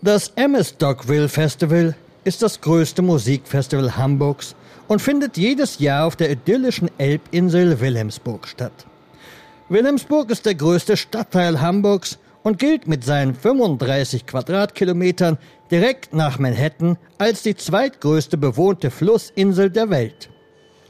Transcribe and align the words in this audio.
Das 0.00 0.30
MS 0.36 0.76
Dogville 0.76 1.28
Festival 1.28 1.92
ist 2.22 2.40
das 2.40 2.60
größte 2.60 3.02
Musikfestival 3.02 3.96
Hamburgs 3.96 4.54
und 4.86 5.02
findet 5.02 5.36
jedes 5.36 5.80
Jahr 5.80 6.06
auf 6.06 6.14
der 6.14 6.30
idyllischen 6.30 6.88
Elbinsel 6.98 7.80
Wilhelmsburg 7.80 8.46
statt. 8.46 8.86
Wilhelmsburg 9.68 10.30
ist 10.30 10.46
der 10.46 10.54
größte 10.54 10.96
Stadtteil 10.96 11.60
Hamburgs 11.60 12.18
und 12.44 12.60
gilt 12.60 12.86
mit 12.86 13.02
seinen 13.02 13.34
35 13.34 14.24
Quadratkilometern 14.24 15.36
direkt 15.68 16.14
nach 16.14 16.38
Manhattan 16.38 16.96
als 17.18 17.42
die 17.42 17.56
zweitgrößte 17.56 18.38
bewohnte 18.38 18.92
Flussinsel 18.92 19.68
der 19.68 19.90
Welt. 19.90 20.30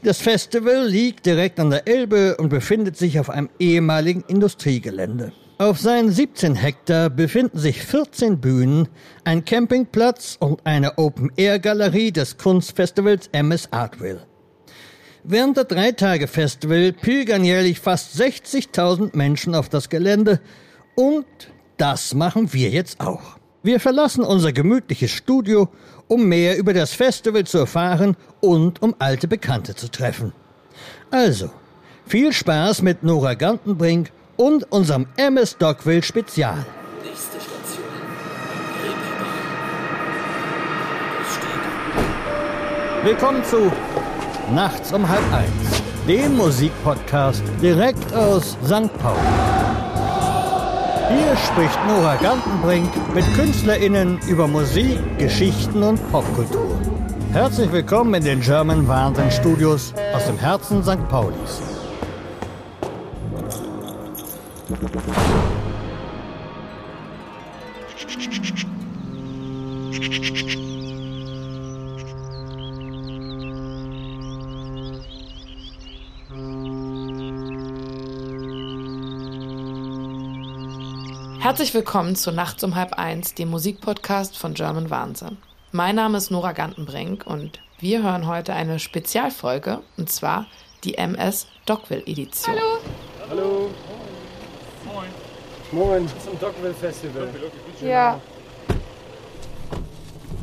Das 0.03 0.19
Festival 0.19 0.85
liegt 0.85 1.25
direkt 1.25 1.59
an 1.59 1.71
der 1.71 1.87
Elbe 1.87 2.37
und 2.37 2.49
befindet 2.49 2.95
sich 2.95 3.19
auf 3.19 3.31
einem 3.31 3.49
ehemaligen 3.57 4.23
Industriegelände. 4.27 5.31
Auf 5.61 5.77
seinen 5.77 6.09
17 6.09 6.55
Hektar 6.55 7.09
befinden 7.09 7.59
sich 7.59 7.83
14 7.83 8.39
Bühnen, 8.39 8.87
ein 9.25 9.43
Campingplatz 9.43 10.37
und 10.39 10.65
eine 10.65 10.97
Open-Air-Galerie 10.97 12.13
des 12.13 12.37
Kunstfestivals 12.37 13.27
MS 13.33 13.67
Artville. 13.71 14.25
Während 15.25 15.57
der 15.57 15.65
drei 15.65 15.91
Tage 15.91 16.29
Festival 16.29 16.93
pilgern 16.93 17.43
jährlich 17.43 17.81
fast 17.81 18.15
60.000 18.15 19.17
Menschen 19.17 19.53
auf 19.53 19.67
das 19.67 19.89
Gelände 19.89 20.39
und 20.95 21.25
das 21.75 22.13
machen 22.13 22.53
wir 22.53 22.69
jetzt 22.69 23.01
auch. 23.01 23.37
Wir 23.61 23.81
verlassen 23.81 24.23
unser 24.23 24.53
gemütliches 24.53 25.11
Studio, 25.11 25.67
um 26.07 26.23
mehr 26.29 26.57
über 26.57 26.73
das 26.73 26.93
Festival 26.93 27.43
zu 27.43 27.57
erfahren 27.57 28.15
und 28.39 28.81
um 28.81 28.95
alte 28.99 29.27
Bekannte 29.27 29.75
zu 29.75 29.91
treffen. 29.91 30.31
Also, 31.11 31.49
viel 32.05 32.31
Spaß 32.31 32.81
mit 32.81 33.03
Nora 33.03 33.33
Gantenbrink 33.33 34.13
und 34.39 34.71
unserem 34.71 35.05
MS 35.17 35.57
Dogville 35.57 36.01
Spezial. 36.01 36.65
Nächste 37.03 37.37
Station. 37.41 37.83
Willkommen 43.03 43.43
zu 43.43 43.69
Nachts 44.53 44.93
um 44.93 45.07
halb 45.07 45.21
eins, 45.33 45.83
dem 46.07 46.37
Musikpodcast 46.37 47.43
direkt 47.61 48.13
aus 48.13 48.57
St. 48.63 48.91
Pauli. 48.99 49.19
Hier 51.09 51.35
spricht 51.35 51.77
Nora 51.87 52.15
Gantenbrink 52.15 52.89
mit 53.13 53.25
KünstlerInnen 53.35 54.19
über 54.27 54.47
Musik, 54.47 54.99
Geschichten 55.17 55.83
und 55.83 55.99
Popkultur. 56.11 56.79
Herzlich 57.33 57.71
willkommen 57.73 58.13
in 58.13 58.23
den 58.23 58.39
German 58.39 58.87
Wahnsinn 58.87 59.31
Studios 59.31 59.93
aus 60.15 60.25
dem 60.27 60.37
Herzen 60.37 60.81
St. 60.81 61.07
Paulis. 61.09 61.68
Herzlich 64.69 64.85
willkommen 81.73 82.15
zu 82.15 82.31
Nachts 82.31 82.63
um 82.63 82.75
halb 82.75 82.93
eins, 82.93 83.33
dem 83.33 83.49
Musikpodcast 83.49 84.37
von 84.37 84.53
German 84.53 84.91
Wahnsinn. 84.91 85.37
Mein 85.71 85.95
Name 85.95 86.19
ist 86.19 86.29
Nora 86.29 86.51
Gantenbrink 86.51 87.25
und 87.25 87.59
wir 87.79 88.03
hören 88.03 88.27
heute 88.27 88.53
eine 88.53 88.77
Spezialfolge 88.77 89.81
und 89.97 90.11
zwar 90.11 90.45
die 90.83 90.93
MS 90.93 91.47
Dogville 91.65 92.05
Edition. 92.05 92.55
Hallo. 92.55 92.77
Hallo. 93.31 93.71
Moin. 95.71 96.07
Zum 96.23 96.39
Dogville 96.39 96.73
Festival. 96.73 97.29
Ja. 97.81 98.19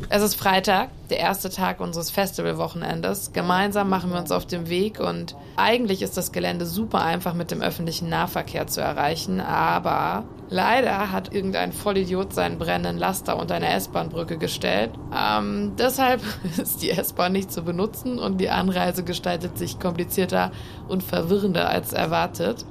Es 0.09 0.23
ist 0.23 0.35
Freitag, 0.35 0.89
der 1.09 1.19
erste 1.19 1.49
Tag 1.49 1.81
unseres 1.81 2.11
Festivalwochenendes. 2.11 3.33
Gemeinsam 3.33 3.89
machen 3.89 4.09
wir 4.11 4.19
uns 4.19 4.31
auf 4.31 4.45
den 4.45 4.69
Weg 4.69 5.01
und 5.01 5.35
eigentlich 5.57 6.01
ist 6.01 6.15
das 6.15 6.31
Gelände 6.31 6.65
super 6.65 7.01
einfach 7.01 7.33
mit 7.33 7.51
dem 7.51 7.61
öffentlichen 7.61 8.07
Nahverkehr 8.07 8.67
zu 8.67 8.79
erreichen, 8.79 9.41
aber 9.41 10.23
leider 10.47 11.11
hat 11.11 11.33
irgendein 11.33 11.73
Vollidiot 11.73 12.33
seinen 12.33 12.57
brennenden 12.57 12.97
Laster 12.97 13.37
unter 13.37 13.55
eine 13.55 13.69
S-Bahn-Brücke 13.73 14.37
gestellt. 14.37 14.91
Ähm, 15.13 15.73
deshalb 15.77 16.21
ist 16.57 16.81
die 16.81 16.91
S-Bahn 16.91 17.33
nicht 17.33 17.51
zu 17.51 17.63
benutzen 17.63 18.17
und 18.17 18.37
die 18.37 18.49
Anreise 18.49 19.03
gestaltet 19.03 19.57
sich 19.57 19.77
komplizierter 19.77 20.53
und 20.87 21.03
verwirrender 21.03 21.67
als 21.67 21.91
erwartet. 21.91 22.65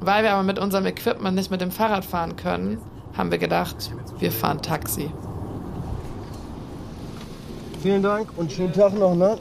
Weil 0.00 0.22
wir 0.24 0.32
aber 0.32 0.42
mit 0.42 0.58
unserem 0.58 0.86
Equipment 0.86 1.34
nicht 1.36 1.50
mit 1.50 1.60
dem 1.60 1.70
Fahrrad 1.70 2.04
fahren 2.04 2.36
können, 2.36 2.78
haben 3.16 3.30
wir 3.30 3.38
gedacht, 3.38 3.90
wir 4.18 4.30
fahren 4.30 4.60
Taxi. 4.62 5.10
Vielen 7.82 8.02
Dank 8.02 8.28
und 8.36 8.52
schönen 8.52 8.72
Tag 8.72 8.94
noch, 8.98 9.14
ne? 9.14 9.38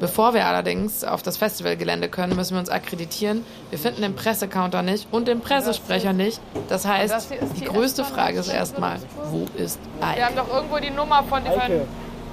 Bevor 0.00 0.34
wir 0.34 0.46
allerdings 0.46 1.02
auf 1.02 1.22
das 1.22 1.36
Festivalgelände 1.36 2.08
können, 2.08 2.36
müssen 2.36 2.54
wir 2.54 2.60
uns 2.60 2.68
akkreditieren. 2.68 3.44
Wir 3.70 3.78
finden 3.78 4.02
den 4.02 4.14
Pressecounter 4.14 4.82
nicht 4.82 5.08
und 5.10 5.28
den 5.28 5.40
Pressesprecher 5.40 6.12
nicht. 6.12 6.40
Das 6.68 6.86
heißt, 6.86 7.30
die 7.58 7.64
größte 7.64 8.04
Frage 8.04 8.38
ist 8.38 8.48
erstmal, 8.48 8.98
wo 9.30 9.46
ist 9.56 9.78
Wir 10.00 10.12
Ike? 10.12 10.24
haben 10.24 10.36
doch 10.36 10.52
irgendwo 10.54 10.78
die 10.78 10.90
Nummer 10.90 11.22
von 11.24 11.42
dem. 11.42 11.52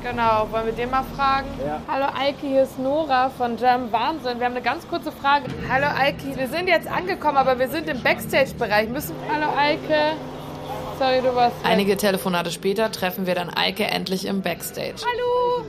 Genau, 0.06 0.48
wollen 0.52 0.68
wir 0.68 0.74
den 0.74 0.92
mal 0.92 1.04
fragen? 1.16 1.48
Ja. 1.66 1.82
Hallo 1.88 2.06
Eike, 2.16 2.46
hier 2.46 2.62
ist 2.62 2.78
Nora 2.78 3.32
von 3.32 3.58
Jam 3.58 3.92
Wahnsinn. 3.92 4.38
Wir 4.38 4.46
haben 4.46 4.54
eine 4.54 4.62
ganz 4.62 4.88
kurze 4.88 5.12
Frage. 5.12 5.46
Hallo 5.68 5.88
Eike, 5.98 6.38
wir 6.38 6.48
sind 6.48 6.68
jetzt 6.68 6.88
angekommen, 6.88 7.38
aber 7.38 7.58
wir 7.58 7.68
sind 7.70 7.90
im 7.90 8.04
Backstage-Bereich. 8.04 8.88
Müssen. 8.90 9.16
Hallo 9.34 9.48
Eike. 9.58 10.14
Sorry, 11.00 11.22
du 11.22 11.34
warst. 11.34 11.56
weg. 11.64 11.72
Einige 11.72 11.98
Telefonate 11.98 12.52
später 12.52 12.92
treffen 12.92 13.26
wir 13.26 13.34
dann 13.34 13.50
Eike 13.50 13.86
endlich 13.86 14.26
im 14.26 14.44
Backstage. 14.44 14.94
Hallo. 15.04 15.66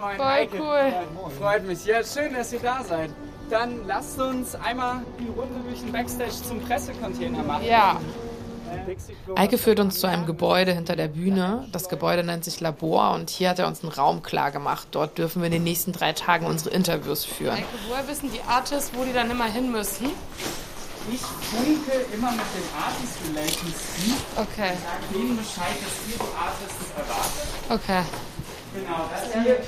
Moin, 0.00 0.16
Voll 0.16 0.26
Eike. 0.26 0.60
cool. 0.60 1.30
Freut 1.38 1.64
mich. 1.64 1.84
Ja, 1.84 2.02
schön, 2.02 2.34
dass 2.34 2.52
ihr 2.52 2.58
da 2.60 2.82
seid. 2.82 3.10
Dann 3.48 3.86
lasst 3.86 4.20
uns 4.20 4.56
einmal 4.56 5.02
die 5.20 5.28
Runde 5.28 5.60
durch 5.68 5.82
den 5.82 5.92
Backstage 5.92 6.32
zum 6.32 6.60
Pressecontainer 6.62 7.44
machen. 7.44 7.64
Ja. 7.64 7.98
Eike 9.36 9.58
führt 9.58 9.80
uns 9.80 10.00
zu 10.00 10.06
einem 10.06 10.26
Gebäude 10.26 10.72
hinter 10.72 10.96
der 10.96 11.08
Bühne. 11.08 11.68
Das 11.72 11.88
Gebäude 11.88 12.24
nennt 12.24 12.44
sich 12.44 12.60
Labor 12.60 13.12
und 13.14 13.30
hier 13.30 13.50
hat 13.50 13.58
er 13.58 13.66
uns 13.66 13.82
einen 13.82 13.92
Raum 13.92 14.22
klar 14.22 14.50
gemacht. 14.50 14.88
Dort 14.92 15.18
dürfen 15.18 15.42
wir 15.42 15.46
in 15.46 15.52
den 15.52 15.64
nächsten 15.64 15.92
drei 15.92 16.12
Tagen 16.12 16.46
unsere 16.46 16.70
Interviews 16.70 17.24
führen. 17.24 17.56
Eike, 17.56 17.66
woher 17.88 18.06
wissen 18.08 18.30
die 18.32 18.40
Artists, 18.48 18.90
wo 18.94 19.04
die 19.04 19.12
dann 19.12 19.30
immer 19.30 19.46
hin 19.46 19.70
müssen? 19.70 20.10
Ich 21.10 21.20
funke 21.20 21.92
immer 22.12 22.30
mit 22.32 22.40
den 22.40 22.68
Artist 22.76 23.16
Relations. 23.30 23.76
Okay. 24.36 24.72
Sag 24.76 25.12
denen 25.12 25.36
Bescheid, 25.36 25.76
dass 25.80 25.94
ihr 26.06 26.18
die 26.18 26.36
Artists 26.36 26.90
erwartet. 26.96 27.48
Okay. 27.70 28.02
Genau, 28.74 29.08
das 29.10 29.32
hier 29.32 29.58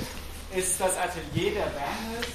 ist 0.59 0.79
das 0.79 0.97
Atelier 0.97 1.53
der 1.53 1.61
Bandes. 1.61 2.27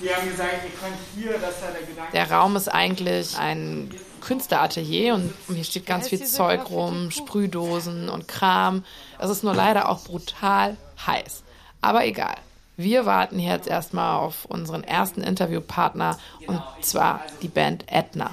Die 0.00 0.08
haben 0.08 0.28
gesagt, 0.30 0.54
ihr 0.64 0.70
könnt 0.80 0.96
hier, 1.14 1.32
das 1.38 1.62
war 1.62 1.72
der 1.72 1.82
Gedanke. 1.82 2.12
Der 2.12 2.30
Raum 2.30 2.56
ist 2.56 2.68
eigentlich 2.68 3.36
ein 3.36 3.90
Künstleratelier 4.20 5.14
und 5.14 5.32
hier 5.48 5.64
steht 5.64 5.86
ganz 5.86 6.08
viel 6.08 6.24
Zeug 6.24 6.70
rum, 6.70 7.10
Sprühdosen 7.10 8.08
und 8.08 8.28
Kram. 8.28 8.84
Es 9.18 9.30
ist 9.30 9.44
nur 9.44 9.54
leider 9.54 9.88
auch 9.88 10.00
brutal 10.04 10.76
heiß. 11.06 11.42
Aber 11.80 12.04
egal. 12.04 12.36
Wir 12.76 13.04
warten 13.04 13.38
hier 13.38 13.52
jetzt 13.52 13.68
erstmal 13.68 14.16
auf 14.16 14.46
unseren 14.46 14.84
ersten 14.84 15.22
Interviewpartner 15.22 16.18
und 16.46 16.62
zwar 16.80 17.20
die 17.42 17.48
Band 17.48 17.84
Etna. 17.92 18.30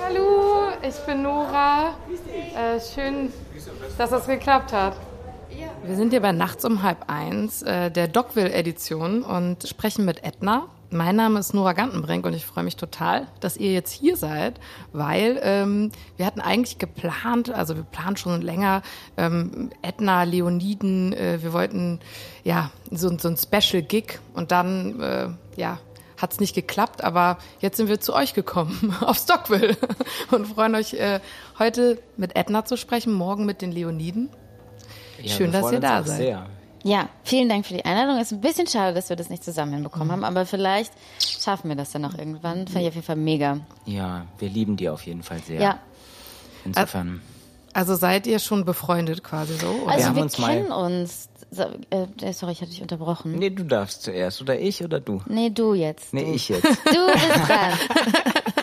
Hallo, 0.00 0.68
ich 0.80 0.94
bin 1.06 1.22
Nora. 1.22 1.94
Äh, 2.54 2.78
schön, 2.80 3.32
dass 3.96 4.10
das 4.10 4.26
geklappt 4.26 4.72
hat. 4.72 4.94
Wir 5.82 5.96
sind 5.96 6.10
hier 6.10 6.20
bei 6.20 6.32
Nachts 6.32 6.64
um 6.64 6.82
halb 6.82 7.08
eins, 7.08 7.62
äh, 7.62 7.90
der 7.90 8.06
Dogville-Edition 8.06 9.22
und 9.22 9.66
sprechen 9.66 10.04
mit 10.04 10.22
Edna. 10.22 10.68
Mein 10.90 11.16
Name 11.16 11.38
ist 11.38 11.52
Nora 11.52 11.74
Gantenbrink 11.74 12.24
und 12.24 12.32
ich 12.32 12.46
freue 12.46 12.64
mich 12.64 12.76
total, 12.76 13.26
dass 13.40 13.58
ihr 13.58 13.72
jetzt 13.72 13.92
hier 13.92 14.16
seid, 14.16 14.58
weil 14.92 15.38
ähm, 15.42 15.92
wir 16.16 16.24
hatten 16.24 16.40
eigentlich 16.40 16.78
geplant, 16.78 17.50
also 17.50 17.76
wir 17.76 17.82
planen 17.82 18.16
schon 18.16 18.40
länger, 18.40 18.80
ähm, 19.18 19.70
Edna, 19.82 20.22
Leoniden, 20.22 21.12
äh, 21.12 21.42
wir 21.42 21.52
wollten 21.52 22.00
ja 22.42 22.70
so, 22.90 23.16
so 23.18 23.28
ein 23.28 23.36
Special-Gig 23.36 24.18
und 24.32 24.50
dann, 24.50 25.00
äh, 25.00 25.28
ja, 25.56 25.78
hat 26.16 26.32
es 26.32 26.40
nicht 26.40 26.54
geklappt, 26.54 27.04
aber 27.04 27.36
jetzt 27.60 27.76
sind 27.76 27.88
wir 27.88 28.00
zu 28.00 28.14
euch 28.14 28.32
gekommen, 28.32 28.96
auf 29.02 29.18
Stockville 29.18 29.76
und 30.30 30.46
freuen 30.46 30.74
euch 30.74 30.94
äh, 30.94 31.20
heute 31.58 31.98
mit 32.16 32.34
Edna 32.34 32.64
zu 32.64 32.78
sprechen, 32.78 33.12
morgen 33.12 33.44
mit 33.44 33.60
den 33.60 33.72
Leoniden. 33.72 34.30
Ja, 35.20 35.34
Schön, 35.34 35.52
dass 35.52 35.70
ihr 35.70 35.80
da 35.80 36.02
seid. 36.02 36.16
Sehr. 36.16 36.46
Ja, 36.84 37.08
vielen 37.24 37.48
Dank 37.48 37.66
für 37.66 37.74
die 37.74 37.84
Einladung. 37.84 38.20
Ist 38.20 38.32
ein 38.32 38.40
bisschen 38.40 38.66
schade, 38.66 38.94
dass 38.94 39.08
wir 39.08 39.16
das 39.16 39.28
nicht 39.30 39.42
zusammen 39.44 39.72
hinbekommen 39.74 40.12
haben, 40.12 40.24
aber 40.24 40.46
vielleicht 40.46 40.92
schaffen 41.18 41.68
wir 41.68 41.76
das 41.76 41.90
dann 41.90 42.02
noch 42.02 42.16
irgendwann. 42.16 42.66
Fand 42.68 42.82
ich 42.82 42.88
auf 42.88 42.94
jeden 42.94 43.06
Fall 43.06 43.16
mega. 43.16 43.58
Ja, 43.84 44.26
wir 44.38 44.48
lieben 44.48 44.76
die 44.76 44.88
auf 44.88 45.04
jeden 45.06 45.22
Fall 45.22 45.40
sehr. 45.40 45.60
Ja, 45.60 45.78
Insofern. 46.64 47.20
Also 47.72 47.94
seid 47.94 48.26
ihr 48.26 48.38
schon 48.38 48.64
befreundet 48.64 49.22
quasi 49.22 49.54
so? 49.54 49.68
Oder? 49.68 49.92
also 49.92 50.06
haben 50.06 50.16
wir, 50.16 50.22
uns 50.22 50.38
mal- 50.38 50.56
kennen 50.56 50.72
uns. 50.72 51.28
So, 51.50 51.62
äh, 51.90 52.32
sorry, 52.32 52.52
ich 52.52 52.60
hatte 52.60 52.70
dich 52.70 52.82
unterbrochen. 52.82 53.32
Nee, 53.38 53.50
du 53.50 53.64
darfst 53.64 54.02
zuerst. 54.02 54.40
Oder 54.42 54.58
ich 54.58 54.84
oder 54.84 55.00
du? 55.00 55.22
Nee, 55.26 55.50
du 55.50 55.74
jetzt. 55.74 56.12
Nee, 56.12 56.24
du. 56.24 56.30
ich 56.34 56.48
jetzt. 56.48 56.64
Du 56.64 56.72
bist 57.12 57.48
dran. 57.48 57.72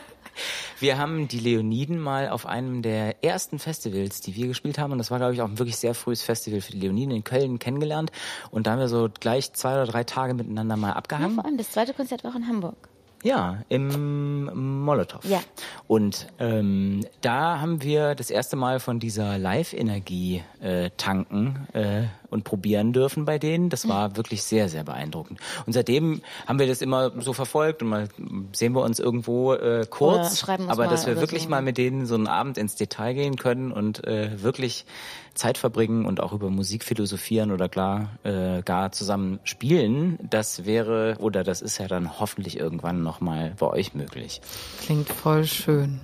Wir 0.80 0.98
haben 0.98 1.28
die 1.28 1.40
Leoniden 1.40 2.00
mal 2.00 2.30
auf 2.30 2.46
einem 2.46 2.82
der 2.82 3.24
ersten 3.24 3.60
Festivals, 3.60 4.22
die 4.22 4.36
wir 4.36 4.48
gespielt 4.48 4.78
haben, 4.78 4.92
und 4.92 4.98
das 4.98 5.12
war, 5.12 5.20
glaube 5.20 5.34
ich, 5.34 5.42
auch 5.42 5.48
ein 5.48 5.60
wirklich 5.60 5.78
sehr 5.78 5.94
frühes 5.94 6.22
Festival 6.22 6.62
für 6.62 6.72
die 6.72 6.80
Leoniden 6.80 7.16
in 7.16 7.24
Köln 7.24 7.60
kennengelernt. 7.60 8.12
Und 8.52 8.68
da 8.68 8.72
haben 8.72 8.80
wir 8.80 8.90
so 8.90 9.10
gleich 9.20 9.54
zwei 9.54 9.74
oder 9.74 9.86
drei 9.86 10.04
Tage 10.04 10.34
miteinander 10.34 10.76
mal 10.76 10.94
abgehangen. 10.94 11.30
Ja, 11.30 11.36
vor 11.36 11.46
allem 11.46 11.58
das 11.58 11.72
zweite 11.72 11.94
Konzert 11.94 12.24
war 12.24 12.32
auch 12.32 12.36
in 12.36 12.48
Hamburg. 12.48 12.90
Ja, 13.26 13.64
im 13.70 14.84
Molotow. 14.84 15.26
Ja. 15.26 15.42
Und 15.88 16.28
ähm, 16.38 17.04
da 17.22 17.60
haben 17.60 17.82
wir 17.82 18.14
das 18.14 18.30
erste 18.30 18.56
Mal 18.56 18.80
von 18.80 19.00
dieser 19.00 19.40
Live-Energie 19.40 20.44
äh, 20.62 20.92
tanken 20.96 21.68
äh, 21.74 22.04
und 22.30 22.44
probieren 22.44 22.94
dürfen 22.94 23.26
bei 23.26 23.40
denen. 23.40 23.72
Das 23.72 23.88
war 23.88 24.16
wirklich 24.16 24.44
sehr, 24.44 24.70
sehr 24.70 24.84
beeindruckend. 24.84 25.40
Und 25.66 25.74
seitdem 25.74 26.22
haben 26.46 26.60
wir 26.60 26.68
das 26.68 26.84
immer 26.84 27.20
so 27.20 27.34
verfolgt 27.34 27.82
und 27.82 27.90
mal 27.90 28.10
sehen 28.52 28.74
wir 28.74 28.84
uns 28.84 29.00
irgendwo 29.00 29.54
äh, 29.54 29.88
kurz. 29.90 30.48
aber 30.48 30.86
dass 30.86 31.08
wir 31.08 31.20
wirklich 31.20 31.44
so. 31.44 31.50
mal 31.50 31.64
mit 31.64 31.80
denen 31.80 32.06
so 32.06 32.14
einen 32.14 32.28
Abend 32.28 32.60
ins 32.60 32.76
Detail 32.76 33.16
gehen 33.16 33.38
können 33.38 33.72
und 33.72 34.06
äh, 34.06 34.44
wirklich 34.44 34.86
Zeit 35.36 35.58
verbringen 35.58 36.06
und 36.06 36.22
auch 36.22 36.34
über 36.34 36.50
Musik 36.50 36.84
philosophieren 36.84 37.52
oder 37.52 37.70
klar 37.70 38.10
äh, 38.24 38.62
gar 38.64 38.92
zusammen 38.92 39.40
spielen, 39.44 40.18
das 40.30 40.66
wäre 40.66 41.18
oder 41.20 41.44
das 41.44 41.62
ist 41.62 41.78
ja 41.78 41.88
dann 41.88 42.20
hoffentlich 42.20 42.58
irgendwann 42.58 43.04
nochmal 43.04 43.54
bei 43.60 43.68
euch 43.68 43.94
möglich. 43.94 44.42
Klingt 44.82 45.10
voll 45.10 45.46
schön. 45.46 46.00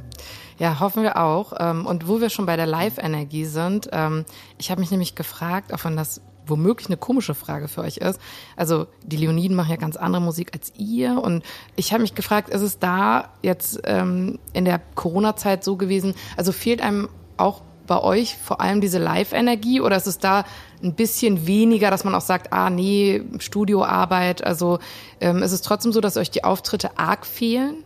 Ja, 0.60 0.80
hoffen 0.80 1.02
wir 1.02 1.18
auch. 1.18 1.54
Ähm, 1.60 1.88
und 1.88 2.08
wo 2.08 2.22
wir 2.22 2.30
schon 2.30 2.46
bei 2.46 2.56
der 2.56 2.68
Live-Energie 2.68 3.46
sind, 3.46 3.90
ähm, 3.92 4.26
ich 4.60 4.70
habe 4.70 4.80
mich 4.80 4.92
nämlich 4.92 5.16
gefragt, 5.16 5.74
auch 5.74 5.84
wenn 5.86 5.96
das 5.96 6.22
womöglich 6.46 6.88
eine 6.88 6.98
komische 6.98 7.34
Frage 7.34 7.68
für 7.68 7.82
euch 7.82 7.98
ist. 7.98 8.20
Also 8.56 8.88
die 9.04 9.18
Leoniden 9.18 9.56
machen 9.56 9.72
ja 9.72 9.78
ganz 9.78 9.96
andere 9.96 10.22
Musik 10.22 10.52
als 10.54 10.74
ihr. 10.78 11.22
Und 11.22 11.44
ich 11.76 11.94
habe 11.94 12.02
mich 12.02 12.14
gefragt, 12.14 12.50
ist 12.50 12.62
es 12.62 12.78
da 12.78 13.30
jetzt 13.42 13.80
ähm, 13.86 14.38
in 14.54 14.66
der 14.66 14.80
Corona-Zeit 14.96 15.64
so 15.64 15.78
gewesen, 15.78 16.14
also 16.38 16.52
fehlt 16.52 16.82
einem 16.82 17.10
auch 17.38 17.62
bei 17.88 18.02
euch 18.02 18.38
vor 18.38 18.62
allem 18.62 18.82
diese 18.82 19.00
Live-Energie 19.00 19.82
oder 19.82 19.98
ist 19.98 20.08
es 20.08 20.20
da 20.20 20.46
ein 20.84 20.96
bisschen 20.96 21.48
weniger, 21.48 21.92
dass 21.92 22.04
man 22.04 22.16
auch 22.16 22.22
sagt, 22.22 22.54
ah 22.54 22.70
nee, 22.70 23.24
Studioarbeit, 23.40 24.44
also 24.44 24.80
ähm, 25.20 25.44
ist 25.44 25.52
es 25.52 25.62
trotzdem 25.62 25.92
so, 25.92 26.02
dass 26.02 26.18
euch 26.18 26.32
die 26.32 26.44
Auftritte 26.44 26.98
arg 26.98 27.26
fehlen 27.26 27.84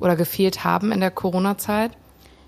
oder 0.00 0.16
gefehlt 0.16 0.64
haben 0.64 0.92
in 0.92 1.00
der 1.00 1.10
Corona-Zeit? 1.10 1.92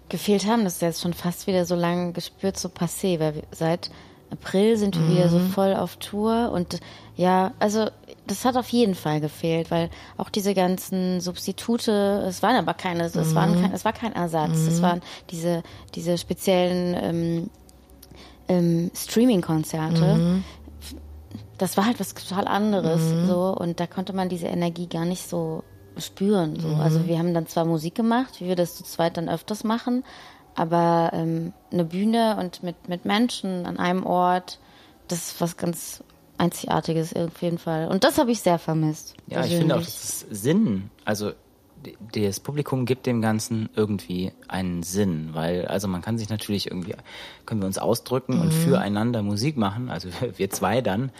Gefehlt 0.09 0.47
haben, 0.47 0.65
das 0.65 0.75
ist 0.75 0.83
jetzt 0.83 1.01
schon 1.03 1.15
fast 1.15 1.47
wieder 1.47 1.65
so 1.65 1.75
lange 1.75 2.13
gespürt, 2.13 2.59
so 2.59 2.69
passé, 2.69 3.19
weil 3.19 3.43
seit 3.51 3.91
April 4.31 4.77
sind 4.77 4.97
wir 4.97 5.03
mhm. 5.03 5.11
wieder 5.15 5.29
so 5.29 5.39
mhm. 5.39 5.51
voll 5.51 5.75
auf 5.75 5.97
Tour 5.97 6.51
und 6.53 6.81
ja, 7.17 7.53
also 7.59 7.89
das 8.33 8.47
hat 8.47 8.57
auf 8.57 8.71
jeden 8.71 8.95
Fall 8.95 9.21
gefehlt, 9.21 9.71
weil 9.71 9.91
auch 10.17 10.31
diese 10.31 10.55
ganzen 10.55 11.21
Substitute, 11.21 12.25
es 12.27 12.43
waren 12.43 12.57
aber 12.57 12.73
keine, 12.73 13.05
es, 13.05 13.15
mhm. 13.15 13.35
waren 13.35 13.61
kein, 13.61 13.73
es 13.73 13.85
war 13.85 13.93
kein 13.93 14.15
Ersatz, 14.15 14.57
mhm. 14.57 14.69
es 14.69 14.83
waren 14.83 15.01
diese, 15.31 15.63
diese 15.95 16.17
speziellen 16.17 16.97
ähm, 16.99 17.51
ähm, 18.49 18.91
Streaming-Konzerte. 18.95 20.15
Mhm. 20.15 20.45
Das 21.59 21.77
war 21.77 21.85
halt 21.85 22.01
was 22.01 22.15
total 22.15 22.49
anderes, 22.49 23.03
mhm. 23.03 23.27
so 23.27 23.55
und 23.55 23.81
da 23.81 23.87
konnte 23.87 24.15
man 24.15 24.31
diese 24.31 24.47
Energie 24.47 24.87
gar 24.87 25.05
nicht 25.05 25.29
so 25.29 25.63
spüren. 25.99 26.59
So. 26.59 26.69
Also 26.77 27.07
wir 27.07 27.19
haben 27.19 27.35
dann 27.35 27.47
zwar 27.47 27.67
Musik 27.67 27.95
gemacht, 27.95 28.41
wie 28.41 28.49
wir 28.49 28.57
das 28.57 28.77
zu 28.77 28.83
zweit 28.83 29.19
dann 29.19 29.29
öfters 29.29 29.63
machen, 29.63 30.05
aber 30.55 31.11
ähm, 31.13 31.53
eine 31.71 31.85
Bühne 31.85 32.39
und 32.41 32.63
mit, 32.63 32.89
mit 32.89 33.05
Menschen 33.05 33.67
an 33.67 33.79
einem 33.79 34.07
Ort, 34.07 34.59
das 35.09 35.33
ist 35.33 35.41
was 35.43 35.59
ganz 35.59 36.03
Einzigartiges 36.43 37.15
auf 37.15 37.41
jeden 37.41 37.59
Fall. 37.59 37.89
Und 37.89 38.05
das 38.05 38.19
habe 38.19 38.33
ich 38.33 38.41
sehr 38.41 38.59
vermisst. 38.59 39.15
Ja, 39.29 39.41
persönlich. 39.41 39.53
ich 39.53 39.59
finde 39.59 39.77
auch, 39.77 39.81
das 39.81 40.27
Sinn. 40.31 40.91
Also 41.05 41.33
das 42.13 42.41
Publikum 42.41 42.87
gibt 42.87 43.07
dem 43.07 43.21
Ganzen 43.23 43.69
irgendwie 43.75 44.33
einen 44.49 44.83
Sinn, 44.83 45.31
weil 45.33 45.67
also 45.67 45.89
man 45.89 46.03
kann 46.03 46.19
sich 46.19 46.29
natürlich 46.29 46.67
irgendwie 46.67 46.95
können 47.47 47.61
wir 47.61 47.67
uns 47.67 47.79
ausdrücken 47.79 48.37
mhm. 48.37 48.41
und 48.43 48.53
füreinander 48.53 49.23
Musik 49.23 49.57
machen, 49.57 49.91
also 49.91 50.09
wir 50.37 50.51
zwei 50.51 50.81
dann, 50.81 51.11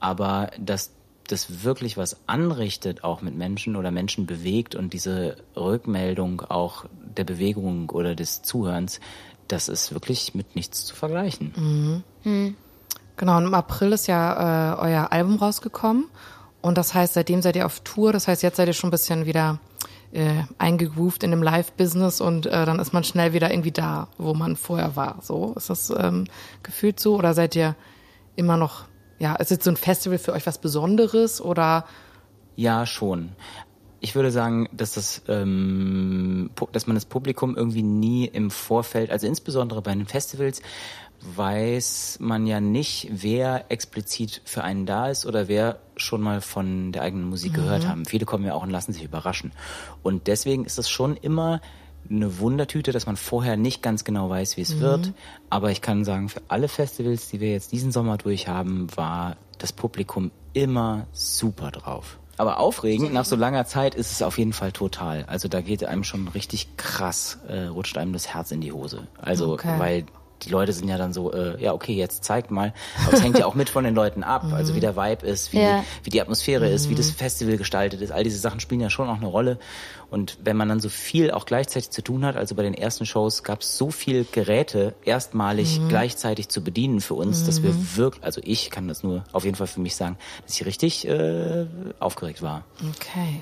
aber 0.00 0.50
dass 0.58 0.92
das 1.28 1.64
wirklich 1.64 1.96
was 1.96 2.16
anrichtet, 2.28 3.02
auch 3.02 3.20
mit 3.20 3.36
Menschen 3.36 3.76
oder 3.76 3.90
Menschen 3.90 4.26
bewegt 4.26 4.74
und 4.74 4.92
diese 4.92 5.36
Rückmeldung 5.56 6.40
auch 6.40 6.84
der 7.16 7.24
Bewegung 7.24 7.90
oder 7.90 8.14
des 8.14 8.42
Zuhörens, 8.42 9.00
das 9.48 9.68
ist 9.68 9.92
wirklich 9.92 10.34
mit 10.34 10.54
nichts 10.54 10.84
zu 10.84 10.94
vergleichen. 10.94 11.52
Mhm. 11.56 12.30
Mhm. 12.30 12.56
Genau, 13.16 13.38
und 13.38 13.46
im 13.46 13.54
April 13.54 13.92
ist 13.92 14.06
ja 14.06 14.74
äh, 14.74 14.78
euer 14.78 15.12
Album 15.12 15.36
rausgekommen. 15.36 16.06
Und 16.60 16.76
das 16.78 16.94
heißt, 16.94 17.14
seitdem 17.14 17.42
seid 17.42 17.56
ihr 17.56 17.66
auf 17.66 17.80
Tour. 17.80 18.12
Das 18.12 18.28
heißt, 18.28 18.42
jetzt 18.42 18.56
seid 18.56 18.68
ihr 18.68 18.74
schon 18.74 18.88
ein 18.88 18.90
bisschen 18.90 19.24
wieder 19.24 19.60
äh, 20.12 20.42
eingegroovt 20.58 21.22
in 21.22 21.30
dem 21.30 21.42
Live-Business 21.42 22.20
und 22.20 22.46
äh, 22.46 22.64
dann 22.64 22.78
ist 22.78 22.92
man 22.92 23.04
schnell 23.04 23.32
wieder 23.32 23.50
irgendwie 23.50 23.72
da, 23.72 24.08
wo 24.18 24.34
man 24.34 24.56
vorher 24.56 24.96
war. 24.96 25.18
So 25.22 25.54
ist 25.56 25.70
das 25.70 25.90
ähm, 25.90 26.24
gefühlt 26.62 27.00
so? 27.00 27.16
Oder 27.16 27.34
seid 27.34 27.56
ihr 27.56 27.76
immer 28.34 28.56
noch, 28.56 28.84
ja, 29.18 29.34
ist 29.36 29.50
jetzt 29.50 29.64
so 29.64 29.70
ein 29.70 29.76
Festival 29.76 30.18
für 30.18 30.32
euch 30.32 30.46
was 30.46 30.58
Besonderes 30.58 31.40
oder? 31.40 31.84
Ja, 32.54 32.86
schon. 32.86 33.32
Ich 34.00 34.14
würde 34.14 34.30
sagen, 34.30 34.68
dass 34.72 34.92
das, 34.92 35.22
ähm, 35.28 36.50
dass 36.72 36.86
man 36.86 36.96
das 36.96 37.06
Publikum 37.06 37.56
irgendwie 37.56 37.82
nie 37.82 38.26
im 38.26 38.50
Vorfeld, 38.50 39.10
also 39.10 39.26
insbesondere 39.26 39.82
bei 39.82 39.94
den 39.94 40.06
Festivals, 40.06 40.62
weiß 41.34 42.18
man 42.20 42.46
ja 42.46 42.60
nicht, 42.60 43.08
wer 43.10 43.64
explizit 43.70 44.42
für 44.44 44.62
einen 44.62 44.86
da 44.86 45.08
ist 45.08 45.26
oder 45.26 45.48
wer 45.48 45.78
schon 45.96 46.20
mal 46.20 46.40
von 46.40 46.92
der 46.92 47.02
eigenen 47.02 47.28
Musik 47.28 47.52
mhm. 47.52 47.56
gehört 47.56 47.88
haben. 47.88 48.04
Viele 48.04 48.26
kommen 48.26 48.44
ja 48.44 48.54
auch 48.54 48.62
und 48.62 48.70
lassen 48.70 48.92
sich 48.92 49.02
überraschen. 49.02 49.52
Und 50.02 50.26
deswegen 50.26 50.64
ist 50.64 50.78
es 50.78 50.88
schon 50.88 51.16
immer 51.16 51.60
eine 52.08 52.38
Wundertüte, 52.38 52.92
dass 52.92 53.06
man 53.06 53.16
vorher 53.16 53.56
nicht 53.56 53.82
ganz 53.82 54.04
genau 54.04 54.30
weiß, 54.30 54.56
wie 54.56 54.60
es 54.60 54.76
mhm. 54.76 54.80
wird. 54.80 55.12
Aber 55.50 55.70
ich 55.70 55.80
kann 55.80 56.04
sagen, 56.04 56.28
für 56.28 56.42
alle 56.48 56.68
Festivals, 56.68 57.28
die 57.28 57.40
wir 57.40 57.50
jetzt 57.50 57.72
diesen 57.72 57.92
Sommer 57.92 58.16
durchhaben, 58.16 58.88
war 58.96 59.36
das 59.58 59.72
Publikum 59.72 60.30
immer 60.52 61.06
super 61.12 61.70
drauf. 61.70 62.18
Aber 62.38 62.60
aufregend, 62.60 63.14
nach 63.14 63.24
so 63.24 63.34
langer 63.34 63.64
Zeit 63.64 63.94
ist 63.94 64.12
es 64.12 64.20
auf 64.20 64.36
jeden 64.36 64.52
Fall 64.52 64.70
total. 64.70 65.24
Also 65.24 65.48
da 65.48 65.62
geht 65.62 65.84
einem 65.84 66.04
schon 66.04 66.28
richtig 66.28 66.76
krass, 66.76 67.38
äh, 67.48 67.64
rutscht 67.64 67.96
einem 67.96 68.12
das 68.12 68.28
Herz 68.28 68.50
in 68.50 68.60
die 68.60 68.72
Hose. 68.72 69.08
Also, 69.18 69.54
okay. 69.54 69.78
weil 69.78 70.06
die 70.42 70.50
Leute 70.50 70.72
sind 70.72 70.88
ja 70.88 70.98
dann 70.98 71.12
so, 71.12 71.32
äh, 71.32 71.60
ja, 71.62 71.72
okay, 71.72 71.94
jetzt 71.94 72.24
zeigt 72.24 72.50
mal. 72.50 72.72
Aber 73.06 73.14
es 73.14 73.22
hängt 73.22 73.38
ja 73.38 73.46
auch 73.46 73.54
mit 73.54 73.68
von 73.68 73.84
den 73.84 73.94
Leuten 73.94 74.22
ab. 74.22 74.36
Mhm. 74.46 74.52
Also 74.52 74.74
wie 74.74 74.80
der 74.80 74.96
Vibe 74.96 75.26
ist, 75.26 75.52
wie, 75.52 75.60
ja. 75.60 75.82
wie 76.04 76.10
die 76.10 76.20
Atmosphäre 76.20 76.68
mhm. 76.68 76.74
ist, 76.74 76.88
wie 76.88 76.94
das 76.94 77.08
mhm. 77.08 77.14
Festival 77.14 77.56
gestaltet 77.56 78.00
ist. 78.00 78.12
All 78.12 78.22
diese 78.22 78.38
Sachen 78.38 78.60
spielen 78.60 78.80
ja 78.80 78.90
schon 78.90 79.08
auch 79.08 79.16
eine 79.16 79.26
Rolle. 79.26 79.58
Und 80.10 80.38
wenn 80.44 80.56
man 80.56 80.68
dann 80.68 80.78
so 80.78 80.88
viel 80.88 81.30
auch 81.30 81.46
gleichzeitig 81.46 81.90
zu 81.90 82.02
tun 82.02 82.24
hat, 82.24 82.36
also 82.36 82.54
bei 82.54 82.62
den 82.62 82.74
ersten 82.74 83.06
Shows 83.06 83.42
gab 83.42 83.62
es 83.62 83.76
so 83.76 83.90
viel 83.90 84.24
Geräte 84.30 84.94
erstmalig 85.04 85.80
mhm. 85.80 85.88
gleichzeitig 85.88 86.48
zu 86.48 86.62
bedienen 86.62 87.00
für 87.00 87.14
uns, 87.14 87.44
dass 87.44 87.62
wir 87.62 87.72
mhm. 87.72 87.96
wirklich, 87.96 88.24
also 88.24 88.40
ich 88.44 88.70
kann 88.70 88.88
das 88.88 89.02
nur 89.02 89.24
auf 89.32 89.44
jeden 89.44 89.56
Fall 89.56 89.66
für 89.66 89.80
mich 89.80 89.96
sagen, 89.96 90.16
dass 90.44 90.54
ich 90.54 90.66
richtig 90.66 91.08
äh, 91.08 91.66
aufgeregt 91.98 92.42
war. 92.42 92.64
Okay. 92.94 93.40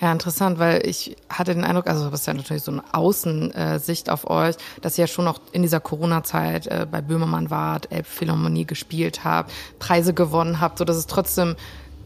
Ja, 0.00 0.10
interessant, 0.12 0.58
weil 0.58 0.86
ich 0.86 1.14
hatte 1.28 1.54
den 1.54 1.62
Eindruck, 1.62 1.86
also 1.86 2.08
das 2.08 2.20
ist 2.20 2.26
ja 2.26 2.32
natürlich 2.32 2.62
so 2.62 2.72
eine 2.72 2.82
Außensicht 2.92 4.08
auf 4.08 4.28
euch, 4.30 4.56
dass 4.80 4.96
ihr 4.96 5.02
ja 5.02 5.06
schon 5.06 5.26
noch 5.26 5.40
in 5.52 5.60
dieser 5.60 5.78
Corona-Zeit 5.78 6.66
äh, 6.68 6.86
bei 6.90 7.02
Böhmermann 7.02 7.50
wart, 7.50 7.92
Elbphilharmonie 7.92 8.64
gespielt 8.64 9.24
habt, 9.24 9.52
Preise 9.78 10.14
gewonnen 10.14 10.60
habt, 10.60 10.78
so 10.78 10.86
dass 10.86 10.96
es 10.96 11.06
trotzdem 11.06 11.54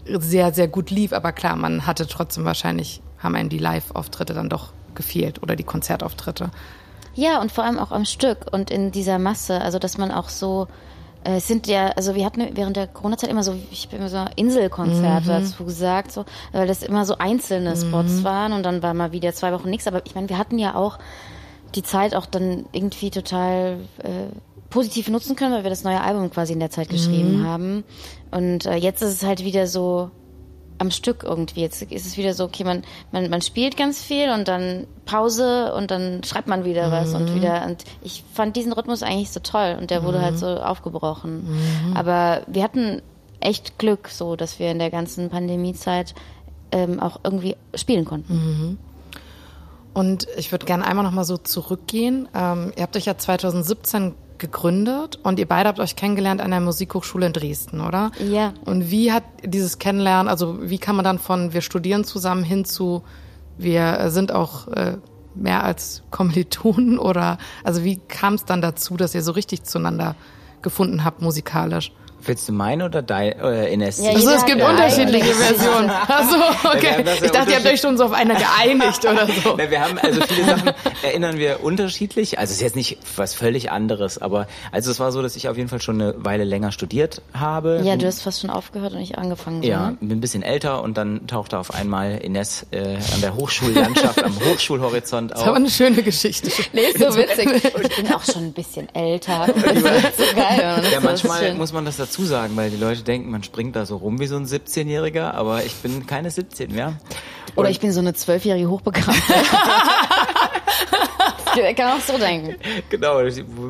sehr, 0.06 0.52
sehr 0.52 0.66
gut 0.66 0.90
lief. 0.90 1.12
Aber 1.12 1.30
klar, 1.30 1.54
man 1.54 1.86
hatte 1.86 2.08
trotzdem 2.08 2.44
wahrscheinlich, 2.44 3.00
haben 3.18 3.36
einen 3.36 3.48
die 3.48 3.58
Live-Auftritte 3.58 4.34
dann 4.34 4.48
doch 4.48 4.72
gefehlt 4.96 5.40
oder 5.40 5.54
die 5.54 5.62
Konzertauftritte. 5.62 6.50
Ja, 7.14 7.40
und 7.40 7.52
vor 7.52 7.62
allem 7.62 7.78
auch 7.78 7.92
am 7.92 8.04
Stück 8.04 8.38
und 8.50 8.72
in 8.72 8.90
dieser 8.90 9.20
Masse, 9.20 9.60
also 9.60 9.78
dass 9.78 9.98
man 9.98 10.10
auch 10.10 10.30
so 10.30 10.66
es 11.24 11.48
sind 11.48 11.66
ja, 11.66 11.88
also 11.88 12.14
wir 12.14 12.24
hatten 12.24 12.46
während 12.52 12.76
der 12.76 12.86
Corona-Zeit 12.86 13.30
immer 13.30 13.42
so, 13.42 13.54
ich 13.70 13.86
habe 13.86 13.96
immer 13.96 14.08
so 14.08 14.24
Inselkonzerte 14.36 15.24
mhm. 15.30 15.44
dazu 15.44 15.64
gesagt, 15.64 16.12
so, 16.12 16.24
weil 16.52 16.66
das 16.66 16.82
immer 16.82 17.04
so 17.04 17.16
einzelne 17.18 17.76
Spots 17.76 18.12
mhm. 18.12 18.24
waren 18.24 18.52
und 18.52 18.62
dann 18.62 18.82
war 18.82 18.94
mal 18.94 19.12
wieder 19.12 19.32
zwei 19.32 19.52
Wochen 19.52 19.70
nichts. 19.70 19.86
Aber 19.86 20.02
ich 20.04 20.14
meine, 20.14 20.28
wir 20.28 20.38
hatten 20.38 20.58
ja 20.58 20.74
auch 20.74 20.98
die 21.74 21.82
Zeit 21.82 22.14
auch 22.14 22.26
dann 22.26 22.66
irgendwie 22.72 23.10
total 23.10 23.78
äh, 24.02 24.28
positiv 24.70 25.08
nutzen 25.08 25.34
können, 25.34 25.54
weil 25.54 25.62
wir 25.62 25.70
das 25.70 25.84
neue 25.84 26.00
Album 26.00 26.30
quasi 26.30 26.52
in 26.52 26.60
der 26.60 26.70
Zeit 26.70 26.88
geschrieben 26.88 27.40
mhm. 27.40 27.46
haben. 27.46 27.84
Und 28.30 28.66
äh, 28.66 28.76
jetzt 28.76 29.02
ist 29.02 29.14
es 29.14 29.22
halt 29.22 29.44
wieder 29.44 29.66
so, 29.66 30.10
am 30.84 30.90
Stück 30.90 31.24
irgendwie. 31.24 31.60
Jetzt 31.60 31.82
ist 31.82 32.06
es 32.06 32.16
wieder 32.16 32.34
so, 32.34 32.44
okay, 32.44 32.64
man, 32.64 32.82
man, 33.12 33.28
man 33.30 33.42
spielt 33.42 33.76
ganz 33.76 34.02
viel 34.02 34.30
und 34.30 34.48
dann 34.48 34.86
Pause 35.06 35.74
und 35.74 35.90
dann 35.90 36.22
schreibt 36.24 36.48
man 36.48 36.64
wieder 36.64 36.90
was 36.92 37.10
mhm. 37.10 37.16
und 37.16 37.34
wieder. 37.34 37.64
Und 37.66 37.84
ich 38.02 38.24
fand 38.32 38.56
diesen 38.56 38.72
Rhythmus 38.72 39.02
eigentlich 39.02 39.30
so 39.30 39.40
toll 39.40 39.76
und 39.80 39.90
der 39.90 40.04
wurde 40.04 40.20
halt 40.20 40.36
mhm. 40.36 40.42
halt 40.42 40.58
so 40.58 40.62
aufgebrochen. 40.62 41.88
Mhm. 41.88 41.96
Aber 41.96 42.42
wir 42.46 42.62
hatten 42.62 43.02
echt 43.40 43.78
Glück, 43.78 44.08
so 44.08 44.36
dass 44.36 44.58
wir 44.58 44.70
in 44.70 44.78
der 44.78 44.90
ganzen 44.90 45.30
Pandemiezeit 45.30 46.14
ähm, 46.72 47.00
auch 47.00 47.20
irgendwie 47.24 47.56
spielen 47.74 48.04
konnten. 48.04 48.34
Mhm. 48.34 48.78
Und 49.94 50.26
ich 50.36 50.50
würde 50.50 50.66
gerne 50.66 50.84
einmal 50.84 51.04
noch 51.04 51.12
mal 51.12 51.24
so 51.24 51.36
zurückgehen. 51.36 52.28
Ähm, 52.34 52.72
ihr 52.76 52.82
habt 52.82 52.96
euch 52.96 53.06
ja 53.06 53.16
2017 53.16 54.14
gegründet 54.38 55.18
und 55.22 55.38
ihr 55.38 55.46
beide 55.46 55.68
habt 55.68 55.80
euch 55.80 55.96
kennengelernt 55.96 56.40
an 56.40 56.50
der 56.50 56.60
Musikhochschule 56.60 57.26
in 57.26 57.32
Dresden, 57.32 57.80
oder? 57.80 58.10
Ja. 58.18 58.52
Und 58.64 58.90
wie 58.90 59.12
hat 59.12 59.24
dieses 59.44 59.78
Kennenlernen, 59.78 60.28
also 60.28 60.58
wie 60.68 60.78
kann 60.78 60.96
man 60.96 61.04
dann 61.04 61.18
von 61.18 61.52
wir 61.52 61.60
studieren 61.60 62.04
zusammen 62.04 62.44
hin 62.44 62.64
zu 62.64 63.02
wir 63.56 64.10
sind 64.10 64.32
auch 64.32 64.68
äh, 64.68 64.96
mehr 65.34 65.64
als 65.64 66.02
Kommilitonen 66.10 66.98
oder 66.98 67.38
also 67.62 67.84
wie 67.84 67.96
kam 67.96 68.34
es 68.34 68.44
dann 68.44 68.60
dazu, 68.60 68.96
dass 68.96 69.14
ihr 69.14 69.22
so 69.22 69.32
richtig 69.32 69.64
zueinander 69.64 70.16
gefunden 70.62 71.04
habt 71.04 71.22
musikalisch? 71.22 71.92
Willst 72.26 72.48
du 72.48 72.52
meine 72.52 72.84
oder 72.86 73.02
deine 73.02 73.34
äh, 73.42 73.72
Ines? 73.72 74.00
Ja, 74.02 74.12
Also 74.12 74.30
es 74.30 74.44
gibt 74.46 74.62
unterschiedliche 74.62 75.24
eigene. 75.30 75.34
Versionen. 75.34 75.90
Also 76.08 76.36
okay. 76.76 77.04
ja 77.04 77.12
Ich 77.24 77.30
dachte, 77.30 77.50
ihr 77.50 77.56
habt 77.56 77.66
euch 77.66 77.80
schon 77.80 77.96
so 77.98 78.04
auf 78.04 78.12
eine 78.12 78.34
geeinigt 78.34 79.04
oder 79.04 79.26
so. 79.44 79.54
Na, 79.58 79.70
wir 79.70 79.80
haben 79.80 79.98
also 79.98 80.20
viele 80.22 80.44
Sachen 80.46 80.70
erinnern 81.02 81.38
wir 81.38 81.62
unterschiedlich. 81.62 82.38
Also 82.38 82.50
es 82.52 82.56
ist 82.56 82.62
jetzt 82.62 82.76
nicht 82.76 82.98
was 83.16 83.34
völlig 83.34 83.70
anderes, 83.70 84.18
aber 84.20 84.46
also 84.72 84.90
es 84.90 85.00
war 85.00 85.12
so, 85.12 85.22
dass 85.22 85.36
ich 85.36 85.48
auf 85.48 85.56
jeden 85.56 85.68
Fall 85.68 85.80
schon 85.80 86.00
eine 86.00 86.14
Weile 86.18 86.44
länger 86.44 86.72
studiert 86.72 87.22
habe. 87.34 87.80
Ja, 87.84 87.96
du 87.96 88.06
hast 88.06 88.22
fast 88.22 88.40
schon 88.40 88.50
aufgehört 88.50 88.92
und 88.94 89.00
ich 89.00 89.18
angefangen. 89.18 89.62
So, 89.62 89.68
Ja, 89.68 89.90
ne? 89.90 89.96
bin 90.00 90.18
ein 90.18 90.20
bisschen 90.20 90.42
älter 90.42 90.82
und 90.82 90.96
dann 90.96 91.26
tauchte 91.26 91.58
auf 91.58 91.74
einmal 91.74 92.18
Ines 92.18 92.66
äh, 92.70 92.96
an 93.14 93.20
der 93.22 93.34
Hochschullandschaft, 93.34 94.22
am 94.22 94.34
Hochschulhorizont 94.44 95.30
Das 95.32 95.38
ist 95.38 95.42
aber 95.42 95.52
auf. 95.52 95.56
eine 95.58 95.70
schöne 95.70 96.02
Geschichte. 96.02 96.50
Nee, 96.72 96.82
ist 96.82 96.98
so 96.98 97.16
witzig. 97.16 97.48
Ich 97.64 97.96
bin 97.96 98.12
auch 98.14 98.24
schon 98.24 98.44
ein 98.44 98.52
bisschen 98.52 98.92
älter. 98.94 99.46
Das 99.46 99.56
ist 99.56 100.18
so 100.18 100.36
geil. 100.36 100.74
und 100.76 100.84
das 100.84 100.92
Ja, 100.92 101.00
manchmal 101.02 101.54
muss 101.54 101.72
man 101.72 101.84
das 101.84 101.96
dazu 101.96 102.13
sagen, 102.22 102.56
weil 102.56 102.70
die 102.70 102.76
Leute 102.76 103.02
denken, 103.02 103.30
man 103.30 103.42
springt 103.42 103.74
da 103.74 103.84
so 103.84 103.96
rum 103.96 104.20
wie 104.20 104.26
so 104.26 104.36
ein 104.36 104.46
17-Jähriger, 104.46 105.32
aber 105.32 105.64
ich 105.64 105.74
bin 105.74 106.06
keine 106.06 106.30
17 106.30 106.72
mehr. 106.72 107.00
Oder 107.56 107.70
ich 107.70 107.80
bin 107.80 107.92
so 107.92 108.00
eine 108.00 108.14
zwölfjährige 108.14 108.68
Hochbekannte. 108.68 109.20
Das 111.56 111.74
kann 111.76 111.98
auch 111.98 112.00
so 112.00 112.16
denken. 112.18 112.56
Genau, 112.90 113.20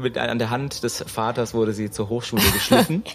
mit, 0.02 0.18
an 0.18 0.38
der 0.38 0.50
Hand 0.50 0.82
des 0.82 1.04
Vaters 1.06 1.54
wurde 1.54 1.72
sie 1.72 1.90
zur 1.90 2.08
Hochschule 2.08 2.42
geschliffen. 2.52 3.04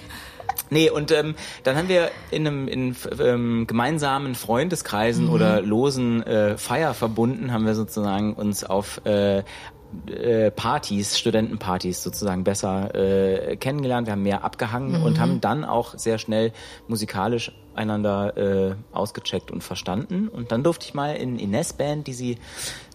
Nee, 0.71 0.89
und 0.89 1.11
ähm, 1.11 1.35
dann 1.63 1.75
haben 1.75 1.89
wir 1.89 2.11
in 2.29 2.45
einem 2.45 2.67
in, 2.67 2.95
ähm, 3.19 3.65
gemeinsamen 3.65 4.35
Freundeskreisen 4.35 5.29
oder 5.29 5.61
losen 5.61 6.21
äh, 6.23 6.57
Feierverbunden 6.57 7.51
haben 7.51 7.65
wir 7.65 7.73
sozusagen 7.75 8.33
uns 8.33 8.63
auf 8.63 9.03
äh, 9.05 9.43
äh, 10.07 10.51
Partys, 10.51 11.17
Studentenpartys 11.17 12.03
sozusagen 12.03 12.43
besser 12.43 12.93
äh, 12.95 13.57
kennengelernt. 13.57 14.07
Wir 14.07 14.13
haben 14.13 14.23
mehr 14.23 14.43
abgehangen 14.43 15.01
und 15.03 15.19
haben 15.19 15.41
dann 15.41 15.65
auch 15.65 15.97
sehr 15.97 16.17
schnell 16.17 16.51
musikalisch 16.87 17.51
einander 17.75 18.37
äh, 18.37 18.75
ausgecheckt 18.91 19.51
und 19.51 19.63
verstanden. 19.63 20.27
Und 20.27 20.51
dann 20.51 20.63
durfte 20.63 20.85
ich 20.85 20.93
mal 20.93 21.15
in 21.15 21.39
Ines 21.39 21.73
Band, 21.73 22.07
die 22.07 22.13
sie 22.13 22.37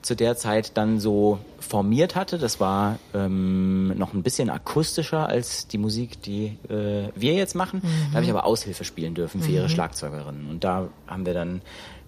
zu 0.02 0.14
der 0.14 0.36
Zeit 0.36 0.76
dann 0.76 1.00
so 1.00 1.38
formiert 1.58 2.14
hatte. 2.14 2.38
Das 2.38 2.60
war 2.60 2.98
ähm, 3.14 3.96
noch 3.96 4.12
ein 4.12 4.22
bisschen 4.22 4.50
akustischer 4.50 5.26
als 5.26 5.66
die 5.66 5.78
Musik, 5.78 6.20
die 6.22 6.58
äh, 6.68 7.08
wir 7.14 7.32
jetzt 7.32 7.54
machen. 7.54 7.80
Da 8.10 8.16
habe 8.16 8.24
ich 8.24 8.30
aber 8.30 8.44
Aushilfe 8.44 8.84
spielen 8.84 9.14
dürfen 9.14 9.40
für 9.40 9.50
ihre 9.50 9.70
Schlagzeugerin. 9.70 10.46
Und 10.50 10.62
da 10.62 10.88
haben 11.06 11.24
wir 11.24 11.32
dann 11.32 11.62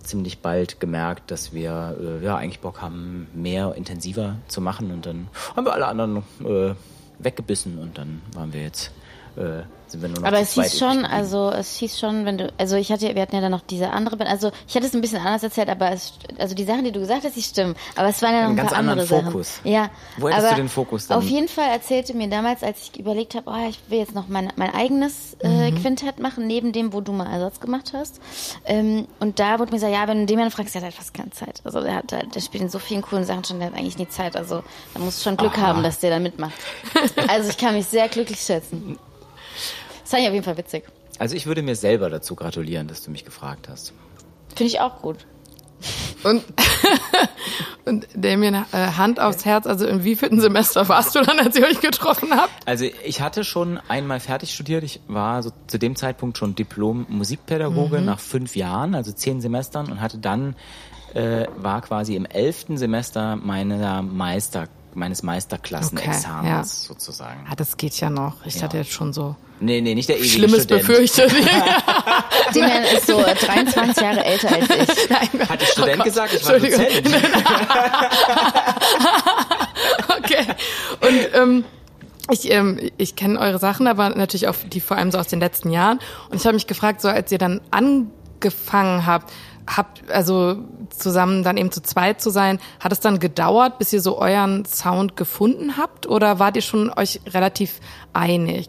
ziemlich 0.07 0.39
bald 0.39 0.81
gemerkt, 0.81 1.31
dass 1.31 1.53
wir 1.53 1.97
äh, 2.01 2.25
ja 2.25 2.37
eigentlich 2.37 2.61
Bock 2.61 2.81
haben, 2.81 3.29
mehr 3.35 3.75
intensiver 3.77 4.37
zu 4.49 4.61
machen. 4.61 4.91
Und 4.91 5.07
dann 5.07 5.29
haben 5.55 5.67
wir 5.67 5.73
alle 5.73 5.87
anderen 5.87 6.23
äh, 6.45 6.75
weggebissen 7.19 7.79
und 7.79 7.99
dann 7.99 8.23
waren 8.35 8.53
wir 8.53 8.63
jetzt 8.63 8.93
äh, 9.37 9.63
sind 9.97 10.03
wir 10.03 10.09
nur 10.09 10.21
noch 10.21 10.29
Aber 10.29 10.39
es 10.39 10.53
hieß 10.53 10.79
schon, 10.79 11.05
also 11.05 11.51
es 11.51 11.77
hieß 11.77 11.99
schon, 11.99 12.25
wenn 12.25 12.39
du, 12.39 12.53
also 12.59 12.77
ich 12.77 12.91
hatte, 12.91 13.15
wir 13.15 13.23
hatten 13.23 13.35
ja 13.35 13.41
dann 13.41 13.53
noch 13.53 13.63
diese 13.63 13.91
andere 13.91 14.17
Band, 14.17 14.31
also 14.31 14.51
ich 14.69 14.75
hatte 14.75 14.87
es 14.87 14.95
ein 14.95 15.01
bisschen 15.01 15.19
anders 15.19 15.43
erzählt, 15.43 15.69
aber 15.69 15.93
es, 15.93 16.15
also 16.39 16.55
die 16.55 16.65
Sachen, 16.65 16.85
die 16.85 16.93
du 16.93 17.01
gesagt 17.01 17.25
hast, 17.25 17.37
die 17.37 17.43
stimmen, 17.43 17.75
aber 17.97 18.09
es 18.09 18.23
waren 18.23 18.33
ja 18.33 18.43
noch 18.43 18.51
ein 18.51 18.57
ganz 18.57 18.71
paar 18.71 18.79
andere 18.79 19.07
Sachen. 19.07 19.27
Fokus. 19.27 19.61
Ja. 19.65 19.91
Wo 20.17 20.29
hättest 20.29 20.47
aber 20.47 20.57
du 20.57 20.63
den 20.63 20.69
Fokus 20.69 21.07
dann? 21.07 21.19
Auf 21.19 21.25
jeden 21.25 21.49
Fall 21.49 21.69
erzählte 21.71 22.15
mir 22.15 22.29
damals, 22.29 22.63
als 22.63 22.91
ich 22.91 22.99
überlegt 22.99 23.35
habe, 23.35 23.51
oh, 23.51 23.69
ich 23.69 23.79
will 23.89 23.99
jetzt 23.99 24.15
noch 24.15 24.29
mein, 24.29 24.53
mein 24.57 24.75
eigenes 24.75 25.37
äh, 25.41 25.57
Mhm. 25.71 25.83
Quintett 25.83 26.19
machen, 26.19 26.47
neben 26.47 26.73
dem, 26.73 26.93
wo 26.93 27.01
du 27.01 27.13
mal 27.13 27.27
Ersatz 27.27 27.61
gemacht 27.61 27.93
hast. 27.95 28.21
Ähm, 28.65 29.07
und 29.21 29.39
da 29.39 29.59
wurde 29.59 29.71
mir 29.73 29.77
gesagt, 29.77 29.93
ja, 29.93 30.07
wenn 30.09 30.21
du 30.21 30.27
den 30.27 30.37
jemanden 30.37 30.55
fragst, 30.55 30.75
der 30.75 30.83
hat 30.83 30.87
halt 30.87 30.95
fast 30.95 31.15
keine 31.15 31.31
Zeit. 31.31 31.61
Also 31.65 31.81
der 31.81 31.97
hat 31.97 32.13
halt, 32.13 32.35
der 32.35 32.41
spielt 32.41 32.63
in 32.63 32.69
so 32.69 32.79
vielen 32.79 33.03
coolen 33.03 33.25
Sachen 33.25 33.45
schon, 33.45 33.59
der 33.59 33.69
hat 33.69 33.77
eigentlich 33.77 33.99
nie 33.99 34.09
Zeit. 34.09 34.37
Also 34.37 34.63
da 34.95 35.01
musst 35.01 35.21
du 35.21 35.25
schon 35.25 35.37
Glück 35.37 35.57
haben, 35.57 35.83
dass 35.83 35.99
der 36.01 36.11
da 36.11 36.19
mitmacht. 36.19 36.55
also 37.29 37.51
ich 37.51 37.59
kann 37.59 37.75
mich 37.75 37.87
sehr 37.87 38.09
glücklich 38.09 38.41
schätzen. 38.41 38.99
Das 40.07 40.13
fand 40.13 40.23
ich 40.23 40.29
auf 40.29 40.35
jeden 40.35 40.45
Fall 40.45 40.57
witzig. 40.57 40.85
Also 41.19 41.35
ich 41.35 41.47
würde 41.47 41.63
mir 41.63 41.75
selber 41.75 42.11
dazu 42.11 42.37
gratulieren, 42.37 42.87
dass 42.87 43.03
du 43.03 43.11
mich 43.11 43.25
gefragt 43.25 43.69
hast. 43.69 43.93
Finde 44.55 44.69
ich 44.69 44.79
auch 44.79 45.03
gut. 45.03 45.27
Und, 46.23 46.45
und 47.87 48.07
Damien, 48.15 48.55
äh, 48.55 48.77
Hand 48.77 49.19
aufs 49.19 49.45
Herz, 49.45 49.67
also 49.67 49.85
in 49.85 50.05
wievielten 50.05 50.41
Semester 50.41 50.89
warst 50.89 51.17
du 51.17 51.23
dann, 51.23 51.41
als 51.41 51.57
ihr 51.57 51.67
euch 51.67 51.81
getroffen 51.81 52.29
habt? 52.37 52.53
Also 52.67 52.85
ich 53.05 53.21
hatte 53.21 53.43
schon 53.43 53.81
einmal 53.89 54.21
fertig 54.21 54.55
studiert. 54.55 54.85
Ich 54.85 55.01
war 55.09 55.43
so 55.43 55.51
zu 55.67 55.77
dem 55.77 55.97
Zeitpunkt 55.97 56.39
schon 56.39 56.55
Diplom-Musikpädagoge 56.55 58.01
nach 58.01 58.21
fünf 58.21 58.55
Jahren, 58.55 58.95
also 58.95 59.11
zehn 59.11 59.41
Semestern 59.41 59.91
und 59.91 60.01
hatte 60.01 60.19
dann, 60.19 60.55
äh, 61.15 61.47
war 61.57 61.83
quasi 61.83 62.15
im 62.15 62.27
elften 62.27 62.79
Semester 62.79 63.35
meiner 63.35 64.03
Meines 64.97 65.23
Meisterklassenexamens 65.23 66.25
Okay, 66.41 66.49
ja. 66.49 66.65
sozusagen. 66.65 67.47
Ah, 67.51 67.55
das 67.55 67.77
geht 67.77 68.01
ja 68.01 68.09
noch. 68.11 68.45
Ich 68.47 68.57
Ja. 68.57 68.63
hatte 68.63 68.79
jetzt 68.79 68.93
schon 68.93 69.13
so 69.13 69.37
Nee, 69.61 69.81
nee, 69.81 69.95
nicht 69.95 70.09
der 70.09 70.17
ewige 70.19 70.29
Schlimmes 70.31 70.65
Student. 70.65 70.87
befürchtet. 70.87 71.33
Damian 72.55 72.83
ist 72.85 73.07
so 73.07 73.23
23 73.23 74.03
Jahre 74.03 74.25
älter 74.25 74.49
als 74.55 74.65
ich. 74.71 75.09
Nein, 75.11 75.49
Hat 75.49 75.61
der 75.61 75.67
Student 75.67 76.05
gesagt, 76.05 76.35
ich 76.35 76.45
war. 76.47 76.59
Dozent. 76.59 77.09
Okay. 80.19 80.47
Und 81.01 81.35
ähm, 81.35 81.65
ich, 82.31 82.51
ähm, 82.51 82.81
ich 82.97 83.15
kenne 83.17 83.39
eure 83.39 83.59
Sachen, 83.59 83.87
aber 83.87 84.09
natürlich 84.11 84.49
auch 84.49 84.57
die 84.67 84.81
vor 84.81 84.97
allem 84.97 85.11
so 85.13 85.19
aus 85.19 85.29
den 85.29 85.41
letzten 85.41 85.71
Jahren. 85.71 86.01
Und 86.31 86.37
ich 86.41 86.45
habe 86.47 86.55
mich 86.55 86.67
gefragt, 86.67 87.01
so 87.01 87.09
als 87.09 87.31
ihr 87.31 87.39
dann 87.39 87.61
angefangen 87.71 89.07
habt, 89.07 89.33
habt 89.67 90.11
also 90.11 90.59
zusammen 90.91 91.43
dann 91.43 91.57
eben 91.57 91.73
zu 91.73 91.83
zweit 91.83 92.21
zu 92.21 92.31
sein, 92.31 92.59
hat 92.81 92.93
es 92.93 93.01
dann 93.01 93.19
gedauert, 93.19 93.79
bis 93.79 93.93
ihr 93.93 94.01
so 94.01 94.19
euren 94.19 94.65
Sound 94.65 95.17
gefunden 95.17 95.77
habt? 95.77 96.07
Oder 96.07 96.39
wart 96.39 96.57
ihr 96.57 96.63
schon 96.63 96.91
euch 96.91 97.21
relativ 97.27 97.81
einig? 98.13 98.69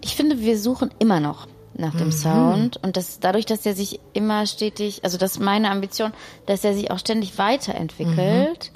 Ich 0.00 0.16
finde, 0.16 0.40
wir 0.40 0.58
suchen 0.58 0.90
immer 0.98 1.20
noch 1.20 1.46
nach 1.74 1.94
dem 1.94 2.12
Sound 2.12 2.76
und 2.82 2.96
das 2.96 3.18
dadurch, 3.20 3.46
dass 3.46 3.64
er 3.64 3.74
sich 3.74 4.00
immer 4.12 4.46
stetig, 4.46 5.04
also 5.04 5.16
das 5.16 5.32
ist 5.32 5.40
meine 5.40 5.70
Ambition, 5.70 6.12
dass 6.46 6.64
er 6.64 6.74
sich 6.74 6.90
auch 6.90 6.98
ständig 6.98 7.38
weiterentwickelt, 7.38 8.72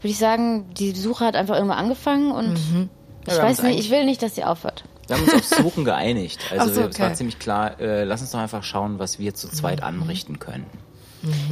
würde 0.00 0.08
ich 0.08 0.18
sagen, 0.18 0.66
die 0.74 0.92
Suche 0.92 1.24
hat 1.24 1.34
einfach 1.36 1.56
irgendwann 1.56 1.78
angefangen 1.78 2.30
und 2.30 2.58
ich 3.26 3.36
Ja, 3.36 3.42
weiß 3.42 3.62
nicht, 3.62 3.80
ich 3.80 3.90
will 3.90 4.04
nicht, 4.04 4.22
dass 4.22 4.34
sie 4.36 4.44
aufhört. 4.44 4.84
Wir 5.08 5.16
haben 5.16 5.24
uns 5.24 5.34
aufs 5.34 5.50
Suchen 5.50 5.84
geeinigt. 5.86 6.38
Also 6.52 6.66
so, 6.72 6.82
es 6.82 6.98
war 6.98 7.06
okay. 7.06 7.16
ziemlich 7.16 7.38
klar, 7.38 7.80
äh, 7.80 8.04
lass 8.04 8.20
uns 8.20 8.30
doch 8.30 8.38
einfach 8.38 8.62
schauen, 8.62 8.98
was 8.98 9.18
wir 9.18 9.34
zu 9.34 9.48
zweit 9.48 9.82
anrichten 9.82 10.38
können. 10.38 10.66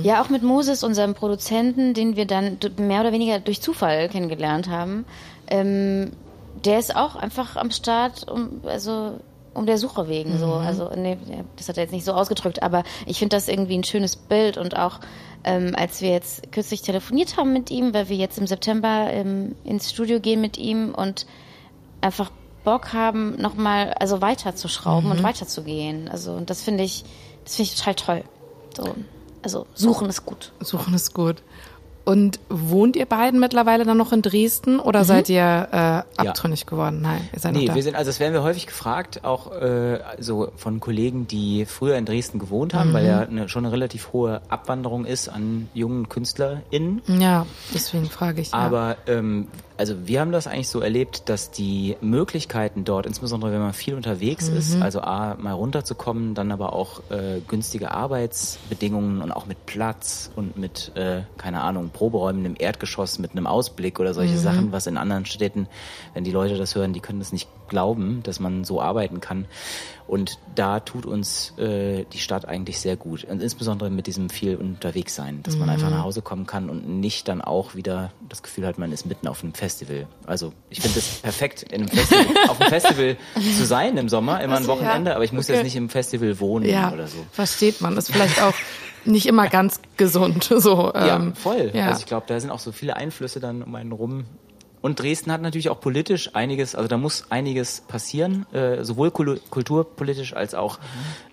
Ja, 0.02 0.22
auch 0.22 0.28
mit 0.28 0.42
Moses, 0.42 0.84
unserem 0.84 1.14
Produzenten, 1.14 1.94
den 1.94 2.16
wir 2.16 2.26
dann 2.26 2.58
mehr 2.78 3.00
oder 3.00 3.12
weniger 3.12 3.40
durch 3.40 3.60
Zufall 3.60 4.08
kennengelernt 4.08 4.68
haben. 4.68 5.04
Ähm, 5.48 6.12
der 6.64 6.78
ist 6.78 6.94
auch 6.94 7.16
einfach 7.16 7.56
am 7.56 7.70
Start, 7.70 8.28
um, 8.28 8.60
also 8.64 9.18
um 9.54 9.66
der 9.66 9.78
Suche 9.78 10.08
wegen 10.08 10.38
so. 10.38 10.52
Also 10.52 10.90
nee, 10.94 11.16
das 11.56 11.68
hat 11.68 11.76
er 11.76 11.84
jetzt 11.84 11.92
nicht 11.92 12.04
so 12.04 12.12
ausgedrückt, 12.12 12.62
aber 12.62 12.84
ich 13.06 13.18
finde 13.18 13.36
das 13.36 13.48
irgendwie 13.48 13.76
ein 13.76 13.84
schönes 13.84 14.16
Bild 14.16 14.58
und 14.58 14.76
auch 14.76 15.00
ähm, 15.44 15.74
als 15.76 16.00
wir 16.00 16.10
jetzt 16.10 16.52
kürzlich 16.52 16.82
telefoniert 16.82 17.36
haben 17.36 17.52
mit 17.52 17.70
ihm, 17.70 17.94
weil 17.94 18.08
wir 18.08 18.16
jetzt 18.16 18.38
im 18.38 18.46
September 18.46 19.08
ähm, 19.10 19.54
ins 19.64 19.90
Studio 19.90 20.20
gehen 20.20 20.40
mit 20.40 20.58
ihm 20.58 20.94
und 20.94 21.26
einfach 22.00 22.30
Bock 22.64 22.92
haben, 22.92 23.40
nochmal 23.40 23.94
also 23.94 24.20
weiterzuschrauben 24.20 25.10
und 25.10 25.22
weiterzugehen. 25.22 26.08
Also 26.08 26.32
und 26.32 26.50
das 26.50 26.62
finde 26.62 26.82
ich, 26.82 27.04
das 27.44 27.56
finde 27.56 27.70
ich 27.70 27.78
total 27.78 27.94
toll. 27.94 28.24
So, 28.76 28.94
also 29.46 29.66
suchen 29.74 30.08
ist 30.08 30.26
gut. 30.26 30.50
Suchen 30.60 30.92
ist 30.94 31.14
gut. 31.14 31.36
Und 32.04 32.38
wohnt 32.48 32.94
ihr 32.94 33.06
beiden 33.06 33.40
mittlerweile 33.40 33.84
dann 33.84 33.96
noch 33.96 34.12
in 34.12 34.22
Dresden 34.22 34.78
oder 34.78 35.04
seid 35.04 35.28
ihr 35.28 35.68
äh, 35.72 36.20
abtrünnig 36.20 36.64
geworden? 36.66 37.00
Nein, 37.02 37.28
ihr 37.32 37.38
seid 37.40 37.52
Nee, 37.52 37.60
noch 37.62 37.66
da. 37.68 37.74
wir 37.74 37.82
sind, 37.82 37.96
also 37.96 38.08
das 38.08 38.20
werden 38.20 38.32
wir 38.32 38.44
häufig 38.44 38.66
gefragt, 38.68 39.24
auch 39.24 39.50
äh, 39.52 39.98
so 40.20 40.52
von 40.56 40.78
Kollegen, 40.78 41.26
die 41.26 41.64
früher 41.66 41.96
in 41.96 42.04
Dresden 42.04 42.38
gewohnt 42.38 42.74
haben, 42.74 42.92
weil 42.92 43.06
ja 43.06 43.20
eine, 43.20 43.48
schon 43.48 43.64
eine 43.64 43.72
relativ 43.72 44.12
hohe 44.12 44.40
Abwanderung 44.48 45.04
ist 45.04 45.28
an 45.28 45.68
jungen 45.74 46.08
KünstlerInnen. 46.08 47.02
ja, 47.08 47.44
deswegen 47.74 48.06
frage 48.06 48.40
ich. 48.40 48.52
ja. 48.52 48.58
Aber 48.58 48.96
ähm, 49.08 49.48
also 49.78 50.06
wir 50.06 50.20
haben 50.20 50.32
das 50.32 50.46
eigentlich 50.46 50.68
so 50.68 50.80
erlebt, 50.80 51.28
dass 51.28 51.50
die 51.50 51.96
Möglichkeiten 52.00 52.84
dort, 52.84 53.06
insbesondere 53.06 53.52
wenn 53.52 53.60
man 53.60 53.72
viel 53.72 53.94
unterwegs 53.94 54.48
ist, 54.48 54.80
also 54.80 55.00
A, 55.00 55.36
mal 55.38 55.52
runterzukommen, 55.52 56.34
dann 56.34 56.50
aber 56.52 56.72
auch 56.72 57.00
äh, 57.10 57.40
günstige 57.46 57.90
Arbeitsbedingungen 57.90 59.20
und 59.20 59.32
auch 59.32 59.46
mit 59.46 59.66
Platz 59.66 60.30
und 60.34 60.56
mit, 60.56 60.92
äh, 60.94 61.22
keine 61.36 61.60
Ahnung, 61.60 61.90
Proberäumen 61.90 62.44
im 62.44 62.54
Erdgeschoss 62.58 63.18
mit 63.18 63.32
einem 63.32 63.46
Ausblick 63.46 64.00
oder 64.00 64.14
solche 64.14 64.38
Sachen, 64.38 64.72
was 64.72 64.86
in 64.86 64.96
anderen 64.96 65.26
Städten, 65.26 65.68
wenn 66.14 66.24
die 66.24 66.32
Leute 66.32 66.56
das 66.56 66.74
hören, 66.74 66.92
die 66.92 67.00
können 67.00 67.18
das 67.18 67.32
nicht 67.32 67.48
glauben, 67.68 68.22
dass 68.22 68.40
man 68.40 68.64
so 68.64 68.80
arbeiten 68.80 69.20
kann. 69.20 69.46
Und 70.08 70.38
da 70.54 70.80
tut 70.80 71.04
uns 71.04 71.52
äh, 71.58 72.04
die 72.12 72.18
Stadt 72.18 72.46
eigentlich 72.46 72.78
sehr 72.78 72.96
gut. 72.96 73.24
Und 73.24 73.42
insbesondere 73.42 73.90
mit 73.90 74.06
diesem 74.06 74.30
viel 74.30 74.56
unterwegs 74.56 75.14
sein, 75.14 75.42
dass 75.42 75.56
man 75.56 75.68
einfach 75.68 75.90
nach 75.90 76.04
Hause 76.04 76.22
kommen 76.22 76.46
kann 76.46 76.70
und 76.70 76.88
nicht 77.00 77.28
dann 77.28 77.40
auch 77.40 77.74
wieder 77.74 78.12
das 78.28 78.42
Gefühl 78.42 78.66
hat, 78.66 78.78
man 78.78 78.92
ist 78.92 79.06
mitten 79.06 79.26
auf 79.26 79.42
einem 79.42 79.54
Festival. 79.54 80.06
Also 80.26 80.52
ich 80.70 80.80
finde 80.80 80.98
es 80.98 81.16
perfekt, 81.16 81.64
in 81.64 81.82
einem 81.82 81.88
Festival, 81.88 82.26
auf 82.48 82.60
einem 82.60 82.70
Festival 82.70 83.16
zu 83.34 83.64
sein 83.64 83.96
im 83.96 84.08
Sommer, 84.08 84.40
immer 84.42 84.56
ein 84.56 84.62
ja, 84.62 84.68
Wochenende, 84.68 85.14
aber 85.14 85.24
ich 85.24 85.32
muss 85.32 85.46
okay. 85.46 85.54
jetzt 85.54 85.64
nicht 85.64 85.76
im 85.76 85.88
Festival 85.88 86.38
wohnen 86.38 86.68
ja, 86.68 86.92
oder 86.92 87.08
so. 87.08 87.18
versteht 87.32 87.80
man. 87.80 87.96
Ist 87.96 88.12
vielleicht 88.12 88.40
auch 88.42 88.54
nicht 89.06 89.26
immer 89.26 89.48
ganz 89.48 89.80
gesund. 89.96 90.50
So, 90.66 90.92
Ja, 90.94 91.16
ähm, 91.16 91.34
voll. 91.34 91.70
ja. 91.74 91.88
Also 91.88 92.00
ich 92.00 92.06
glaube, 92.06 92.26
da 92.26 92.40
sind 92.40 92.50
auch 92.50 92.58
so 92.58 92.72
viele 92.72 92.96
Einflüsse 92.96 93.40
dann 93.40 93.62
um 93.62 93.74
einen 93.74 93.92
rum. 93.92 94.24
Und 94.86 95.00
Dresden 95.00 95.32
hat 95.32 95.42
natürlich 95.42 95.68
auch 95.68 95.80
politisch 95.80 96.30
einiges, 96.36 96.76
also 96.76 96.86
da 96.86 96.96
muss 96.96 97.24
einiges 97.28 97.80
passieren, 97.88 98.46
äh, 98.52 98.84
sowohl 98.84 99.08
kul- 99.08 99.40
kulturpolitisch 99.50 100.32
als 100.34 100.54
auch 100.54 100.78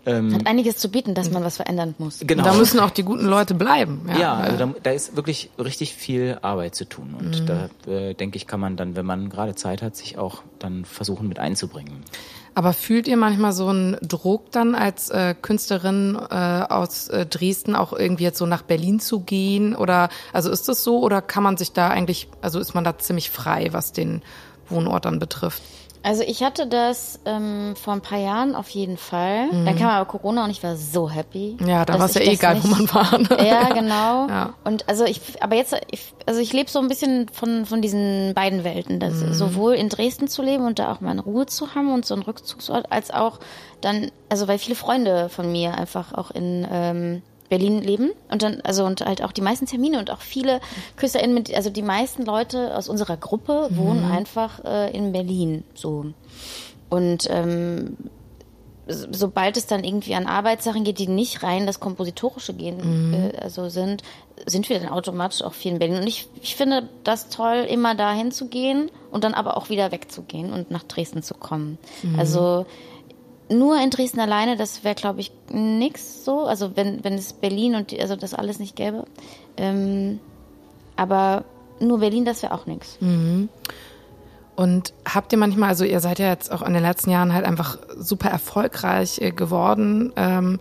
ähm, 0.08 0.34
Hat 0.34 0.48
einiges 0.48 0.78
zu 0.78 0.90
bieten, 0.90 1.14
dass 1.14 1.30
man 1.30 1.44
was 1.44 1.58
verändern 1.58 1.94
muss. 2.00 2.20
genau. 2.26 2.44
Da 2.44 2.54
müssen 2.56 2.80
auch 2.80 2.90
die 2.90 3.04
guten 3.04 3.26
Leute 3.28 3.54
bleiben. 3.54 4.02
Ja, 4.10 4.18
ja, 4.20 4.34
also 4.34 4.58
da, 4.58 4.74
da 4.82 4.92
ist 4.92 5.16
wirklich 5.16 5.52
richtig 5.60 5.94
viel 5.94 6.40
Arbeit 6.42 6.74
zu 6.74 6.86
tun. 6.86 7.16
Und 7.18 7.48
da 7.48 7.70
äh, 7.90 8.16
denke 8.16 8.38
ich, 8.38 8.48
kann 8.48 8.60
man 8.60 8.76
dann, 8.76 8.96
wenn 8.96 9.06
man 9.06 9.30
gerade 9.30 9.54
Zeit 9.54 9.84
hat, 9.84 9.96
sich 9.96 10.18
auch 10.18 10.42
dann 10.58 10.84
versuchen 10.84 11.28
mit 11.28 11.38
einzubringen. 11.38 12.04
Aber 12.56 12.74
fühlt 12.74 13.08
ihr 13.08 13.18
manchmal 13.18 13.52
so 13.52 13.68
einen 13.68 13.98
Druck 14.02 14.52
dann 14.52 14.76
als 14.76 15.10
äh, 15.10 15.34
Künstlerin 15.40 16.16
äh, 16.16 16.66
aus 16.70 17.08
äh, 17.08 17.26
Dresden 17.26 17.76
auch 17.76 17.94
irgendwie 17.94 18.24
jetzt 18.24 18.38
so 18.38 18.46
nach 18.46 18.62
Berlin 18.62 19.00
zu 19.00 19.22
gehen? 19.22 19.76
Oder 19.76 20.10
also 20.34 20.52
ist 20.52 20.70
das 20.70 20.84
so 20.84 21.00
oder 21.00 21.22
kann 21.22 21.44
man 21.44 21.58
sich 21.58 21.72
da 21.72 21.90
eigentlich, 21.90 22.28
also 22.42 22.60
ist 22.60 22.76
man 22.76 22.84
da 22.84 22.98
ziemlich 22.98 23.32
frei, 23.32 23.70
was 23.72 23.92
den 23.92 24.22
Wohnort 24.70 25.06
dann 25.06 25.20
betrifft? 25.20 25.62
Also 26.06 26.22
ich 26.24 26.44
hatte 26.44 26.68
das 26.68 27.20
ähm, 27.24 27.76
vor 27.82 27.94
ein 27.94 28.02
paar 28.02 28.20
Jahren 28.20 28.56
auf 28.56 28.68
jeden 28.70 28.98
Fall. 28.98 29.50
Dann 29.52 29.78
kam 29.78 29.88
aber 29.88 30.06
Corona 30.06 30.44
und 30.44 30.50
ich 30.50 30.62
war 30.62 30.76
so 30.76 31.10
happy. 31.10 31.56
Mhm. 31.60 31.68
Ja, 31.70 31.86
da 31.86 31.98
war 31.98 32.08
es 32.08 32.14
ja 32.16 32.22
eh 32.22 32.34
egal, 32.34 32.62
wo 32.62 32.68
nicht- 32.68 32.94
man 32.94 32.94
war. 32.94 33.18
Ne? 33.18 33.48
Ja, 33.48 33.70
genau. 33.74 34.28
Ja. 34.34 34.54
Und 34.66 34.90
also 34.90 35.06
ich, 35.06 35.22
aber 35.42 35.56
jetzt, 35.56 35.74
ich, 35.92 36.14
also 36.26 36.40
ich 36.42 36.52
lebe 36.52 36.70
so 36.70 36.80
ein 36.80 36.90
bisschen 36.90 37.30
von, 37.30 37.66
von 37.66 37.82
diesen 37.82 38.34
beiden 38.34 38.64
Welten. 38.66 39.00
Das 39.00 39.14
Mhm. 39.14 39.34
sowohl 39.34 39.76
in 39.76 39.88
Dresden 39.90 40.28
zu 40.28 40.42
leben 40.42 40.66
und 40.66 40.78
da 40.78 40.92
auch 40.92 41.00
meine 41.00 41.22
Ruhe 41.22 41.46
zu 41.46 41.74
haben 41.74 41.94
und 41.94 42.06
so 42.06 42.14
einen 42.16 42.24
Rückzugsort, 42.24 42.92
als 42.92 43.10
auch 43.12 43.40
dann, 43.80 44.12
also 44.30 44.48
weil 44.50 44.60
viele 44.60 44.76
Freunde 44.76 45.30
von 45.30 45.52
mir 45.52 45.76
einfach 45.78 46.14
auch 46.14 46.32
in 46.32 46.68
ähm, 46.70 47.22
Berlin 47.54 47.82
leben 47.82 48.10
und 48.32 48.42
dann, 48.42 48.62
also 48.64 48.84
und 48.86 49.02
halt 49.06 49.22
auch 49.24 49.32
die 49.32 49.42
meisten 49.50 49.66
Termine 49.68 50.00
und 50.00 50.10
auch 50.12 50.22
viele 50.22 50.60
KüsterInnen 50.98 51.34
mit, 51.34 51.54
also 51.54 51.70
die 51.70 51.82
meisten 51.96 52.24
Leute 52.26 52.76
aus 52.78 52.90
unserer 52.90 53.18
Gruppe 53.18 53.70
Mhm. 53.70 53.78
wohnen 53.78 54.04
einfach 54.20 54.52
äh, 54.66 54.90
in 54.98 55.12
Berlin. 55.12 55.64
So. 55.76 56.06
Und 56.90 57.28
ähm, 57.30 57.98
so- 58.88 59.08
sobald 59.12 59.56
es 59.58 59.66
dann 59.68 59.84
irgendwie 59.84 60.16
an 60.16 60.28
Arbeitssachen 60.28 60.84
geht, 60.84 61.00
die 61.00 61.08
nicht 61.08 61.44
rein 61.44 61.66
das 61.66 61.80
Kompositorische 61.80 62.54
gehen, 62.54 62.78
äh, 63.14 63.38
also 63.38 63.70
sind, 63.70 64.04
sind 64.46 64.68
wir 64.70 64.80
dann 64.80 64.90
automatisch 64.90 65.42
auch 65.42 65.54
viel 65.54 65.72
in 65.74 65.80
Berlin. 65.80 65.98
Und 66.02 66.08
ich, 66.08 66.28
ich 66.42 66.56
finde 66.56 66.90
das 67.04 67.30
toll, 67.30 67.66
immer 67.70 67.96
dahin 67.96 68.32
zu 68.32 68.48
gehen 68.48 68.90
und 69.12 69.24
dann 69.24 69.34
aber 69.34 69.56
auch 69.58 69.70
wieder 69.70 69.92
wegzugehen 69.92 70.52
und 70.52 70.70
nach 70.72 70.84
Dresden 70.84 71.24
zu 71.24 71.34
kommen. 71.36 71.78
Also 72.18 72.66
nur 73.54 73.80
in 73.82 73.90
Dresden 73.90 74.20
alleine, 74.20 74.58
das 74.58 74.84
wäre, 74.84 74.96
glaube 74.96 75.22
ich, 75.22 75.32
nix 75.50 76.26
so. 76.26 76.46
Also 76.46 76.76
wenn, 76.76 77.04
wenn 77.04 77.14
es 77.14 77.34
Berlin 77.34 77.76
und 77.76 77.92
die, 77.92 78.02
also 78.02 78.16
das 78.16 78.34
alles 78.34 78.60
nicht 78.60 78.76
gäbe. 78.76 79.06
Ähm, 79.58 80.20
aber 80.96 81.44
nur 81.80 82.00
Berlin, 82.00 82.26
das 82.26 82.44
wäre 82.44 82.54
auch 82.54 82.66
nix. 82.66 82.98
Und 84.56 84.94
habt 85.06 85.32
ihr 85.32 85.40
manchmal, 85.40 85.70
also 85.70 85.84
ihr 85.84 86.00
seid 86.00 86.20
ja 86.20 86.30
jetzt 86.30 86.52
auch 86.52 86.62
in 86.62 86.74
den 86.74 86.84
letzten 86.84 87.10
Jahren 87.10 87.34
halt 87.34 87.46
einfach 87.46 87.78
super 87.98 88.30
erfolgreich 88.30 89.20
äh, 89.20 89.32
geworden. 89.32 90.14
Ähm, 90.16 90.60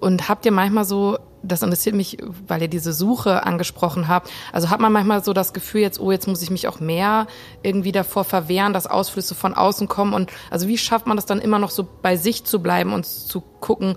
und 0.00 0.28
habt 0.28 0.46
ihr 0.46 0.52
manchmal 0.52 0.84
so, 0.84 1.18
das 1.46 1.62
interessiert 1.62 1.94
mich, 1.94 2.18
weil 2.46 2.62
ihr 2.62 2.68
diese 2.68 2.92
Suche 2.92 3.44
angesprochen 3.44 4.08
habt, 4.08 4.30
also 4.52 4.70
hat 4.70 4.80
man 4.80 4.92
manchmal 4.92 5.22
so 5.22 5.32
das 5.32 5.52
Gefühl 5.52 5.80
jetzt, 5.80 6.00
oh, 6.00 6.10
jetzt 6.10 6.26
muss 6.26 6.42
ich 6.42 6.50
mich 6.50 6.68
auch 6.68 6.80
mehr 6.80 7.26
irgendwie 7.62 7.92
davor 7.92 8.24
verwehren, 8.24 8.72
dass 8.72 8.86
Ausflüsse 8.86 9.34
von 9.34 9.54
außen 9.54 9.88
kommen. 9.88 10.14
Und 10.14 10.30
also 10.50 10.68
wie 10.68 10.78
schafft 10.78 11.06
man 11.06 11.16
das 11.16 11.26
dann 11.26 11.40
immer 11.40 11.58
noch 11.58 11.70
so 11.70 11.86
bei 12.02 12.16
sich 12.16 12.44
zu 12.44 12.60
bleiben 12.60 12.92
und 12.92 13.06
zu 13.06 13.42
gucken, 13.60 13.96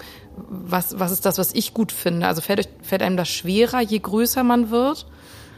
was, 0.49 0.99
was 0.99 1.11
ist 1.11 1.25
das, 1.25 1.37
was 1.37 1.53
ich 1.53 1.73
gut 1.73 1.91
finde? 1.91 2.27
Also 2.27 2.41
fällt, 2.41 2.59
euch, 2.59 2.67
fällt 2.81 3.01
einem 3.01 3.17
das 3.17 3.29
schwerer, 3.29 3.81
je 3.81 3.99
größer 3.99 4.43
man 4.43 4.69
wird? 4.69 5.07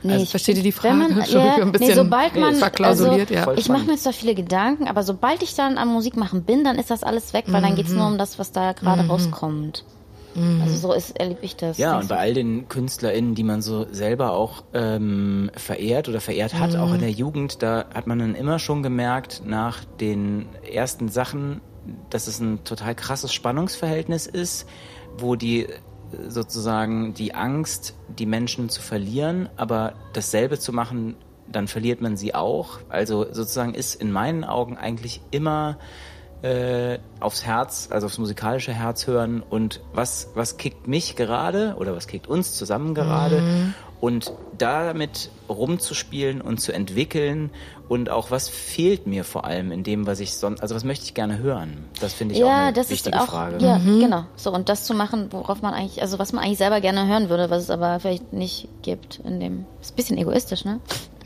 also, 0.03 0.23
ich 0.23 0.29
versteht 0.29 0.57
ihr 0.57 0.63
die 0.63 0.71
Frage? 0.71 0.95
Man, 0.95 1.11
Entschuldigung, 1.11 1.57
ja, 1.57 1.63
ein 1.63 1.71
bisschen 1.73 1.87
nee, 1.87 1.93
sobald 1.93 2.35
man, 2.37 2.55
verklausuliert, 2.55 3.31
also, 3.31 3.51
ja. 3.51 3.57
Ich 3.57 3.67
mache 3.67 3.83
mir 3.83 3.97
zwar 3.97 4.13
viele 4.13 4.33
Gedanken, 4.33 4.87
aber 4.87 5.03
sobald 5.03 5.43
ich 5.43 5.55
dann 5.55 5.77
am 5.77 5.89
Musik 5.89 6.15
machen 6.15 6.43
bin, 6.43 6.63
dann 6.63 6.77
ist 6.77 6.89
das 6.89 7.03
alles 7.03 7.33
weg, 7.33 7.45
weil 7.47 7.61
dann 7.61 7.75
geht's 7.75 7.91
nur 7.91 8.07
um 8.07 8.17
das, 8.17 8.39
was 8.39 8.53
da 8.53 8.71
gerade 8.71 9.07
rauskommt. 9.07 9.83
Also 10.35 10.75
so 10.75 10.93
ist, 10.93 11.19
erlebe 11.19 11.39
ich 11.41 11.55
das. 11.55 11.77
Ja, 11.77 11.97
und 11.97 12.07
bei 12.07 12.17
all 12.17 12.33
den 12.33 12.67
KünstlerInnen, 12.67 13.35
die 13.35 13.43
man 13.43 13.61
so 13.61 13.87
selber 13.91 14.33
auch 14.33 14.63
ähm, 14.73 15.49
verehrt 15.55 16.07
oder 16.07 16.21
verehrt 16.21 16.53
hat, 16.53 16.75
auch 16.75 16.93
in 16.93 16.99
der 16.99 17.11
Jugend, 17.11 17.61
da 17.61 17.85
hat 17.93 18.07
man 18.07 18.19
dann 18.19 18.35
immer 18.35 18.59
schon 18.59 18.83
gemerkt, 18.83 19.41
nach 19.45 19.83
den 19.83 20.47
ersten 20.71 21.09
Sachen, 21.09 21.61
dass 22.09 22.27
es 22.27 22.39
ein 22.39 22.63
total 22.63 22.95
krasses 22.95 23.33
Spannungsverhältnis 23.33 24.27
ist, 24.27 24.67
wo 25.17 25.35
die 25.35 25.63
äh, 25.63 25.69
sozusagen 26.27 27.13
die 27.13 27.33
Angst, 27.33 27.95
die 28.07 28.25
Menschen 28.25 28.69
zu 28.69 28.81
verlieren, 28.81 29.49
aber 29.57 29.93
dasselbe 30.13 30.59
zu 30.59 30.73
machen, 30.73 31.15
dann 31.51 31.67
verliert 31.67 32.01
man 32.01 32.15
sie 32.15 32.35
auch. 32.35 32.79
Also 32.89 33.25
sozusagen 33.31 33.73
ist 33.73 33.95
in 33.95 34.11
meinen 34.11 34.43
Augen 34.43 34.77
eigentlich 34.77 35.21
immer 35.31 35.79
äh, 36.41 36.99
aufs 37.19 37.45
Herz, 37.45 37.89
also 37.91 38.07
aufs 38.07 38.17
musikalische 38.17 38.73
Herz 38.73 39.07
hören 39.07 39.43
und 39.47 39.81
was, 39.93 40.29
was 40.35 40.57
kickt 40.57 40.87
mich 40.87 41.15
gerade 41.15 41.75
oder 41.77 41.95
was 41.95 42.07
kickt 42.07 42.27
uns 42.27 42.53
zusammen 42.53 42.93
gerade 42.93 43.73
und 43.99 44.31
damit 44.57 45.29
rumzuspielen 45.49 46.41
und 46.41 46.59
zu 46.59 46.71
entwickeln 46.71 47.49
und 47.89 48.09
auch 48.09 48.31
was 48.31 48.47
fehlt 48.47 49.07
mir 49.07 49.23
vor 49.23 49.45
allem 49.45 49.71
in 49.71 49.83
dem, 49.83 50.07
was 50.07 50.19
ich 50.19 50.33
sonst, 50.35 50.61
also 50.61 50.75
was 50.75 50.83
möchte 50.83 51.05
ich 51.05 51.13
gerne 51.13 51.39
hören? 51.39 51.85
Das 51.99 52.13
finde 52.13 52.35
ich 52.35 52.43
auch 52.43 52.47
ja, 52.47 52.67
eine 52.67 52.73
das 52.73 52.85
ist 52.85 52.91
wichtige 52.91 53.19
auch, 53.19 53.27
Frage. 53.27 53.57
ja, 53.63 53.77
genau. 53.77 54.25
So, 54.35 54.53
und 54.53 54.69
das 54.69 54.85
zu 54.85 54.93
machen, 54.93 55.27
worauf 55.31 55.61
man 55.61 55.73
eigentlich, 55.73 56.01
also 56.01 56.19
was 56.19 56.31
man 56.31 56.43
eigentlich 56.43 56.59
selber 56.59 56.81
gerne 56.81 57.07
hören 57.07 57.29
würde, 57.29 57.49
was 57.49 57.63
es 57.63 57.69
aber 57.69 57.99
vielleicht 57.99 58.31
nicht 58.31 58.69
gibt 58.81 59.19
in 59.25 59.39
dem, 59.39 59.65
ist 59.81 59.93
ein 59.93 59.95
bisschen 59.95 60.17
egoistisch, 60.17 60.65
ne? 60.65 60.79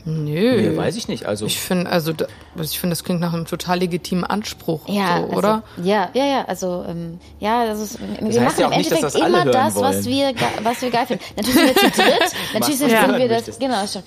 Nö. 0.06 0.70
Nee, 0.70 0.76
weiß 0.76 0.96
ich 0.96 1.08
nicht. 1.08 1.24
Also 1.26 1.46
Ich 1.46 1.58
finde, 1.58 1.90
also 1.90 2.12
da- 2.12 2.26
ich 2.60 2.78
finde, 2.78 2.92
das 2.92 3.04
klingt 3.04 3.20
nach 3.20 3.32
einem 3.32 3.46
total 3.46 3.78
legitimen 3.78 4.22
Anspruch, 4.24 4.86
Ja, 4.86 5.18
so, 5.18 5.24
also, 5.24 5.36
oder? 5.38 5.62
Ja, 5.82 6.10
ja, 6.12 6.24
ja, 6.26 6.44
also 6.46 6.84
ähm, 6.88 7.18
ja, 7.40 7.64
das 7.66 7.80
ist, 7.80 7.98
wir 8.00 8.40
machen 8.42 8.54
ja 8.60 8.66
im 8.66 8.76
nicht, 8.76 8.90
Endeffekt 8.92 9.02
das 9.02 9.16
alle 9.16 9.26
immer 9.42 9.44
das, 9.50 9.74
was 9.76 10.04
wir, 10.04 10.32
was 10.62 10.82
wir 10.82 10.90
geil 10.90 11.06
finden. 11.06 11.24
Natürlich 11.36 11.54
sind 11.54 11.66
wir 11.66 11.74
zu 11.92 12.02
dritt, 12.02 12.32
natürlich 12.54 12.78
sind, 12.78 12.90
sind 12.90 13.18
wir 13.18 13.28
das, 13.28 13.58
genau, 13.58 13.86
schon. 13.86 14.02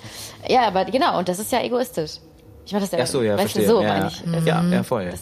Ja, 0.48 0.68
aber 0.68 0.84
genau, 0.84 1.18
und 1.18 1.28
das 1.28 1.38
ist 1.40 1.50
ja 1.50 1.62
egoistisch. 1.62 2.12
Ich 2.68 2.74
meine 2.74 2.84
das 2.84 2.92
ja, 2.92 2.98
Ach 3.02 3.06
so, 3.06 3.22
ja, 3.22 3.32
weißt 3.38 3.52
verstehe. 3.52 3.62
du, 3.62 3.68
so 3.68 3.80
ja, 3.80 3.88
meine 3.88 4.04
ja. 4.04 4.08
ich. 4.08 4.34
Also, 4.34 4.46
ja, 4.46 4.62
ja, 4.62 4.82
voll. 4.82 5.06
das, 5.06 5.20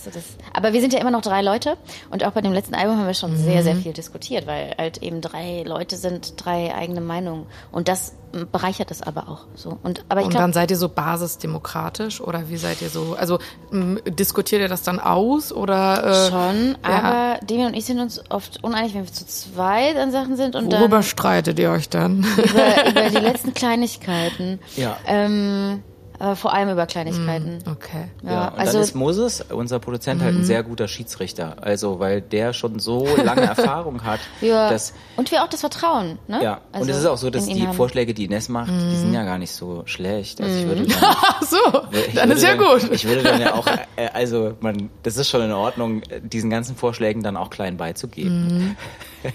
aber 0.53 0.73
wir 0.73 0.81
sind 0.81 0.93
ja 0.93 0.99
immer 0.99 1.13
noch 1.13 1.21
drei 1.21 1.43
Leute 1.43 1.77
und 2.11 2.25
auch 2.25 2.33
bei 2.33 2.41
dem 2.41 2.53
letzten 2.53 2.75
Album 2.75 2.99
haben 2.99 3.07
wir 3.07 3.15
schon 3.15 3.37
sehr, 3.37 3.63
sehr 3.63 3.77
viel 3.77 3.93
diskutiert, 3.93 4.49
weil 4.49 4.75
halt 4.77 4.99
eben 4.99 5.21
drei 5.21 5.63
Leute 5.65 5.95
sind, 5.95 6.45
drei 6.45 6.75
eigene 6.75 7.01
Meinungen 7.01 7.47
und 7.71 7.87
das 7.87 8.17
bereichert 8.51 8.91
es 8.91 9.01
aber 9.01 9.29
auch 9.29 9.47
so. 9.55 9.79
Und 9.85 10.05
aber 10.09 10.23
ich 10.23 10.27
Und 10.27 10.33
glaube, 10.33 10.43
dann 10.43 10.53
seid 10.55 10.73
ihr 10.73 10.77
so 10.77 10.89
basisdemokratisch 10.89 12.21
oder 12.21 12.49
wie 12.49 12.57
seid 12.57 12.83
ihr 12.83 12.91
so? 12.91 13.17
Also 13.17 13.39
m, 13.71 14.01
diskutiert 14.05 14.61
ihr 14.61 14.69
das 14.69 14.83
dann 14.83 14.99
aus 14.99 15.53
oder 15.53 16.05
äh, 16.05 16.31
schon, 16.31 16.77
ja. 16.83 16.91
aber 16.91 17.47
Demi 17.47 17.67
und 17.67 17.75
ich 17.75 17.85
sind 17.85 18.01
uns 18.01 18.29
oft 18.29 18.65
uneinig, 18.65 18.93
wenn 18.95 19.05
wir 19.05 19.13
zu 19.13 19.25
zweit 19.25 19.97
an 19.97 20.11
Sachen 20.11 20.37
sind 20.37 20.57
und 20.57 20.73
worüber 20.73 20.97
dann 20.97 21.03
streitet 21.05 21.61
ihr 21.61 21.71
euch 21.71 21.89
dann? 21.89 22.27
über, 22.37 22.91
über 22.91 23.09
die 23.09 23.17
letzten 23.25 23.55
Kleinigkeiten. 23.55 24.59
Ja. 24.75 24.97
Ähm, 25.07 25.85
aber 26.19 26.37
vor 26.37 26.53
allem 26.53 26.71
über 26.71 26.87
Kleinigkeiten. 26.87 27.59
Okay. 27.71 28.09
Ja, 28.23 28.31
Ja, 28.33 28.49
und 28.49 28.59
also 28.59 28.73
dann 28.75 28.83
ist 28.83 28.95
Moses, 28.95 29.41
unser 29.51 29.79
Produzent, 29.79 30.23
halt 30.23 30.35
ein 30.37 30.45
sehr 30.45 30.63
guter 30.63 30.89
Schiedsrichter. 30.89 31.57
Also, 31.61 31.99
weil 32.01 32.21
der 32.23 32.53
schon 32.53 32.79
so 32.79 33.07
lange 33.23 33.43
Erfahrung 33.47 34.05
hat, 34.05 34.21
ja. 34.41 34.71
dass 34.71 34.93
und 35.17 35.31
wir 35.31 35.43
auch 35.45 35.49
das 35.49 35.61
Vertrauen, 35.61 36.19
ne? 36.29 36.43
Ja, 36.43 36.61
Also 36.73 36.85
und 36.85 36.91
es 36.91 36.99
ist 36.99 37.07
auch 37.07 37.17
so, 37.19 37.31
dass 37.31 37.47
die 37.47 37.67
haben. 37.67 37.73
Vorschläge, 37.75 38.15
die 38.15 38.25
Ines 38.25 38.49
macht, 38.49 38.71
die 38.71 38.97
sind 38.97 39.13
ja 39.13 39.25
gar 39.25 39.39
nicht 39.39 39.53
so 39.53 39.83
schlecht. 39.87 40.41
Also 40.41 40.55
ich 40.55 40.65
Mhm. 40.65 40.69
würde 40.69 40.87
dann, 40.87 40.97
Ach 41.03 41.43
so, 41.43 41.57
ich 41.93 42.15
dann 42.15 42.29
würde 42.29 42.33
ist 42.39 42.43
ja 42.43 42.57
dann, 42.57 42.59
gut. 42.81 42.91
Ich 42.93 43.07
würde 43.07 43.23
dann 43.23 43.41
ja 43.41 43.55
auch, 43.55 43.67
äh, 43.97 44.09
also 44.13 44.55
man, 44.61 44.91
das 45.03 45.17
ist 45.17 45.29
schon 45.29 45.43
in 45.43 45.53
Ordnung, 45.53 46.03
äh, 46.09 46.21
diesen 46.23 46.51
ganzen 46.51 46.77
Vorschlägen 46.77 47.23
dann 47.23 47.37
auch 47.37 47.51
klein 47.51 47.77
beizugeben. 47.77 48.77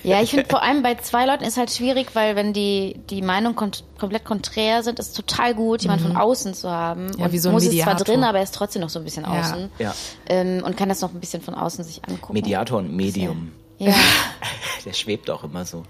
Ja, 0.04 0.22
ich 0.22 0.32
finde 0.32 0.46
vor 0.50 0.62
allem 0.62 0.84
bei 0.84 0.96
zwei 0.96 1.26
Leuten 1.26 1.44
ist 1.44 1.58
halt 1.58 1.72
schwierig, 1.72 2.10
weil 2.14 2.36
wenn 2.36 2.54
die 2.54 3.00
die 3.10 3.22
Meinung 3.22 3.56
kont 3.56 3.84
komplett 4.00 4.26
konträr 4.26 4.84
sind, 4.84 5.00
ist 5.00 5.16
total 5.16 5.54
gut, 5.56 5.82
jemand 5.84 6.02
von 6.02 6.16
außen 6.18 6.54
zu 6.54 6.70
haben. 6.70 7.12
Ja, 7.18 7.26
und 7.26 7.32
wie 7.32 7.38
so 7.40 7.50
ein 7.50 7.54
muss 7.54 7.64
es 7.64 7.70
Mediator. 7.70 7.98
zwar 7.98 8.06
drin, 8.06 8.24
aber 8.24 8.38
er 8.40 8.44
ist 8.44 8.56
trotzdem 8.56 8.82
noch 8.82 8.90
so 8.90 9.00
ein 9.00 9.06
bisschen 9.06 9.24
Ja. 9.24 9.40
außen. 9.42 9.72
Ja. 9.80 9.94
Ähm, 10.28 10.64
und 10.66 10.76
kann 10.78 10.90
das 10.90 11.02
noch 11.02 11.14
ein 11.14 11.20
bisschen 11.20 11.42
von 11.42 11.54
außen 11.56 11.84
sich 11.84 12.02
angucken. 12.08 12.34
Mediator 12.34 12.80
und 12.80 12.96
Medium. 12.96 13.52
Ja. 13.78 13.94
Der 14.86 14.94
schwebt 14.94 15.30
auch 15.30 15.44
immer 15.44 15.66
so. 15.66 15.84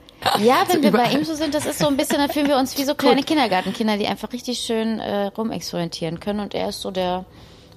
Ja, 0.43 0.63
wenn 0.67 0.83
wir 0.83 0.91
bei 0.91 1.11
ihm 1.11 1.23
so 1.23 1.33
sind, 1.33 1.53
das 1.55 1.65
ist 1.65 1.79
so 1.79 1.87
ein 1.87 1.97
bisschen, 1.97 2.17
dann 2.17 2.29
fühlen 2.29 2.47
wir 2.47 2.57
uns 2.57 2.77
wie 2.77 2.83
so 2.83 2.93
kleine 2.95 3.23
Kindergartenkinder, 3.23 3.97
die 3.97 4.07
einfach 4.07 4.31
richtig 4.33 4.59
schön 4.59 4.99
äh, 4.99 5.27
rumexperimentieren 5.27 6.19
können. 6.19 6.39
Und 6.41 6.53
er 6.53 6.69
ist 6.69 6.81
so 6.81 6.91
der 6.91 7.25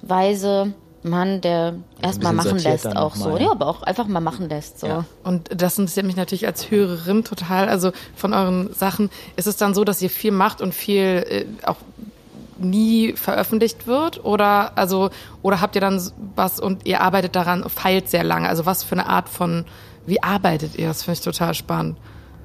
weise 0.01 0.73
Mann, 1.05 1.41
der 1.41 1.75
erstmal 2.01 2.33
bisschen 2.33 2.51
machen 2.51 2.63
lässt, 2.63 2.95
auch 2.95 3.15
so. 3.15 3.29
mal. 3.29 3.41
Ja, 3.41 3.51
aber 3.51 3.67
auch 3.67 3.83
einfach 3.83 4.07
mal 4.07 4.19
machen 4.19 4.49
lässt. 4.49 4.79
So. 4.79 4.87
Ja. 4.87 5.05
Und 5.23 5.49
das 5.55 5.77
interessiert 5.77 6.05
mich 6.05 6.15
natürlich 6.15 6.47
als 6.47 6.69
Hörerin 6.71 7.23
total. 7.23 7.69
Also 7.69 7.91
von 8.15 8.33
euren 8.33 8.73
Sachen 8.73 9.09
ist 9.35 9.47
es 9.47 9.57
dann 9.57 9.73
so, 9.73 9.83
dass 9.83 10.01
ihr 10.01 10.09
viel 10.09 10.31
macht 10.31 10.61
und 10.61 10.73
viel 10.73 11.25
äh, 11.29 11.45
auch 11.65 11.77
nie 12.57 13.13
veröffentlicht 13.13 13.85
wird 13.85 14.23
oder 14.23 14.77
also 14.77 15.09
oder 15.41 15.59
habt 15.59 15.75
ihr 15.75 15.81
dann 15.81 16.01
was 16.35 16.59
und 16.59 16.85
ihr 16.85 17.01
arbeitet 17.01 17.35
daran 17.35 17.69
feilt 17.69 18.09
sehr 18.09 18.23
lange 18.23 18.47
also 18.47 18.65
was 18.65 18.81
für 18.81 18.93
eine 18.93 19.07
Art 19.07 19.27
von 19.27 19.65
wie 20.05 20.23
arbeitet 20.23 20.77
ihr 20.77 20.87
das 20.87 21.03
finde 21.03 21.19
ich 21.19 21.25
total 21.25 21.53
spannend 21.53 21.97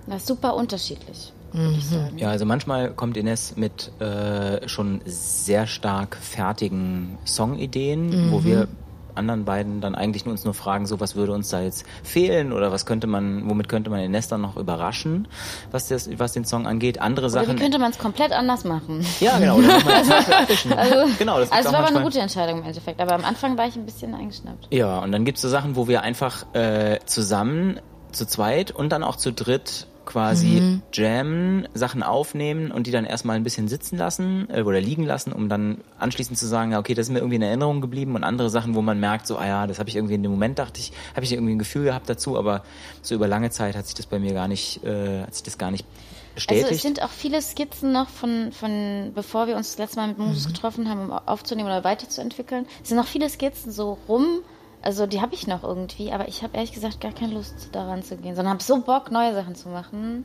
Das 0.08 0.22
ist 0.22 0.26
super 0.26 0.56
unterschiedlich. 0.56 1.32
Würde 1.52 1.74
ich 1.76 1.86
sagen. 1.86 2.18
Ja, 2.18 2.30
also 2.30 2.44
manchmal 2.44 2.92
kommt 2.92 3.16
Ines 3.16 3.56
mit 3.56 3.92
äh, 4.00 4.66
schon 4.68 5.00
sehr 5.04 5.66
stark 5.66 6.16
fertigen 6.20 7.18
Songideen, 7.24 8.30
wo 8.30 8.44
wir 8.44 8.68
anderen 9.14 9.44
beiden 9.44 9.80
dann 9.80 9.94
eigentlich 9.94 10.24
nur 10.24 10.32
uns 10.32 10.44
nur 10.44 10.54
fragen, 10.54 10.86
so 10.86 11.00
was 11.00 11.16
würde 11.16 11.32
uns 11.32 11.48
da 11.48 11.60
jetzt 11.60 11.84
fehlen 12.02 12.52
oder 12.52 12.72
was 12.72 12.86
könnte 12.86 13.06
man, 13.06 13.48
womit 13.48 13.68
könnte 13.68 13.90
man 13.90 14.00
Ines 14.00 14.28
dann 14.28 14.40
noch 14.40 14.56
überraschen, 14.56 15.28
was 15.70 15.88
das, 15.88 16.08
was 16.18 16.32
den 16.32 16.44
Song 16.44 16.66
angeht. 16.66 17.00
Andere 17.00 17.26
Oder 17.26 17.42
wie 17.42 17.46
Sachen. 17.46 17.58
könnte 17.58 17.78
man 17.78 17.90
es 17.90 17.98
komplett 17.98 18.32
anders 18.32 18.64
machen? 18.64 19.04
ja, 19.20 19.38
genau. 19.38 19.56
Oder 19.56 19.68
nochmal 19.78 19.94
als 19.94 20.08
Beispiel 20.08 20.34
abwischen. 20.42 20.72
Also, 20.72 20.94
genau, 21.18 21.38
das 21.38 21.52
also 21.52 21.68
es 21.68 21.72
war 21.72 21.80
aber 21.80 21.88
eine 21.88 22.02
gute 22.02 22.20
Entscheidung 22.20 22.60
im 22.60 22.64
Endeffekt. 22.64 23.00
Aber 23.00 23.14
am 23.14 23.24
Anfang 23.24 23.58
war 23.58 23.66
ich 23.66 23.76
ein 23.76 23.84
bisschen 23.84 24.14
eingeschnappt. 24.14 24.68
Ja, 24.70 25.00
und 25.00 25.12
dann 25.12 25.24
gibt's 25.24 25.42
so 25.42 25.48
Sachen, 25.48 25.76
wo 25.76 25.88
wir 25.88 26.02
einfach 26.02 26.46
äh, 26.54 26.98
zusammen, 27.04 27.80
zu 28.12 28.26
zweit 28.26 28.72
und 28.72 28.90
dann 28.90 29.04
auch 29.04 29.16
zu 29.16 29.32
dritt 29.32 29.86
quasi 30.10 30.80
jammen, 30.92 31.68
Sachen 31.72 32.02
aufnehmen 32.02 32.72
und 32.72 32.86
die 32.86 32.90
dann 32.90 33.04
erstmal 33.04 33.36
ein 33.36 33.44
bisschen 33.44 33.68
sitzen 33.68 33.96
lassen 33.96 34.48
äh, 34.50 34.62
oder 34.62 34.80
liegen 34.80 35.04
lassen, 35.04 35.32
um 35.32 35.48
dann 35.48 35.78
anschließend 35.98 36.36
zu 36.36 36.46
sagen, 36.46 36.72
ja, 36.72 36.78
okay, 36.80 36.94
das 36.94 37.06
ist 37.06 37.12
mir 37.12 37.18
irgendwie 37.20 37.36
in 37.36 37.42
Erinnerung 37.42 37.80
geblieben 37.80 38.16
und 38.16 38.24
andere 38.24 38.50
Sachen, 38.50 38.74
wo 38.74 38.82
man 38.82 38.98
merkt, 38.98 39.26
so, 39.26 39.38
ah 39.38 39.46
ja, 39.46 39.66
das 39.66 39.78
habe 39.78 39.88
ich 39.88 39.96
irgendwie 39.96 40.14
in 40.14 40.22
dem 40.22 40.32
Moment, 40.32 40.58
dachte 40.58 40.80
ich, 40.80 40.92
habe 41.14 41.24
ich 41.24 41.32
irgendwie 41.32 41.54
ein 41.54 41.58
Gefühl 41.60 41.84
gehabt 41.84 42.08
dazu, 42.10 42.36
aber 42.36 42.64
so 43.02 43.14
über 43.14 43.28
lange 43.28 43.50
Zeit 43.50 43.76
hat 43.76 43.86
sich 43.86 43.94
das 43.94 44.06
bei 44.06 44.18
mir 44.18 44.34
gar 44.34 44.48
nicht, 44.48 44.82
äh, 44.84 45.22
hat 45.22 45.34
sich 45.34 45.44
das 45.44 45.58
gar 45.58 45.70
nicht 45.70 45.86
bestätigt. 46.34 46.64
Also 46.64 46.74
es 46.74 46.82
sind 46.82 47.02
auch 47.02 47.10
viele 47.10 47.40
Skizzen 47.40 47.92
noch 47.92 48.08
von, 48.08 48.50
von 48.52 49.12
bevor 49.14 49.46
wir 49.46 49.56
uns 49.56 49.70
das 49.70 49.78
letzte 49.78 49.96
Mal 50.00 50.08
mit 50.08 50.18
Musus 50.18 50.48
Mhm. 50.48 50.52
getroffen 50.52 50.88
haben, 50.90 51.00
um 51.02 51.12
aufzunehmen 51.12 51.68
oder 51.68 51.84
weiterzuentwickeln. 51.84 52.66
Es 52.82 52.88
sind 52.88 52.96
noch 52.98 53.06
viele 53.06 53.28
Skizzen 53.28 53.70
so 53.70 53.96
rum. 54.08 54.40
Also 54.82 55.06
die 55.06 55.20
habe 55.20 55.34
ich 55.34 55.46
noch 55.46 55.62
irgendwie, 55.62 56.10
aber 56.12 56.28
ich 56.28 56.42
habe 56.42 56.56
ehrlich 56.56 56.72
gesagt 56.72 57.00
gar 57.00 57.12
keine 57.12 57.34
Lust 57.34 57.68
daran 57.72 58.02
zu 58.02 58.16
gehen, 58.16 58.34
sondern 58.34 58.54
habe 58.54 58.62
so 58.62 58.80
Bock, 58.80 59.10
neue 59.10 59.34
Sachen 59.34 59.54
zu 59.54 59.68
machen. 59.68 60.24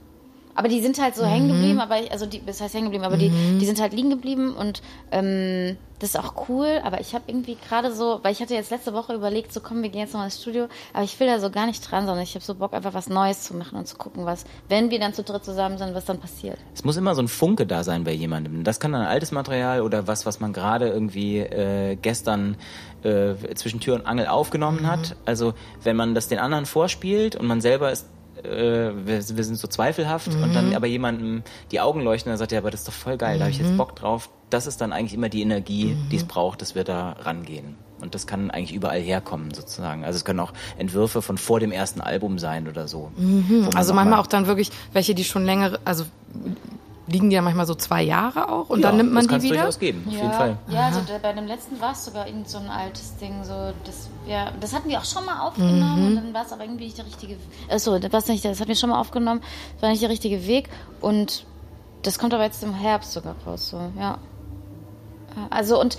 Aber 0.58 0.70
die 0.70 0.80
sind 0.82 0.98
halt 1.02 1.16
so 1.16 1.26
hängen 1.26 1.50
geblieben, 1.50 1.82
aber 1.82 2.00
ich- 2.02 2.12
also 2.14 2.26
die, 2.26 2.42
das 2.46 2.62
heißt 2.62 2.74
hängen 2.74 2.86
geblieben, 2.86 3.04
aber 3.04 3.18
die, 3.18 3.30
die 3.60 3.66
sind 3.66 3.82
halt 3.82 3.92
liegen 3.92 4.10
geblieben 4.10 4.56
und 4.56 4.82
ähm, 5.12 5.76
das 6.00 6.12
ist 6.12 6.16
auch 6.20 6.48
cool. 6.48 6.80
Aber 6.86 7.02
ich 7.02 7.14
habe 7.14 7.26
irgendwie 7.28 7.58
gerade 7.68 7.94
so, 7.94 8.20
weil 8.24 8.32
ich 8.32 8.40
hatte 8.42 8.54
jetzt 8.54 8.72
letzte 8.72 8.94
Woche 8.94 9.14
überlegt, 9.14 9.52
so 9.52 9.60
komm, 9.60 9.82
wir 9.84 9.90
gehen 9.90 10.00
jetzt 10.00 10.14
noch 10.14 10.24
ins 10.24 10.40
Studio, 10.42 10.68
aber 10.94 11.04
ich 11.04 11.20
will 11.20 11.28
da 11.28 11.40
so 11.40 11.50
gar 11.50 11.66
nicht 11.66 11.82
dran, 11.92 12.06
sondern 12.06 12.24
ich 12.24 12.36
habe 12.36 12.46
so 12.46 12.56
Bock, 12.56 12.74
einfach 12.74 12.94
was 12.94 13.10
Neues 13.10 13.42
zu 13.42 13.54
machen 13.54 13.78
und 13.78 13.86
zu 13.86 13.98
gucken, 13.98 14.26
was, 14.26 14.46
wenn 14.70 14.92
wir 14.92 15.00
dann 15.02 15.14
zu 15.14 15.24
dritt 15.24 15.44
zusammen 15.44 15.78
sind, 15.78 15.94
was 15.94 16.06
dann 16.06 16.20
passiert. 16.20 16.58
Es 16.74 16.86
muss 16.86 16.96
immer 16.96 17.16
so 17.16 17.22
ein 17.22 17.28
Funke 17.28 17.66
da 17.68 17.84
sein 17.84 18.06
bei 18.06 18.14
jemandem. 18.14 18.64
Das 18.64 18.80
kann 18.80 18.94
dann 18.94 19.06
altes 19.06 19.34
Material 19.34 19.82
oder 19.82 20.08
was, 20.08 20.26
was 20.26 20.40
man 20.40 20.54
gerade 20.54 20.88
irgendwie 20.88 21.40
äh, 21.40 21.98
gestern 22.02 22.56
äh, 23.06 23.36
zwischen 23.56 23.80
Tür 23.80 23.96
und 23.96 24.06
Angel 24.08 24.28
aufgenommen 24.28 24.88
hat. 24.88 25.16
Also 25.26 25.54
wenn 25.84 25.96
man 25.96 26.16
das 26.16 26.28
den 26.28 26.40
anderen 26.40 26.66
vorspielt 26.66 27.36
und 27.36 27.46
man 27.48 27.62
selber 27.62 27.92
ist 27.92 28.08
äh, 28.44 28.48
wir, 28.50 29.06
wir 29.38 29.44
sind 29.44 29.58
so 29.58 29.68
zweifelhaft 29.68 30.28
und 30.28 30.54
dann 30.54 30.76
aber 30.76 30.88
jemandem 30.88 31.42
die 31.72 31.80
Augen 31.80 32.02
leuchten 32.02 32.30
und 32.30 32.36
er 32.36 32.38
sagt, 32.38 32.52
ja, 32.52 32.58
aber 32.60 32.70
das 32.70 32.82
ist 32.82 32.88
doch 32.90 32.94
voll 32.94 33.18
geil, 33.18 33.38
da 33.40 33.46
habe 33.46 33.52
ich 33.52 33.60
jetzt 33.60 33.78
Bock 33.78 33.96
drauf. 33.96 34.30
Das 34.50 34.68
ist 34.68 34.82
dann 34.82 34.92
eigentlich 34.92 35.14
immer 35.14 35.30
die 35.30 35.42
Energie, 35.42 35.96
die 36.12 36.18
es 36.18 36.26
braucht, 36.26 36.62
dass 36.62 36.76
wir 36.76 36.84
da 36.84 37.12
rangehen. 37.22 37.76
Und 38.02 38.14
das 38.14 38.28
kann 38.28 38.52
eigentlich 38.52 38.74
überall 38.76 39.00
herkommen, 39.00 39.54
sozusagen. 39.54 40.04
Also 40.04 40.18
es 40.18 40.26
können 40.26 40.42
auch 40.42 40.52
Entwürfe 40.78 41.22
von 41.22 41.38
vor 41.38 41.62
dem 41.62 41.72
ersten 41.72 42.02
Album 42.02 42.38
sein 42.38 42.68
oder 42.68 42.88
so. 42.90 43.10
Man 43.16 43.70
Also 43.74 43.94
manchmal 43.94 44.16
mal- 44.18 44.20
auch 44.20 44.28
dann 44.28 44.48
wirklich 44.48 44.70
welche, 44.92 45.16
die 45.16 45.24
schon 45.24 45.46
länger, 45.46 45.80
also 45.86 46.04
liegen 47.08 47.30
die 47.30 47.36
ja 47.36 47.42
manchmal 47.42 47.66
so 47.66 47.76
zwei 47.76 48.02
Jahre 48.02 48.50
auch 48.50 48.70
und 48.70 48.82
ja, 48.82 48.88
dann 48.88 48.98
nimmt 48.98 49.14
man 49.14 49.28
das 49.28 49.38
die 49.38 49.44
wieder. 49.44 49.58
durchaus 49.58 49.80
geben, 49.80 50.04
auf 50.08 50.14
jeden 50.14 50.32
Fall. 50.32 50.58
Ja, 50.70 50.88
also 50.88 51.02
bei 51.22 51.34
dem 51.34 51.46
letzten 51.46 51.80
war 51.80 51.92
es 51.92 52.06
sogar 52.06 52.28
irgend 52.28 52.50
so 52.50 52.58
ein 52.58 52.70
altes 52.70 53.16
Ding, 53.18 53.44
so 53.44 53.74
das 53.84 54.10
ja, 54.28 54.52
das 54.60 54.74
hatten 54.74 54.90
wir 54.90 55.00
auch 55.00 55.06
schon 55.06 55.26
mal 55.26 55.40
aufgenommen 55.42 56.08
und 56.08 56.16
dann 56.16 56.34
war 56.34 56.46
es 56.46 56.52
aber 56.52 56.64
irgendwie 56.64 56.86
nicht 56.86 56.98
der 56.98 57.06
richtige. 57.06 57.38
Achso, 57.70 58.00
das 58.00 58.28
nicht, 58.28 58.44
das 58.44 58.60
hatten 58.60 58.70
wir 58.70 58.76
schon 58.76 58.90
mal 58.90 59.00
aufgenommen, 59.00 59.42
das 59.76 59.84
war 59.84 59.90
nicht 59.90 60.02
der 60.02 60.10
richtige 60.10 60.48
Weg 60.48 60.70
und 61.02 61.46
das 62.02 62.18
kommt 62.20 62.34
aber 62.34 62.44
jetzt 62.44 62.64
im 62.64 62.74
Herbst 62.74 63.14
sogar 63.14 63.36
raus, 63.46 63.70
so 63.70 63.78
ja. 63.78 64.18
Ja, 65.36 65.48
Also 65.50 65.80
und 65.80 65.98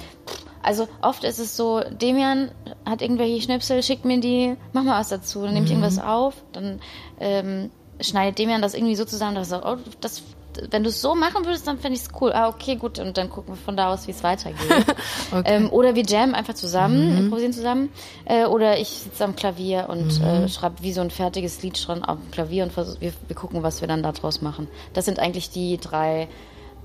also 0.62 0.88
oft 1.00 1.22
ist 1.22 1.38
es 1.38 1.56
so, 1.56 1.80
Demian 1.80 2.50
hat 2.84 3.00
irgendwelche 3.00 3.40
Schnipsel, 3.40 3.84
schickt 3.84 4.04
mir 4.04 4.18
die, 4.18 4.56
mach 4.72 4.82
mal 4.82 4.98
was 4.98 5.08
dazu, 5.08 5.42
dann 5.42 5.54
nehme 5.54 5.66
ich 5.66 5.70
irgendwas 5.70 6.00
auf, 6.00 6.34
dann 6.52 6.80
ähm, 7.20 7.70
schneidet 8.00 8.40
Demian 8.40 8.62
das 8.62 8.74
irgendwie 8.74 8.96
so 8.96 9.04
zusammen, 9.04 9.36
dass 9.36 9.52
er 9.52 9.62
sagt, 9.62 9.64
oh, 9.64 9.90
das, 10.00 10.22
wenn 10.70 10.82
du 10.82 10.90
es 10.90 11.00
so 11.00 11.14
machen 11.14 11.44
würdest, 11.44 11.66
dann 11.66 11.78
fände 11.78 11.96
ich 11.96 12.04
es 12.04 12.08
cool. 12.20 12.32
Ah, 12.32 12.48
okay, 12.48 12.76
gut, 12.76 12.98
und 12.98 13.16
dann 13.16 13.30
gucken 13.30 13.54
wir 13.54 13.58
von 13.58 13.76
da 13.76 13.92
aus, 13.92 14.06
wie 14.06 14.10
es 14.10 14.22
weitergeht. 14.22 14.60
ähm, 15.44 15.70
oder 15.70 15.94
wir 15.94 16.04
jammen 16.04 16.34
einfach 16.34 16.54
zusammen, 16.54 17.16
improvisieren 17.16 17.52
zusammen. 17.52 17.90
Äh, 18.24 18.46
oder 18.46 18.78
ich 18.78 18.88
sitze 18.88 19.24
am 19.24 19.36
Klavier 19.36 19.86
und 19.88 20.20
äh, 20.20 20.48
schreibe 20.48 20.82
wie 20.82 20.92
so 20.92 21.00
ein 21.00 21.10
fertiges 21.10 21.62
Lied 21.62 21.78
schon 21.78 22.04
auf 22.04 22.18
dem 22.18 22.30
Klavier 22.30 22.64
und 22.64 22.76
wir, 22.76 23.12
wir 23.26 23.36
gucken, 23.36 23.62
was 23.62 23.80
wir 23.80 23.88
dann 23.88 24.02
daraus 24.02 24.40
machen. 24.40 24.68
Das 24.92 25.04
sind 25.04 25.18
eigentlich 25.18 25.50
die 25.50 25.78
drei 25.78 26.28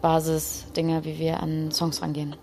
Basisdinge, 0.01 1.05
wie 1.05 1.19
wir 1.19 1.41
an 1.41 1.71
Songs 1.71 2.01
rangehen. 2.01 2.35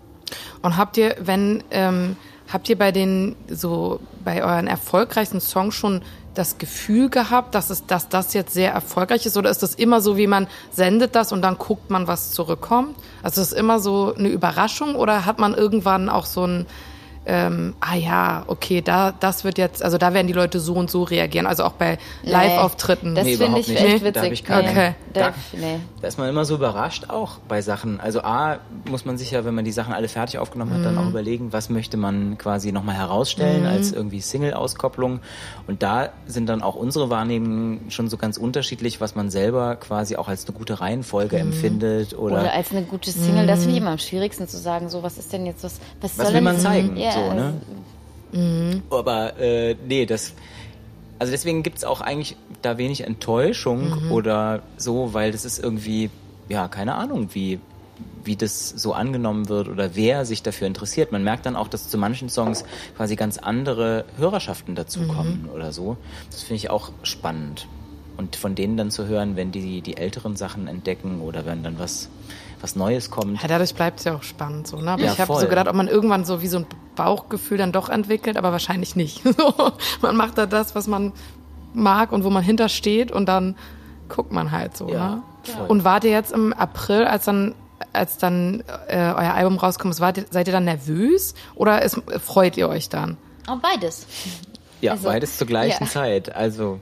Und 0.61 0.77
habt 0.77 0.97
ihr, 0.97 1.15
wenn, 1.19 1.63
ähm, 1.71 2.15
habt 2.51 2.69
ihr 2.69 2.77
bei 2.77 2.91
den, 2.91 3.35
so, 3.47 3.99
bei 4.23 4.43
euren 4.43 4.67
erfolgreichsten 4.67 5.41
Songs 5.41 5.75
schon 5.75 6.01
das 6.39 6.57
Gefühl 6.57 7.09
gehabt, 7.09 7.53
dass 7.53 7.69
es, 7.69 7.85
dass 7.85 8.07
das 8.07 8.33
jetzt 8.33 8.53
sehr 8.53 8.71
erfolgreich 8.71 9.25
ist? 9.25 9.35
Oder 9.35 9.49
ist 9.49 9.61
das 9.61 9.75
immer 9.75 9.99
so, 9.99 10.15
wie 10.15 10.27
man 10.27 10.47
sendet 10.71 11.13
das 11.13 11.33
und 11.33 11.41
dann 11.41 11.57
guckt 11.57 11.89
man, 11.89 12.07
was 12.07 12.31
zurückkommt? 12.31 12.95
Also 13.21 13.41
ist 13.41 13.51
es 13.51 13.53
immer 13.53 13.79
so 13.79 14.15
eine 14.17 14.29
Überraschung 14.29 14.95
oder 14.95 15.25
hat 15.25 15.37
man 15.37 15.53
irgendwann 15.53 16.07
auch 16.07 16.25
so 16.25 16.47
ein, 16.47 16.65
ähm, 17.29 17.75
ah 17.79 17.95
ja, 17.95 18.43
okay, 18.47 18.81
da, 18.81 19.11
das 19.19 19.43
wird 19.43 19.57
jetzt, 19.59 19.83
also 19.83 19.97
da 19.99 20.13
werden 20.13 20.25
die 20.27 20.33
Leute 20.33 20.59
so 20.59 20.73
und 20.73 20.89
so 20.89 21.03
reagieren, 21.03 21.45
also 21.45 21.63
auch 21.63 21.73
bei 21.73 21.97
Live-Auftritten. 22.23 23.13
Das 23.15 23.25
Nee, 23.25 23.31
finde 23.31 23.45
überhaupt 23.45 23.61
ich 23.61 23.67
nicht. 23.69 23.83
echt 23.83 24.03
Nee, 24.03 24.11
da 24.11 24.21
witzig. 24.21 24.33
ich 24.33 24.43
keine- 24.43 24.69
Okay. 24.69 24.95
Da, 25.13 25.33
Da- 26.01 26.07
ist 26.07 26.17
man 26.17 26.29
immer 26.29 26.45
so 26.45 26.55
überrascht 26.55 27.05
auch 27.09 27.37
bei 27.47 27.61
Sachen. 27.61 27.99
Also 27.99 28.21
A, 28.21 28.57
muss 28.89 29.05
man 29.05 29.17
sich 29.17 29.31
ja, 29.31 29.45
wenn 29.45 29.55
man 29.55 29.65
die 29.65 29.71
Sachen 29.71 29.93
alle 29.93 30.07
fertig 30.07 30.39
aufgenommen 30.39 30.73
hat, 30.73 30.85
dann 30.85 30.97
auch 30.97 31.07
überlegen, 31.09 31.51
was 31.53 31.69
möchte 31.69 31.97
man 31.97 32.37
quasi 32.37 32.71
nochmal 32.71 32.95
herausstellen 32.95 33.65
als 33.65 33.91
irgendwie 33.91 34.21
Single-Auskopplung. 34.21 35.19
Und 35.67 35.83
da 35.83 36.09
sind 36.27 36.47
dann 36.47 36.61
auch 36.61 36.75
unsere 36.75 37.09
Wahrnehmungen 37.09 37.89
schon 37.91 38.09
so 38.09 38.17
ganz 38.17 38.37
unterschiedlich, 38.37 39.01
was 39.01 39.15
man 39.15 39.29
selber 39.29 39.75
quasi 39.75 40.15
auch 40.15 40.27
als 40.27 40.45
eine 40.47 40.55
gute 40.57 40.79
Reihenfolge 40.79 41.37
empfindet 41.37 42.13
oder, 42.17 42.41
Oder 42.41 42.53
als 42.53 42.71
eine 42.71 42.83
gute 42.83 43.11
Single, 43.11 43.47
das 43.47 43.59
finde 43.59 43.73
ich 43.75 43.81
immer 43.81 43.91
am 43.91 43.97
schwierigsten 43.99 44.47
zu 44.47 44.57
sagen, 44.57 44.89
so 44.89 45.03
was 45.03 45.17
ist 45.17 45.33
denn 45.33 45.45
jetzt 45.45 45.63
was, 45.63 45.79
was, 46.01 46.11
was 46.11 46.15
soll 46.17 46.25
will 46.27 46.33
denn 46.35 46.43
man 46.43 46.59
zeigen. 46.59 46.97
Ja, 46.97 47.11
so, 47.27 47.33
ne? 47.33 47.53
Aber 48.89 49.39
äh, 49.39 49.75
nee, 49.87 50.05
das. 50.05 50.33
Also 51.17 51.31
deswegen 51.31 51.63
gibt's 51.63 51.83
auch 51.83 51.99
eigentlich 51.99 52.37
da 52.61 52.77
wenig 52.77 53.03
Enttäuschung 53.05 53.91
oder 54.11 54.61
so, 54.77 55.13
weil 55.13 55.31
das 55.33 55.43
ist 55.43 55.59
irgendwie, 55.59 56.09
ja, 56.47 56.69
keine 56.69 56.95
Ahnung, 56.95 57.29
wie, 57.33 57.59
wie 58.23 58.37
das 58.37 58.69
so 58.69 58.93
angenommen 58.93 59.49
wird 59.49 59.67
oder 59.67 59.95
wer 59.95 60.23
sich 60.25 60.43
dafür 60.43 60.67
interessiert. 60.67 61.11
Man 61.11 61.23
merkt 61.23 61.45
dann 61.45 61.57
auch, 61.57 61.67
dass 61.67 61.89
zu 61.89 61.97
manchen 61.97 62.29
Songs 62.29 62.63
quasi 62.95 63.17
ganz 63.17 63.37
andere 63.37 64.05
Hörerschaften 64.17 64.75
dazukommen 64.75 65.49
oder 65.53 65.73
so. 65.73 65.97
Das 66.31 66.43
finde 66.43 66.55
ich 66.55 66.69
auch 66.69 66.91
spannend. 67.03 67.67
Und 68.15 68.37
von 68.37 68.55
denen 68.55 68.77
dann 68.77 68.91
zu 68.91 69.07
hören, 69.07 69.35
wenn 69.35 69.51
die 69.51 69.81
die 69.81 69.97
älteren 69.97 70.35
Sachen 70.37 70.67
entdecken 70.67 71.21
oder 71.21 71.45
wenn 71.45 71.63
dann 71.63 71.79
was, 71.79 72.09
was 72.61 72.75
Neues 72.75 73.09
kommt. 73.09 73.41
Ja, 73.41 73.47
dadurch 73.47 73.73
bleibt 73.73 73.99
es 73.99 74.05
ja 74.05 74.15
auch 74.15 74.23
spannend 74.23 74.67
so, 74.67 74.77
ne? 74.81 74.91
Aber 74.91 75.01
Ja, 75.03 75.13
ich 75.13 75.19
habe 75.19 75.33
so 75.39 75.47
gedacht, 75.47 75.67
ob 75.67 75.75
man 75.75 75.87
irgendwann 75.87 76.25
so 76.25 76.41
wie 76.41 76.47
so 76.47 76.57
ein 76.59 76.65
Bauchgefühl 76.95 77.57
dann 77.57 77.71
doch 77.71 77.89
entwickelt, 77.89 78.37
aber 78.37 78.51
wahrscheinlich 78.51 78.95
nicht. 78.95 79.21
So, 79.37 79.53
man 80.01 80.15
macht 80.15 80.37
da 80.37 80.45
das, 80.45 80.75
was 80.75 80.87
man 80.87 81.13
mag 81.73 82.11
und 82.11 82.23
wo 82.23 82.29
man 82.29 82.43
hintersteht 82.43 83.11
und 83.11 83.27
dann 83.27 83.55
guckt 84.09 84.31
man 84.31 84.51
halt 84.51 84.75
so, 84.75 84.89
Ja, 84.89 85.15
ne? 85.15 85.21
voll. 85.43 85.67
Und 85.67 85.83
wart 85.83 86.03
ihr 86.03 86.11
jetzt 86.11 86.31
im 86.31 86.51
April, 86.53 87.05
als 87.05 87.25
dann 87.25 87.55
als 87.93 88.17
dann 88.17 88.61
äh, 88.87 88.97
euer 88.97 89.33
Album 89.33 89.57
rauskommt, 89.57 89.97
wart 90.01 90.17
ihr, 90.17 90.25
seid 90.29 90.47
ihr 90.47 90.53
dann 90.53 90.65
nervös 90.65 91.33
oder 91.55 91.81
ist, 91.81 92.01
freut 92.19 92.57
ihr 92.57 92.67
euch 92.67 92.89
dann? 92.89 93.15
Oh, 93.49 93.55
beides. 93.61 94.05
Ja, 94.81 94.91
Also, 94.93 95.05
beides 95.07 95.37
zur 95.37 95.47
gleichen 95.47 95.85
ja. 95.85 95.89
Zeit. 95.89 96.35
Also 96.35 96.79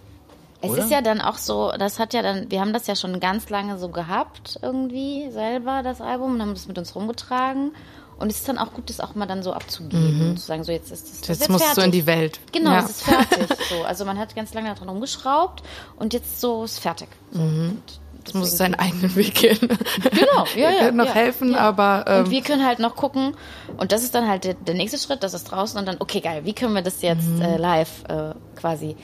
Es 0.62 0.72
Oder? 0.72 0.84
ist 0.84 0.91
ja 0.91 1.02
dann 1.02 1.22
auch 1.22 1.38
so, 1.38 1.72
das 1.78 2.00
hat 2.00 2.13
ja 2.13 2.22
dann, 2.24 2.50
wir 2.50 2.60
haben 2.62 2.74
das 2.74 2.88
ja 2.88 2.96
schon 2.96 3.20
ganz 3.20 3.50
lange 3.50 3.78
so 3.78 3.89
gehabt, 3.89 4.58
irgendwie 4.62 5.30
selber, 5.32 5.84
das 5.84 6.02
Album, 6.02 6.34
und 6.34 6.41
haben 6.41 6.54
das 6.54 6.67
mit 6.67 6.78
uns 6.80 6.96
rumgetragen. 6.96 7.74
Und 8.20 8.32
es 8.32 8.38
ist 8.39 8.50
dann 8.50 8.58
auch 8.58 8.74
gut, 8.74 8.89
das 8.89 9.00
auch 9.00 9.13
mal 9.13 9.28
dann 9.28 9.43
so 9.43 9.54
abzugeben 9.54 10.32
und 10.32 10.39
zu 10.39 10.48
sagen, 10.48 10.63
so 10.63 10.72
jetzt 10.72 10.91
ist 10.91 11.08
das 11.12 11.22
das 11.22 11.39
Jetzt 11.41 11.50
musst 11.50 11.78
du 11.78 11.82
in 11.82 11.91
die 11.91 12.08
Welt. 12.08 12.39
Genau, 12.52 12.72
Ja. 12.72 12.80
es 12.80 12.89
ist 12.89 13.04
fertig. 13.04 13.48
So. 13.70 13.84
Also 13.84 14.06
man 14.06 14.17
hat 14.17 14.36
ganz 14.36 14.56
lange 14.56 14.74
daran 14.74 14.89
rumgeschraubt 14.89 15.62
und 15.98 16.13
jetzt 16.13 16.41
so 16.41 16.63
ist 16.63 16.80
fertig. 16.80 17.10
So. 17.32 17.39
Und 17.41 17.84
Jetzt 18.26 18.34
muss 18.36 18.48
es 18.52 18.58
seinen 18.58 18.74
eigenen 18.76 19.15
Weg 19.15 19.36
gehen. 19.36 19.60
Genau, 19.60 20.46
ja, 20.56 20.70
ja. 20.72 20.80
könnt 20.80 20.98
noch 20.98 21.06
ja, 21.06 21.13
helfen, 21.13 21.52
ja. 21.54 21.60
aber 21.60 22.06
ähm, 22.08 22.26
und 22.26 22.32
wir 22.32 22.41
können 22.41 22.65
halt 22.65 22.80
noch 22.80 22.96
gucken 22.96 23.36
und 23.78 23.91
das 23.93 24.04
ist 24.04 24.15
dann 24.15 24.28
halt 24.28 24.43
der, 24.43 24.56
der 24.56 24.74
nächste 24.76 24.98
Schritt, 24.98 25.22
das 25.24 25.34
ist 25.36 25.46
draußen 25.46 25.80
und 25.80 25.86
dann, 25.86 25.96
okay, 26.00 26.20
geil, 26.20 26.41
wie 26.43 26.54
können 26.54 26.74
wir 26.74 26.82
das 26.82 27.02
jetzt 27.04 27.26
Mhm. 27.28 27.41
äh, 27.41 27.56
live 27.58 28.04
äh, 28.10 28.34
quasi 28.58 28.98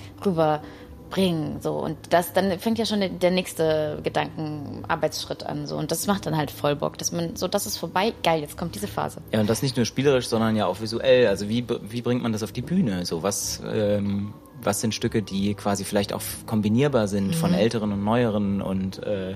rüberbringen, 1.13 1.61
so 1.61 1.73
und 1.73 1.97
das, 2.09 2.33
dann 2.33 2.59
fängt 2.59 2.77
ja 2.79 2.85
schon 2.85 2.99
der, 2.99 3.09
der 3.09 3.31
nächste 3.31 3.99
Gedankenarbeitsschritt 4.03 5.43
an, 5.43 5.67
so 5.67 5.77
und 5.77 5.91
das 5.91 6.07
macht 6.07 6.25
dann 6.25 6.37
halt 6.37 6.51
voll 6.51 6.75
Bock, 6.75 6.97
dass 6.97 7.11
man, 7.11 7.35
so, 7.35 7.47
das 7.47 7.65
ist 7.65 7.77
vorbei, 7.77 8.13
geil, 8.23 8.41
jetzt 8.41 8.57
kommt 8.57 8.75
diese 8.75 8.87
Phase. 8.87 9.21
Ja, 9.31 9.39
und 9.39 9.49
das 9.49 9.61
nicht 9.61 9.77
nur 9.77 9.85
spielerisch, 9.85 10.27
sondern 10.27 10.55
ja 10.55 10.65
auch 10.65 10.81
visuell. 10.81 11.27
Also 11.27 11.49
wie, 11.49 11.65
wie 11.89 12.01
bringt 12.01 12.23
man 12.23 12.31
das 12.31 12.43
auf 12.43 12.51
die 12.51 12.61
Bühne? 12.61 13.05
So 13.05 13.23
was, 13.23 13.61
ähm, 13.65 14.33
was 14.61 14.81
sind 14.81 14.93
Stücke, 14.93 15.21
die 15.21 15.53
quasi 15.55 15.83
vielleicht 15.83 16.13
auch 16.13 16.21
kombinierbar 16.45 17.07
sind 17.07 17.27
mhm. 17.27 17.33
von 17.33 17.53
älteren 17.53 17.91
und 17.91 18.03
neueren 18.03 18.61
und 18.61 19.01
äh, 19.03 19.35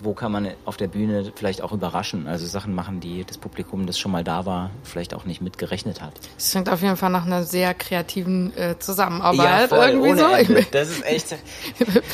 wo 0.00 0.14
kann 0.14 0.32
man 0.32 0.48
auf 0.64 0.76
der 0.76 0.88
Bühne 0.88 1.32
vielleicht 1.34 1.62
auch 1.62 1.72
überraschen, 1.72 2.26
also 2.26 2.46
Sachen 2.46 2.74
machen, 2.74 3.00
die 3.00 3.24
das 3.24 3.38
Publikum, 3.38 3.86
das 3.86 3.98
schon 3.98 4.12
mal 4.12 4.24
da 4.24 4.46
war, 4.46 4.70
vielleicht 4.82 5.14
auch 5.14 5.24
nicht 5.24 5.40
mitgerechnet 5.40 6.00
hat. 6.00 6.12
Es 6.38 6.50
klingt 6.50 6.68
auf 6.68 6.82
jeden 6.82 6.96
Fall 6.96 7.10
nach 7.10 7.26
einer 7.26 7.44
sehr 7.44 7.74
kreativen 7.74 8.56
äh, 8.56 8.78
Zusammenarbeit. 8.78 9.60
Ja, 9.62 9.68
voll, 9.68 9.88
irgendwie 9.88 10.18
so. 10.18 10.26
Ende. 10.26 10.66
Das 10.72 10.88
ist 10.88 11.04
echt, 11.04 11.36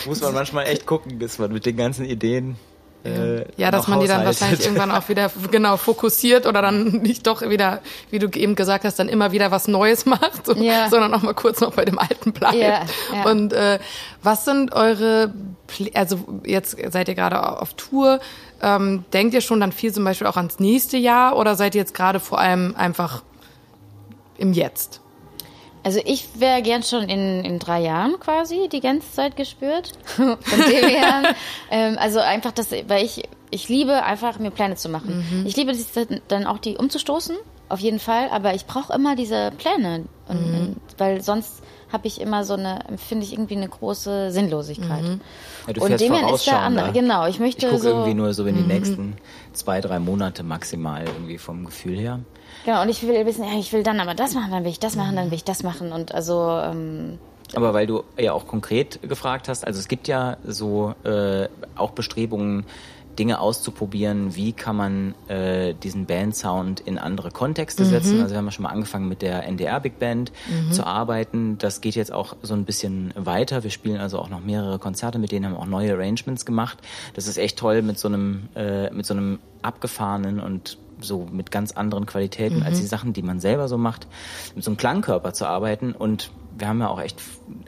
muss 0.06 0.20
man 0.20 0.34
manchmal 0.34 0.66
echt 0.66 0.84
gucken, 0.84 1.18
dass 1.18 1.38
man 1.38 1.52
mit 1.52 1.64
den 1.64 1.76
ganzen 1.76 2.04
Ideen 2.04 2.56
äh, 3.04 3.44
ja, 3.56 3.70
dass 3.70 3.87
man 3.87 4.00
die 4.00 4.08
dann 4.08 4.24
wahrscheinlich 4.24 4.61
irgendwann 4.64 4.90
auch 4.90 5.08
wieder 5.08 5.30
genau 5.50 5.76
fokussiert 5.76 6.46
oder 6.46 6.62
dann 6.62 6.84
nicht 6.84 7.26
doch 7.26 7.42
wieder, 7.42 7.80
wie 8.11 8.18
du 8.18 8.28
eben 8.28 8.54
gesagt 8.54 8.84
hast, 8.84 8.98
dann 8.98 9.08
immer 9.08 9.32
wieder 9.32 9.50
was 9.50 9.68
Neues 9.68 10.04
macht, 10.06 10.46
so, 10.46 10.54
ja. 10.54 10.88
sondern 10.88 11.14
auch 11.14 11.22
mal 11.22 11.34
kurz 11.34 11.61
noch 11.61 11.72
bei 11.72 11.84
dem 11.84 11.98
Alten 11.98 12.32
bleibt. 12.32 12.56
Ja, 12.56 12.82
ja. 13.14 13.30
Und 13.30 13.52
äh, 13.52 13.78
was 14.22 14.44
sind 14.44 14.72
eure, 14.72 15.32
also 15.94 16.40
jetzt 16.44 16.76
seid 16.90 17.08
ihr 17.08 17.14
gerade 17.14 17.61
auf 17.61 17.74
Tour, 17.74 18.20
ähm, 18.62 19.04
denkt 19.12 19.34
ihr 19.34 19.40
schon 19.40 19.61
dann 19.61 19.72
viel 19.72 19.92
zum 19.92 20.04
Beispiel 20.04 20.26
auch 20.26 20.37
ans 20.37 20.58
nächste 20.58 20.96
Jahr 20.96 21.37
oder 21.37 21.54
seid 21.54 21.74
ihr 21.74 21.80
jetzt 21.80 21.94
gerade 21.94 22.18
vor 22.18 22.38
allem 22.40 22.74
einfach 22.76 23.22
im 24.38 24.52
Jetzt? 24.52 25.00
Also 25.82 26.00
ich 26.04 26.28
wäre 26.38 26.62
gern 26.62 26.82
schon 26.82 27.08
in, 27.08 27.44
in 27.44 27.58
drei 27.58 27.80
Jahren 27.80 28.18
quasi 28.20 28.68
die 28.70 28.80
ganze 28.80 29.10
Zeit 29.12 29.36
gespürt. 29.36 29.92
Von 30.04 30.36
dem 30.50 30.88
her. 30.88 31.34
ähm, 31.70 31.96
also 31.98 32.20
einfach 32.20 32.52
das, 32.52 32.70
weil 32.70 33.04
ich, 33.04 33.22
ich 33.50 33.68
liebe 33.68 34.02
einfach 34.02 34.38
mir 34.38 34.50
Pläne 34.50 34.76
zu 34.76 34.88
machen. 34.88 35.24
Mhm. 35.30 35.46
Ich 35.46 35.56
liebe 35.56 35.70
es 35.70 35.86
dann 36.28 36.46
auch 36.46 36.58
die 36.58 36.76
umzustoßen, 36.76 37.36
auf 37.68 37.80
jeden 37.80 38.00
Fall, 38.00 38.28
aber 38.30 38.54
ich 38.54 38.66
brauche 38.66 38.92
immer 38.92 39.16
diese 39.16 39.52
Pläne. 39.56 40.04
Und, 40.28 40.52
mhm. 40.52 40.76
weil 40.96 41.22
sonst 41.22 41.62
habe 41.92 42.06
ich 42.06 42.20
immer 42.20 42.44
so 42.44 42.54
eine, 42.54 42.86
empfinde 42.86 43.24
ich 43.24 43.32
irgendwie 43.32 43.56
eine 43.56 43.68
große 43.68 44.30
Sinnlosigkeit. 44.30 45.02
Mhm. 45.02 45.20
Ja, 45.66 45.72
du 45.72 45.82
und 45.82 46.00
Damien 46.00 46.28
ist 46.28 46.46
der 46.46 46.60
andere. 46.60 46.88
Ne? 46.88 46.92
Genau, 46.92 47.26
ich 47.26 47.38
möchte 47.38 47.66
ich 47.66 47.72
gucke 47.72 47.82
so 47.82 47.90
irgendwie 47.90 48.14
nur 48.14 48.34
so 48.34 48.44
in 48.44 48.56
die 48.56 48.62
mhm. 48.62 48.68
nächsten 48.68 49.16
zwei, 49.52 49.80
drei 49.80 49.98
Monate 49.98 50.42
maximal 50.42 51.04
irgendwie 51.06 51.38
vom 51.38 51.64
Gefühl 51.64 51.98
her. 51.98 52.20
Genau, 52.68 52.83
und 52.83 52.90
ich 52.90 53.02
will 53.02 53.24
wissen, 53.24 53.44
ja, 53.44 53.59
ich 53.59 53.72
will 53.72 53.83
dann 53.83 53.98
aber 53.98 54.14
das 54.14 54.35
machen, 54.35 54.50
dann 54.50 54.62
will 54.62 54.70
ich 54.70 54.78
das 54.78 54.94
machen, 54.94 55.16
dann 55.16 55.31
will 55.31 55.37
ich 55.37 55.44
das 55.44 55.62
machen. 55.62 55.90
Und 55.90 56.14
also. 56.14 56.50
Ähm, 56.62 57.18
aber 57.54 57.72
weil 57.72 57.87
du 57.87 58.04
ja 58.18 58.35
auch 58.35 58.46
konkret 58.46 59.00
gefragt 59.09 59.48
hast, 59.48 59.66
also 59.66 59.81
es 59.81 59.88
gibt 59.88 60.07
ja 60.07 60.37
so 60.44 60.94
äh, 61.02 61.48
auch 61.76 61.92
Bestrebungen, 61.92 62.66
Dinge 63.18 63.40
auszuprobieren, 63.40 64.37
wie 64.37 64.52
kann 64.52 64.76
man 64.76 65.14
äh, 65.28 65.72
diesen 65.72 66.04
Bandsound 66.04 66.81
in 66.81 66.98
andere 66.98 67.31
Kontexte 67.31 67.85
mhm. 67.85 67.88
setzen. 67.88 68.20
Also 68.20 68.35
wir 68.35 68.37
haben 68.37 68.44
ja 68.44 68.52
schon 68.52 68.64
mal 68.64 68.68
angefangen 68.68 69.09
mit 69.09 69.22
der 69.22 69.44
NDR 69.44 69.81
Big 69.81 69.98
Band 69.98 70.31
mhm. 70.46 70.70
zu 70.70 70.85
arbeiten. 70.85 71.57
Das 71.57 71.81
geht 71.81 71.94
jetzt 71.94 72.12
auch 72.12 72.37
so 72.42 72.52
ein 72.52 72.66
bisschen 72.66 73.14
weiter. 73.16 73.64
Wir 73.64 73.70
spielen 73.70 73.98
also 73.98 74.18
auch 74.18 74.28
noch 74.28 74.40
mehrere 74.40 74.78
Konzerte, 74.78 75.18
mit 75.18 75.33
denen 75.33 75.46
haben 75.46 75.54
wir 75.54 75.61
auch 75.61 75.66
neue 75.66 75.94
Arrangements 75.94 76.44
gemacht. 76.44 76.76
Das 77.14 77.28
ist 77.28 77.38
echt 77.38 77.59
toll 77.59 77.81
mit 77.81 77.98
so 77.98 78.09
einem, 78.09 78.50
äh, 78.54 78.90
mit 78.90 79.07
so 79.07 79.14
einem 79.14 79.38
abgefahrenen 79.62 80.38
und 80.38 80.76
so 81.00 81.26
mit 81.30 81.50
ganz 81.50 81.72
anderen 81.72 82.06
Qualitäten 82.06 82.58
mhm. 82.58 82.62
als 82.62 82.80
die 82.80 82.87
Sachen, 82.87 83.12
die 83.12 83.22
man 83.22 83.40
selber 83.40 83.68
so 83.68 83.78
macht, 83.78 84.06
mit 84.54 84.64
so 84.64 84.70
einem 84.70 84.76
Klangkörper 84.76 85.32
zu 85.32 85.46
arbeiten. 85.46 85.92
Und 85.92 86.30
wir 86.58 86.68
haben 86.68 86.80
ja 86.80 86.88
auch 86.88 87.00
echt, 87.00 87.20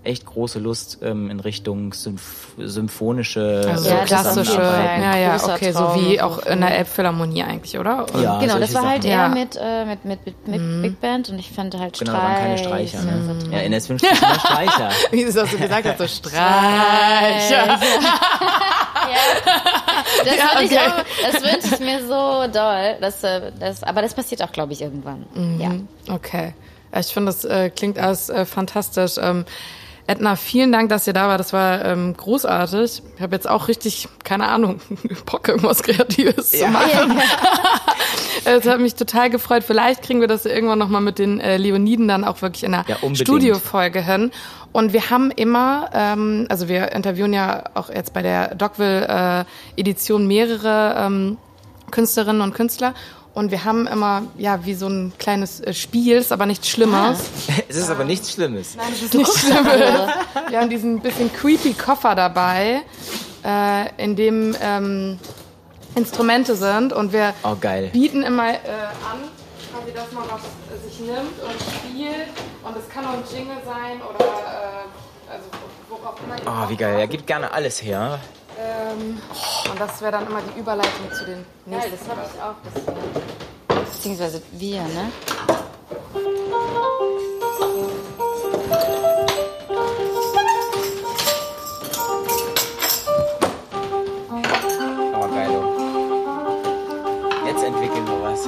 echt 0.03 0.27
große 0.27 0.59
Lust 0.59 0.99
ähm, 1.03 1.31
in 1.31 1.41
Richtung 1.41 1.93
Symph 1.93 2.49
symphonische 2.59 3.65
also 3.67 3.89
ja, 3.89 4.05
klassische, 4.05 4.61
ja, 4.61 5.17
ja, 5.17 5.37
okay, 5.37 5.73
so 5.73 5.95
wie 5.95 6.21
auch 6.21 6.39
in 6.45 6.61
der 6.61 6.77
Elbphilharmonie 6.77 7.43
eigentlich, 7.45 7.79
oder? 7.79 8.07
Ja, 8.21 8.39
genau, 8.39 8.59
das 8.59 8.75
war 8.75 8.89
halt 8.89 9.03
Sachen. 9.03 9.13
eher 9.13 9.29
mit, 9.29 9.59
äh, 9.61 9.85
mit, 9.85 10.05
mit, 10.05 10.27
mit, 10.27 10.49
mit 10.49 10.61
mhm. 10.61 10.83
Big 10.83 11.01
Band 11.01 11.31
und 11.31 11.39
ich 11.39 11.51
fand 11.51 11.79
halt 11.79 11.97
Streich. 11.97 12.09
Genau, 12.09 12.19
da 12.19 12.25
waren 12.25 12.37
keine 12.37 12.59
Streicher. 12.59 13.03
Ne? 13.03 13.13
Mhm. 13.13 13.53
Ja, 13.53 13.59
in 13.61 13.73
der 13.73 13.89
wünscht 13.89 14.05
sich 14.05 14.23
immer 14.23 14.41
Streicher. 14.41 14.91
wie 15.11 15.25
du 15.25 15.33
das 15.33 15.51
so 15.51 15.57
gesagt 15.57 15.87
hast, 15.87 15.99
so 15.99 16.07
Streicher. 16.29 17.81
Das, 20.25 20.37
ja, 20.37 20.45
okay. 20.55 20.65
ich 20.65 20.79
auch, 20.79 21.33
das 21.33 21.43
wünsche 21.43 21.75
ich 21.75 21.81
mir 21.81 22.01
so 22.07 22.47
doll. 22.53 22.97
Dass, 23.01 23.25
äh, 23.25 23.51
das, 23.59 23.83
aber 23.83 24.03
das 24.03 24.15
passiert 24.15 24.43
auch, 24.43 24.53
glaube 24.53 24.73
ich, 24.73 24.83
irgendwann. 24.83 25.25
Mhm. 25.35 25.61
Ja. 25.61 26.15
Okay. 26.15 26.55
Ich 26.99 27.09
finde, 27.09 27.33
das 27.33 27.45
äh, 27.45 27.71
klingt 27.71 27.99
alles 27.99 28.29
äh, 28.29 28.45
fantastisch. 28.45 29.15
Ähm, 29.21 29.45
Edna, 30.07 30.35
vielen 30.35 30.73
Dank, 30.73 30.89
dass 30.89 31.07
ihr 31.07 31.13
da 31.13 31.29
war. 31.29 31.39
Das 31.39 31.53
war 31.53 31.85
ähm, 31.85 32.17
großartig. 32.17 33.03
Ich 33.15 33.23
habe 33.23 33.37
jetzt 33.37 33.49
auch 33.49 33.69
richtig, 33.69 34.09
keine 34.25 34.49
Ahnung, 34.49 34.81
Bock, 35.27 35.47
irgendwas 35.47 35.85
Kreatives 35.85 36.53
ja. 36.53 36.67
zu 36.67 36.73
machen. 36.73 37.21
Es 38.45 38.67
hat 38.67 38.81
mich 38.81 38.95
total 38.95 39.29
gefreut. 39.29 39.65
Vielleicht 39.65 40.03
kriegen 40.03 40.21
wir 40.21 40.27
das 40.27 40.47
irgendwann 40.47 40.79
nochmal 40.79 41.03
mit 41.03 41.19
den 41.19 41.41
äh, 41.41 41.59
Leoniden 41.59 42.09
dann 42.09 42.25
auch 42.25 42.41
wirklich 42.41 42.65
in 42.65 42.73
einer 42.73 42.87
ja, 42.89 42.97
Studiofolge 43.15 44.01
hin. 44.01 44.31
Und 44.73 44.93
wir 44.93 45.11
haben 45.11 45.31
immer, 45.31 45.91
ähm, 45.93 46.47
also 46.49 46.69
wir 46.69 46.93
interviewen 46.93 47.33
ja 47.35 47.65
auch 47.75 47.91
jetzt 47.91 48.15
bei 48.15 48.23
der 48.23 48.55
Dogville-Edition 48.55 50.23
äh, 50.23 50.27
mehrere 50.27 50.95
ähm, 50.97 51.37
Künstlerinnen 51.91 52.41
und 52.41 52.55
Künstler. 52.55 52.95
Und 53.33 53.53
wir 53.53 53.65
haben 53.65 53.87
immer, 53.87 54.23
ja, 54.39 54.65
wie 54.65 54.75
so 54.75 54.89
ein 54.89 55.13
kleines 55.19 55.61
äh, 55.61 55.73
Spiel, 55.73 56.17
ist 56.17 56.33
aber 56.33 56.47
nichts 56.47 56.69
Schlimmes. 56.69 57.21
Es 57.69 57.77
ist 57.77 57.91
aber 57.91 58.05
nichts 58.05 58.33
Schlimmes. 58.33 58.75
Nein, 58.77 58.89
es 58.93 59.03
ist 59.03 59.15
nichts 59.15 59.41
Schlimmes. 59.41 60.11
Wir 60.49 60.61
haben 60.61 60.71
diesen 60.71 61.01
bisschen 61.01 61.33
creepy 61.33 61.73
Koffer 61.75 62.17
dabei, 62.17 62.83
äh, 63.45 64.03
in 64.03 64.17
dem 64.17 64.57
ähm, 64.61 65.21
Instrumente 65.95 66.57
sind. 66.57 66.93
Und 66.93 67.13
wir 67.13 67.33
oh, 67.45 67.55
bieten 67.93 68.25
immer 68.25 68.51
äh, 68.51 68.55
an, 68.57 69.21
quasi, 69.71 69.93
dass 69.95 70.11
man 70.11 70.25
was 70.25 70.41
äh, 70.43 70.89
sich 70.89 70.99
nimmt 70.99 71.41
und 71.41 71.61
spielt. 71.61 72.29
Und 72.65 72.77
es 72.77 72.89
kann 72.89 73.05
auch 73.05 73.13
ein 73.13 73.23
Jingle 73.33 73.59
sein 73.65 74.01
oder 74.03 74.25
äh, 74.25 75.33
also 75.33 75.45
worauf 75.89 76.17
immer. 76.25 76.37
Oh, 76.47 76.69
wie 76.69 76.77
geil. 76.77 76.99
Er 76.99 77.07
gibt 77.07 77.29
gerne 77.29 77.53
alles 77.53 77.81
her. 77.81 78.19
Ähm, 78.59 79.21
und 79.71 79.81
das 79.81 80.01
wäre 80.01 80.13
dann 80.13 80.27
immer 80.27 80.41
die 80.43 80.59
Überleitung 80.59 81.13
zu 81.17 81.25
den 81.25 81.45
nächsten. 81.67 81.93
Ja, 81.93 81.97
das 81.97 82.09
habe 82.09 82.21
ich 82.27 82.43
auch. 82.43 82.55
Das, 82.65 83.85
beziehungsweise 83.93 84.43
wir, 84.53 84.83
ne? 84.83 85.13
Oh, 95.15 95.29
geil. 95.29 95.51
Jetzt 97.47 97.63
entwickeln 97.65 98.07
wir 98.07 98.23
was. 98.23 98.47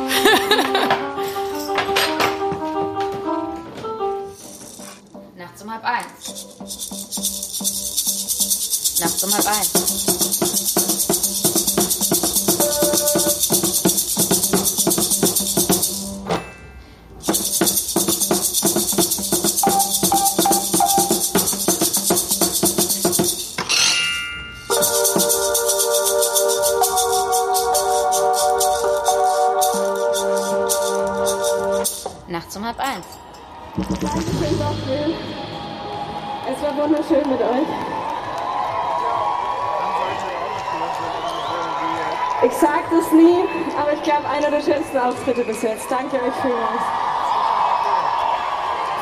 Nachts 5.36 5.62
um 5.62 5.70
halb 5.70 5.84
eins. 5.84 6.06
Nachts 9.00 9.24
um 9.24 9.32
halb 9.34 9.46
eins. 9.46 9.81
Wunderschön 36.76 37.28
mit 37.28 37.40
euch. 37.40 37.68
Ich 42.44 42.52
sag 42.54 42.90
das 42.90 43.12
nie, 43.12 43.44
aber 43.80 43.92
ich 43.92 44.02
glaube, 44.02 44.28
einer 44.28 44.50
der 44.50 44.60
schönsten 44.60 44.98
Auftritte 44.98 45.44
bis 45.44 45.62
jetzt. 45.62 45.88
Danke 45.88 46.16
euch 46.16 46.34
vielmals. 46.42 46.82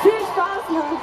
Viel 0.02 0.20
Spaß 0.32 0.68
noch. 0.68 1.00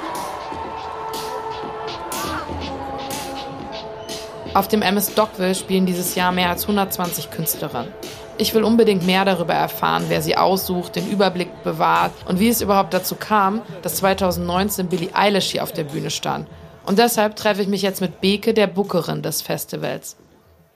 Auf 4.53 4.67
dem 4.67 4.81
MS 4.81 5.15
Dockville 5.15 5.55
spielen 5.55 5.85
dieses 5.85 6.15
Jahr 6.15 6.31
mehr 6.31 6.49
als 6.49 6.63
120 6.63 7.31
Künstlerinnen. 7.31 7.93
Ich 8.39 8.53
will 8.53 8.63
unbedingt 8.63 9.05
mehr 9.05 9.25
darüber 9.25 9.55
erfahren, 9.55 10.05
wer 10.09 10.21
sie 10.21 10.37
aussucht, 10.37 10.95
den 10.95 11.09
Überblick 11.09 11.63
bewahrt 11.63 12.11
und 12.27 12.39
wie 12.39 12.49
es 12.49 12.61
überhaupt 12.61 12.93
dazu 12.93 13.15
kam, 13.15 13.61
dass 13.81 13.95
2019 13.95 14.87
Billie 14.87 15.09
Eilish 15.13 15.51
hier 15.51 15.63
auf 15.63 15.71
der 15.71 15.85
Bühne 15.85 16.11
stand. 16.11 16.47
Und 16.85 16.99
deshalb 16.99 17.35
treffe 17.35 17.63
ich 17.63 17.67
mich 17.67 17.81
jetzt 17.81 17.99
mit 17.99 18.21
Beke, 18.21 18.53
der 18.53 18.67
Bookerin 18.67 19.23
des 19.23 19.41
Festivals. 19.41 20.17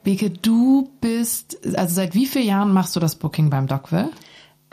Beke, 0.03 0.31
du 0.31 0.89
bist, 0.99 1.59
also 1.77 1.93
seit 1.93 2.15
wie 2.15 2.25
vielen 2.25 2.47
Jahren 2.47 2.73
machst 2.73 2.95
du 2.95 2.99
das 2.99 3.15
Booking 3.15 3.51
beim 3.51 3.67
Dogville? 3.67 4.09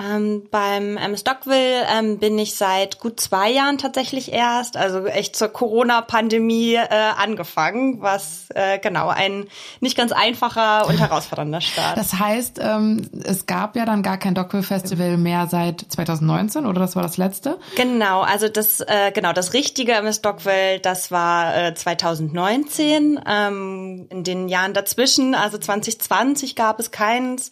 Ähm, 0.01 0.45
beim 0.53 0.97
ähm, 0.97 1.17
Stockville 1.17 1.85
ähm, 1.93 2.19
bin 2.19 2.39
ich 2.39 2.55
seit 2.55 3.01
gut 3.01 3.19
zwei 3.19 3.51
Jahren 3.51 3.79
tatsächlich 3.79 4.33
erst, 4.33 4.77
also 4.77 5.07
echt 5.07 5.35
zur 5.35 5.49
Corona-Pandemie 5.49 6.75
äh, 6.75 6.89
angefangen, 7.17 8.01
was 8.01 8.47
äh, 8.55 8.79
genau 8.79 9.09
ein 9.09 9.49
nicht 9.81 9.97
ganz 9.97 10.13
einfacher 10.13 10.87
und 10.87 10.99
herausfordernder 11.01 11.61
Start. 11.61 11.99
Das 11.99 12.15
heißt, 12.15 12.61
ähm, 12.63 13.11
es 13.25 13.47
gab 13.47 13.75
ja 13.75 13.87
dann 13.87 14.05
gar 14.05 14.19
kein 14.19 14.37
Dockville 14.37 14.63
Festival 14.63 15.17
mehr 15.17 15.49
seit 15.49 15.81
2019 15.89 16.65
oder 16.65 16.79
das 16.79 16.95
war 16.95 17.03
das 17.03 17.17
letzte? 17.17 17.59
Genau, 17.75 18.21
also 18.21 18.49
das 18.49 18.79
äh, 18.79 19.11
genau 19.13 19.33
das 19.33 19.53
Richtige 19.53 19.95
im 19.95 20.13
Stockville, 20.13 20.79
das 20.79 21.11
war 21.11 21.57
äh, 21.57 21.75
2019. 21.75 23.21
Ähm, 23.27 24.07
in 24.11 24.23
den 24.23 24.49
Jahren 24.49 24.75
dazwischen, 24.75 25.35
also 25.35 25.59
2020 25.59 26.55
gab 26.55 26.79
es 26.79 26.93
keins. 26.93 27.51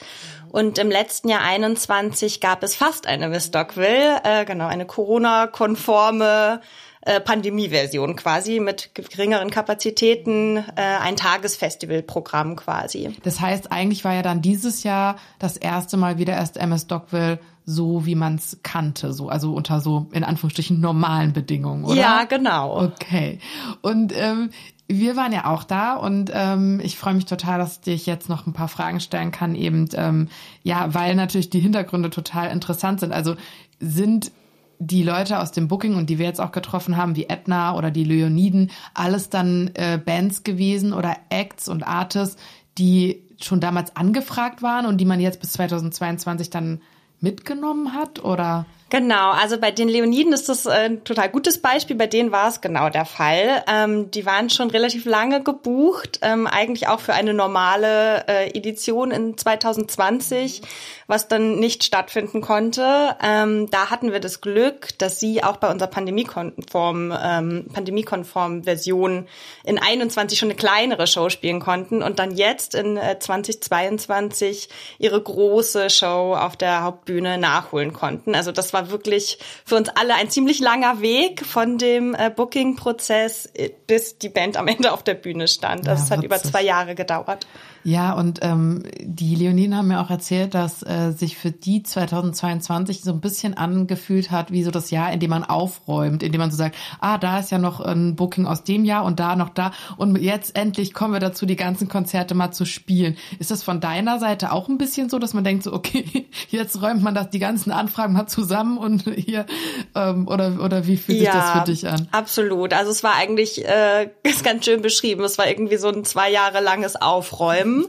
Und 0.56 0.78
im 0.78 0.90
letzten 0.90 1.28
Jahr 1.28 1.42
21 1.42 2.40
gab 2.40 2.62
es 2.62 2.74
fast 2.74 3.06
eine 3.06 3.28
Miss 3.28 3.48
Stockville, 3.48 4.22
äh, 4.24 4.46
genau, 4.46 4.66
eine 4.66 4.86
Corona-konforme 4.86 6.62
äh, 7.02 7.20
Pandemie-Version 7.20 8.16
quasi 8.16 8.58
mit 8.58 8.94
geringeren 8.94 9.50
Kapazitäten, 9.50 10.56
äh, 10.56 10.80
ein 11.02 11.16
Tagesfestivalprogramm 11.16 12.56
quasi. 12.56 13.14
Das 13.22 13.38
heißt, 13.38 13.70
eigentlich 13.70 14.02
war 14.06 14.14
ja 14.14 14.22
dann 14.22 14.40
dieses 14.40 14.82
Jahr 14.82 15.16
das 15.38 15.58
erste 15.58 15.98
Mal 15.98 16.16
wieder 16.16 16.32
erst 16.32 16.56
MS 16.56 16.84
Stockville 16.84 17.38
so, 17.66 18.06
wie 18.06 18.14
man 18.14 18.36
es 18.36 18.60
kannte, 18.62 19.12
so 19.12 19.28
also 19.28 19.52
unter 19.52 19.80
so 19.80 20.06
in 20.12 20.24
Anführungsstrichen 20.24 20.80
normalen 20.80 21.34
Bedingungen, 21.34 21.84
oder? 21.84 21.96
Ja, 21.96 22.24
genau. 22.24 22.82
Okay. 22.82 23.40
Und 23.82 24.16
ähm, 24.16 24.50
wir 24.88 25.16
waren 25.16 25.32
ja 25.32 25.46
auch 25.46 25.64
da 25.64 25.94
und 25.94 26.30
ähm, 26.32 26.80
ich 26.82 26.96
freue 26.96 27.14
mich 27.14 27.24
total, 27.24 27.58
dass 27.58 27.74
ich 27.74 27.80
dich 27.80 28.06
jetzt 28.06 28.28
noch 28.28 28.46
ein 28.46 28.52
paar 28.52 28.68
Fragen 28.68 29.00
stellen 29.00 29.32
kann, 29.32 29.54
eben 29.54 29.88
ähm, 29.94 30.28
ja, 30.62 30.94
weil 30.94 31.14
natürlich 31.16 31.50
die 31.50 31.60
Hintergründe 31.60 32.10
total 32.10 32.50
interessant 32.50 33.00
sind. 33.00 33.12
Also 33.12 33.34
sind 33.80 34.30
die 34.78 35.02
Leute 35.02 35.40
aus 35.40 35.52
dem 35.52 35.68
Booking 35.68 35.96
und 35.96 36.10
die 36.10 36.18
wir 36.18 36.26
jetzt 36.26 36.40
auch 36.40 36.52
getroffen 36.52 36.96
haben, 36.96 37.16
wie 37.16 37.28
Edna 37.28 37.74
oder 37.74 37.90
die 37.90 38.04
Leoniden, 38.04 38.70
alles 38.94 39.30
dann 39.30 39.70
äh, 39.74 39.98
Bands 39.98 40.44
gewesen 40.44 40.92
oder 40.92 41.16
Acts 41.30 41.68
und 41.68 41.86
Artists, 41.86 42.36
die 42.78 43.22
schon 43.40 43.60
damals 43.60 43.96
angefragt 43.96 44.62
waren 44.62 44.86
und 44.86 44.98
die 44.98 45.04
man 45.04 45.20
jetzt 45.20 45.40
bis 45.40 45.52
2022 45.52 46.50
dann 46.50 46.80
mitgenommen 47.20 47.94
hat 47.94 48.22
oder? 48.22 48.66
Genau, 48.88 49.32
also 49.32 49.58
bei 49.58 49.72
den 49.72 49.88
Leoniden 49.88 50.32
ist 50.32 50.48
das 50.48 50.64
ein 50.64 51.02
total 51.02 51.28
gutes 51.28 51.60
Beispiel. 51.60 51.96
Bei 51.96 52.06
denen 52.06 52.30
war 52.30 52.46
es 52.46 52.60
genau 52.60 52.88
der 52.88 53.04
Fall. 53.04 53.64
Ähm, 53.66 54.12
die 54.12 54.24
waren 54.24 54.48
schon 54.48 54.70
relativ 54.70 55.06
lange 55.06 55.42
gebucht, 55.42 56.20
ähm, 56.22 56.46
eigentlich 56.46 56.86
auch 56.86 57.00
für 57.00 57.12
eine 57.12 57.34
normale 57.34 58.28
äh, 58.28 58.56
Edition 58.56 59.10
in 59.10 59.36
2020, 59.36 60.62
was 61.08 61.26
dann 61.26 61.58
nicht 61.58 61.82
stattfinden 61.82 62.42
konnte. 62.42 63.16
Ähm, 63.20 63.68
da 63.70 63.90
hatten 63.90 64.12
wir 64.12 64.20
das 64.20 64.40
Glück, 64.40 64.96
dass 64.98 65.18
sie 65.18 65.42
auch 65.42 65.56
bei 65.56 65.68
unserer 65.68 65.88
pandemiekonform, 65.88 67.12
ähm, 67.20 67.66
pandemiekonform 67.72 68.62
Version 68.62 69.26
in 69.64 69.80
21 69.80 70.38
schon 70.38 70.50
eine 70.50 70.56
kleinere 70.56 71.08
Show 71.08 71.28
spielen 71.28 71.58
konnten 71.58 72.04
und 72.04 72.20
dann 72.20 72.36
jetzt 72.36 72.76
in 72.76 72.96
äh, 72.96 73.18
2022 73.18 74.68
ihre 75.00 75.20
große 75.20 75.90
Show 75.90 76.36
auf 76.38 76.56
der 76.56 76.84
Hauptbühne 76.84 77.36
nachholen 77.36 77.92
konnten. 77.92 78.36
Also 78.36 78.52
das 78.52 78.75
war 78.76 78.90
wirklich 78.90 79.38
für 79.64 79.76
uns 79.76 79.88
alle 79.88 80.14
ein 80.14 80.28
ziemlich 80.28 80.60
langer 80.60 81.00
Weg 81.00 81.44
von 81.44 81.78
dem 81.78 82.14
äh, 82.14 82.30
Booking-Prozess 82.30 83.46
äh, 83.54 83.70
bis 83.86 84.18
die 84.18 84.28
Band 84.28 84.56
am 84.56 84.68
Ende 84.68 84.92
auf 84.92 85.02
der 85.02 85.14
Bühne 85.14 85.48
stand. 85.48 85.88
Also 85.88 86.04
ja, 86.04 86.18
hat 86.18 86.24
über 86.24 86.38
zwei 86.38 86.62
Jahre 86.62 86.94
gedauert. 86.94 87.46
Ja, 87.86 88.14
und 88.14 88.40
ähm, 88.42 88.82
die 89.00 89.36
Leoniden 89.36 89.76
haben 89.76 89.86
mir 89.86 90.00
auch 90.00 90.10
erzählt, 90.10 90.54
dass 90.54 90.82
äh, 90.82 91.12
sich 91.12 91.36
für 91.36 91.52
die 91.52 91.84
2022 91.84 93.02
so 93.02 93.12
ein 93.12 93.20
bisschen 93.20 93.56
angefühlt 93.56 94.32
hat, 94.32 94.50
wie 94.50 94.64
so 94.64 94.72
das 94.72 94.90
Jahr, 94.90 95.12
in 95.12 95.20
dem 95.20 95.30
man 95.30 95.44
aufräumt, 95.44 96.24
in 96.24 96.32
dem 96.32 96.40
man 96.40 96.50
so 96.50 96.56
sagt, 96.56 96.74
ah, 96.98 97.16
da 97.16 97.38
ist 97.38 97.52
ja 97.52 97.58
noch 97.58 97.78
ein 97.78 98.16
Booking 98.16 98.44
aus 98.44 98.64
dem 98.64 98.84
Jahr 98.84 99.04
und 99.04 99.20
da 99.20 99.36
noch 99.36 99.50
da 99.50 99.70
und 99.98 100.16
jetzt 100.16 100.56
endlich 100.56 100.94
kommen 100.94 101.12
wir 101.12 101.20
dazu, 101.20 101.46
die 101.46 101.54
ganzen 101.54 101.86
Konzerte 101.86 102.34
mal 102.34 102.50
zu 102.50 102.64
spielen. 102.64 103.16
Ist 103.38 103.52
das 103.52 103.62
von 103.62 103.80
deiner 103.80 104.18
Seite 104.18 104.50
auch 104.50 104.68
ein 104.68 104.78
bisschen 104.78 105.08
so, 105.08 105.20
dass 105.20 105.32
man 105.32 105.44
denkt 105.44 105.62
so, 105.62 105.72
okay, 105.72 106.26
jetzt 106.48 106.82
räumt 106.82 107.04
man 107.04 107.14
das 107.14 107.30
die 107.30 107.38
ganzen 107.38 107.70
Anfragen 107.70 108.14
mal 108.14 108.26
zusammen 108.26 108.78
und 108.78 109.04
hier 109.14 109.46
ähm, 109.94 110.26
oder 110.26 110.58
oder 110.60 110.88
wie 110.88 110.96
fühlt 110.96 111.20
ja, 111.20 111.30
sich 111.30 111.40
das 111.40 111.50
für 111.52 111.64
dich 111.66 111.88
an? 111.88 112.08
Absolut. 112.10 112.72
Also 112.72 112.90
es 112.90 113.04
war 113.04 113.14
eigentlich 113.14 113.64
äh, 113.64 114.10
ganz 114.42 114.64
schön 114.64 114.82
beschrieben. 114.82 115.22
Es 115.22 115.38
war 115.38 115.46
irgendwie 115.46 115.76
so 115.76 115.86
ein 115.86 116.02
zwei 116.02 116.32
Jahre 116.32 116.60
langes 116.60 116.96
Aufräumen 116.96 117.75
haben. 117.76 117.88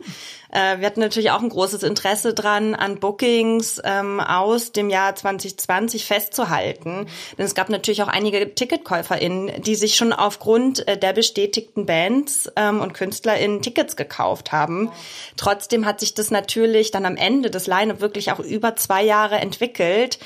Äh, 0.50 0.80
wir 0.80 0.88
hatten 0.88 1.00
natürlich 1.00 1.32
auch 1.32 1.42
ein 1.42 1.50
großes 1.50 1.84
Interesse 1.84 2.34
dran, 2.34 2.74
an 2.76 3.00
Bookings 3.00 3.82
ähm, 3.84 4.20
aus 4.20 4.72
dem 4.72 4.90
Jahr 4.90 5.16
2020 5.16 6.06
festzuhalten. 6.06 7.08
Denn 7.38 7.46
es 7.46 7.56
gab 7.56 7.70
natürlich 7.70 8.02
auch 8.04 8.08
einige 8.08 8.54
TicketkäuferInnen, 8.54 9.62
die 9.62 9.76
sich 9.76 9.96
schon 9.96 10.14
aufgrund 10.14 10.88
äh, 10.88 10.98
der 10.98 11.14
bestätigten 11.14 11.86
Bands 11.86 12.50
ähm, 12.56 12.82
und 12.82 12.94
KünstlerInnen 12.94 13.62
Tickets 13.62 13.96
gekauft 13.96 14.52
haben. 14.52 14.92
Trotzdem 15.36 15.86
hat 15.86 16.00
sich 16.00 16.14
das 16.14 16.32
natürlich 16.32 16.92
dann 16.92 17.06
am 17.06 17.18
Ende 17.18 17.50
des 17.50 17.68
Line 17.68 18.00
wirklich 18.00 18.32
auch 18.32 18.40
über 18.40 18.76
zwei 18.76 19.04
Jahre 19.04 19.36
entwickelt 19.36 20.20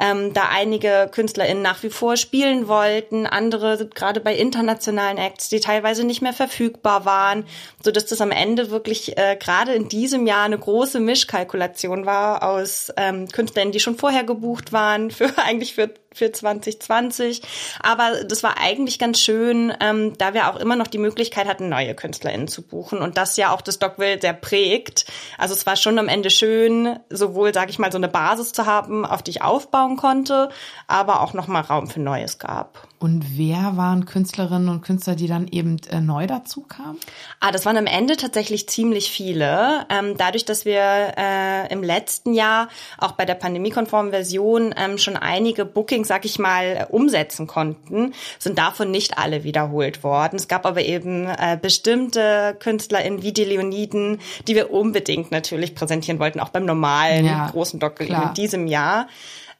ähm, 0.00 0.32
da 0.32 0.48
einige 0.50 1.08
KünstlerInnen 1.12 1.62
nach 1.62 1.82
wie 1.82 1.90
vor 1.90 2.16
spielen 2.16 2.66
wollten, 2.68 3.26
andere 3.26 3.86
gerade 3.86 4.20
bei 4.20 4.34
internationalen 4.34 5.18
Acts, 5.18 5.50
die 5.50 5.60
teilweise 5.60 6.04
nicht 6.04 6.22
mehr 6.22 6.32
verfügbar 6.32 7.04
waren, 7.04 7.44
so 7.84 7.90
dass 7.90 8.06
das 8.06 8.20
am 8.20 8.30
Ende 8.30 8.70
wirklich 8.70 9.18
äh, 9.18 9.36
gerade 9.38 9.74
in 9.74 9.88
diesem 9.88 10.26
Jahr 10.26 10.44
eine 10.44 10.58
große 10.58 11.00
Mischkalkulation 11.00 12.06
war 12.06 12.42
aus 12.42 12.92
ähm, 12.96 13.28
KünstlerInnen, 13.28 13.72
die 13.72 13.80
schon 13.80 13.96
vorher 13.98 14.24
gebucht 14.24 14.72
waren, 14.72 15.10
für 15.10 15.30
eigentlich 15.44 15.74
für 15.74 15.90
für 16.14 16.32
2020. 16.32 17.42
Aber 17.82 18.24
das 18.24 18.42
war 18.42 18.58
eigentlich 18.58 18.98
ganz 18.98 19.20
schön, 19.20 19.72
ähm, 19.80 20.16
da 20.18 20.34
wir 20.34 20.50
auch 20.50 20.56
immer 20.56 20.76
noch 20.76 20.88
die 20.88 20.98
Möglichkeit 20.98 21.46
hatten, 21.46 21.68
neue 21.68 21.94
KünstlerInnen 21.94 22.48
zu 22.48 22.62
buchen 22.62 22.98
und 22.98 23.16
das 23.16 23.36
ja 23.36 23.52
auch 23.52 23.60
das 23.60 23.78
Dogville 23.78 24.20
sehr 24.20 24.34
prägt. 24.34 25.06
Also 25.38 25.54
es 25.54 25.66
war 25.66 25.76
schon 25.76 25.98
am 25.98 26.08
Ende 26.08 26.30
schön, 26.30 26.98
sowohl, 27.10 27.54
sage 27.54 27.70
ich 27.70 27.78
mal, 27.78 27.92
so 27.92 27.98
eine 27.98 28.08
Basis 28.08 28.52
zu 28.52 28.66
haben, 28.66 29.06
auf 29.06 29.22
die 29.22 29.30
ich 29.30 29.42
aufbauen 29.42 29.96
konnte, 29.96 30.50
aber 30.86 31.20
auch 31.20 31.32
nochmal 31.32 31.62
Raum 31.62 31.88
für 31.88 32.00
Neues 32.00 32.38
gab. 32.38 32.89
Und 33.02 33.38
wer 33.38 33.78
waren 33.78 34.04
Künstlerinnen 34.04 34.68
und 34.68 34.82
Künstler, 34.82 35.14
die 35.14 35.26
dann 35.26 35.48
eben 35.48 35.78
äh, 35.90 36.02
neu 36.02 36.26
dazu 36.26 36.60
kamen? 36.60 36.98
Ah, 37.40 37.50
das 37.50 37.64
waren 37.64 37.78
am 37.78 37.86
Ende 37.86 38.18
tatsächlich 38.18 38.68
ziemlich 38.68 39.10
viele. 39.10 39.86
Ähm, 39.88 40.18
dadurch, 40.18 40.44
dass 40.44 40.66
wir 40.66 41.14
äh, 41.16 41.72
im 41.72 41.82
letzten 41.82 42.34
Jahr 42.34 42.68
auch 42.98 43.12
bei 43.12 43.24
der 43.24 43.36
pandemiekonformen 43.36 44.10
Version 44.10 44.74
ähm, 44.76 44.98
schon 44.98 45.16
einige 45.16 45.64
Bookings, 45.64 46.08
sag 46.08 46.26
ich 46.26 46.38
mal, 46.38 46.88
umsetzen 46.90 47.46
konnten, 47.46 48.12
sind 48.38 48.58
davon 48.58 48.90
nicht 48.90 49.16
alle 49.16 49.44
wiederholt 49.44 50.04
worden. 50.04 50.36
Es 50.36 50.46
gab 50.46 50.66
aber 50.66 50.82
eben 50.82 51.26
äh, 51.26 51.58
bestimmte 51.60 52.54
KünstlerInnen 52.60 53.22
wie 53.22 53.32
die 53.32 53.44
Leoniden, 53.44 54.20
die 54.46 54.54
wir 54.54 54.74
unbedingt 54.74 55.30
natürlich 55.30 55.74
präsentieren 55.74 56.20
wollten, 56.20 56.38
auch 56.38 56.50
beim 56.50 56.66
normalen 56.66 57.24
ja, 57.24 57.48
großen 57.48 57.80
Doc 57.80 57.98
in 58.00 58.34
diesem 58.36 58.66
Jahr. 58.66 59.06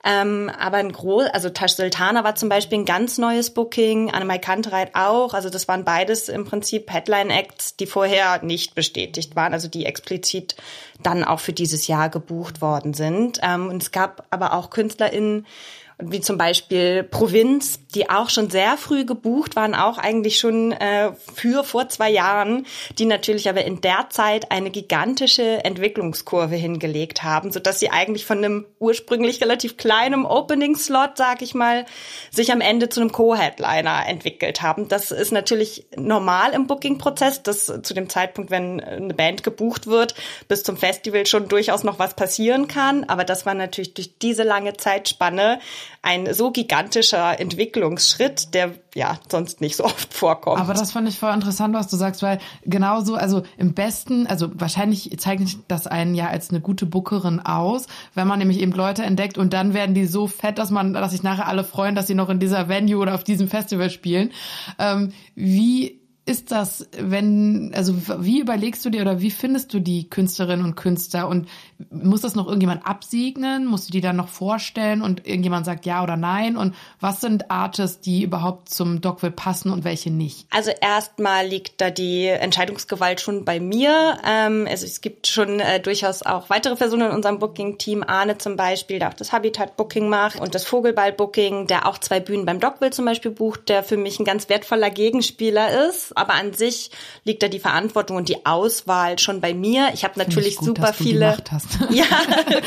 Ähm, 0.02 0.50
aber 0.58 0.78
ein 0.78 0.92
groß, 0.92 1.26
also 1.26 1.50
Tash 1.50 1.74
Sultana 1.74 2.24
war 2.24 2.34
zum 2.34 2.48
Beispiel 2.48 2.78
ein 2.78 2.84
ganz 2.86 3.18
neues 3.18 3.50
Booking, 3.50 4.10
Annemai 4.10 4.38
Kantereit 4.38 4.94
auch. 4.94 5.34
Also 5.34 5.50
das 5.50 5.68
waren 5.68 5.84
beides 5.84 6.30
im 6.30 6.46
Prinzip 6.46 6.90
Headline-Acts, 6.90 7.76
die 7.76 7.86
vorher 7.86 8.42
nicht 8.42 8.74
bestätigt 8.74 9.36
waren, 9.36 9.52
also 9.52 9.68
die 9.68 9.84
explizit 9.84 10.56
dann 11.02 11.22
auch 11.22 11.40
für 11.40 11.52
dieses 11.52 11.86
Jahr 11.86 12.08
gebucht 12.08 12.62
worden 12.62 12.94
sind. 12.94 13.40
Ähm, 13.42 13.68
und 13.68 13.82
es 13.82 13.92
gab 13.92 14.26
aber 14.30 14.54
auch 14.54 14.70
KünstlerInnen, 14.70 15.46
wie 16.02 16.20
zum 16.20 16.38
Beispiel 16.38 17.02
Provinz, 17.02 17.80
die 17.94 18.08
auch 18.08 18.30
schon 18.30 18.50
sehr 18.50 18.76
früh 18.76 19.04
gebucht 19.04 19.56
waren, 19.56 19.74
auch 19.74 19.98
eigentlich 19.98 20.38
schon 20.38 20.72
äh, 20.72 21.12
für 21.34 21.64
vor 21.64 21.88
zwei 21.88 22.10
Jahren, 22.10 22.66
die 22.98 23.06
natürlich 23.06 23.48
aber 23.48 23.64
in 23.64 23.80
der 23.80 24.06
Zeit 24.10 24.50
eine 24.50 24.70
gigantische 24.70 25.64
Entwicklungskurve 25.64 26.54
hingelegt 26.54 27.22
haben, 27.22 27.52
so 27.52 27.60
dass 27.60 27.80
sie 27.80 27.90
eigentlich 27.90 28.26
von 28.26 28.38
einem 28.38 28.66
ursprünglich 28.78 29.40
relativ 29.40 29.76
kleinen 29.76 30.24
Opening-Slot, 30.24 31.16
sag 31.16 31.42
ich 31.42 31.54
mal, 31.54 31.86
sich 32.30 32.52
am 32.52 32.60
Ende 32.60 32.88
zu 32.88 33.00
einem 33.00 33.12
Co-Headliner 33.12 34.06
entwickelt 34.06 34.62
haben. 34.62 34.88
Das 34.88 35.10
ist 35.10 35.32
natürlich 35.32 35.86
normal 35.96 36.52
im 36.52 36.66
Booking-Prozess, 36.66 37.42
dass 37.42 37.66
zu 37.66 37.94
dem 37.94 38.08
Zeitpunkt, 38.08 38.50
wenn 38.50 38.80
eine 38.80 39.14
Band 39.14 39.42
gebucht 39.42 39.86
wird, 39.86 40.14
bis 40.48 40.62
zum 40.62 40.76
Festival 40.76 41.26
schon 41.26 41.48
durchaus 41.48 41.84
noch 41.84 41.98
was 41.98 42.14
passieren 42.14 42.68
kann. 42.68 43.04
Aber 43.04 43.24
das 43.24 43.46
war 43.46 43.54
natürlich 43.54 43.94
durch 43.94 44.18
diese 44.18 44.42
lange 44.42 44.76
Zeitspanne 44.76 45.60
ein 46.02 46.32
so 46.32 46.50
gigantischer 46.50 47.38
Entwicklungsschritt, 47.38 48.54
der 48.54 48.72
ja 48.94 49.18
sonst 49.28 49.60
nicht 49.60 49.76
so 49.76 49.84
oft 49.84 50.12
vorkommt. 50.14 50.60
Aber 50.60 50.74
das 50.74 50.92
fand 50.92 51.08
ich 51.08 51.18
voll 51.18 51.32
interessant, 51.32 51.74
was 51.74 51.88
du 51.88 51.96
sagst, 51.96 52.22
weil 52.22 52.38
genauso, 52.64 53.14
also 53.14 53.42
im 53.56 53.74
besten, 53.74 54.26
also 54.26 54.50
wahrscheinlich 54.54 55.18
zeichnet 55.18 55.58
das 55.68 55.86
einen 55.86 56.14
ja 56.14 56.28
als 56.28 56.50
eine 56.50 56.60
gute 56.60 56.86
Bookerin 56.86 57.40
aus, 57.40 57.86
wenn 58.14 58.26
man 58.26 58.38
nämlich 58.38 58.60
eben 58.60 58.72
Leute 58.72 59.02
entdeckt 59.02 59.38
und 59.38 59.52
dann 59.52 59.74
werden 59.74 59.94
die 59.94 60.06
so 60.06 60.26
fett, 60.26 60.58
dass 60.58 60.70
man, 60.70 60.94
dass 60.94 61.12
sich 61.12 61.22
nachher 61.22 61.46
alle 61.46 61.64
freuen, 61.64 61.94
dass 61.94 62.06
sie 62.06 62.14
noch 62.14 62.30
in 62.30 62.40
dieser 62.40 62.68
Venue 62.68 63.00
oder 63.00 63.14
auf 63.14 63.24
diesem 63.24 63.48
Festival 63.48 63.90
spielen. 63.90 64.32
Ähm, 64.78 65.12
wie 65.34 65.99
ist 66.26 66.52
das, 66.52 66.86
wenn, 66.96 67.72
also 67.74 67.94
wie 68.18 68.40
überlegst 68.40 68.84
du 68.84 68.90
dir 68.90 69.02
oder 69.02 69.20
wie 69.20 69.30
findest 69.30 69.72
du 69.74 69.80
die 69.80 70.08
Künstlerinnen 70.08 70.64
und 70.64 70.76
Künstler 70.76 71.26
und 71.28 71.48
muss 71.90 72.20
das 72.20 72.34
noch 72.34 72.46
irgendjemand 72.46 72.86
absegnen? 72.86 73.66
Musst 73.66 73.88
du 73.88 73.92
die 73.92 74.00
dann 74.00 74.16
noch 74.16 74.28
vorstellen 74.28 75.02
und 75.02 75.26
irgendjemand 75.26 75.66
sagt 75.66 75.86
ja 75.86 76.02
oder 76.02 76.16
nein? 76.16 76.56
Und 76.56 76.74
was 77.00 77.20
sind 77.20 77.50
Artists, 77.50 78.00
die 78.00 78.22
überhaupt 78.22 78.68
zum 78.68 79.00
Dogville 79.00 79.32
passen 79.32 79.72
und 79.72 79.82
welche 79.82 80.10
nicht? 80.10 80.46
Also 80.50 80.70
erstmal 80.80 81.46
liegt 81.46 81.80
da 81.80 81.90
die 81.90 82.26
Entscheidungsgewalt 82.26 83.20
schon 83.20 83.44
bei 83.44 83.58
mir. 83.58 84.18
Ähm, 84.24 84.68
also 84.70 84.86
es 84.86 85.00
gibt 85.00 85.26
schon 85.26 85.58
äh, 85.58 85.80
durchaus 85.80 86.22
auch 86.22 86.50
weitere 86.50 86.76
Personen 86.76 87.10
in 87.10 87.16
unserem 87.16 87.38
Booking-Team. 87.38 88.04
Arne 88.06 88.38
zum 88.38 88.56
Beispiel, 88.56 88.98
der 88.98 89.08
auch 89.08 89.14
das 89.14 89.32
Habitat-Booking 89.32 90.08
macht 90.08 90.38
und 90.38 90.54
das 90.54 90.64
Vogelball-Booking, 90.64 91.66
der 91.66 91.86
auch 91.86 91.98
zwei 91.98 92.20
Bühnen 92.20 92.44
beim 92.44 92.60
Dogville 92.60 92.90
zum 92.90 93.06
Beispiel 93.06 93.30
bucht, 93.30 93.68
der 93.68 93.82
für 93.82 93.96
mich 93.96 94.20
ein 94.20 94.24
ganz 94.24 94.48
wertvoller 94.48 94.90
Gegenspieler 94.90 95.88
ist. 95.88 96.09
Aber 96.16 96.34
an 96.34 96.52
sich 96.52 96.90
liegt 97.24 97.42
da 97.42 97.48
die 97.48 97.60
Verantwortung 97.60 98.16
und 98.16 98.28
die 98.28 98.46
Auswahl 98.46 99.18
schon 99.18 99.40
bei 99.40 99.54
mir. 99.54 99.90
Ich 99.94 100.04
habe 100.04 100.18
natürlich 100.18 100.56
gut, 100.56 100.66
super 100.66 100.92
viele. 100.92 101.36
Ja, 101.90 102.04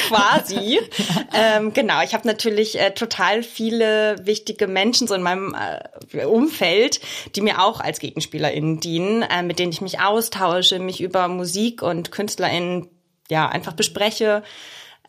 quasi. 0.08 0.80
Ja. 1.34 1.58
Ähm, 1.58 1.74
genau, 1.74 2.02
ich 2.04 2.14
habe 2.14 2.28
natürlich 2.28 2.80
äh, 2.80 2.92
total 2.92 3.44
viele 3.44 4.16
wichtige 4.26 4.68
Menschen 4.68 5.08
so 5.08 5.16
in 5.16 5.22
meinem 5.22 5.56
äh, 6.14 6.26
Umfeld, 6.26 7.00
die 7.36 7.42
mir 7.42 7.64
auch 7.64 7.80
als 7.80 8.00
GegenspielerInnen 8.00 8.80
dienen, 8.80 9.24
äh, 9.24 9.44
mit 9.44 9.60
denen 9.60 9.72
ich 9.72 9.82
mich 9.82 10.00
austausche, 10.00 10.80
mich 10.80 11.02
über 11.02 11.28
Musik 11.28 11.82
und 11.82 12.12
KünstlerInnen 12.12 12.90
ja 13.30 13.50
einfach 13.50 13.74
bespreche. 13.74 14.44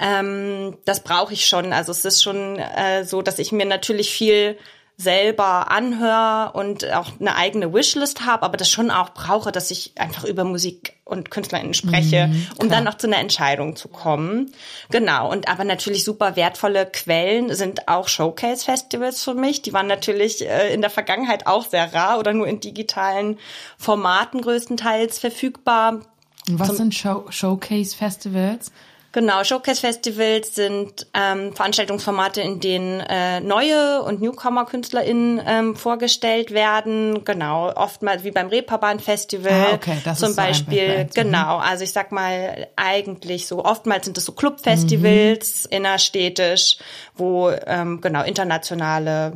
Ähm, 0.00 0.78
das 0.84 1.04
brauche 1.04 1.32
ich 1.32 1.46
schon. 1.46 1.72
Also 1.72 1.92
es 1.92 2.04
ist 2.04 2.22
schon 2.22 2.58
äh, 2.58 3.04
so, 3.04 3.22
dass 3.22 3.38
ich 3.38 3.52
mir 3.52 3.66
natürlich 3.66 4.10
viel 4.10 4.58
selber 4.96 5.70
anhöre 5.72 6.52
und 6.52 6.90
auch 6.92 7.10
eine 7.18 7.34
eigene 7.34 7.74
Wishlist 7.74 8.24
habe, 8.24 8.44
aber 8.44 8.56
das 8.56 8.70
schon 8.70 8.90
auch 8.90 9.10
brauche, 9.10 9.50
dass 9.50 9.70
ich 9.72 9.92
einfach 9.96 10.24
über 10.24 10.44
Musik 10.44 10.94
und 11.04 11.30
KünstlerInnen 11.30 11.74
spreche, 11.74 12.28
Mhm, 12.28 12.46
um 12.58 12.68
dann 12.70 12.84
noch 12.84 12.94
zu 12.94 13.08
einer 13.08 13.18
Entscheidung 13.18 13.76
zu 13.76 13.88
kommen. 13.88 14.52
Genau. 14.90 15.30
Und 15.30 15.48
aber 15.48 15.64
natürlich 15.64 16.04
super 16.04 16.36
wertvolle 16.36 16.86
Quellen 16.86 17.54
sind 17.54 17.88
auch 17.88 18.08
Showcase-Festivals 18.08 19.22
für 19.22 19.34
mich. 19.34 19.62
Die 19.62 19.72
waren 19.72 19.88
natürlich 19.88 20.48
äh, 20.48 20.72
in 20.72 20.80
der 20.80 20.90
Vergangenheit 20.90 21.46
auch 21.46 21.66
sehr 21.66 21.92
rar 21.92 22.18
oder 22.18 22.32
nur 22.32 22.46
in 22.46 22.60
digitalen 22.60 23.38
Formaten 23.76 24.40
größtenteils 24.40 25.18
verfügbar. 25.18 26.00
Und 26.48 26.58
was 26.58 26.76
sind 26.76 26.94
Show 26.94 27.26
Showcase-Festivals? 27.28 28.70
Genau, 29.14 29.44
Showcase-Festivals 29.44 30.56
sind 30.56 31.06
ähm, 31.14 31.54
Veranstaltungsformate, 31.54 32.40
in 32.40 32.58
denen 32.58 32.98
äh, 32.98 33.38
neue 33.38 34.02
und 34.02 34.20
Newcomer-KünstlerInnen 34.20 35.40
ähm, 35.46 35.76
vorgestellt 35.76 36.50
werden. 36.50 37.22
Genau, 37.24 37.72
oftmals 37.76 38.24
wie 38.24 38.32
beim 38.32 38.48
Reeperbahn-Festival 38.48 39.52
Ah, 39.52 39.74
okay, 39.74 39.98
das 40.04 40.18
zum 40.18 40.30
ist 40.30 40.34
so 40.34 40.42
Beispiel. 40.42 40.80
Referenz, 40.80 41.16
mhm. 41.16 41.22
Genau, 41.22 41.58
also 41.58 41.84
ich 41.84 41.92
sag 41.92 42.10
mal 42.10 42.66
eigentlich 42.74 43.46
so, 43.46 43.64
oftmals 43.64 44.06
sind 44.06 44.18
es 44.18 44.24
so 44.24 44.32
Clubfestivals 44.32 45.68
Mhm. 45.70 45.76
innerstädtisch, 45.76 46.78
wo 47.14 47.50
ähm, 47.50 48.00
genau 48.00 48.24
internationale 48.24 49.34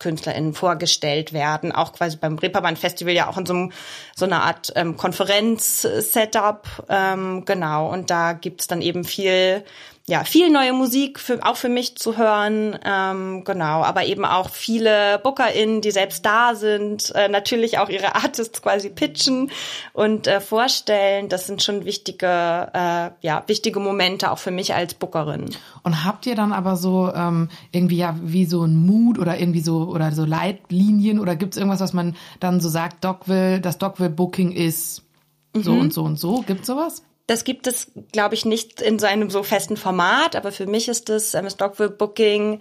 KünstlerInnen 0.00 0.54
vorgestellt 0.54 1.32
werden, 1.32 1.70
auch 1.70 1.92
quasi 1.92 2.16
beim 2.16 2.38
Reeperbahn 2.38 2.76
Festival 2.76 3.14
ja 3.14 3.28
auch 3.28 3.38
in 3.38 3.46
so, 3.46 3.54
einem, 3.54 3.72
so 4.16 4.24
einer 4.24 4.42
Art 4.42 4.72
ähm, 4.74 4.96
Konferenz-Setup, 4.96 6.66
ähm, 6.88 7.44
genau. 7.44 7.92
Und 7.92 8.10
da 8.10 8.32
gibt's 8.32 8.66
dann 8.66 8.82
eben 8.82 9.04
viel, 9.04 9.64
ja, 10.10 10.24
viel 10.24 10.50
neue 10.50 10.72
Musik, 10.72 11.20
für, 11.20 11.46
auch 11.46 11.54
für 11.54 11.68
mich 11.68 11.96
zu 11.96 12.18
hören, 12.18 12.76
ähm, 12.84 13.44
genau. 13.44 13.84
Aber 13.84 14.04
eben 14.04 14.24
auch 14.24 14.50
viele 14.50 15.20
BookerInnen, 15.22 15.82
die 15.82 15.92
selbst 15.92 16.26
da 16.26 16.56
sind, 16.56 17.14
äh, 17.14 17.28
natürlich 17.28 17.78
auch 17.78 17.88
ihre 17.88 18.14
Artists 18.16 18.60
quasi 18.60 18.90
pitchen 18.90 19.52
und 19.92 20.26
äh, 20.26 20.40
vorstellen. 20.40 21.28
Das 21.28 21.46
sind 21.46 21.62
schon 21.62 21.84
wichtige, 21.84 22.26
äh, 22.26 23.10
ja, 23.20 23.44
wichtige 23.46 23.78
Momente 23.78 24.32
auch 24.32 24.38
für 24.38 24.50
mich 24.50 24.74
als 24.74 24.94
Bookerin. 24.94 25.50
Und 25.84 26.04
habt 26.04 26.26
ihr 26.26 26.34
dann 26.34 26.52
aber 26.52 26.74
so 26.74 27.12
ähm, 27.14 27.48
irgendwie 27.70 27.98
ja 27.98 28.16
wie 28.20 28.46
so 28.46 28.64
ein 28.64 28.74
Mood 28.74 29.16
oder 29.16 29.38
irgendwie 29.38 29.60
so 29.60 29.84
oder 29.84 30.10
so 30.10 30.24
Leitlinien 30.24 31.20
oder 31.20 31.36
gibt's 31.36 31.56
irgendwas, 31.56 31.80
was 31.80 31.92
man 31.92 32.16
dann 32.40 32.60
so 32.60 32.68
sagt, 32.68 33.04
Dogville, 33.04 33.60
das 33.60 33.78
Dogville 33.78 34.10
Booking 34.10 34.50
ist 34.50 35.04
so 35.54 35.74
Mhm. 35.74 35.80
und 35.80 35.92
so 35.94 36.02
und 36.02 36.18
so? 36.18 36.42
Gibt's 36.44 36.66
sowas? 36.66 37.04
Das 37.30 37.44
gibt 37.44 37.68
es, 37.68 37.92
glaube 38.10 38.34
ich, 38.34 38.44
nicht 38.44 38.80
in 38.80 38.98
so 38.98 39.06
einem 39.06 39.30
so 39.30 39.44
festen 39.44 39.76
Format, 39.76 40.34
aber 40.34 40.50
für 40.50 40.66
mich 40.66 40.88
ist 40.88 41.08
das 41.08 41.32
ähm, 41.34 41.48
Stockville 41.48 41.88
Booking 41.88 42.60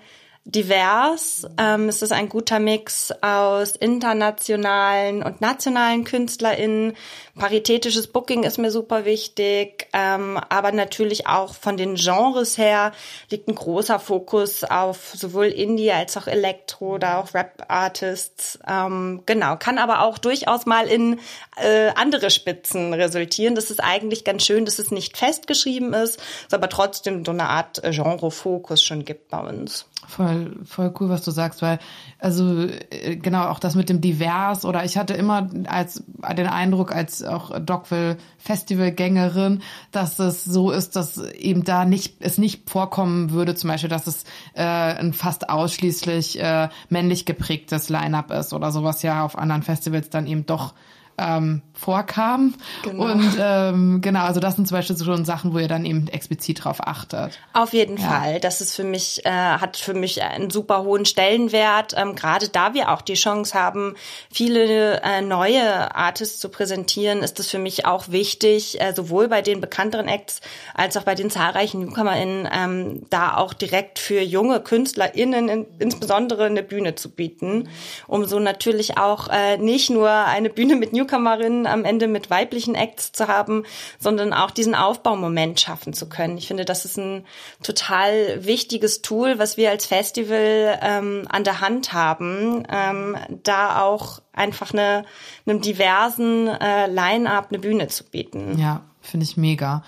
divers. 0.51 1.47
Ähm, 1.57 1.89
es 1.89 2.01
ist 2.01 2.11
ein 2.11 2.27
guter 2.27 2.59
Mix 2.59 3.11
aus 3.21 3.75
internationalen 3.75 5.21
und 5.21 5.41
nationalen 5.41 6.03
KünstlerInnen. 6.03 6.95
Paritätisches 7.37 8.07
Booking 8.07 8.43
ist 8.43 8.57
mir 8.57 8.71
super 8.71 9.05
wichtig, 9.05 9.87
ähm, 9.93 10.39
aber 10.49 10.71
natürlich 10.71 11.27
auch 11.27 11.53
von 11.53 11.77
den 11.77 11.95
Genres 11.95 12.57
her 12.57 12.91
liegt 13.29 13.47
ein 13.47 13.55
großer 13.55 13.99
Fokus 13.99 14.63
auf 14.63 15.13
sowohl 15.15 15.45
Indie 15.45 15.91
als 15.91 16.17
auch 16.17 16.27
Elektro 16.27 16.95
oder 16.95 17.19
auch 17.19 17.33
Rap-Artists. 17.33 18.59
Ähm, 18.67 19.21
genau, 19.25 19.55
kann 19.55 19.77
aber 19.77 20.01
auch 20.01 20.17
durchaus 20.17 20.65
mal 20.65 20.87
in 20.87 21.19
äh, 21.57 21.91
andere 21.95 22.29
Spitzen 22.31 22.93
resultieren. 22.93 23.55
Das 23.55 23.71
ist 23.71 23.81
eigentlich 23.81 24.25
ganz 24.25 24.45
schön, 24.45 24.65
dass 24.65 24.79
es 24.79 24.91
nicht 24.91 25.17
festgeschrieben 25.17 25.93
ist, 25.93 26.19
es 26.47 26.53
aber 26.53 26.69
trotzdem 26.69 27.23
so 27.23 27.31
eine 27.31 27.47
Art 27.47 27.83
äh, 27.83 27.91
Genre-Fokus 27.91 28.83
schon 28.83 29.05
gibt 29.05 29.29
bei 29.29 29.39
uns. 29.39 29.85
Voll, 30.09 30.57
voll 30.65 30.91
cool, 30.99 31.09
was 31.09 31.21
du 31.21 31.29
sagst, 31.29 31.61
weil, 31.61 31.77
also, 32.17 32.63
äh, 32.63 33.15
genau, 33.15 33.43
auch 33.43 33.59
das 33.59 33.75
mit 33.75 33.89
dem 33.89 34.01
Divers 34.01 34.65
oder 34.65 34.83
ich 34.83 34.97
hatte 34.97 35.13
immer 35.13 35.47
als, 35.67 36.03
den 36.35 36.47
Eindruck 36.47 36.95
als 36.95 37.23
auch 37.23 37.59
Dogville 37.59 38.17
Festivalgängerin, 38.39 39.61
dass 39.91 40.17
es 40.17 40.43
so 40.43 40.71
ist, 40.71 40.95
dass 40.95 41.19
eben 41.19 41.63
da 41.63 41.85
nicht, 41.85 42.15
es 42.21 42.39
nicht 42.39 42.67
vorkommen 42.67 43.29
würde, 43.29 43.53
zum 43.53 43.69
Beispiel, 43.69 43.89
dass 43.89 44.07
es 44.07 44.23
äh, 44.55 44.63
ein 44.63 45.13
fast 45.13 45.47
ausschließlich 45.51 46.41
äh, 46.41 46.69
männlich 46.89 47.25
geprägtes 47.25 47.89
Line-Up 47.89 48.31
ist 48.31 48.51
oder 48.51 48.71
sowas 48.71 49.03
ja 49.03 49.23
auf 49.23 49.37
anderen 49.37 49.61
Festivals 49.61 50.09
dann 50.09 50.25
eben 50.25 50.47
doch 50.47 50.73
ähm, 51.19 51.61
vorkam. 51.73 52.55
Genau. 52.83 53.11
Und 53.11 53.37
ähm, 53.39 54.01
genau, 54.01 54.21
also 54.23 54.39
das 54.39 54.55
sind 54.55 54.67
zum 54.67 54.77
Beispiel 54.77 54.97
schon 54.97 55.25
Sachen, 55.25 55.53
wo 55.53 55.59
ihr 55.59 55.67
dann 55.67 55.85
eben 55.85 56.07
explizit 56.07 56.63
drauf 56.63 56.77
achtet. 56.85 57.39
Auf 57.53 57.73
jeden 57.73 57.97
Ja. 57.97 58.07
Fall. 58.09 58.39
Das 58.39 58.61
ist 58.61 58.75
für 58.75 58.83
mich, 58.83 59.25
äh, 59.25 59.29
hat 59.29 59.77
für 59.77 59.93
mich 59.93 60.21
einen 60.23 60.49
super 60.49 60.83
hohen 60.83 61.05
Stellenwert. 61.05 61.93
Ähm, 61.97 62.15
Gerade 62.15 62.49
da 62.49 62.73
wir 62.73 62.91
auch 62.91 63.01
die 63.01 63.13
Chance 63.13 63.53
haben, 63.57 63.95
viele 64.31 65.01
äh, 65.01 65.21
neue 65.21 65.95
Artists 65.95 66.39
zu 66.39 66.49
präsentieren, 66.49 67.19
ist 67.19 67.39
es 67.39 67.49
für 67.49 67.59
mich 67.59 67.85
auch 67.85 68.09
wichtig, 68.09 68.79
äh, 68.81 68.93
sowohl 68.93 69.27
bei 69.27 69.41
den 69.41 69.61
bekannteren 69.61 70.07
Acts 70.07 70.41
als 70.73 70.97
auch 70.97 71.03
bei 71.03 71.15
den 71.15 71.29
zahlreichen 71.29 71.81
NewcomerInnen, 71.81 72.47
ähm, 72.51 73.05
da 73.09 73.37
auch 73.37 73.53
direkt 73.53 73.99
für 73.99 74.21
junge 74.21 74.59
KünstlerInnen 74.61 75.49
in, 75.49 75.65
insbesondere 75.79 76.45
eine 76.45 76.63
Bühne 76.63 76.95
zu 76.95 77.09
bieten, 77.09 77.69
um 78.07 78.25
so 78.25 78.39
natürlich 78.39 78.97
auch 78.97 79.27
äh, 79.29 79.57
nicht 79.57 79.89
nur 79.89 80.09
eine 80.09 80.49
Bühne 80.49 80.75
mit 80.75 80.93
Newcomerinnen 81.09 81.67
am 81.67 81.85
Ende 81.85 82.07
mit 82.07 82.29
weiblichen 82.29 82.75
Acts 82.75 83.11
zu 83.11 83.27
haben, 83.27 83.63
sondern 83.99 84.33
auch 84.33 84.51
diesen 84.51 84.75
Aufbaumoment 84.75 85.59
schaffen 85.59 85.93
zu 85.93 86.07
können. 86.09 86.37
Ich 86.37 86.47
finde, 86.47 86.65
das 86.65 86.85
ist 86.85 86.97
ein 86.97 87.25
total 87.63 88.45
wichtiges 88.45 89.01
Tool, 89.01 89.39
was 89.39 89.57
wir 89.57 89.69
als 89.69 89.85
Festival 89.85 90.79
ähm, 90.81 91.25
an 91.29 91.43
der 91.43 91.61
Hand 91.61 91.93
haben, 91.93 92.63
ähm, 92.69 93.17
da 93.43 93.81
auch 93.81 94.21
einfach 94.33 94.73
eine, 94.73 95.03
einem 95.45 95.61
diversen 95.61 96.47
äh, 96.47 96.87
Line-up 96.87 97.47
eine 97.49 97.59
Bühne 97.59 97.87
zu 97.87 98.03
bieten. 98.03 98.57
Ja, 98.57 98.81
finde 99.01 99.25
ich 99.25 99.37
mega. 99.37 99.83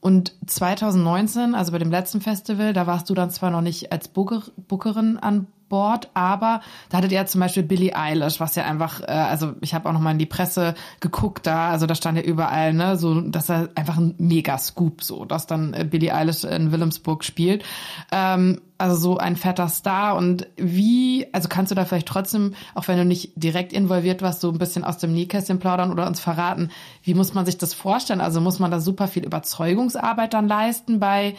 Und 0.00 0.34
2019, 0.46 1.54
also 1.54 1.72
bei 1.72 1.78
dem 1.78 1.90
letzten 1.90 2.20
Festival, 2.20 2.74
da 2.74 2.86
warst 2.86 3.08
du 3.08 3.14
dann 3.14 3.30
zwar 3.30 3.50
noch 3.50 3.62
nicht 3.62 3.90
als 3.90 4.08
Booker, 4.08 4.42
Bookerin 4.68 5.16
an 5.16 5.46
Bord, 5.74 6.08
aber 6.14 6.60
da 6.88 6.98
hattet 6.98 7.10
ihr 7.10 7.26
zum 7.26 7.40
Beispiel 7.40 7.64
Billie 7.64 7.96
Eilish, 7.96 8.38
was 8.38 8.54
ja 8.54 8.62
einfach, 8.62 9.00
äh, 9.00 9.06
also 9.06 9.54
ich 9.60 9.74
habe 9.74 9.88
auch 9.88 9.92
noch 9.92 9.98
mal 9.98 10.12
in 10.12 10.18
die 10.18 10.24
Presse 10.24 10.74
geguckt 11.00 11.48
da, 11.48 11.70
also 11.70 11.86
da 11.86 11.96
stand 11.96 12.16
ja 12.16 12.22
überall, 12.22 12.72
ne, 12.72 12.96
so, 12.96 13.20
dass 13.22 13.50
er 13.50 13.70
einfach 13.74 13.96
ein 13.96 14.14
Mega-Scoop, 14.18 15.02
so, 15.02 15.24
dass 15.24 15.48
dann 15.48 15.74
äh, 15.74 15.84
Billie 15.84 16.14
Eilish 16.14 16.44
in 16.44 16.70
Wilhelmsburg 16.70 17.24
spielt. 17.24 17.64
Ähm, 18.12 18.60
also 18.78 18.94
so 18.94 19.18
ein 19.18 19.34
fetter 19.34 19.68
Star 19.68 20.14
und 20.14 20.46
wie, 20.56 21.26
also 21.32 21.48
kannst 21.48 21.72
du 21.72 21.74
da 21.74 21.84
vielleicht 21.84 22.06
trotzdem, 22.06 22.54
auch 22.76 22.86
wenn 22.86 22.98
du 22.98 23.04
nicht 23.04 23.32
direkt 23.34 23.72
involviert 23.72 24.22
warst, 24.22 24.42
so 24.42 24.50
ein 24.50 24.58
bisschen 24.58 24.84
aus 24.84 24.98
dem 24.98 25.12
Nähkästchen 25.12 25.58
plaudern 25.58 25.90
oder 25.90 26.06
uns 26.06 26.20
verraten, 26.20 26.70
wie 27.02 27.14
muss 27.14 27.34
man 27.34 27.46
sich 27.46 27.58
das 27.58 27.74
vorstellen? 27.74 28.20
Also 28.20 28.40
muss 28.40 28.60
man 28.60 28.70
da 28.70 28.78
super 28.78 29.08
viel 29.08 29.24
Überzeugungsarbeit 29.24 30.34
dann 30.34 30.46
leisten 30.46 31.00
bei 31.00 31.34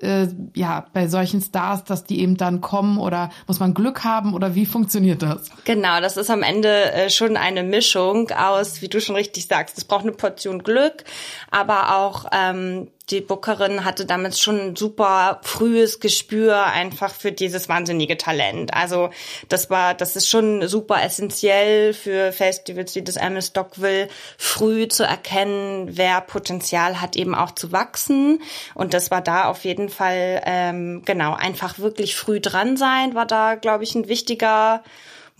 äh, 0.00 0.28
ja, 0.54 0.86
bei 0.92 1.08
solchen 1.08 1.40
Stars, 1.40 1.84
dass 1.84 2.04
die 2.04 2.20
eben 2.20 2.36
dann 2.36 2.60
kommen 2.60 2.98
oder 2.98 3.30
muss 3.46 3.60
man 3.60 3.74
Glück 3.74 4.04
haben 4.04 4.34
oder 4.34 4.54
wie 4.54 4.66
funktioniert 4.66 5.22
das? 5.22 5.50
Genau, 5.64 6.00
das 6.00 6.16
ist 6.16 6.30
am 6.30 6.42
Ende 6.42 6.92
äh, 6.92 7.10
schon 7.10 7.36
eine 7.36 7.62
Mischung 7.62 8.30
aus, 8.30 8.80
wie 8.82 8.88
du 8.88 9.00
schon 9.00 9.16
richtig 9.16 9.46
sagst, 9.46 9.78
es 9.78 9.84
braucht 9.84 10.02
eine 10.02 10.12
Portion 10.12 10.62
Glück, 10.62 11.04
aber 11.50 11.96
auch 11.96 12.26
ähm, 12.32 12.88
die 13.10 13.20
Bookerin 13.20 13.84
hatte 13.84 14.04
damit 14.04 14.38
schon 14.38 14.60
ein 14.60 14.76
super 14.76 15.40
frühes 15.42 16.00
Gespür 16.00 16.64
einfach 16.66 17.14
für 17.14 17.32
dieses 17.32 17.68
wahnsinnige 17.68 18.16
Talent. 18.16 18.74
Also 18.74 19.10
das 19.48 19.70
war, 19.70 19.94
das 19.94 20.16
ist 20.16 20.28
schon 20.28 20.66
super 20.68 21.02
essentiell 21.02 21.94
für 21.94 22.32
Festivals 22.32 22.94
wie 22.94 23.02
das 23.02 23.16
Amos 23.16 23.48
Stockville, 23.48 24.08
früh 24.36 24.88
zu 24.88 25.04
erkennen, 25.04 25.96
wer 25.96 26.20
Potenzial 26.20 27.00
hat, 27.00 27.16
eben 27.16 27.34
auch 27.34 27.52
zu 27.52 27.72
wachsen. 27.72 28.42
Und 28.74 28.94
das 28.94 29.10
war 29.10 29.22
da 29.22 29.46
auf 29.46 29.64
jeden 29.64 29.88
Fall 29.88 30.42
ähm, 30.44 31.02
genau 31.04 31.34
einfach 31.34 31.78
wirklich 31.78 32.16
früh 32.16 32.40
dran 32.40 32.76
sein, 32.76 33.14
war 33.14 33.26
da, 33.26 33.54
glaube 33.54 33.84
ich, 33.84 33.94
ein 33.94 34.08
wichtiger 34.08 34.82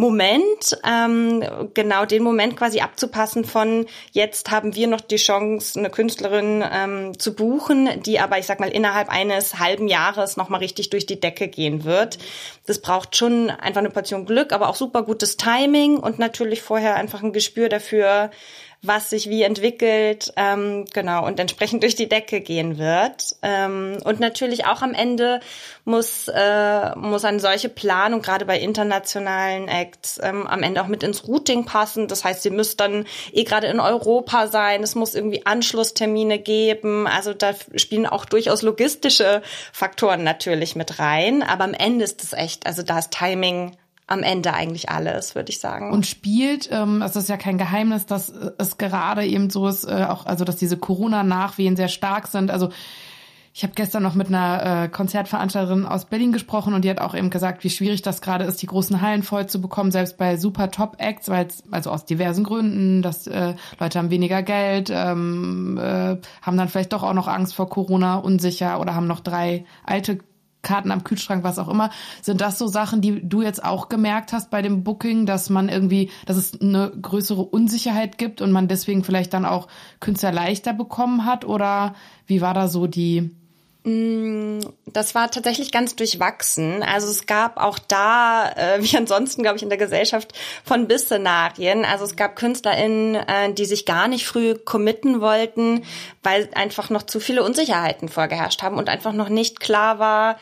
Moment, 0.00 0.78
ähm, 0.84 1.42
genau 1.74 2.04
den 2.04 2.22
Moment 2.22 2.56
quasi 2.56 2.78
abzupassen 2.78 3.44
von 3.44 3.84
jetzt 4.12 4.48
haben 4.48 4.76
wir 4.76 4.86
noch 4.86 5.00
die 5.00 5.16
Chance, 5.16 5.76
eine 5.76 5.90
Künstlerin 5.90 6.64
ähm, 6.72 7.18
zu 7.18 7.34
buchen, 7.34 8.00
die 8.04 8.20
aber, 8.20 8.38
ich 8.38 8.46
sag 8.46 8.60
mal, 8.60 8.70
innerhalb 8.70 9.08
eines 9.08 9.58
halben 9.58 9.88
Jahres 9.88 10.36
nochmal 10.36 10.60
richtig 10.60 10.90
durch 10.90 11.04
die 11.04 11.18
Decke 11.18 11.48
gehen 11.48 11.82
wird. 11.82 12.18
Das 12.66 12.80
braucht 12.80 13.16
schon 13.16 13.50
einfach 13.50 13.80
eine 13.80 13.90
Portion 13.90 14.24
Glück, 14.24 14.52
aber 14.52 14.68
auch 14.68 14.76
super 14.76 15.02
gutes 15.02 15.36
Timing 15.36 15.96
und 15.96 16.20
natürlich 16.20 16.62
vorher 16.62 16.94
einfach 16.94 17.24
ein 17.24 17.32
Gespür 17.32 17.68
dafür, 17.68 18.30
was 18.80 19.10
sich 19.10 19.28
wie 19.28 19.42
entwickelt, 19.42 20.32
ähm, 20.36 20.84
genau, 20.92 21.26
und 21.26 21.40
entsprechend 21.40 21.82
durch 21.82 21.96
die 21.96 22.08
Decke 22.08 22.40
gehen 22.40 22.78
wird. 22.78 23.34
Ähm, 23.42 23.98
und 24.04 24.20
natürlich 24.20 24.66
auch 24.66 24.82
am 24.82 24.94
Ende 24.94 25.40
muss, 25.84 26.28
äh, 26.28 26.94
muss 26.94 27.24
eine 27.24 27.40
solche 27.40 27.68
Planung, 27.68 28.22
gerade 28.22 28.44
bei 28.44 28.58
internationalen 28.60 29.66
Acts, 29.66 30.20
ähm, 30.22 30.46
am 30.46 30.62
Ende 30.62 30.80
auch 30.80 30.86
mit 30.86 31.02
ins 31.02 31.26
Routing 31.26 31.64
passen. 31.64 32.06
Das 32.06 32.24
heißt, 32.24 32.42
sie 32.42 32.50
müsst 32.50 32.78
dann 32.78 33.04
eh 33.32 33.42
gerade 33.42 33.66
in 33.66 33.80
Europa 33.80 34.46
sein, 34.46 34.84
es 34.84 34.94
muss 34.94 35.16
irgendwie 35.16 35.44
Anschlusstermine 35.44 36.38
geben. 36.38 37.08
Also 37.08 37.34
da 37.34 37.54
spielen 37.74 38.06
auch 38.06 38.26
durchaus 38.26 38.62
logistische 38.62 39.42
Faktoren 39.72 40.22
natürlich 40.22 40.76
mit 40.76 41.00
rein. 41.00 41.42
Aber 41.42 41.64
am 41.64 41.74
Ende 41.74 42.04
ist 42.04 42.22
es 42.22 42.32
echt, 42.32 42.66
also 42.66 42.82
da 42.82 43.00
ist 43.00 43.10
Timing 43.10 43.76
am 44.08 44.22
Ende 44.22 44.54
eigentlich 44.54 44.88
alles, 44.88 45.34
würde 45.34 45.50
ich 45.50 45.60
sagen. 45.60 45.92
Und 45.92 46.06
spielt, 46.06 46.68
ähm, 46.72 47.02
es 47.02 47.14
ist 47.14 47.28
ja 47.28 47.36
kein 47.36 47.58
Geheimnis, 47.58 48.06
dass 48.06 48.30
es 48.30 48.78
gerade 48.78 49.24
eben 49.24 49.50
so 49.50 49.68
ist, 49.68 49.84
äh, 49.84 50.06
auch 50.08 50.26
also 50.26 50.44
dass 50.44 50.56
diese 50.56 50.78
Corona-Nachwehen 50.78 51.76
sehr 51.76 51.88
stark 51.88 52.26
sind. 52.26 52.50
Also 52.50 52.70
ich 53.52 53.62
habe 53.64 53.74
gestern 53.74 54.02
noch 54.02 54.14
mit 54.14 54.28
einer 54.28 54.84
äh, 54.84 54.88
Konzertveranstalterin 54.88 55.84
aus 55.84 56.06
Berlin 56.06 56.32
gesprochen 56.32 56.74
und 56.74 56.84
die 56.84 56.90
hat 56.90 57.00
auch 57.00 57.14
eben 57.14 57.28
gesagt, 57.28 57.64
wie 57.64 57.70
schwierig 57.70 58.02
das 58.02 58.22
gerade 58.22 58.44
ist, 58.44 58.62
die 58.62 58.66
großen 58.66 59.00
Hallen 59.00 59.22
voll 59.22 59.46
zu 59.46 59.60
bekommen, 59.60 59.90
selbst 59.90 60.16
bei 60.16 60.36
super 60.36 60.70
Top-Acts, 60.70 61.28
weil 61.28 61.48
also 61.70 61.90
aus 61.90 62.04
diversen 62.04 62.44
Gründen, 62.44 63.02
dass 63.02 63.26
äh, 63.26 63.54
Leute 63.78 63.98
haben 63.98 64.10
weniger 64.10 64.42
Geld, 64.42 64.90
ähm, 64.90 65.76
äh, 65.76 66.16
haben 66.40 66.56
dann 66.56 66.68
vielleicht 66.68 66.92
doch 66.92 67.02
auch 67.02 67.14
noch 67.14 67.28
Angst 67.28 67.54
vor 67.54 67.68
Corona, 67.68 68.16
unsicher 68.16 68.80
oder 68.80 68.94
haben 68.94 69.06
noch 69.06 69.20
drei 69.20 69.64
alte 69.84 70.20
Karten 70.62 70.90
am 70.90 71.04
Kühlschrank, 71.04 71.44
was 71.44 71.58
auch 71.58 71.68
immer. 71.68 71.90
Sind 72.22 72.40
das 72.40 72.58
so 72.58 72.66
Sachen, 72.66 73.00
die 73.00 73.26
du 73.26 73.42
jetzt 73.42 73.64
auch 73.64 73.88
gemerkt 73.88 74.32
hast 74.32 74.50
bei 74.50 74.62
dem 74.62 74.84
Booking, 74.84 75.26
dass 75.26 75.50
man 75.50 75.68
irgendwie, 75.68 76.10
dass 76.26 76.36
es 76.36 76.60
eine 76.60 76.90
größere 76.90 77.42
Unsicherheit 77.42 78.18
gibt 78.18 78.40
und 78.40 78.52
man 78.52 78.68
deswegen 78.68 79.04
vielleicht 79.04 79.34
dann 79.34 79.44
auch 79.44 79.68
Künstler 80.00 80.32
leichter 80.32 80.72
bekommen 80.72 81.24
hat? 81.24 81.44
Oder 81.44 81.94
wie 82.26 82.40
war 82.40 82.54
da 82.54 82.68
so 82.68 82.86
die, 82.86 83.30
das 84.86 85.14
war 85.14 85.30
tatsächlich 85.30 85.72
ganz 85.72 85.96
durchwachsen. 85.96 86.82
Also 86.82 87.08
es 87.08 87.26
gab 87.26 87.56
auch 87.58 87.78
da, 87.78 88.50
äh, 88.56 88.78
wie 88.82 88.96
ansonsten, 88.96 89.42
glaube 89.42 89.56
ich, 89.56 89.62
in 89.62 89.68
der 89.68 89.78
Gesellschaft 89.78 90.32
von 90.64 90.88
bis 90.88 91.02
Szenarien. 91.02 91.84
Also 91.84 92.04
es 92.04 92.16
gab 92.16 92.36
KünstlerInnen, 92.36 93.14
äh, 93.14 93.52
die 93.52 93.64
sich 93.64 93.86
gar 93.86 94.08
nicht 94.08 94.26
früh 94.26 94.54
committen 94.54 95.20
wollten, 95.20 95.84
weil 96.22 96.48
einfach 96.54 96.90
noch 96.90 97.02
zu 97.02 97.20
viele 97.20 97.42
Unsicherheiten 97.42 98.08
vorgeherrscht 98.08 98.62
haben 98.62 98.76
und 98.76 98.88
einfach 98.88 99.12
noch 99.12 99.28
nicht 99.28 99.60
klar 99.60 99.98
war, 99.98 100.38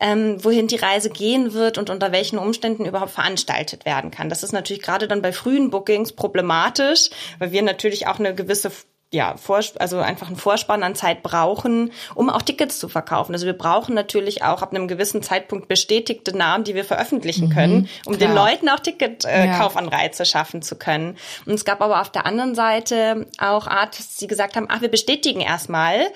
ähm, 0.00 0.42
wohin 0.44 0.68
die 0.68 0.76
Reise 0.76 1.10
gehen 1.10 1.52
wird 1.52 1.78
und 1.78 1.90
unter 1.90 2.12
welchen 2.12 2.38
Umständen 2.38 2.86
überhaupt 2.86 3.10
veranstaltet 3.10 3.84
werden 3.84 4.10
kann. 4.10 4.28
Das 4.28 4.42
ist 4.42 4.52
natürlich 4.52 4.82
gerade 4.82 5.08
dann 5.08 5.22
bei 5.22 5.32
frühen 5.32 5.70
Bookings 5.70 6.12
problematisch, 6.12 7.10
weil 7.38 7.52
wir 7.52 7.62
natürlich 7.62 8.06
auch 8.06 8.18
eine 8.18 8.34
gewisse 8.34 8.70
ja, 9.10 9.34
also 9.78 9.98
einfach 10.00 10.26
einen 10.26 10.36
Vorspann 10.36 10.82
an 10.82 10.94
Zeit 10.94 11.22
brauchen, 11.22 11.92
um 12.14 12.28
auch 12.28 12.42
Tickets 12.42 12.78
zu 12.78 12.88
verkaufen. 12.88 13.32
Also 13.32 13.46
wir 13.46 13.54
brauchen 13.54 13.94
natürlich 13.94 14.42
auch 14.42 14.60
ab 14.60 14.74
einem 14.74 14.86
gewissen 14.86 15.22
Zeitpunkt 15.22 15.66
bestätigte 15.66 16.36
Namen, 16.36 16.64
die 16.64 16.74
wir 16.74 16.84
veröffentlichen 16.84 17.48
mhm, 17.48 17.52
können, 17.52 17.88
um 18.04 18.18
klar. 18.18 18.28
den 18.28 18.36
Leuten 18.36 18.68
auch 18.68 18.80
Ticketkaufanreize 18.80 20.22
äh, 20.22 20.26
ja. 20.26 20.30
schaffen 20.30 20.60
zu 20.60 20.76
können. 20.76 21.16
Und 21.46 21.54
es 21.54 21.64
gab 21.64 21.80
aber 21.80 22.02
auf 22.02 22.12
der 22.12 22.26
anderen 22.26 22.54
Seite 22.54 23.26
auch 23.38 23.66
Artists, 23.66 24.16
die 24.18 24.26
gesagt 24.26 24.56
haben, 24.56 24.66
ach, 24.68 24.82
wir 24.82 24.90
bestätigen 24.90 25.40
erstmal 25.40 26.08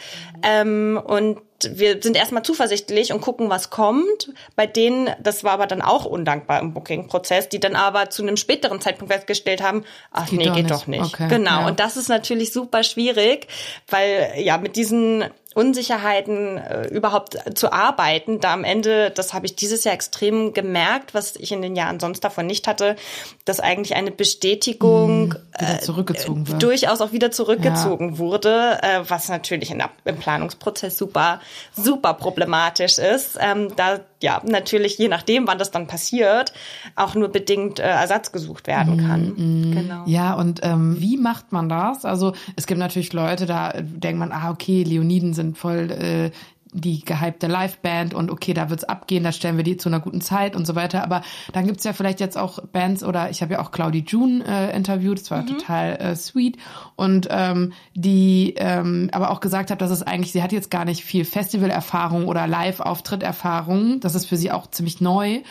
ähm, 0.43 1.01
und 1.03 1.38
wir 1.74 2.02
sind 2.02 2.16
erstmal 2.16 2.42
zuversichtlich 2.42 3.12
und 3.12 3.20
gucken, 3.20 3.50
was 3.50 3.70
kommt. 3.70 4.32
Bei 4.56 4.66
denen, 4.66 5.10
das 5.22 5.44
war 5.44 5.52
aber 5.52 5.66
dann 5.66 5.82
auch 5.82 6.04
undankbar 6.04 6.60
im 6.60 6.72
Booking-Prozess, 6.72 7.48
die 7.48 7.60
dann 7.60 7.76
aber 7.76 8.10
zu 8.10 8.22
einem 8.22 8.36
späteren 8.36 8.80
Zeitpunkt 8.80 9.12
festgestellt 9.12 9.62
haben, 9.62 9.84
ach 10.10 10.28
geht 10.28 10.38
nee, 10.38 10.46
doch 10.46 10.54
geht 10.54 10.64
nicht. 10.64 10.74
doch 10.74 10.86
nicht. 10.86 11.14
Okay, 11.14 11.28
genau. 11.28 11.60
Ja. 11.60 11.66
Und 11.68 11.80
das 11.80 11.96
ist 11.96 12.08
natürlich 12.08 12.52
super 12.52 12.82
schwierig, 12.82 13.46
weil 13.88 14.34
ja 14.38 14.58
mit 14.58 14.76
diesen 14.76 15.24
Unsicherheiten 15.55 16.59
äh, 16.59 16.86
überhaupt 16.88 17.38
zu 17.55 17.72
arbeiten. 17.72 18.40
Da 18.40 18.53
am 18.53 18.64
Ende, 18.64 19.11
das 19.11 19.34
habe 19.34 19.46
ich 19.46 19.57
dieses 19.57 19.84
Jahr 19.84 19.94
extrem 19.94 20.53
gemerkt, 20.53 21.14
was 21.14 21.36
ich 21.36 21.53
in 21.53 21.62
den 21.62 21.76
Jahren 21.76 22.00
sonst 22.00 22.20
davon 22.20 22.46
nicht 22.46 22.66
hatte, 22.66 22.96
dass 23.44 23.61
eigentlich 23.61 23.94
eine 23.94 24.11
Bestätigung 24.11 25.28
mhm, 25.28 25.36
äh, 25.59 25.76
äh, 25.76 26.59
durchaus 26.59 27.00
auch 27.00 27.12
wieder 27.12 27.30
zurückgezogen 27.30 28.12
ja. 28.12 28.18
wurde, 28.18 28.78
äh, 28.82 29.00
was 29.09 29.28
natürlich 29.28 29.70
in, 29.70 29.82
im 30.05 30.16
Planungsprozess 30.16 30.96
super, 30.96 31.40
super 31.74 32.14
problematisch 32.14 32.98
ist. 32.98 33.38
Ähm, 33.40 33.68
da 33.76 34.00
ja 34.22 34.40
natürlich 34.44 34.98
je 34.98 35.08
nachdem, 35.08 35.46
wann 35.46 35.58
das 35.58 35.70
dann 35.70 35.86
passiert, 35.86 36.52
auch 36.96 37.14
nur 37.14 37.28
bedingt 37.28 37.78
äh, 37.78 37.82
Ersatz 37.82 38.32
gesucht 38.32 38.66
werden 38.66 38.96
mhm, 38.96 39.06
kann. 39.06 39.24
Mhm. 39.36 39.72
Genau. 39.72 40.04
Ja, 40.06 40.34
und 40.34 40.60
ähm, 40.62 40.96
wie 41.00 41.16
macht 41.16 41.52
man 41.52 41.68
das? 41.68 42.04
Also 42.04 42.32
es 42.56 42.66
gibt 42.66 42.78
natürlich 42.78 43.12
Leute, 43.12 43.46
da 43.46 43.72
denkt 43.80 44.18
man, 44.18 44.32
ah 44.32 44.50
okay, 44.50 44.82
Leoniden 44.82 45.34
sind 45.34 45.58
voll 45.58 45.90
äh, 45.90 46.30
die 46.72 47.04
gehypte 47.04 47.46
Liveband 47.46 48.14
und 48.14 48.30
okay, 48.30 48.54
da 48.54 48.70
wird's 48.70 48.84
abgehen, 48.84 49.22
da 49.22 49.32
stellen 49.32 49.56
wir 49.56 49.64
die 49.64 49.76
zu 49.76 49.88
einer 49.88 50.00
guten 50.00 50.20
Zeit 50.20 50.56
und 50.56 50.66
so 50.66 50.74
weiter. 50.74 51.02
Aber 51.04 51.22
dann 51.52 51.66
gibt's 51.66 51.84
ja 51.84 51.92
vielleicht 51.92 52.20
jetzt 52.20 52.38
auch 52.38 52.58
Bands 52.72 53.04
oder 53.04 53.30
ich 53.30 53.42
habe 53.42 53.54
ja 53.54 53.60
auch 53.60 53.70
Claudie 53.70 54.04
June 54.06 54.44
äh, 54.46 54.74
interviewt, 54.74 55.20
das 55.20 55.30
war 55.30 55.42
mhm. 55.42 55.46
total 55.48 55.96
äh, 55.96 56.16
sweet 56.16 56.56
und 56.96 57.28
ähm, 57.30 57.72
die 57.94 58.54
ähm, 58.56 59.10
aber 59.12 59.30
auch 59.30 59.40
gesagt 59.40 59.70
hat, 59.70 59.82
dass 59.82 59.90
es 59.90 60.02
eigentlich, 60.02 60.32
sie 60.32 60.42
hat 60.42 60.52
jetzt 60.52 60.70
gar 60.70 60.84
nicht 60.84 61.04
viel 61.04 61.24
Festivalerfahrung 61.24 62.26
oder 62.26 62.46
Live-Auftritt-Erfahrung, 62.46 64.00
das 64.00 64.14
ist 64.14 64.26
für 64.26 64.36
sie 64.36 64.50
auch 64.50 64.68
ziemlich 64.68 65.00
neu 65.00 65.42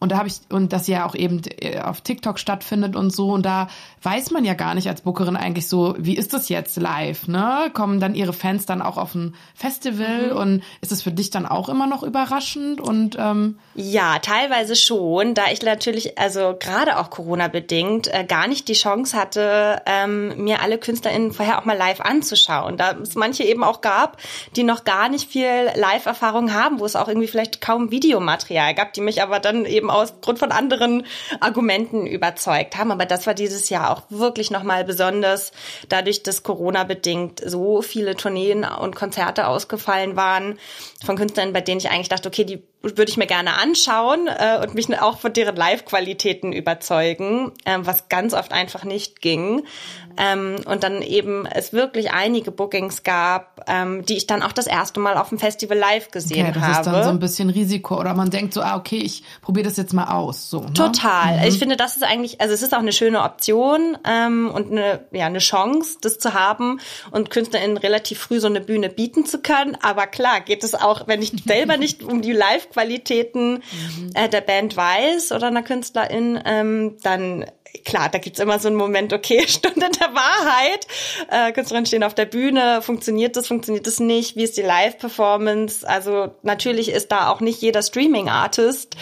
und 0.00 0.12
da 0.12 0.18
habe 0.18 0.28
ich, 0.28 0.40
und 0.50 0.72
das 0.72 0.86
ja 0.86 1.06
auch 1.06 1.14
eben 1.14 1.42
äh, 1.60 1.80
auf 1.80 2.00
TikTok 2.00 2.38
stattfindet 2.38 2.96
und 2.96 3.10
so. 3.10 3.32
Und 3.32 3.46
da 3.46 3.68
weiß 4.02 4.30
man 4.30 4.44
ja 4.44 4.54
gar 4.54 4.74
nicht 4.74 4.88
als 4.88 5.00
Bookerin 5.00 5.36
eigentlich 5.36 5.68
so, 5.68 5.94
wie 5.98 6.16
ist 6.16 6.34
das 6.34 6.48
jetzt 6.48 6.76
live, 6.76 7.28
ne? 7.28 7.70
Kommen 7.72 8.00
dann 8.00 8.14
ihre 8.14 8.32
Fans 8.32 8.66
dann 8.66 8.82
auch 8.82 8.96
auf 8.96 9.14
ein 9.14 9.34
Festival 9.54 10.32
mhm. 10.32 10.36
und 10.36 10.62
ist 10.80 10.92
es 10.92 11.02
für 11.02 11.12
dich 11.12 11.30
dann 11.30 11.46
auch 11.46 11.68
immer 11.68 11.86
noch 11.86 12.02
überraschend? 12.02 12.80
Und 12.80 13.16
ähm 13.18 13.58
ja, 13.74 14.18
teilweise 14.18 14.76
schon, 14.76 15.34
da 15.34 15.44
ich 15.50 15.62
natürlich, 15.62 16.18
also 16.18 16.54
gerade 16.58 16.98
auch 16.98 17.10
Corona-bedingt, 17.10 18.12
äh, 18.12 18.24
gar 18.24 18.46
nicht 18.46 18.68
die 18.68 18.74
Chance 18.74 19.16
hatte, 19.16 19.82
ähm, 19.86 20.44
mir 20.44 20.60
alle 20.60 20.78
KünstlerInnen 20.78 21.32
vorher 21.32 21.58
auch 21.58 21.64
mal 21.64 21.76
live 21.76 22.00
anzuschauen. 22.00 22.76
Da 22.76 22.92
es 22.92 23.14
manche 23.14 23.44
eben 23.44 23.64
auch 23.64 23.80
gab, 23.80 24.18
die 24.56 24.62
noch 24.64 24.84
gar 24.84 25.08
nicht 25.08 25.30
viel 25.30 25.70
Live-Erfahrung 25.74 26.52
haben, 26.52 26.80
wo 26.80 26.84
es 26.84 26.96
auch 26.96 27.08
irgendwie 27.08 27.28
vielleicht 27.28 27.60
kaum 27.60 27.90
Videomaterial 27.90 28.74
gab, 28.74 28.92
die 28.92 29.00
mich 29.00 29.22
aber 29.22 29.40
dann 29.40 29.64
eben 29.64 29.83
eben 29.84 29.90
aus 29.90 30.20
Grund 30.20 30.38
von 30.38 30.50
anderen 30.50 31.06
Argumenten 31.40 32.06
überzeugt 32.06 32.76
haben. 32.76 32.90
Aber 32.90 33.06
das 33.06 33.26
war 33.26 33.34
dieses 33.34 33.68
Jahr 33.68 33.90
auch 33.90 34.02
wirklich 34.08 34.50
nochmal 34.50 34.84
besonders, 34.84 35.52
dadurch, 35.88 36.22
dass 36.22 36.42
Corona 36.42 36.84
bedingt 36.84 37.42
so 37.44 37.82
viele 37.82 38.16
Tourneen 38.16 38.64
und 38.64 38.96
Konzerte 38.96 39.46
ausgefallen 39.46 40.16
waren 40.16 40.58
von 41.04 41.16
Künstlern, 41.16 41.52
bei 41.52 41.60
denen 41.60 41.78
ich 41.78 41.90
eigentlich 41.90 42.08
dachte, 42.08 42.28
okay, 42.28 42.44
die 42.44 42.62
würde 42.82 43.10
ich 43.10 43.16
mir 43.16 43.26
gerne 43.26 43.58
anschauen 43.58 44.28
äh, 44.28 44.58
und 44.60 44.74
mich 44.74 44.84
auch 45.00 45.18
von 45.18 45.32
deren 45.32 45.56
Live-Qualitäten 45.56 46.52
überzeugen, 46.52 47.52
äh, 47.64 47.78
was 47.80 48.08
ganz 48.08 48.34
oft 48.34 48.52
einfach 48.52 48.84
nicht 48.84 49.22
ging. 49.22 49.64
Ähm, 50.16 50.56
und 50.66 50.82
dann 50.82 51.02
eben 51.02 51.46
es 51.46 51.72
wirklich 51.72 52.12
einige 52.12 52.50
Bookings 52.50 53.02
gab, 53.02 53.64
ähm, 53.68 54.04
die 54.04 54.16
ich 54.16 54.26
dann 54.26 54.42
auch 54.42 54.52
das 54.52 54.66
erste 54.66 55.00
Mal 55.00 55.16
auf 55.16 55.28
dem 55.28 55.38
Festival 55.38 55.76
live 55.76 56.10
gesehen 56.10 56.46
okay, 56.48 56.52
das 56.54 56.62
habe. 56.62 56.72
Das 56.72 56.86
ist 56.86 56.92
dann 56.92 57.04
so 57.04 57.10
ein 57.10 57.18
bisschen 57.18 57.50
Risiko 57.50 57.98
oder 57.98 58.14
man 58.14 58.30
denkt 58.30 58.54
so, 58.54 58.62
ah 58.62 58.76
okay, 58.76 58.98
ich 58.98 59.22
probiere 59.42 59.64
das 59.64 59.76
jetzt 59.76 59.92
mal 59.92 60.06
aus. 60.06 60.50
So, 60.50 60.60
ne? 60.60 60.72
Total. 60.72 61.38
Mhm. 61.38 61.44
Ich 61.44 61.58
finde, 61.58 61.76
das 61.76 61.96
ist 61.96 62.02
eigentlich, 62.02 62.40
also 62.40 62.54
es 62.54 62.62
ist 62.62 62.74
auch 62.74 62.78
eine 62.78 62.92
schöne 62.92 63.22
Option 63.22 63.98
ähm, 64.06 64.50
und 64.52 64.70
eine, 64.70 65.00
ja, 65.12 65.26
eine 65.26 65.38
Chance, 65.38 65.98
das 66.00 66.18
zu 66.18 66.34
haben 66.34 66.80
und 67.10 67.30
KünstlerInnen 67.30 67.76
relativ 67.76 68.18
früh 68.18 68.40
so 68.40 68.46
eine 68.46 68.60
Bühne 68.60 68.88
bieten 68.88 69.26
zu 69.26 69.38
können. 69.38 69.76
Aber 69.82 70.06
klar, 70.06 70.40
geht 70.40 70.64
es 70.64 70.74
auch, 70.74 71.06
wenn 71.06 71.22
ich 71.22 71.32
selber 71.46 71.76
nicht 71.76 72.02
um 72.02 72.22
die 72.22 72.32
Live 72.32 72.70
Qualitäten 72.70 73.54
mhm. 73.54 74.10
äh, 74.14 74.28
der 74.28 74.40
Band 74.40 74.76
weiß 74.76 75.32
oder 75.32 75.48
einer 75.48 75.62
Künstlerin, 75.62 76.40
ähm, 76.44 76.96
dann 77.02 77.44
klar, 77.84 78.08
da 78.08 78.18
gibt's 78.18 78.38
immer 78.40 78.58
so 78.58 78.68
einen 78.68 78.76
Moment, 78.76 79.12
okay, 79.12 79.44
Stunde 79.48 79.88
der 80.00 80.14
Wahrheit. 80.14 80.86
Äh, 81.30 81.52
Künstlerinnen 81.52 81.86
stehen 81.86 82.04
auf 82.04 82.14
der 82.14 82.26
Bühne, 82.26 82.80
funktioniert 82.82 83.36
das, 83.36 83.46
funktioniert 83.46 83.86
das 83.86 84.00
nicht, 84.00 84.36
wie 84.36 84.42
ist 84.44 84.56
die 84.56 84.62
Live-Performance? 84.62 85.88
Also 85.88 86.34
natürlich 86.42 86.90
ist 86.90 87.12
da 87.12 87.28
auch 87.30 87.40
nicht 87.40 87.60
jeder 87.62 87.82
Streaming-Artist 87.82 88.96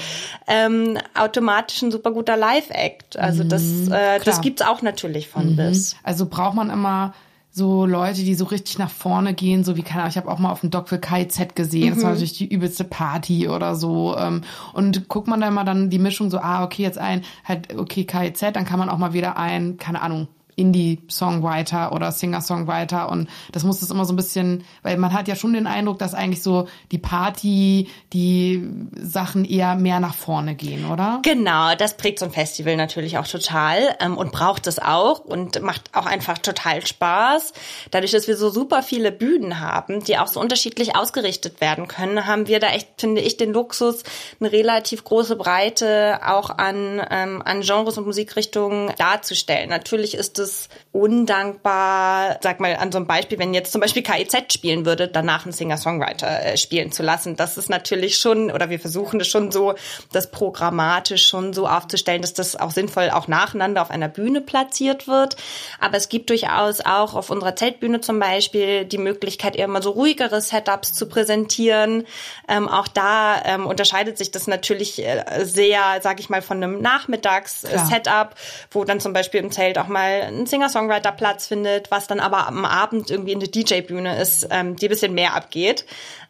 ähm, 0.46 0.98
automatisch 1.14 1.82
ein 1.82 1.90
super 1.90 2.10
guter 2.12 2.36
Live-Act. 2.36 3.16
Also 3.18 3.44
das, 3.44 3.62
Mhm, 3.62 3.92
äh, 3.92 4.14
das 4.16 4.22
klar. 4.22 4.40
gibt's 4.40 4.62
auch 4.62 4.82
natürlich 4.82 5.28
von 5.28 5.56
bis. 5.56 5.96
Also 6.02 6.26
braucht 6.26 6.54
man 6.54 6.70
immer 6.70 7.14
so 7.54 7.84
Leute, 7.84 8.22
die 8.22 8.34
so 8.34 8.46
richtig 8.46 8.78
nach 8.78 8.88
vorne 8.90 9.34
gehen, 9.34 9.62
so 9.62 9.76
wie, 9.76 9.82
keine 9.82 10.00
Ahnung, 10.00 10.10
ich 10.10 10.16
habe 10.16 10.30
auch 10.30 10.38
mal 10.38 10.50
auf 10.50 10.60
dem 10.62 10.70
Doc 10.70 10.86
KIZ 10.88 11.54
gesehen, 11.54 11.90
das 11.94 11.98
war 12.02 12.06
Mhm. 12.10 12.14
natürlich 12.14 12.38
die 12.38 12.48
übelste 12.48 12.84
Party 12.84 13.46
oder 13.48 13.76
so. 13.76 14.16
ähm, 14.16 14.40
Und 14.72 15.08
guckt 15.08 15.28
man 15.28 15.40
da 15.42 15.50
mal 15.50 15.64
dann 15.64 15.90
die 15.90 15.98
Mischung 15.98 16.30
so, 16.30 16.38
ah, 16.38 16.64
okay, 16.64 16.82
jetzt 16.82 16.96
ein, 16.98 17.22
halt, 17.44 17.76
okay, 17.78 18.04
KIZ, 18.04 18.40
dann 18.54 18.64
kann 18.64 18.78
man 18.78 18.88
auch 18.88 18.96
mal 18.98 19.12
wieder 19.12 19.36
ein, 19.36 19.76
keine 19.76 20.00
Ahnung, 20.00 20.28
Indie-Songwriter 20.56 21.92
oder 21.92 22.12
Singer-Songwriter 22.12 23.10
und 23.10 23.28
das 23.52 23.64
muss 23.64 23.80
das 23.80 23.90
immer 23.90 24.04
so 24.04 24.12
ein 24.12 24.16
bisschen, 24.16 24.64
weil 24.82 24.96
man 24.96 25.12
hat 25.12 25.28
ja 25.28 25.36
schon 25.36 25.52
den 25.52 25.66
Eindruck, 25.66 25.98
dass 25.98 26.14
eigentlich 26.14 26.42
so 26.42 26.68
die 26.90 26.98
Party, 26.98 27.88
die 28.12 28.68
Sachen 28.96 29.44
eher 29.44 29.74
mehr 29.74 30.00
nach 30.00 30.14
vorne 30.14 30.54
gehen, 30.54 30.90
oder? 30.90 31.20
Genau, 31.22 31.74
das 31.74 31.96
prägt 31.96 32.18
so 32.18 32.26
ein 32.26 32.30
Festival 32.30 32.76
natürlich 32.76 33.18
auch 33.18 33.26
total 33.26 33.96
ähm, 34.00 34.16
und 34.16 34.32
braucht 34.32 34.66
es 34.66 34.78
auch 34.78 35.20
und 35.20 35.60
macht 35.62 35.90
auch 35.94 36.06
einfach 36.06 36.38
total 36.38 36.84
Spaß. 36.86 37.52
Dadurch, 37.90 38.12
dass 38.12 38.28
wir 38.28 38.36
so 38.36 38.50
super 38.50 38.82
viele 38.82 39.12
Bühnen 39.12 39.60
haben, 39.60 40.04
die 40.04 40.18
auch 40.18 40.26
so 40.26 40.40
unterschiedlich 40.40 40.96
ausgerichtet 40.96 41.60
werden 41.60 41.88
können, 41.88 42.26
haben 42.26 42.46
wir 42.46 42.60
da 42.60 42.68
echt, 42.68 42.88
finde 43.00 43.20
ich, 43.20 43.36
den 43.36 43.52
Luxus, 43.52 44.02
eine 44.40 44.52
relativ 44.52 45.04
große 45.04 45.36
Breite 45.36 46.20
auch 46.26 46.50
an, 46.50 47.00
ähm, 47.10 47.42
an 47.44 47.62
Genres 47.62 47.98
und 47.98 48.06
Musikrichtungen 48.06 48.92
darzustellen. 48.98 49.70
Natürlich 49.70 50.14
ist 50.14 50.38
es 50.42 50.68
undankbar, 50.92 52.38
sag 52.42 52.60
mal 52.60 52.76
an 52.76 52.92
so 52.92 52.98
einem 52.98 53.06
Beispiel, 53.06 53.38
wenn 53.38 53.54
jetzt 53.54 53.72
zum 53.72 53.80
Beispiel 53.80 54.02
KIZ 54.02 54.52
spielen 54.52 54.84
würde, 54.84 55.08
danach 55.08 55.44
einen 55.44 55.52
Singer-Songwriter 55.52 56.44
äh, 56.44 56.56
spielen 56.58 56.92
zu 56.92 57.02
lassen. 57.02 57.34
Das 57.34 57.56
ist 57.56 57.70
natürlich 57.70 58.18
schon, 58.18 58.50
oder 58.50 58.68
wir 58.68 58.78
versuchen 58.78 59.18
es 59.20 59.28
schon 59.28 59.50
so, 59.50 59.74
das 60.12 60.30
programmatisch 60.30 61.26
schon 61.26 61.54
so 61.54 61.66
aufzustellen, 61.66 62.20
dass 62.20 62.34
das 62.34 62.56
auch 62.56 62.72
sinnvoll 62.72 63.08
auch 63.10 63.26
nacheinander 63.26 63.80
auf 63.80 63.90
einer 63.90 64.08
Bühne 64.08 64.42
platziert 64.42 65.08
wird. 65.08 65.36
Aber 65.80 65.96
es 65.96 66.10
gibt 66.10 66.28
durchaus 66.28 66.82
auch 66.82 67.14
auf 67.14 67.30
unserer 67.30 67.56
Zeltbühne 67.56 68.02
zum 68.02 68.18
Beispiel 68.18 68.84
die 68.84 68.98
Möglichkeit, 68.98 69.56
eher 69.56 69.68
mal 69.68 69.82
so 69.82 69.90
ruhigere 69.90 70.42
Setups 70.42 70.92
zu 70.92 71.08
präsentieren. 71.08 72.04
Ähm, 72.48 72.68
auch 72.68 72.86
da 72.86 73.42
ähm, 73.46 73.66
unterscheidet 73.66 74.18
sich 74.18 74.30
das 74.30 74.46
natürlich 74.46 75.02
äh, 75.02 75.24
sehr, 75.44 76.00
sag 76.02 76.20
ich 76.20 76.28
mal, 76.28 76.42
von 76.42 76.62
einem. 76.62 76.82
Nachmittags-Setup, 76.82 78.34
wo 78.70 78.84
dann 78.84 79.00
zum 79.00 79.12
Beispiel 79.12 79.40
im 79.40 79.50
Zelt 79.50 79.78
auch 79.78 79.88
mal 79.88 80.22
ein 80.22 80.46
Singer-Songwriter 80.46 80.81
Platz 80.88 81.46
findet, 81.46 81.90
was 81.90 82.06
dann 82.06 82.20
aber 82.20 82.48
am 82.48 82.64
Abend 82.64 83.10
irgendwie 83.10 83.34
eine 83.34 83.48
DJ-Bühne 83.48 84.20
ist, 84.20 84.48
ähm, 84.50 84.76
die 84.76 84.86
ein 84.86 84.90
bisschen 84.90 85.14
mehr 85.14 85.34
abgeht. 85.34 85.84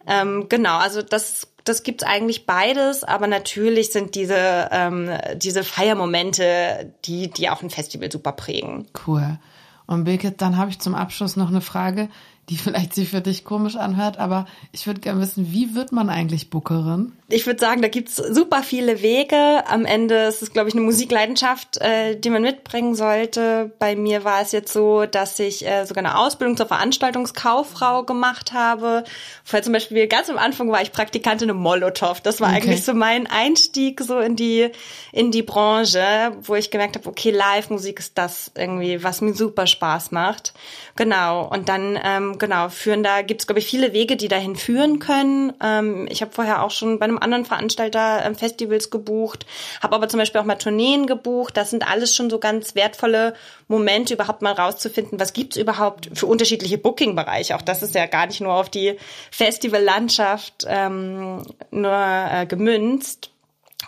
Ähm, 0.07 0.47
genau, 0.49 0.79
also 0.79 1.03
das 1.03 1.49
das 1.65 1.85
gibt's 1.85 2.03
eigentlich 2.03 2.45
beides, 2.45 3.05
aber 3.05 3.29
natürlich 3.29 3.93
sind 3.93 4.17
diese 4.17 4.69
ähm, 4.73 5.11
diese 5.37 5.63
Feiermomente, 5.63 6.93
die 7.05 7.31
die 7.31 7.51
auch 7.51 7.63
ein 7.63 7.71
Festival 7.71 8.11
super 8.11 8.33
prägen. 8.33 8.87
Cool. 9.07 9.39
Und 9.87 10.05
Birgit, 10.05 10.41
dann 10.41 10.57
habe 10.57 10.71
ich 10.71 10.79
zum 10.79 10.95
Abschluss 10.95 11.37
noch 11.37 11.49
eine 11.49 11.61
Frage, 11.61 12.09
die 12.53 12.59
vielleicht 12.59 12.95
sich 12.95 13.09
für 13.09 13.23
dich 13.23 13.45
komisch 13.45 13.77
anhört, 13.77 14.19
aber 14.19 14.45
ich 14.73 14.87
würde 14.87 15.01
gerne 15.01 15.23
wissen, 15.23 15.53
wie 15.53 15.75
wird 15.75 15.91
man 15.91 16.11
eigentlich 16.11 16.51
Bookerin? 16.51 17.13
Ich 17.29 17.47
würde 17.47 17.59
sagen, 17.59 17.81
da 17.81 17.89
gibt's 17.89 18.17
super 18.17 18.63
viele 18.63 19.01
Wege. 19.01 19.65
Am 19.67 19.87
Ende 19.87 20.25
ist 20.25 20.43
es, 20.43 20.53
glaube 20.53 20.69
ich, 20.69 20.75
eine 20.75 20.85
Musikleidenschaft, 20.85 21.79
äh, 21.79 22.15
die 22.15 22.29
man 22.29 22.43
mitbringen 22.43 22.95
sollte. 22.95 23.73
Bei 23.79 23.97
mir 23.97 24.25
war 24.25 24.43
es 24.43 24.53
jetzt 24.53 24.71
so, 24.71 25.07
dass 25.07 25.39
ich 25.39 25.67
äh, 25.67 25.87
sogar 25.87 26.05
eine 26.05 26.19
Ausbildung 26.19 26.59
zur 26.59 26.67
Veranstaltungskauffrau 26.67 28.03
gemacht 28.05 28.53
habe. 28.53 29.05
Vorher 29.45 29.63
zum 29.63 29.73
Beispiel 29.73 30.07
ganz 30.09 30.29
am 30.29 30.37
Anfang 30.37 30.71
war 30.71 30.83
ich 30.83 30.93
Praktikantin 30.93 31.49
im 31.49 31.57
Molotow. 31.57 32.21
Das 32.21 32.41
war 32.41 32.51
Okay. 32.53 32.57
eigentlich 32.59 32.85
so 32.85 32.93
mein 32.93 33.27
Einstieg 33.27 34.03
so 34.03 34.19
in 34.19 34.37
die 34.37 34.69
in 35.13 35.31
die 35.31 35.43
Branche, 35.43 36.33
wo 36.43 36.55
ich 36.55 36.71
gemerkt 36.71 36.97
habe, 36.97 37.09
okay, 37.09 37.31
Live-Musik 37.31 37.99
ist 37.99 38.19
das 38.19 38.51
irgendwie, 38.55 39.03
was 39.03 39.23
mir 39.23 39.33
super 39.33 39.67
Spaß 39.67 40.11
macht. 40.11 40.53
Genau. 40.97 41.49
Und 41.49 41.71
dann 41.71 41.99
ähm, 42.05 42.39
genau 42.43 42.69
führen 42.69 43.03
da 43.03 43.23
gibt's 43.23 43.47
glaube 43.47 43.61
ich 43.61 43.67
viele 43.67 43.93
Wege, 43.93 44.17
die 44.17 44.29
dahin 44.29 44.57
führen 44.57 44.99
können. 44.99 45.53
Ähm, 45.63 46.09
ich 46.11 46.21
habe 46.21 46.33
vorher 46.33 46.63
auch 46.63 46.73
schon 46.73 46.99
bei 46.99 47.05
einem 47.05 47.19
anderen 47.19 47.45
Veranstalter 47.45 48.23
ähm, 48.27 48.35
Festivals 48.35 48.91
gebucht, 48.91 49.47
habe 49.81 49.95
aber 49.95 50.09
zum 50.09 50.19
Beispiel 50.19 50.41
auch 50.41 50.45
mal 50.45 50.57
Tourneen 50.57 51.07
gebucht. 51.07 51.57
Das 51.57 51.71
sind 51.71 51.89
alles 51.89 52.15
schon 52.15 52.29
so 52.29 52.39
ganz 52.39 52.75
wertvolle 52.75 53.35
Momente, 53.69 54.15
überhaupt 54.15 54.43
mal 54.43 54.53
rauszufinden, 54.53 55.21
was 55.21 55.33
gibt's 55.33 55.57
überhaupt 55.57 56.11
für 56.13 56.27
unterschiedliche 56.27 56.79
Booking-Bereiche. 56.79 57.55
Auch 57.55 57.63
das 57.63 57.83
ist 57.83 57.95
ja 57.95 58.07
gar 58.07 58.27
nicht 58.27 58.41
nur 58.41 58.53
auf 58.53 58.69
die 58.69 58.97
Festivallandschaft 59.31 60.67
ähm, 60.67 61.43
nur 61.71 61.93
äh, 61.93 62.45
gemünzt. 62.47 63.31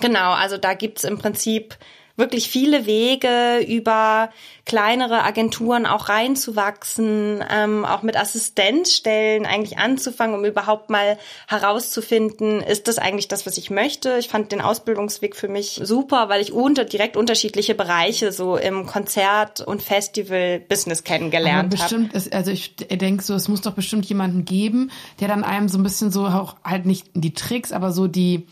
Genau, 0.01 0.33
also 0.33 0.57
da 0.59 0.75
gibt's 0.75 1.05
im 1.05 1.19
Prinzip 1.19 1.77
wirklich 2.17 2.49
viele 2.49 2.87
Wege 2.87 3.65
über 3.67 4.31
kleinere 4.67 5.25
Agenturen 5.25 5.85
auch 5.85 6.09
reinzuwachsen, 6.09 7.45
ähm, 7.51 7.85
auch 7.85 8.03
mit 8.03 8.17
Assistenzstellen 8.17 9.47
eigentlich 9.47 9.79
anzufangen, 9.79 10.37
um 10.37 10.45
überhaupt 10.45 10.91
mal 10.91 11.19
herauszufinden, 11.49 12.61
ist 12.61 12.89
das 12.89 12.99
eigentlich 12.99 13.29
das, 13.29 13.47
was 13.47 13.59
ich 13.59 13.71
möchte. 13.71 14.17
Ich 14.19 14.29
fand 14.29 14.53
den 14.53 14.61
Ausbildungsweg 14.61 15.35
für 15.35 15.49
mich 15.49 15.81
super, 15.83 16.29
weil 16.29 16.41
ich 16.41 16.53
unter, 16.53 16.85
direkt 16.85 17.17
unterschiedliche 17.17 17.75
Bereiche 17.75 18.33
so 18.33 18.57
im 18.57 18.87
Konzert- 18.87 19.61
und 19.61 19.83
Festival-Business 19.83 21.03
kennengelernt 21.03 21.65
habe. 21.65 21.69
bestimmt 21.77 22.15
ist, 22.15 22.33
also 22.33 22.53
ich 22.53 22.77
denke 22.77 23.25
so, 23.25 23.35
es 23.35 23.49
muss 23.49 23.61
doch 23.61 23.75
bestimmt 23.75 24.07
jemanden 24.07 24.45
geben, 24.45 24.91
der 25.21 25.29
dann 25.29 25.45
einem 25.45 25.69
so 25.69 25.79
ein 25.79 25.83
bisschen 25.83 26.11
so 26.11 26.27
auch 26.27 26.57
halt 26.65 26.87
nicht 26.87 27.09
die 27.15 27.35
Tricks, 27.35 27.73
aber 27.73 27.93
so 27.93 28.07
die 28.07 28.47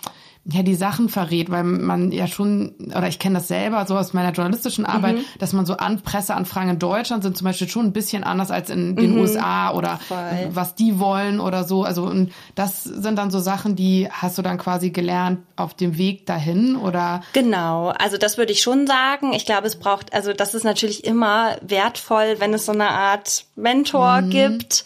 ja, 0.45 0.65
die 0.65 0.75
Sachen 0.75 1.09
verrät, 1.09 1.51
weil 1.51 1.63
man 1.63 2.11
ja 2.11 2.27
schon, 2.27 2.75
oder 2.97 3.07
ich 3.07 3.21
kenne 3.21 3.37
das 3.37 3.47
selber 3.47 3.87
so 3.87 3.97
aus 3.97 4.13
meiner 4.13 4.33
journalistischen 4.33 4.85
Arbeit, 4.85 5.17
Mhm. 5.19 5.25
dass 5.39 5.53
man 5.53 5.67
so 5.67 5.77
an 5.77 6.01
Presseanfragen 6.01 6.71
in 6.71 6.79
Deutschland 6.81 7.23
sind 7.23 7.37
zum 7.37 7.45
Beispiel 7.45 7.69
schon 7.69 7.87
ein 7.87 7.93
bisschen 7.93 8.25
anders 8.25 8.51
als 8.51 8.69
in 8.69 8.97
den 8.97 9.17
USA 9.19 9.71
oder 9.73 9.95
Mhm. 9.95 9.99
Voll. 10.09 10.49
was 10.51 10.75
die 10.75 10.99
wollen 10.99 11.39
oder 11.39 11.63
so. 11.63 11.85
Also 11.85 12.03
und 12.05 12.33
das 12.57 12.83
sind 12.83 13.17
dann 13.19 13.31
so 13.31 13.39
Sachen, 13.39 13.77
die 13.77 14.09
hast 14.11 14.37
du 14.37 14.43
dann 14.43 14.59
quasi 14.59 14.91
gelernt 14.91 15.39
auf 15.55 15.75
dem 15.75 15.97
Weg 15.97 16.27
dahin 16.27 16.75
oder 16.75 17.23
Genau, 17.35 17.89
also 17.91 18.19
das 18.19 18.37
würde 18.37 18.51
ich 18.51 18.63
schon 18.63 18.89
sagen. 18.89 19.33
Ich 19.35 19.47
glaube, 19.47 19.69
es 19.69 19.77
braucht, 19.77 20.13
also 20.13 20.33
das 20.33 20.55
ist 20.55 20.65
natürlich 20.65 21.05
immer 21.05 21.57
wertvoll, 21.63 22.37
wenn 22.41 22.53
es 22.53 22.67
so 22.67 22.73
eine 22.73 22.89
Art 22.91 23.45
Mentor 23.55 24.23
gibt. 24.23 24.85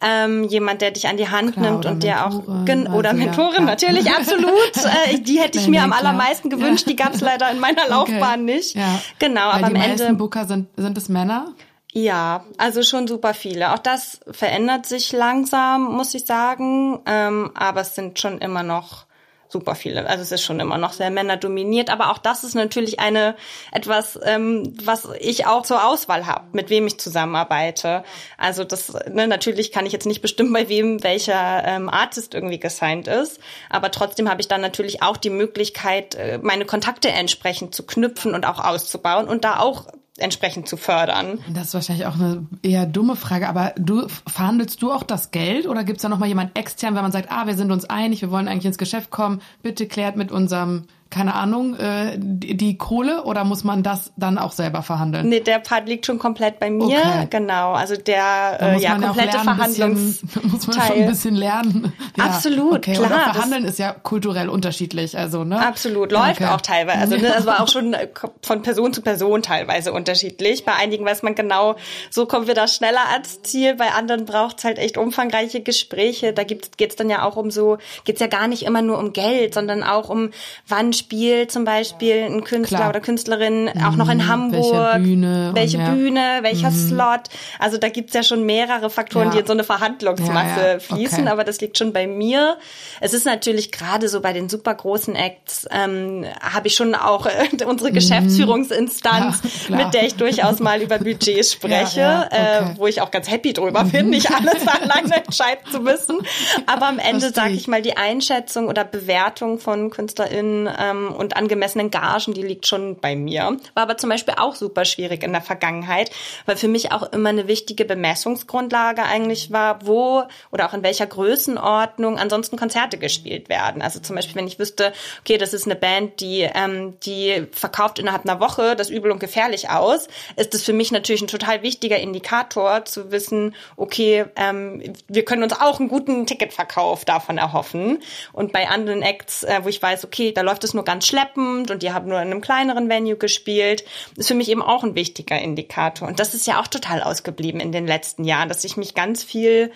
Ähm, 0.00 0.44
jemand, 0.44 0.80
der 0.80 0.92
dich 0.92 1.08
an 1.08 1.16
die 1.16 1.28
Hand. 1.28 1.52
Klar, 1.54 1.64
nimmt 1.70 1.78
oder 1.84 1.90
und 1.90 2.02
der 2.02 2.26
auch 2.26 2.46
oder 2.46 2.70
also 2.88 3.02
ja, 3.02 3.12
Mentorin 3.12 3.52
klar. 3.54 3.64
natürlich 3.66 4.10
absolut. 4.16 4.76
äh, 5.10 5.18
die 5.18 5.40
hätte 5.40 5.58
ich 5.58 5.64
Nein, 5.64 5.70
mir 5.72 5.80
nein, 5.80 5.92
am 5.92 5.98
klar. 5.98 6.10
allermeisten 6.12 6.50
gewünscht. 6.50 6.86
Ja. 6.86 6.90
Die 6.90 6.96
gab 6.96 7.14
es 7.14 7.20
leider 7.22 7.50
in 7.50 7.58
meiner 7.58 7.88
Laufbahn 7.88 8.42
Okay. 8.42 8.54
nicht. 8.54 8.74
Ja. 8.76 9.00
Genau, 9.18 9.40
Weil 9.40 9.48
aber 9.54 9.66
am 9.66 9.74
die 9.74 9.80
meisten 9.80 10.02
Ende 10.06 10.14
Booker 10.18 10.44
sind, 10.44 10.68
sind 10.76 10.96
es 10.96 11.08
Männer? 11.08 11.52
ja, 11.92 12.44
also 12.58 12.82
schon 12.82 13.08
super 13.08 13.34
viele. 13.34 13.72
Auch 13.74 13.78
das 13.78 14.20
verändert 14.30 14.86
sich 14.86 15.10
langsam, 15.12 15.96
muss 15.96 16.14
ich 16.14 16.26
sagen. 16.26 17.00
Ähm, 17.06 17.50
aber 17.54 17.80
es 17.80 17.94
sind 17.96 18.20
schon 18.20 18.38
immer 18.38 18.62
noch 18.62 19.06
super 19.48 19.74
viele. 19.74 20.06
Also 20.06 20.22
es 20.22 20.32
ist 20.32 20.42
schon 20.42 20.60
immer 20.60 20.78
noch 20.78 20.92
sehr 20.92 21.10
männerdominiert. 21.10 21.90
Aber 21.90 22.10
auch 22.10 22.18
das 22.18 22.44
ist 22.44 22.54
natürlich 22.54 23.00
eine 23.00 23.34
etwas, 23.72 24.18
ähm, 24.22 24.74
was 24.84 25.08
ich 25.18 25.46
auch 25.46 25.62
zur 25.62 25.86
Auswahl 25.86 26.26
habe, 26.26 26.46
mit 26.52 26.70
wem 26.70 26.86
ich 26.86 26.98
zusammenarbeite. 26.98 28.04
Also 28.36 28.64
das 28.64 28.92
ne, 29.10 29.26
natürlich 29.26 29.72
kann 29.72 29.86
ich 29.86 29.92
jetzt 29.92 30.06
nicht 30.06 30.22
bestimmen, 30.22 30.52
bei 30.52 30.68
wem 30.68 31.02
welcher 31.02 31.64
ähm, 31.64 31.88
Artist 31.88 32.34
irgendwie 32.34 32.58
gesigned 32.58 33.08
ist. 33.08 33.40
Aber 33.70 33.90
trotzdem 33.90 34.28
habe 34.28 34.40
ich 34.40 34.48
dann 34.48 34.60
natürlich 34.60 35.02
auch 35.02 35.16
die 35.16 35.30
Möglichkeit, 35.30 36.14
äh, 36.14 36.38
meine 36.42 36.64
Kontakte 36.64 37.10
entsprechend 37.10 37.74
zu 37.74 37.84
knüpfen 37.86 38.34
und 38.34 38.46
auch 38.46 38.62
auszubauen 38.62 39.28
und 39.28 39.44
da 39.44 39.60
auch 39.60 39.86
entsprechend 40.20 40.68
zu 40.68 40.76
fördern. 40.76 41.38
Das 41.52 41.68
ist 41.68 41.74
wahrscheinlich 41.74 42.06
auch 42.06 42.14
eine 42.14 42.46
eher 42.62 42.86
dumme 42.86 43.16
Frage, 43.16 43.48
aber 43.48 43.72
du 43.76 44.06
verhandelst 44.26 44.82
du 44.82 44.92
auch 44.92 45.02
das 45.02 45.30
Geld 45.30 45.66
oder 45.66 45.84
gibt's 45.84 46.02
da 46.02 46.08
noch 46.08 46.18
mal 46.18 46.26
jemand 46.28 46.56
extern, 46.58 46.94
wenn 46.94 47.02
man 47.02 47.12
sagt, 47.12 47.30
ah, 47.30 47.46
wir 47.46 47.54
sind 47.54 47.70
uns 47.70 47.84
einig, 47.84 48.22
wir 48.22 48.30
wollen 48.30 48.48
eigentlich 48.48 48.66
ins 48.66 48.78
Geschäft 48.78 49.10
kommen, 49.10 49.40
bitte 49.62 49.86
klärt 49.86 50.16
mit 50.16 50.32
unserem 50.32 50.84
keine 51.10 51.34
Ahnung, 51.34 51.74
äh, 51.76 52.16
die, 52.18 52.56
die 52.56 52.76
Kohle 52.76 53.24
oder 53.24 53.44
muss 53.44 53.64
man 53.64 53.82
das 53.82 54.12
dann 54.16 54.36
auch 54.36 54.52
selber 54.52 54.82
verhandeln? 54.82 55.28
Nee, 55.28 55.40
der 55.40 55.58
Part 55.58 55.88
liegt 55.88 56.04
schon 56.04 56.18
komplett 56.18 56.58
bei 56.58 56.68
mir. 56.70 56.98
Okay. 56.98 57.26
Genau, 57.30 57.72
also 57.72 57.96
der 57.96 58.58
äh, 58.60 58.72
ja 58.74 58.96
ja 58.96 58.98
komplette 58.98 59.38
Verhandlungsteil. 59.38 59.94
bisschen, 59.94 60.50
muss 60.50 60.66
man 60.66 60.80
schon 60.86 60.96
ein 60.96 61.06
bisschen 61.06 61.34
lernen. 61.34 61.92
Ja, 62.16 62.24
Absolut, 62.24 62.76
okay. 62.78 62.92
klar, 62.94 63.08
das- 63.08 63.22
verhandeln 63.36 63.64
ist 63.64 63.78
ja 63.78 63.92
kulturell 63.92 64.48
unterschiedlich, 64.48 65.16
also 65.16 65.44
ne? 65.44 65.64
Absolut, 65.66 66.12
läuft 66.12 66.40
Okay. 66.42 66.50
auch 66.50 66.60
teilweise. 66.60 66.98
Also 66.98 67.16
ne, 67.16 67.22
das 67.34 67.46
war 67.46 67.62
auch 67.62 67.68
schon 67.72 67.94
äh, 67.94 68.08
von 68.42 68.62
Person 68.62 68.92
zu 68.92 69.00
Person 69.02 69.42
teilweise 69.42 69.92
unterschiedlich. 69.92 70.64
Bei 70.64 70.74
einigen 70.74 71.04
weiß 71.06 71.22
man 71.22 71.34
genau, 71.34 71.76
so 72.10 72.26
kommen 72.26 72.46
wir 72.46 72.54
da 72.54 72.68
schneller 72.68 73.08
ans 73.12 73.42
Ziel. 73.42 73.76
Bei 73.76 73.92
anderen 73.92 74.24
braucht's 74.26 74.64
halt 74.64 74.78
echt 74.78 74.98
umfangreiche 74.98 75.62
Gespräche. 75.62 76.32
Da 76.32 76.44
gibt's 76.44 76.70
geht's 76.76 76.96
dann 76.96 77.08
ja 77.08 77.22
auch 77.22 77.36
um 77.36 77.50
so, 77.50 77.78
geht's 78.04 78.20
ja 78.20 78.26
gar 78.26 78.46
nicht 78.46 78.62
immer 78.64 78.82
nur 78.82 78.98
um 78.98 79.12
Geld, 79.14 79.54
sondern 79.54 79.82
auch 79.82 80.10
um, 80.10 80.30
wann 80.66 80.92
spielt 80.98 81.50
zum 81.50 81.64
Beispiel 81.64 82.24
ein 82.24 82.44
Künstler 82.44 82.78
Klar. 82.78 82.90
oder 82.90 83.00
Künstlerin 83.00 83.70
auch 83.86 83.96
noch 83.96 84.08
in 84.10 84.26
Hamburg? 84.28 84.72
welche 84.94 84.98
Bühne 85.00 85.50
Welche. 85.54 85.78
Bühne, 85.78 86.38
welcher 86.42 86.70
Slot? 86.70 87.22
Also 87.58 87.78
da 87.78 87.88
gibt's 87.88 88.14
ja 88.14 88.22
schon 88.22 88.44
mehrere 88.44 88.90
Faktoren, 88.90 89.26
Ja. 89.28 89.32
die 89.34 89.38
in 89.40 89.46
so 89.46 89.52
eine 89.52 89.64
Verhandlungsmasse 89.64 90.60
Ja, 90.60 90.72
ja. 90.74 90.78
fließen, 90.78 91.20
Okay. 91.22 91.30
aber 91.30 91.44
das 91.44 91.60
liegt 91.60 91.78
schon 91.78 91.92
bei 91.92 92.06
mir. 92.06 92.56
Es 93.00 93.14
ist 93.14 93.24
natürlich 93.26 93.72
gerade 93.72 94.08
so 94.08 94.20
bei 94.20 94.32
den 94.32 94.48
super 94.48 94.74
großen 94.74 95.14
Acts, 95.14 95.66
ähm, 95.70 96.26
habe 96.40 96.66
ich 96.68 96.74
schon 96.74 96.94
auch 96.94 97.26
äh, 97.26 97.64
unsere 97.66 97.92
Geschäftsführungsinstanz, 97.92 99.42
Mhm. 99.42 99.48
Klar. 99.66 99.84
mit 99.84 99.94
der 99.94 100.04
ich 100.04 100.14
durchaus 100.14 100.58
mal 100.60 100.80
über 100.82 100.98
Budgets 100.98 101.52
spreche, 101.54 102.00
ja, 102.00 102.26
okay. 102.26 102.64
Mhm. 102.64 102.70
äh, 102.72 102.78
wo 102.78 102.86
ich 102.86 103.00
auch 103.00 103.10
ganz 103.10 103.30
happy 103.30 103.52
drüber 103.52 103.84
bin, 103.84 104.10
nicht 104.10 104.30
alles 104.32 104.66
alleine 104.66 105.24
entscheiden 105.24 105.70
zu 105.70 105.80
müssen. 105.80 106.18
Aber 106.66 106.86
am 106.88 106.98
Ende 106.98 107.30
sage 107.32 107.50
ich. 107.52 107.60
ich 107.62 107.68
mal, 107.68 107.82
die 107.82 107.96
Einschätzung 107.96 108.66
oder 108.68 108.84
Bewertung 108.84 109.58
von 109.58 109.90
KünstlerInnen 109.90 110.68
ähm, 110.88 111.12
und 111.12 111.36
angemessenen 111.36 111.90
Gagen, 111.90 112.34
die 112.34 112.42
liegt 112.42 112.66
schon 112.66 112.98
bei 113.00 113.16
mir. 113.16 113.56
War 113.74 113.82
aber 113.82 113.96
zum 113.96 114.10
Beispiel 114.10 114.34
auch 114.38 114.54
super 114.54 114.84
schwierig 114.84 115.22
in 115.22 115.32
der 115.32 115.42
Vergangenheit, 115.42 116.10
weil 116.46 116.56
für 116.56 116.68
mich 116.68 116.92
auch 116.92 117.12
immer 117.12 117.28
eine 117.30 117.48
wichtige 117.48 117.84
Bemessungsgrundlage 117.84 119.02
eigentlich 119.02 119.52
war, 119.52 119.86
wo 119.86 120.24
oder 120.50 120.68
auch 120.68 120.74
in 120.74 120.82
welcher 120.82 121.06
Größenordnung 121.06 122.18
ansonsten 122.18 122.56
Konzerte 122.56 122.98
gespielt 122.98 123.48
werden. 123.48 123.82
Also 123.82 124.00
zum 124.00 124.16
Beispiel, 124.16 124.36
wenn 124.36 124.46
ich 124.46 124.58
wüsste, 124.58 124.92
okay, 125.20 125.38
das 125.38 125.54
ist 125.54 125.66
eine 125.66 125.76
Band, 125.76 126.20
die, 126.20 126.40
ähm, 126.42 126.98
die 127.00 127.46
verkauft 127.52 127.98
innerhalb 127.98 128.24
einer 128.24 128.40
Woche 128.40 128.76
das 128.76 128.90
übel 128.90 129.10
und 129.10 129.20
gefährlich 129.20 129.70
aus, 129.70 130.08
ist 130.36 130.54
es 130.54 130.62
für 130.62 130.72
mich 130.72 130.90
natürlich 130.90 131.22
ein 131.22 131.28
total 131.28 131.62
wichtiger 131.62 131.98
Indikator 131.98 132.84
zu 132.84 133.10
wissen, 133.10 133.54
okay, 133.76 134.24
ähm, 134.36 134.94
wir 135.08 135.24
können 135.24 135.42
uns 135.42 135.52
auch 135.52 135.80
einen 135.80 135.88
guten 135.88 136.26
Ticketverkauf 136.26 137.04
davon 137.04 137.38
erhoffen. 137.38 138.02
Und 138.32 138.52
bei 138.52 138.68
anderen 138.68 139.02
Acts, 139.02 139.44
äh, 139.44 139.60
wo 139.62 139.68
ich 139.68 139.82
weiß, 139.82 140.04
okay, 140.04 140.32
da 140.32 140.42
läuft 140.42 140.64
es 140.64 140.74
nur 140.74 140.77
ganz 140.84 141.06
schleppend 141.06 141.70
und 141.70 141.82
die 141.82 141.92
haben 141.92 142.08
nur 142.08 142.20
in 142.20 142.30
einem 142.30 142.40
kleineren 142.40 142.88
Venue 142.88 143.16
gespielt, 143.16 143.84
ist 144.16 144.28
für 144.28 144.34
mich 144.34 144.48
eben 144.48 144.62
auch 144.62 144.84
ein 144.84 144.94
wichtiger 144.94 145.38
Indikator. 145.38 146.08
Und 146.08 146.20
das 146.20 146.34
ist 146.34 146.46
ja 146.46 146.60
auch 146.60 146.66
total 146.66 147.02
ausgeblieben 147.02 147.60
in 147.60 147.72
den 147.72 147.86
letzten 147.86 148.24
Jahren, 148.24 148.48
dass 148.48 148.64
ich 148.64 148.76
mich 148.76 148.94
ganz 148.94 149.22
viel 149.22 149.72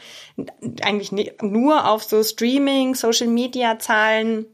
eigentlich 0.82 1.12
nur 1.40 1.88
auf 1.88 2.05
so 2.05 2.22
Streaming, 2.22 2.94
Social 2.94 3.28
Media 3.28 3.78
Zahlen 3.78 4.46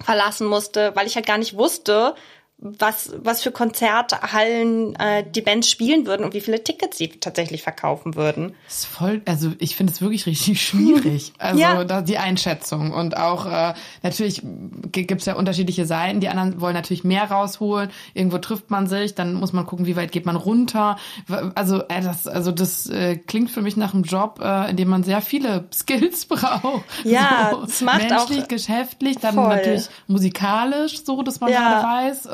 verlassen 0.00 0.46
musste, 0.46 0.92
weil 0.94 1.06
ich 1.06 1.16
halt 1.16 1.26
gar 1.26 1.38
nicht 1.38 1.56
wusste, 1.56 2.14
was, 2.60 3.12
was 3.22 3.40
für 3.42 3.52
Konzerthallen 3.52 4.96
äh, 4.96 5.24
die 5.30 5.42
Bands 5.42 5.70
spielen 5.70 6.06
würden 6.06 6.24
und 6.24 6.34
wie 6.34 6.40
viele 6.40 6.62
Tickets 6.64 6.98
sie 6.98 7.08
tatsächlich 7.08 7.62
verkaufen 7.62 8.16
würden. 8.16 8.54
Das 8.66 8.78
ist 8.78 8.84
voll, 8.86 9.22
also 9.26 9.52
ich 9.58 9.76
finde 9.76 9.92
es 9.92 10.00
wirklich 10.00 10.26
richtig 10.26 10.60
schwierig. 10.62 11.32
Also 11.38 11.60
Ja. 11.60 11.84
da, 11.84 12.02
die 12.02 12.18
Einschätzung. 12.18 12.92
Und 12.92 13.16
auch 13.16 13.46
äh, 13.46 13.74
natürlich 14.02 14.42
gibt 14.90 15.20
es 15.20 15.26
ja 15.26 15.34
unterschiedliche 15.36 15.86
Seiten. 15.86 16.18
Die 16.20 16.28
anderen 16.28 16.60
wollen 16.60 16.74
natürlich 16.74 17.04
mehr 17.04 17.30
rausholen. 17.30 17.90
Irgendwo 18.12 18.38
trifft 18.38 18.70
man 18.70 18.86
sich, 18.88 19.14
dann 19.14 19.34
muss 19.34 19.52
man 19.52 19.64
gucken, 19.64 19.86
wie 19.86 19.94
weit 19.96 20.10
geht 20.10 20.26
man 20.26 20.34
runter. 20.36 20.96
Also 21.54 21.82
äh, 21.88 22.00
das, 22.02 22.26
also 22.26 22.50
das 22.50 22.88
äh, 22.88 23.16
klingt 23.16 23.50
für 23.52 23.62
mich 23.62 23.76
nach 23.76 23.94
einem 23.94 24.02
Job, 24.02 24.40
äh, 24.42 24.70
in 24.70 24.76
dem 24.76 24.88
man 24.88 25.04
sehr 25.04 25.20
viele 25.20 25.66
Skills 25.72 26.26
braucht. 26.26 26.82
Ja, 27.04 27.50
so, 27.52 27.62
es 27.62 27.80
macht 27.82 28.12
auch- 28.12 28.28
menschlich, 28.28 28.48
geschäftlich, 28.48 29.18
dann 29.18 29.34
Voll. 29.36 29.48
natürlich 29.48 29.86
musikalisch, 30.08 31.04
so 31.04 31.22
dass 31.22 31.40
man 31.40 31.52
Ja. 31.52 31.80
gerade 31.80 32.08
weiß, 32.08 32.26
äh, 32.26 32.30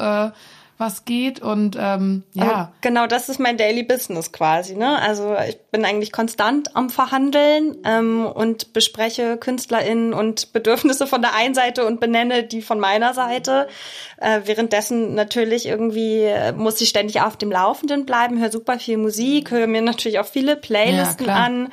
was 0.77 1.05
geht. 1.05 1.41
Und 1.41 1.77
ähm, 1.81 2.25
ja. 2.33 2.73
Genau 2.81 3.07
das 3.07 3.29
ist 3.29 3.39
mein 3.39 3.57
Daily 3.57 3.85
Business 3.85 4.33
quasi. 4.33 4.75
Ne? 4.75 5.01
Also 5.01 5.37
ich 5.49 5.59
bin 5.71 5.85
eigentlich 5.85 6.11
konstant 6.11 6.75
am 6.75 6.91
Verhandeln 6.91 7.77
ähm, 7.85 8.27
und 8.27 8.73
bespreche 8.73 9.37
KünstlerInnen 9.37 10.13
und 10.13 10.53
Bedürfnisse 10.53 11.07
von 11.07 11.23
der 11.23 11.35
einen 11.35 11.55
Seite 11.55 11.87
und 11.87 12.01
benenne 12.01 12.43
die 12.43 12.63
von 12.63 12.81
meiner 12.81 13.15
Seite. 13.15 13.69
Äh, 14.17 14.41
währenddessen 14.45 15.15
natürlich 15.15 15.67
irgendwie 15.67 16.23
äh, 16.23 16.53
muss 16.53 16.81
ich 16.81 16.89
ständig 16.89 17.21
auf 17.21 17.37
dem 17.37 17.53
Laufenden 17.53 18.05
bleiben, 18.05 18.41
höre 18.41 18.51
super 18.51 18.79
viel 18.79 18.99
Musik, 18.99 19.53
höre 19.53 19.69
mir 19.69 19.83
natürlich 19.83 20.19
auch 20.19 20.27
viele 20.27 20.57
Playlisten 20.57 21.27
klar. 21.27 21.45
an. 21.45 21.73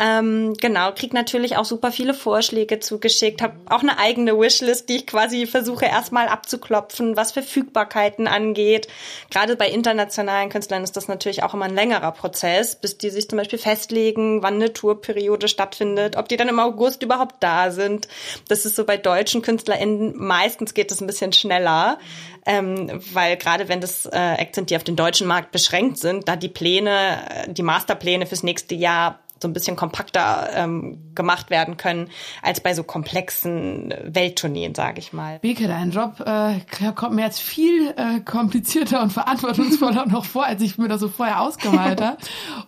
Ähm, 0.00 0.54
genau, 0.54 0.90
krieg 0.92 1.12
natürlich 1.12 1.58
auch 1.58 1.66
super 1.66 1.92
viele 1.92 2.14
Vorschläge 2.14 2.80
zugeschickt, 2.80 3.42
habe 3.42 3.56
auch 3.68 3.82
eine 3.82 3.98
eigene 3.98 4.38
Wishlist, 4.38 4.88
die 4.88 4.96
ich 4.96 5.06
quasi 5.06 5.46
versuche 5.46 5.84
erstmal 5.84 6.28
abzuklopfen, 6.28 7.14
was 7.14 7.32
Verfügbarkeiten 7.32 8.26
angeht. 8.26 8.88
Gerade 9.30 9.54
bei 9.54 9.68
internationalen 9.68 10.48
Künstlern 10.48 10.82
ist 10.82 10.96
das 10.96 11.08
natürlich 11.08 11.42
auch 11.42 11.52
immer 11.52 11.66
ein 11.66 11.74
längerer 11.74 12.12
Prozess, 12.12 12.74
bis 12.74 12.96
die 12.96 13.10
sich 13.10 13.28
zum 13.28 13.36
Beispiel 13.36 13.58
festlegen, 13.58 14.42
wann 14.42 14.54
eine 14.54 14.72
Tourperiode 14.72 15.46
stattfindet, 15.46 16.16
ob 16.16 16.26
die 16.26 16.38
dann 16.38 16.48
im 16.48 16.58
August 16.58 17.02
überhaupt 17.02 17.36
da 17.40 17.70
sind. 17.70 18.08
Das 18.48 18.64
ist 18.64 18.76
so 18.76 18.86
bei 18.86 18.96
deutschen 18.96 19.42
KünstlerInnen, 19.42 20.14
meistens 20.16 20.72
geht 20.72 20.90
es 20.90 21.02
ein 21.02 21.06
bisschen 21.06 21.34
schneller. 21.34 21.98
Ähm, 22.44 23.00
weil 23.12 23.36
gerade 23.36 23.68
wenn 23.68 23.80
das 23.80 24.06
äh, 24.06 24.34
Acts 24.34 24.56
sind, 24.56 24.70
die 24.70 24.76
auf 24.76 24.82
den 24.82 24.96
deutschen 24.96 25.28
Markt 25.28 25.52
beschränkt 25.52 25.98
sind, 25.98 26.26
da 26.26 26.34
die 26.34 26.48
Pläne, 26.48 27.18
äh, 27.30 27.52
die 27.52 27.62
Masterpläne 27.62 28.26
fürs 28.26 28.42
nächste 28.42 28.74
Jahr 28.74 29.20
so 29.42 29.48
ein 29.48 29.52
bisschen 29.52 29.76
kompakter 29.76 30.48
ähm, 30.54 31.12
gemacht 31.14 31.50
werden 31.50 31.76
können 31.76 32.08
als 32.42 32.60
bei 32.60 32.74
so 32.74 32.84
komplexen 32.84 33.94
Welttourneen, 34.04 34.74
sage 34.74 35.00
ich 35.00 35.12
mal. 35.12 35.38
Beke, 35.40 35.68
dein 35.68 35.90
Job 35.90 36.20
äh, 36.24 36.60
kommt 36.94 37.14
mir 37.14 37.24
jetzt 37.24 37.40
viel 37.40 37.90
äh, 37.96 38.20
komplizierter 38.20 39.02
und 39.02 39.12
verantwortungsvoller 39.12 40.06
noch 40.10 40.24
vor, 40.24 40.46
als 40.46 40.62
ich 40.62 40.78
mir 40.78 40.88
das 40.88 41.00
so 41.00 41.08
vorher 41.08 41.40
ausgemalt 41.40 42.00
habe. 42.00 42.16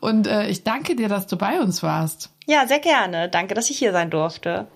Und 0.01 0.27
äh, 0.27 0.49
ich 0.49 0.65
danke 0.65 0.97
dir, 0.97 1.09
dass 1.09 1.27
du 1.27 1.37
bei 1.37 1.61
uns 1.61 1.83
warst. 1.83 2.31
Ja, 2.47 2.67
sehr 2.67 2.81
gerne. 2.81 3.29
Danke, 3.29 3.55
dass 3.55 3.71
ich 3.71 3.79
hier 3.79 3.93
sein 3.93 4.11
durfte. 4.11 4.67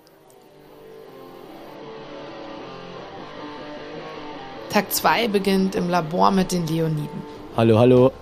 Tag 4.70 4.92
2 4.92 5.28
beginnt 5.28 5.74
im 5.74 5.88
Labor 5.88 6.30
mit 6.30 6.52
den 6.52 6.66
Leoniden. 6.66 7.22
Hallo, 7.56 7.78
hallo. 7.78 8.12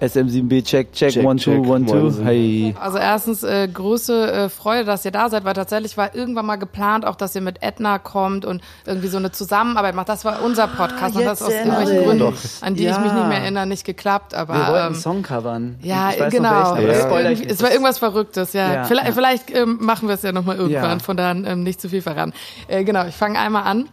SM7B, 0.00 0.64
check, 0.64 0.92
check, 0.92 1.10
Check, 1.12 1.24
one, 1.24 1.38
two, 1.38 1.52
check, 1.62 1.66
one, 1.66 1.86
two. 1.86 2.12
Hey. 2.22 2.74
Also 2.80 2.98
erstens 2.98 3.42
äh, 3.42 3.66
größte 3.68 4.30
äh, 4.32 4.48
Freude, 4.48 4.84
dass 4.84 5.04
ihr 5.04 5.10
da 5.10 5.28
seid, 5.28 5.44
weil 5.44 5.54
tatsächlich 5.54 5.96
war 5.96 6.14
irgendwann 6.14 6.46
mal 6.46 6.56
geplant, 6.56 7.04
auch 7.06 7.16
dass 7.16 7.34
ihr 7.34 7.40
mit 7.40 7.62
Edna 7.62 7.98
kommt 7.98 8.44
und 8.44 8.60
irgendwie 8.84 9.08
so 9.08 9.16
eine 9.16 9.32
Zusammenarbeit 9.32 9.94
macht. 9.94 10.08
Das 10.08 10.24
war 10.24 10.42
unser 10.42 10.66
Podcast 10.66 11.16
und 11.16 11.24
das 11.24 11.42
aus 11.42 11.50
irgendwelchen 11.50 11.96
ich 11.98 12.04
Gründen, 12.04 12.30
mich. 12.30 12.40
an 12.62 12.74
die 12.74 12.82
ich 12.82 12.88
Ja. 12.90 12.98
mich 12.98 13.12
nicht 13.12 13.28
mehr 13.28 13.38
erinnere, 13.38 13.66
nicht 13.66 13.84
geklappt. 13.84 14.34
Aber 14.34 14.54
Wir 14.54 14.68
wollten 14.72 14.86
ähm, 14.88 15.00
Song 15.00 15.22
covern. 15.22 15.76
Ja, 15.82 16.10
ich 16.10 16.20
weiß 16.20 16.32
genau. 16.32 16.74
Noch 16.74 16.76
das 16.80 17.02
Ja. 17.10 17.30
ich. 17.30 17.46
Es 17.50 17.62
war 17.62 17.70
irgendwas 17.70 17.98
Verrücktes, 17.98 18.52
ja. 18.52 18.72
Ja, 18.74 18.84
vielleicht 18.84 19.08
ja. 19.08 19.12
vielleicht 19.14 19.50
ähm, 19.56 19.78
machen 19.80 20.08
wir 20.08 20.14
es 20.14 20.22
ja 20.22 20.32
nochmal 20.32 20.56
irgendwann, 20.56 20.98
Ja. 20.98 21.04
von 21.04 21.16
daher 21.16 21.34
ähm, 21.44 21.62
nicht 21.62 21.80
zu 21.80 21.88
viel 21.88 22.02
verraten. 22.02 22.32
Äh, 22.68 22.84
genau, 22.84 23.06
ich 23.06 23.14
fange 23.14 23.38
einmal 23.38 23.62
an. 23.64 23.88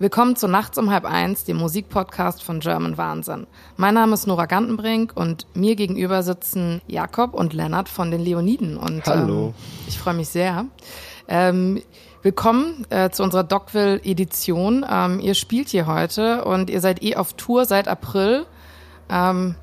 Willkommen 0.00 0.34
zu 0.34 0.48
Nachts 0.48 0.76
um 0.76 0.90
halb 0.90 1.04
eins, 1.04 1.44
dem 1.44 1.56
Musikpodcast 1.58 2.42
von 2.42 2.58
German 2.58 2.98
Wahnsinn. 2.98 3.46
Mein 3.76 3.94
Name 3.94 4.14
ist 4.14 4.26
Nora 4.26 4.46
Gantenbrink 4.46 5.12
und 5.14 5.46
mir 5.54 5.76
gegenüber 5.76 6.24
sitzen 6.24 6.82
Jakob 6.88 7.32
und 7.32 7.52
Lennart 7.52 7.88
von 7.88 8.10
den 8.10 8.20
Leoniden. 8.20 8.76
Und, 8.76 9.06
Hallo. 9.06 9.46
Ähm, 9.46 9.54
ich 9.86 9.96
freue 9.96 10.14
mich 10.14 10.28
sehr. 10.28 10.66
Ähm, 11.28 11.80
willkommen 12.22 12.84
äh, 12.90 13.10
zu 13.10 13.22
unserer 13.22 13.44
Dockville-Edition. 13.44 14.84
Ähm, 14.90 15.20
ihr 15.20 15.34
spielt 15.34 15.68
hier 15.68 15.86
heute 15.86 16.44
und 16.44 16.70
ihr 16.70 16.80
seid 16.80 17.00
eh 17.04 17.14
auf 17.14 17.34
Tour 17.34 17.64
seit 17.64 17.86
April. 17.86 18.46
Ähm, 19.08 19.54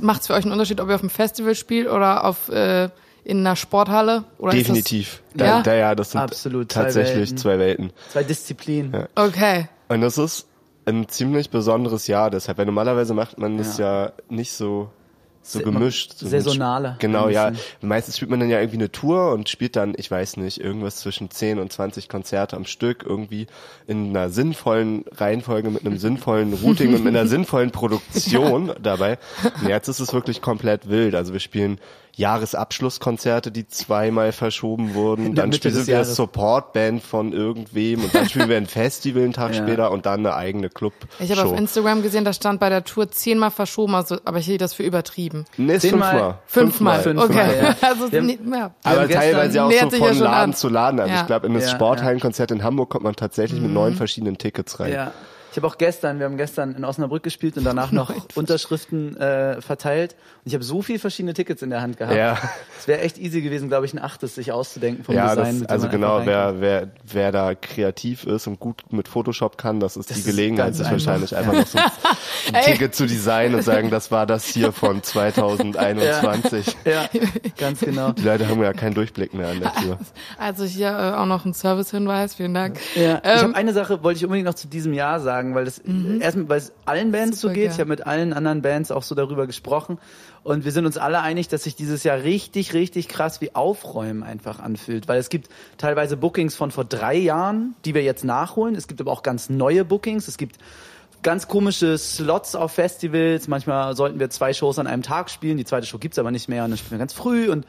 Macht 0.00 0.22
es 0.22 0.28
für 0.28 0.32
euch 0.32 0.44
einen 0.44 0.52
Unterschied, 0.52 0.80
ob 0.80 0.88
ihr 0.88 0.94
auf 0.94 1.02
einem 1.02 1.10
Festival 1.10 1.54
spielt 1.54 1.88
oder 1.88 2.24
auf 2.24 2.48
äh, 2.48 2.88
in 3.28 3.40
einer 3.40 3.56
Sporthalle? 3.56 4.24
Oder 4.38 4.54
ist 4.54 4.60
Definitiv. 4.60 5.22
Das, 5.32 5.38
Da, 5.38 5.44
ja? 5.44 5.62
da, 5.62 5.74
ja, 5.74 5.94
das 5.94 6.12
sind 6.12 6.20
Absolut, 6.22 6.72
zwei 6.72 6.84
tatsächlich 6.84 7.16
Welten. 7.16 7.36
zwei 7.36 7.58
Welten. 7.58 7.92
Zwei 8.10 8.24
Disziplinen. 8.24 9.06
Okay. 9.14 9.68
Und 9.88 10.00
das 10.00 10.16
ist 10.16 10.46
ein 10.86 11.08
ziemlich 11.08 11.50
besonderes 11.50 12.06
Jahr 12.06 12.30
deshalb, 12.30 12.56
weil 12.56 12.64
normalerweise 12.64 13.12
macht 13.12 13.38
man 13.38 13.58
das 13.58 13.76
ja, 13.76 14.12
nicht 14.30 14.52
so 14.52 14.90
so 15.42 15.60
gemischt. 15.60 16.12
So 16.16 16.28
saisonaler, 16.28 16.96
Genau, 16.98 17.28
ja. 17.28 17.52
Meistens 17.80 18.16
spielt 18.16 18.30
man 18.30 18.40
dann 18.40 18.50
ja 18.50 18.58
irgendwie 18.58 18.78
eine 18.78 18.92
Tour 18.92 19.32
und 19.32 19.48
spielt 19.48 19.76
dann, 19.76 19.94
ich 19.96 20.10
weiß 20.10 20.36
nicht, 20.36 20.60
irgendwas 20.60 20.96
zwischen 20.96 21.30
10 21.30 21.58
und 21.58 21.72
20 21.72 22.08
Konzerte 22.08 22.56
am 22.56 22.66
Stück 22.66 23.04
irgendwie 23.06 23.46
in 23.86 24.10
einer 24.10 24.28
sinnvollen 24.30 25.04
Reihenfolge 25.10 25.70
mit 25.70 25.86
einem 25.86 25.98
sinnvollen 25.98 26.52
Routing 26.52 26.94
und 26.94 27.04
mit 27.04 27.16
einer 27.16 27.26
sinnvollen 27.26 27.70
Produktion 27.70 28.72
dabei. 28.82 29.18
Und 29.62 29.68
jetzt 29.68 29.88
ist 29.88 30.00
es 30.00 30.12
wirklich 30.12 30.42
komplett 30.42 30.88
wild. 30.88 31.14
Also 31.14 31.32
wir 31.32 31.40
spielen 31.40 31.78
Jahresabschlusskonzerte, 32.18 33.50
die 33.50 33.66
zweimal 33.68 34.32
verschoben 34.32 34.94
wurden. 34.94 35.34
Dann 35.34 35.48
Mitte 35.50 35.70
spielen 35.70 35.86
wir 35.86 35.94
Jahres. 35.94 36.14
Supportband 36.16 37.02
von 37.02 37.32
irgendwem 37.32 38.04
und 38.04 38.14
dann 38.14 38.28
spielen 38.28 38.48
wir 38.48 38.56
ein 38.56 38.66
Festival 38.68 39.22
einen 39.22 39.32
Tag 39.32 39.54
Ja. 39.54 39.62
später 39.62 39.90
und 39.90 40.06
dann 40.06 40.20
eine 40.20 40.34
eigene 40.34 40.68
Club. 40.68 40.92
Ich 41.20 41.30
habe 41.30 41.48
auf 41.48 41.56
Instagram 41.58 42.02
gesehen, 42.02 42.24
da 42.24 42.32
stand 42.32 42.60
bei 42.60 42.68
der 42.68 42.84
Tour 42.84 43.10
zehnmal 43.10 43.50
verschoben, 43.50 43.94
also, 43.94 44.18
aber 44.24 44.38
ich 44.38 44.46
hielt 44.46 44.60
das 44.60 44.74
für 44.74 44.82
übertrieben. 44.82 45.44
Nee, 45.56 45.78
Zehnmal. 45.78 46.38
fünfmal. 46.46 47.00
Fünfmal. 47.00 47.00
Fünfmal, 47.00 47.48
okay. 47.48 47.58
ja. 47.62 47.76
Also, 47.88 48.04
haben- 48.12 48.26
nee, 48.26 48.38
ja. 48.52 48.70
Aber 48.84 49.08
teilweise 49.08 49.62
auch 49.64 49.70
so 49.72 49.90
von 49.90 50.18
Laden 50.18 50.50
an. 50.50 50.54
zu 50.54 50.68
Laden. 50.68 51.00
Also 51.00 51.12
Ja. 51.14 51.20
ich 51.20 51.26
glaube, 51.26 51.46
in 51.46 51.54
das 51.54 51.64
Ja, 51.64 51.70
Sporthallenkonzert 51.70 52.50
in 52.50 52.62
Hamburg 52.62 52.90
kommt 52.90 53.04
man 53.04 53.16
tatsächlich 53.16 53.60
mit 53.60 53.72
neun 53.72 53.94
verschiedenen 53.94 54.38
Tickets 54.38 54.80
rein. 54.80 54.92
Ja. 54.92 55.12
Ich 55.50 55.56
habe 55.56 55.66
auch 55.66 55.78
gestern, 55.78 56.18
wir 56.18 56.26
haben 56.26 56.36
gestern 56.36 56.74
in 56.74 56.84
Osnabrück 56.84 57.22
gespielt 57.22 57.56
und 57.56 57.64
danach 57.64 57.90
noch 57.90 58.12
Unterschriften 58.34 59.16
äh, 59.16 59.60
verteilt. 59.60 60.14
Und 60.44 60.48
ich 60.48 60.54
habe 60.54 60.62
so 60.64 60.82
viele 60.82 60.98
verschiedene 60.98 61.34
Tickets 61.34 61.62
in 61.62 61.70
der 61.70 61.80
Hand 61.80 61.96
gehabt. 61.96 62.16
Ja. 62.16 62.38
Es 62.78 62.86
wäre 62.86 63.00
echt 63.00 63.18
easy 63.18 63.40
gewesen, 63.40 63.68
glaube 63.68 63.86
ich, 63.86 63.92
ein 63.94 63.98
achtes 63.98 64.34
sich 64.34 64.52
auszudenken 64.52 65.04
vom 65.04 65.14
Ja, 65.14 65.34
Design. 65.34 65.60
das, 65.60 65.68
also 65.68 65.88
genau, 65.88 66.24
wer, 66.24 66.60
wer, 66.60 66.88
wer 67.04 67.32
da 67.32 67.54
kreativ 67.54 68.24
ist 68.24 68.46
und 68.46 68.60
gut 68.60 68.82
mit 68.90 69.08
Photoshop 69.08 69.56
kann, 69.58 69.80
das 69.80 69.96
ist 69.96 70.10
Das 70.10 70.16
die 70.16 70.20
ist 70.20 70.26
Gelegenheit, 70.26 70.74
sich 70.74 70.90
wahrscheinlich 70.90 71.34
einfach 71.34 71.52
noch 71.54 71.66
so 71.66 71.78
ein, 72.52 72.62
Ticket 72.64 72.94
zu 72.94 73.06
designen 73.06 73.54
und 73.56 73.62
sagen, 73.62 73.90
das 73.90 74.10
war 74.10 74.26
das 74.26 74.44
hier 74.46 74.72
von 74.72 75.02
2021. 75.82 76.76
Ja, 76.84 77.08
ganz 77.56 77.80
genau. 77.80 78.12
Die 78.12 78.22
Leute 78.22 78.48
haben 78.48 78.62
ja 78.62 78.72
keinen 78.72 78.94
Durchblick 78.94 79.34
mehr 79.34 79.48
an 79.48 79.60
der 79.60 79.72
Tür. 79.74 79.98
Also 80.38 80.64
hier 80.64 80.88
äh, 80.88 81.16
auch 81.16 81.26
noch 81.26 81.44
ein 81.44 81.52
Servicehinweis, 81.52 82.34
vielen 82.34 82.54
Dank. 82.54 82.78
Ja, 82.94 83.18
ich 83.18 83.24
Ähm, 83.24 83.38
habe 83.48 83.54
eine 83.54 83.72
Sache, 83.72 84.02
wollte 84.02 84.18
ich 84.18 84.24
unbedingt 84.24 84.46
noch 84.46 84.54
zu 84.54 84.68
diesem 84.68 84.92
Jahr 84.92 85.20
sagen, 85.20 85.37
weil 85.54 85.64
das 85.64 85.78
erstmal, 85.78 86.48
weil 86.48 86.58
es 86.58 86.72
allen 86.84 87.12
Bands 87.12 87.40
so 87.40 87.48
Super 87.48 87.54
geht. 87.54 87.62
gern. 87.64 87.72
Ich 87.72 87.80
habe 87.80 87.88
mit 87.88 88.06
allen 88.06 88.32
anderen 88.32 88.62
Bands 88.62 88.90
auch 88.90 89.02
so 89.02 89.14
darüber 89.14 89.46
gesprochen 89.46 89.98
und 90.42 90.64
wir 90.64 90.72
sind 90.72 90.86
uns 90.86 90.98
alle 90.98 91.20
einig, 91.20 91.48
dass 91.48 91.64
sich 91.64 91.76
dieses 91.76 92.04
Jahr 92.04 92.22
richtig, 92.22 92.74
richtig 92.74 93.08
krass 93.08 93.40
wie 93.40 93.54
Aufräumen 93.54 94.22
einfach 94.22 94.60
anfühlt, 94.60 95.08
weil 95.08 95.18
es 95.18 95.28
gibt 95.28 95.48
teilweise 95.76 96.16
Bookings 96.16 96.56
von 96.56 96.70
vor 96.70 96.84
drei 96.84 97.16
Jahren, 97.16 97.74
die 97.84 97.94
wir 97.94 98.02
jetzt 98.02 98.24
nachholen. 98.24 98.74
Es 98.74 98.88
gibt 98.88 99.00
aber 99.00 99.12
auch 99.12 99.22
ganz 99.22 99.50
neue 99.50 99.84
Bookings. 99.84 100.28
Es 100.28 100.38
gibt 100.38 100.58
ganz 101.22 101.48
komische 101.48 101.98
Slots 101.98 102.54
auf 102.54 102.72
Festivals. 102.72 103.48
Manchmal 103.48 103.96
sollten 103.96 104.20
wir 104.20 104.30
zwei 104.30 104.52
Shows 104.52 104.78
an 104.78 104.86
einem 104.86 105.02
Tag 105.02 105.30
spielen. 105.30 105.56
Die 105.58 105.64
zweite 105.64 105.86
Show 105.86 105.98
gibt's 105.98 106.18
aber 106.18 106.30
nicht 106.30 106.48
mehr 106.48 106.64
und 106.64 106.70
dann 106.70 106.78
spielen 106.78 106.92
wir 106.92 106.98
ganz 106.98 107.12
früh 107.12 107.50
und 107.50 107.66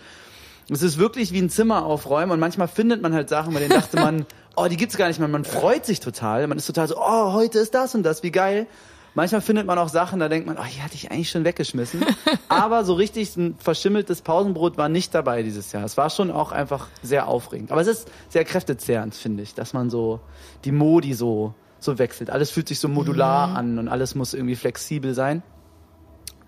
es 0.75 0.83
ist 0.83 0.97
wirklich 0.97 1.33
wie 1.33 1.39
ein 1.39 1.49
Zimmer 1.49 1.85
aufräumen 1.85 2.31
und 2.31 2.39
manchmal 2.39 2.67
findet 2.67 3.01
man 3.01 3.13
halt 3.13 3.29
Sachen, 3.29 3.53
bei 3.53 3.59
denen 3.59 3.71
dachte 3.71 3.97
man, 3.97 4.25
oh, 4.55 4.67
die 4.67 4.77
gibt's 4.77 4.97
gar 4.97 5.07
nicht 5.07 5.19
mehr. 5.19 5.27
Man 5.27 5.45
freut 5.45 5.85
sich 5.85 5.99
total. 5.99 6.45
Man 6.47 6.57
ist 6.57 6.67
total 6.67 6.87
so, 6.87 6.97
oh, 6.97 7.33
heute 7.33 7.59
ist 7.59 7.73
das 7.73 7.95
und 7.95 8.03
das, 8.03 8.23
wie 8.23 8.31
geil. 8.31 8.67
Manchmal 9.15 9.41
findet 9.41 9.65
man 9.65 9.77
auch 9.79 9.89
Sachen, 9.89 10.19
da 10.19 10.29
denkt 10.29 10.47
man, 10.47 10.57
oh, 10.57 10.65
die 10.71 10.81
hatte 10.81 10.93
ich 10.93 11.11
eigentlich 11.11 11.31
schon 11.31 11.43
weggeschmissen. 11.43 12.05
Aber 12.47 12.83
so 12.85 12.93
richtig 12.93 13.35
ein 13.37 13.55
verschimmeltes 13.57 14.21
Pausenbrot 14.21 14.77
war 14.77 14.89
nicht 14.89 15.15
dabei 15.15 15.41
dieses 15.41 15.71
Jahr. 15.71 15.83
Es 15.83 15.97
war 15.97 16.09
schon 16.09 16.29
auch 16.29 16.51
einfach 16.51 16.87
sehr 17.01 17.27
aufregend. 17.27 17.71
Aber 17.71 17.81
es 17.81 17.87
ist 17.87 18.11
sehr 18.29 18.45
kräftezehrend, 18.45 19.15
finde 19.15 19.41
ich, 19.43 19.55
dass 19.55 19.73
man 19.73 19.89
so 19.89 20.19
die 20.65 20.71
Modi 20.71 21.13
so, 21.13 21.55
so 21.79 21.97
wechselt. 21.97 22.29
Alles 22.29 22.51
fühlt 22.51 22.67
sich 22.67 22.79
so 22.79 22.87
modular 22.87 23.55
an 23.55 23.79
und 23.79 23.87
alles 23.87 24.13
muss 24.13 24.33
irgendwie 24.33 24.55
flexibel 24.55 25.15
sein. 25.15 25.41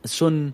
Ist 0.03 0.15
schon, 0.15 0.53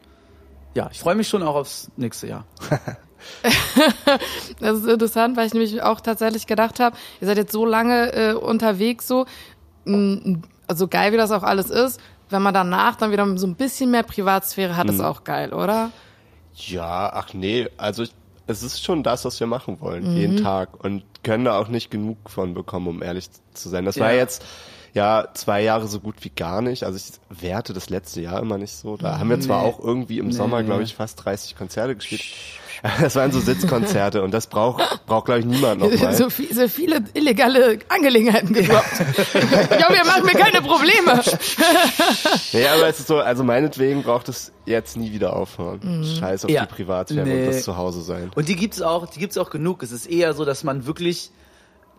ja, 0.76 0.90
ich 0.92 1.00
freue 1.00 1.16
mich 1.16 1.28
schon 1.28 1.44
auch 1.44 1.56
aufs 1.56 1.92
nächste 1.98 2.28
Jahr. 2.28 2.46
Das 4.60 4.78
ist 4.80 4.88
interessant, 4.88 5.38
weil 5.38 5.48
ich 5.48 5.54
nämlich 5.54 5.82
auch 5.82 6.02
tatsächlich 6.02 6.48
gedacht 6.48 6.80
habe, 6.80 6.96
ihr 7.22 7.28
seid 7.28 7.38
jetzt 7.38 7.52
so 7.52 7.66
lange 7.66 8.14
äh, 8.14 8.34
unterwegs 8.34 9.08
so, 9.08 9.26
m, 9.86 10.42
also 10.68 10.88
geil 10.88 11.14
wie 11.14 11.18
das 11.18 11.32
auch 11.32 11.44
alles 11.44 11.70
ist, 11.70 12.00
wenn 12.30 12.42
man 12.42 12.54
danach 12.54 12.96
dann 12.96 13.12
wieder 13.12 13.38
so 13.38 13.48
ein 13.48 13.56
bisschen 13.56 13.92
mehr 13.92 14.04
Privatsphäre 14.04 14.76
hat, 14.76 14.86
Mhm. 14.88 14.94
ist 14.94 15.02
auch 15.02 15.24
geil, 15.24 15.54
oder? 15.54 15.92
Ja, 16.56 17.12
ach 17.14 17.34
nee, 17.34 17.68
also 17.78 18.04
ich, 18.04 18.14
es 18.48 18.64
ist 18.64 18.84
schon 18.84 19.04
das, 19.04 19.26
was 19.26 19.40
wir 19.40 19.48
machen 19.48 19.80
wollen, 19.80 20.12
Mhm. 20.12 20.18
jeden 20.18 20.36
Tag 20.38 20.84
und 20.84 21.04
können 21.24 21.46
da 21.46 21.58
auch 21.60 21.68
nicht 21.68 21.92
genug 21.92 22.18
von 22.30 22.54
bekommen, 22.54 22.88
um 22.88 23.04
ehrlich 23.04 23.30
zu 23.54 23.70
sein. 23.70 23.86
Das 23.86 24.00
war 24.00 24.12
Ja. 24.12 24.18
jetzt 24.18 24.44
ja 24.98 25.28
zwei 25.34 25.64
Jahre 25.64 25.88
so 25.88 26.00
gut 26.02 26.16
wie 26.22 26.30
gar 26.30 26.62
nicht. 26.62 26.84
Also 26.84 26.98
ich 26.98 27.42
werte 27.42 27.74
das 27.74 27.90
letzte 27.90 28.22
Jahr 28.22 28.42
immer 28.42 28.58
nicht 28.58 28.74
so. 28.76 28.98
Da 28.98 29.18
haben 29.20 29.30
wir 29.30 29.40
zwar 29.40 29.64
Nee. 29.64 29.70
auch 29.70 29.80
irgendwie 29.80 30.20
im 30.20 30.28
Nee, 30.28 30.34
Sommer, 30.34 30.64
glaube 30.64 30.84
ich, 30.84 30.96
fast 30.96 31.24
30 31.24 31.56
Konzerte 31.56 31.96
gespielt. 31.96 32.22
Das 33.02 33.16
waren 33.16 33.32
so 33.32 33.40
Sitzkonzerte 33.40 34.22
und 34.22 34.30
das 34.30 34.46
braucht, 34.46 34.84
braucht 35.08 35.26
glaube 35.26 35.40
ich, 35.40 35.48
niemand 35.48 35.82
nochmal. 35.82 36.14
So, 36.16 36.30
viel, 36.30 36.54
so 36.54 36.68
viele 36.68 37.04
illegale 37.16 37.80
Angelegenheiten 37.90 38.54
gedroppt. 38.54 38.86
ich 39.00 39.84
hoffe, 39.84 39.96
ihr 39.96 40.06
macht 40.06 40.24
mir 40.24 40.34
keine 40.34 40.62
Probleme. 40.62 41.20
Nee, 42.54 42.68
aber 42.68 42.88
es 42.88 43.00
ist 43.00 43.08
so, 43.08 43.18
also 43.18 43.44
meinetwegen 43.44 44.04
braucht 44.04 44.30
es 44.30 44.52
jetzt 44.68 44.96
nie 44.96 45.12
wieder 45.12 45.36
aufhören. 45.36 45.80
Mhm. 45.82 46.04
Scheiß 46.06 46.46
auf 46.46 46.52
Ja. 46.52 46.68
die 46.68 46.74
Privatsphäre 46.76 47.26
Nee. 47.26 47.48
und 47.48 47.54
das 47.56 47.64
Zuhause 47.64 48.02
sein. 48.04 48.32
Und 48.36 48.48
die 48.48 48.56
gibt's 48.56 48.80
auch, 48.82 49.08
die 49.08 49.20
gibt's 49.20 49.40
auch 49.40 49.50
genug. 49.50 49.82
Es 49.82 49.92
ist 49.92 50.06
eher 50.06 50.34
so, 50.36 50.46
dass 50.46 50.64
man 50.64 50.86
wirklich, 50.86 51.32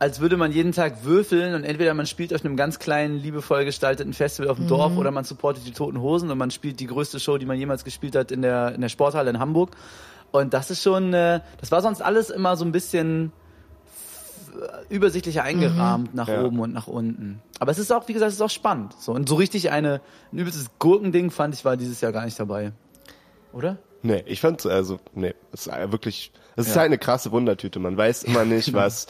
als 0.01 0.21
würde 0.21 0.37
man 0.37 0.53
jeden 0.53 0.73
Tag 0.73 1.05
würfeln 1.05 1.55
und 1.55 1.65
entweder 1.65 1.93
man 1.95 2.07
spielt 2.07 2.33
auf 2.35 2.45
einem 2.45 2.57
ganz 2.57 2.79
kleinen, 2.79 3.19
liebevoll 3.19 3.65
gestalteten 3.65 4.13
Festival 4.13 4.49
auf 4.51 4.57
dem 4.57 4.67
Dorf 4.69 4.97
oder 4.97 5.11
man 5.11 5.25
supportet 5.25 5.67
die 5.67 5.73
Toten 5.73 6.01
Hosen 6.01 6.31
und 6.31 6.39
man 6.39 6.51
spielt 6.53 6.79
die 6.81 6.87
größte 6.87 7.19
Show, 7.19 7.37
die 7.39 7.47
man 7.47 7.59
jemals 7.59 7.83
gespielt 7.85 8.15
hat 8.15 8.31
in 8.31 8.43
der, 8.43 8.75
in 8.75 8.81
der 8.81 8.89
Sporthalle 8.89 9.31
in 9.31 9.39
Hamburg. 9.41 9.71
Und 10.31 10.55
das 10.55 10.71
ist 10.71 10.83
schon, 10.83 11.13
äh, 11.15 11.41
das 11.61 11.73
war 11.73 11.83
sonst 11.83 12.01
alles 12.03 12.31
immer 12.31 12.57
so 12.57 12.65
ein 12.65 12.71
bisschen 12.73 13.33
übersichtlicher 14.89 15.43
eingerahmt 15.43 16.15
nach 16.15 16.29
Ja. 16.29 16.43
oben 16.45 16.61
und 16.61 16.73
nach 16.73 16.87
unten. 16.87 17.41
Aber 17.61 17.71
es 17.71 17.79
ist 17.79 17.93
auch, 17.93 18.09
wie 18.09 18.13
gesagt, 18.13 18.29
es 18.31 18.37
ist 18.37 18.43
auch 18.43 18.51
spannend. 18.51 18.95
So, 18.99 19.13
und 19.13 19.29
so 19.29 19.35
richtig 19.37 19.71
eine, 19.71 20.01
ein 20.33 20.39
übelstes 20.39 20.71
Gurkending 20.79 21.31
fand 21.31 21.55
ich, 21.55 21.65
war 21.65 21.77
dieses 21.77 22.01
Jahr 22.01 22.13
gar 22.13 22.25
nicht 22.25 22.39
dabei. 22.39 22.73
Oder? 23.53 23.79
Nee, 24.03 24.23
ich 24.27 24.41
fand's 24.41 24.67
also, 24.67 24.99
nee, 25.15 25.35
es 25.53 25.67
ist 25.67 25.73
wirklich, 25.93 26.33
es 26.57 26.67
ist 26.69 26.75
Ja. 26.75 26.81
halt 26.83 26.87
eine 26.87 26.99
krasse 26.99 27.31
Wundertüte. 27.33 27.79
Man 27.79 27.97
weiß 27.97 28.23
immer 28.25 28.45
nicht, 28.45 28.73
was 28.75 29.07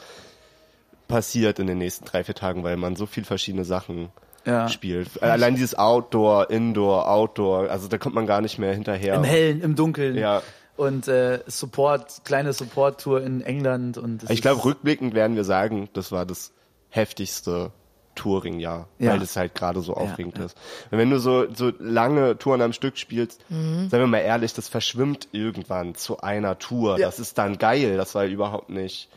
passiert 1.08 1.58
in 1.58 1.66
den 1.66 1.78
nächsten 1.78 2.04
drei, 2.04 2.22
vier 2.22 2.34
Tagen, 2.34 2.62
weil 2.64 2.76
man 2.76 2.94
so 2.96 3.06
viel 3.06 3.24
verschiedene 3.24 3.64
Sachen 3.64 4.10
Ja. 4.44 4.68
spielt. 4.68 5.22
Allein 5.22 5.54
dieses 5.56 5.76
Outdoor, 5.76 6.50
Indoor, 6.50 7.10
Outdoor, 7.10 7.70
also 7.70 7.88
da 7.88 7.98
kommt 7.98 8.14
man 8.14 8.26
gar 8.26 8.40
nicht 8.40 8.58
mehr 8.58 8.72
hinterher. 8.72 9.14
Im 9.14 9.24
Hellen, 9.24 9.60
im 9.62 9.74
Dunkeln. 9.74 10.16
Ja. 10.16 10.42
Und 10.76 11.08
äh, 11.08 11.40
Support, 11.48 12.20
kleine 12.24 12.52
Support-Tour 12.52 13.22
in 13.22 13.40
England 13.40 13.98
und 13.98 14.30
Ich 14.30 14.42
glaube, 14.42 14.64
rückblickend 14.64 15.12
werden 15.14 15.34
wir 15.34 15.42
sagen, 15.44 15.88
das 15.92 16.12
war 16.12 16.24
das 16.24 16.52
heftigste 16.90 17.72
Touring-Jahr, 18.14 18.88
Ja. 18.98 19.12
weil 19.12 19.22
es 19.22 19.36
halt 19.36 19.54
gerade 19.54 19.80
so 19.80 19.94
aufregend 19.94 20.38
ja. 20.38 20.44
ist. 20.46 20.56
Und 20.90 20.98
wenn 20.98 21.08
du 21.10 21.18
so, 21.20 21.46
so 21.54 21.72
lange 21.78 22.36
Touren 22.38 22.62
am 22.62 22.72
Stück 22.72 22.98
spielst, 22.98 23.44
Mhm. 23.48 23.88
seien 23.90 24.00
wir 24.00 24.06
mal 24.08 24.18
ehrlich, 24.18 24.54
das 24.54 24.68
verschwimmt 24.68 25.28
irgendwann 25.32 25.94
zu 25.94 26.20
einer 26.20 26.58
Tour. 26.58 26.98
Ja. 26.98 27.06
Das 27.06 27.18
ist 27.20 27.38
dann 27.38 27.58
geil, 27.58 27.96
das 27.96 28.14
war 28.16 28.24
überhaupt 28.24 28.70
nicht, 28.70 29.08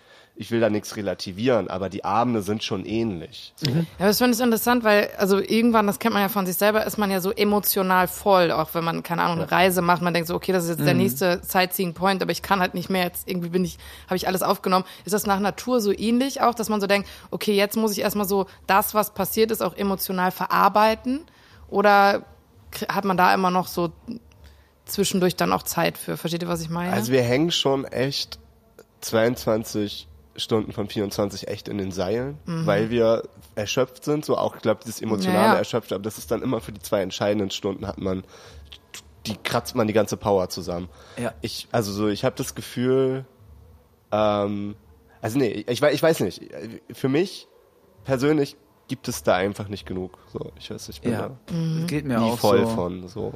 ich 0.41 0.49
will 0.49 0.59
da 0.59 0.71
nichts 0.71 0.95
relativieren, 0.95 1.69
aber 1.69 1.87
die 1.87 2.03
Abende 2.03 2.41
sind 2.41 2.63
schon 2.63 2.83
ähnlich. 2.83 3.53
So. 3.57 3.69
Ja, 3.69 4.07
das 4.07 4.17
finde 4.17 4.35
ich 4.35 4.41
interessant, 4.41 4.83
weil, 4.83 5.11
also 5.19 5.37
irgendwann, 5.37 5.85
das 5.85 5.99
kennt 5.99 6.15
man 6.15 6.23
ja 6.23 6.29
von 6.29 6.47
sich 6.47 6.55
selber, 6.55 6.83
ist 6.83 6.97
man 6.97 7.11
ja 7.11 7.21
so 7.21 7.29
emotional 7.31 8.07
voll, 8.07 8.51
auch 8.51 8.73
wenn 8.73 8.83
man, 8.83 9.03
keine 9.03 9.21
Ahnung, 9.21 9.37
eine 9.37 9.51
Reise 9.51 9.83
macht, 9.83 10.01
man 10.01 10.15
denkt 10.15 10.27
so, 10.27 10.33
okay, 10.33 10.51
das 10.51 10.63
ist 10.63 10.71
jetzt 10.71 10.85
der 10.85 10.95
nächste 10.95 11.41
Sightseeing 11.43 11.93
Point, 11.93 12.23
aber 12.23 12.31
ich 12.31 12.41
kann 12.41 12.59
halt 12.59 12.73
nicht 12.73 12.89
mehr, 12.89 13.03
jetzt 13.03 13.29
irgendwie 13.29 13.49
bin 13.49 13.63
ich, 13.63 13.77
habe 14.07 14.15
ich 14.15 14.27
alles 14.27 14.41
aufgenommen. 14.41 14.83
Ist 15.05 15.13
das 15.13 15.27
nach 15.27 15.39
Natur 15.39 15.79
so 15.79 15.91
ähnlich 15.91 16.41
auch, 16.41 16.55
dass 16.55 16.69
man 16.69 16.81
so 16.81 16.87
denkt, 16.87 17.07
okay, 17.29 17.53
jetzt 17.53 17.77
muss 17.77 17.91
ich 17.91 17.99
erstmal 17.99 18.27
so 18.27 18.47
das, 18.65 18.95
was 18.95 19.13
passiert 19.13 19.51
ist, 19.51 19.61
auch 19.61 19.77
emotional 19.77 20.31
verarbeiten? 20.31 21.21
Oder 21.69 22.25
hat 22.89 23.05
man 23.05 23.15
da 23.15 23.31
immer 23.31 23.51
noch 23.51 23.67
so 23.67 23.91
zwischendurch 24.85 25.35
dann 25.35 25.53
auch 25.53 25.61
Zeit 25.61 25.99
für? 25.99 26.17
Versteht 26.17 26.41
ihr, 26.41 26.49
was 26.49 26.61
ich 26.61 26.69
meine? 26.71 26.91
Also 26.93 27.11
wir 27.11 27.21
hängen 27.21 27.51
schon 27.51 27.85
echt 27.85 28.39
22 29.01 30.07
Stunden 30.35 30.71
von 30.71 30.87
24 30.87 31.47
echt 31.49 31.67
in 31.67 31.77
den 31.77 31.91
Seilen, 31.91 32.37
weil 32.45 32.89
wir 32.89 33.23
erschöpft 33.55 34.05
sind, 34.05 34.23
so 34.25 34.37
auch, 34.37 34.55
ich 34.55 34.61
glaube, 34.61 34.79
dieses 34.83 35.01
emotionale 35.01 35.37
Mhm. 35.39 35.45
Ja, 35.45 35.53
ja. 35.53 35.57
erschöpft, 35.59 35.91
aber 35.91 36.01
das 36.03 36.17
ist 36.17 36.31
dann 36.31 36.41
immer 36.41 36.61
für 36.61 36.71
die 36.71 36.79
zwei 36.81 37.01
entscheidenden 37.01 37.51
Stunden 37.51 37.85
hat 37.85 37.97
man, 37.97 38.23
die 39.27 39.35
kratzt 39.35 39.75
man 39.75 39.87
die 39.87 39.93
ganze 39.93 40.15
Power 40.17 40.47
zusammen. 40.49 40.87
Ja. 41.17 41.33
Ich, 41.41 41.67
also 41.71 41.91
so, 41.91 42.07
ich 42.07 42.23
habe 42.23 42.35
das 42.37 42.55
Gefühl, 42.55 43.25
ähm, 44.11 44.75
also 45.21 45.37
nee, 45.37 45.65
ich, 45.67 45.81
weiß- 45.81 45.91
ich 45.91 46.01
weiß 46.01 46.21
nicht, 46.21 46.41
für 46.93 47.09
mich 47.09 47.47
persönlich 48.03 48.55
gibt 48.87 49.07
es 49.07 49.23
da 49.23 49.35
einfach 49.35 49.67
nicht 49.67 49.85
genug. 49.85 50.17
So, 50.33 50.51
ich 50.57 50.71
weiß, 50.71 50.89
ich 50.89 51.01
bin 51.01 51.11
Ja, 51.13 51.29
da 51.29 51.37
das 51.45 51.87
geht 51.87 52.05
mir 52.05 52.19
nie 52.19 52.31
auch 52.31 52.39
voll 52.39 52.65
so. 52.65 52.67
von. 52.67 53.07
So. 53.07 53.33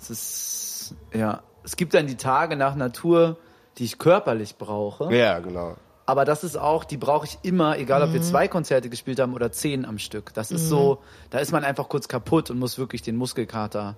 Es 0.00 0.10
ist, 0.10 0.94
ja, 1.14 1.42
es 1.62 1.76
gibt 1.76 1.94
dann 1.94 2.06
die 2.06 2.16
Tage 2.16 2.56
nach 2.56 2.74
Natur, 2.74 3.36
die 3.78 3.84
ich 3.84 3.98
körperlich 3.98 4.56
brauche. 4.56 5.14
Ja, 5.14 5.38
genau. 5.38 5.76
Aber 6.08 6.24
das 6.24 6.42
ist 6.42 6.56
auch, 6.56 6.84
die 6.84 6.96
brauche 6.96 7.26
ich 7.26 7.38
immer, 7.42 7.76
egal 7.76 8.02
ob 8.02 8.14
wir 8.14 8.22
zwei 8.22 8.48
Konzerte 8.48 8.88
gespielt 8.88 9.20
haben 9.20 9.34
oder 9.34 9.52
zehn 9.52 9.84
am 9.84 9.98
Stück. 9.98 10.32
Das 10.32 10.50
ist 10.50 10.66
so, 10.66 11.02
da 11.28 11.38
ist 11.38 11.52
man 11.52 11.64
einfach 11.64 11.90
kurz 11.90 12.08
kaputt 12.08 12.48
und 12.50 12.58
muss 12.58 12.78
wirklich 12.78 13.02
den 13.02 13.14
Muskelkater 13.16 13.94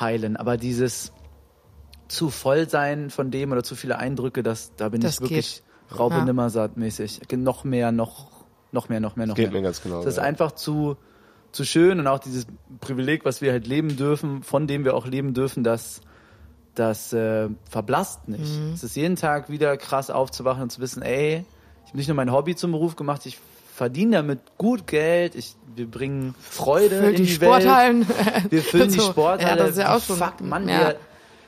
heilen. 0.00 0.36
Aber 0.36 0.56
dieses 0.56 1.12
zu 2.08 2.30
voll 2.30 2.68
sein 2.68 3.08
von 3.08 3.30
dem 3.30 3.52
oder 3.52 3.62
zu 3.62 3.76
viele 3.76 3.98
Eindrücke, 3.98 4.42
das, 4.42 4.74
da 4.74 4.88
bin 4.88 5.00
Das 5.00 5.14
ich 5.14 5.20
wirklich 5.20 5.62
geht. 5.88 5.96
Raupe 5.96 6.16
Ja. 6.16 6.24
nimmersatt 6.24 6.76
mäßig. 6.76 7.20
Noch 7.36 7.62
mehr, 7.62 7.92
noch, 7.92 8.32
noch 8.72 8.88
mehr, 8.88 8.98
noch 8.98 9.14
mehr, 9.14 9.28
noch 9.28 9.36
Geht 9.36 9.52
mehr. 9.52 9.60
mir 9.60 9.66
ganz 9.68 9.80
genau. 9.80 9.98
Das 9.98 10.14
ist 10.14 10.16
ja. 10.16 10.24
einfach 10.24 10.50
zu, 10.52 10.96
zu 11.52 11.64
schön 11.64 12.00
und 12.00 12.08
auch 12.08 12.18
dieses 12.18 12.48
Privileg, 12.80 13.24
was 13.24 13.40
wir 13.42 13.52
halt 13.52 13.68
leben 13.68 13.96
dürfen, 13.96 14.42
von 14.42 14.66
dem 14.66 14.84
wir 14.84 14.96
auch 14.96 15.06
leben 15.06 15.34
dürfen, 15.34 15.62
das, 15.62 16.00
das 16.74 17.12
äh, 17.12 17.48
verblasst 17.70 18.28
nicht. 18.28 18.40
Mhm. 18.58 18.72
Es 18.74 18.82
ist 18.84 18.96
jeden 18.96 19.16
Tag 19.16 19.48
wieder 19.48 19.76
krass 19.76 20.10
aufzuwachen 20.10 20.62
und 20.64 20.70
zu 20.70 20.80
wissen, 20.80 21.02
ey, 21.02 21.44
ich 21.84 21.88
habe 21.88 21.98
nicht 21.98 22.08
nur 22.08 22.16
mein 22.16 22.32
Hobby 22.32 22.56
zum 22.56 22.72
Beruf 22.72 22.96
gemacht, 22.96 23.26
ich 23.26 23.38
verdiene 23.74 24.16
damit 24.18 24.40
gut 24.58 24.86
Geld, 24.86 25.34
ich, 25.34 25.54
wir 25.74 25.90
bringen 25.90 26.34
Freude 26.40 26.98
Füllt 27.00 27.10
in 27.10 27.16
die 27.16 27.22
die, 27.24 27.32
Sporthallen. 27.34 28.08
Welt. 28.08 28.18
Wir 28.50 28.62
füllen 28.62 28.88
die 28.92 28.98
So. 29.00 29.10
Sporthalle. 29.10 29.50
Ja, 29.50 29.56
das 29.56 29.70
ist 29.70 29.78
ja 29.78 29.96
auch 29.96 30.00
schon- 30.00 30.16
Fuck, 30.16 30.40
Mann, 30.42 30.68
ja. 30.68 30.78
wir, 30.80 30.96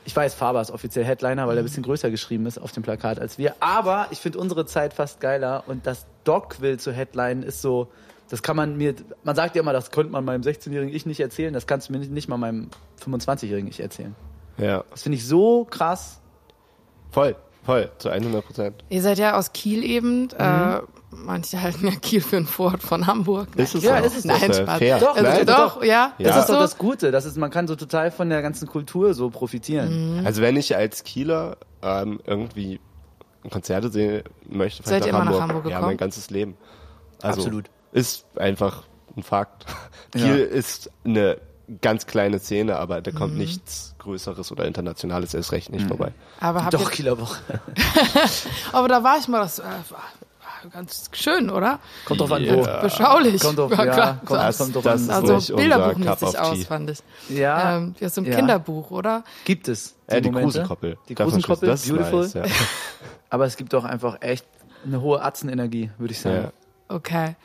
ich 0.03 0.13
weiß, 0.15 0.33
Faber 0.33 0.59
ist 0.61 0.71
offiziell 0.71 1.05
Headliner, 1.05 1.47
weil 1.47 1.57
er 1.57 1.63
ein 1.63 1.65
bisschen 1.65 1.83
größer 1.83 2.09
geschrieben 2.11 2.45
ist 2.45 2.57
auf 2.57 2.71
dem 2.73 2.83
Plakat 2.83 3.19
als 3.19 3.37
wir. 3.37 3.55
Aber 3.61 4.07
ich 4.11 4.19
finde 4.19 4.39
unsere 4.39 4.65
Zeit 4.65 4.93
fast 4.93 5.19
geiler 5.21 5.63
und 5.67 5.85
das 5.87 6.05
Doc 6.25 6.59
will 6.61 6.79
zu 6.79 6.91
Headline 6.93 7.43
ist 7.43 7.61
so, 7.61 7.87
Das 8.29 8.41
kann 8.43 8.55
man 8.57 8.75
mir, 8.77 8.93
man 9.23 9.35
sagt 9.37 9.55
ja 9.55 9.61
immer, 9.61 9.71
das 9.73 9.91
könnte 9.91 10.11
man 10.11 10.25
meinem 10.25 10.41
16-jährigen 10.41 10.93
Ich 10.93 11.05
nicht 11.05 11.19
erzählen, 11.21 11.53
das 11.53 11.65
kannst 11.67 11.87
du 11.89 11.93
mir 11.93 11.99
nicht, 11.99 12.11
nicht 12.11 12.27
mal 12.27 12.37
meinem 12.37 12.69
25-jährigen 13.05 13.69
Ich 13.69 13.79
erzählen. 13.79 14.15
Ja, 14.57 14.83
Das 14.91 15.03
finde 15.03 15.17
ich 15.17 15.25
so 15.27 15.65
krass. 15.65 16.19
voll, 17.11 17.35
voll, 17.65 17.91
zu 17.99 18.09
100 18.09 18.45
Prozent. 18.45 18.83
Ihr 18.89 19.01
seid 19.01 19.17
ja 19.19 19.37
aus 19.37 19.53
Kiel 19.53 19.83
eben. 19.83 20.29
Äh, 20.31 20.79
manche 21.11 21.61
halten 21.61 21.87
ja 21.87 21.95
Kiel 21.95 22.21
für 22.21 22.37
einen 22.37 22.47
Vorort 22.47 22.81
von 22.83 23.07
Hamburg. 23.07 23.49
Ist 23.55 23.75
es 23.75 23.83
Ja, 23.83 23.99
auch. 23.99 24.03
ist 24.03 24.17
es 24.17 24.25
Nein, 24.25 24.41
äh, 24.51 24.53
Spaß. 24.53 24.77
fair. 24.79 24.99
Doch, 24.99 25.15
Also, 25.15 25.23
Nein, 25.23 25.45
doch, 25.45 25.83
ja. 25.83 26.13
Ja. 26.17 26.27
Das 26.27 26.35
Ist 26.35 26.41
ist 26.41 26.49
doch 26.49 26.55
so? 26.55 26.59
das 26.61 26.77
Gute. 26.77 27.11
Das 27.11 27.25
ist, 27.25 27.37
man 27.37 27.49
kann 27.51 27.67
so 27.67 27.75
total 27.75 28.11
von 28.11 28.29
der 28.29 28.41
ganzen 28.41 28.67
Kultur 28.67 29.13
so 29.13 29.29
profitieren. 29.29 30.21
Also 30.25 30.41
wenn 30.41 30.55
ich 30.57 30.75
als 30.75 31.03
Kieler 31.03 31.57
ähm, 31.81 32.19
irgendwie 32.25 32.79
Konzerte 33.49 33.89
sehen 33.89 34.23
möchte, 34.49 34.83
Seid 34.83 35.03
ihr 35.05 35.09
immer 35.11 35.23
nach 35.23 35.39
Hamburg 35.39 35.63
Ja, 35.65 35.69
gekommen? 35.77 35.85
mein 35.85 35.97
ganzes 35.97 36.29
Leben. 36.29 36.57
Also 37.21 37.41
Absolut. 37.41 37.69
Ist 37.93 38.25
einfach 38.37 38.83
ein 39.15 39.23
Fakt. 39.23 39.65
Ja. 40.15 40.25
Kiel 40.25 40.37
ist 40.39 40.91
eine 41.05 41.37
ganz 41.81 42.05
kleine 42.07 42.39
Szene, 42.39 42.77
aber 42.77 43.01
da 43.01 43.11
Mhm. 43.11 43.15
kommt 43.15 43.37
nichts 43.37 43.95
Größeres 44.07 44.51
oder 44.51 44.65
Internationales 44.65 45.33
erst 45.33 45.51
recht 45.51 45.69
nicht 45.71 45.85
vorbei. 45.87 46.11
Aber, 46.39 46.67
Doch, 46.71 46.89
Kieler 46.89 47.19
Woche. 47.19 47.37
aber 48.71 48.87
da 48.87 49.03
war 49.03 49.17
ich 49.17 49.27
mal, 49.27 49.39
das 49.41 49.59
äh, 49.59 49.63
ganz 50.71 51.09
schön, 51.11 51.49
oder? 51.49 51.79
Kommt 52.05 52.21
drauf 52.21 52.31
an, 52.31 52.43
Ja. 52.43 52.79
Beschaulich. 52.81 53.41
Kommt 53.41 53.59
drauf, 53.59 53.71
Ja, 53.71 53.85
ja, 53.85 54.19
kommt, 54.25 54.39
Das- 54.41 54.57
kommt 54.57 54.75
drauf 54.75 54.83
das 54.83 55.09
an. 55.09 55.23
ist 55.25 55.31
also 55.31 55.55
bilderbuchmäßig 55.55 56.39
aus, 56.39 56.63
fand 56.65 56.89
ich. 56.89 56.99
Ja, 57.29 57.77
Ähm, 57.77 57.95
ja, 57.99 58.09
so 58.09 58.21
ein 58.21 58.25
ja. 58.25 58.35
Kinderbuch, 58.35 58.91
oder? 58.91 59.23
gibt 59.45 59.67
es. 59.67 59.95
Äh, 60.07 60.21
die. 60.21 60.31
Gruselkoppel. 60.31 60.97
Die 61.09 61.15
schließt- 61.15 61.65
das 61.65 61.83
ist 61.83 61.89
beautiful. 61.89 62.21
Nice, 62.21 62.33
ja. 62.33 62.43
Aber 63.29 63.45
es 63.45 63.57
gibt 63.57 63.75
auch 63.75 63.83
einfach 63.83 64.21
echt 64.21 64.45
eine 64.85 65.01
hohe 65.01 65.21
Atzenenergie, 65.21 65.91
würde 65.97 66.13
ich 66.13 66.19
sagen. 66.21 66.35
Ja. 66.43 66.51
Okay. 66.95 67.35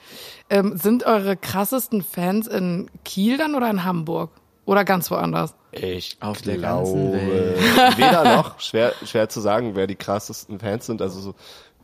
Ähm, 0.49 0.77
sind 0.77 1.05
eure 1.05 1.37
krassesten 1.37 2.03
Fans 2.03 2.47
in 2.47 2.89
Kiel 3.05 3.37
dann 3.37 3.57
oder 3.57 3.69
in 3.69 3.83
Hamburg? 3.85 4.31
Oder 4.65 4.85
ganz 4.85 5.11
woanders? 5.11 5.55
Ich 5.73 6.19
Auf 6.21 6.43
der 6.43 6.59
glaube, 6.59 6.85
ganzen 6.93 7.13
Welt. 7.13 7.99
weder 7.99 8.37
noch. 8.37 8.61
Schwer, 8.61 8.93
schwer 9.05 9.29
zu 9.29 9.41
sagen, 9.41 9.75
wer 9.75 9.87
die 9.87 9.97
krassesten 9.97 10.59
Fans 10.61 10.87
sind. 10.87 11.01
Also 11.01 11.21
so, 11.21 11.35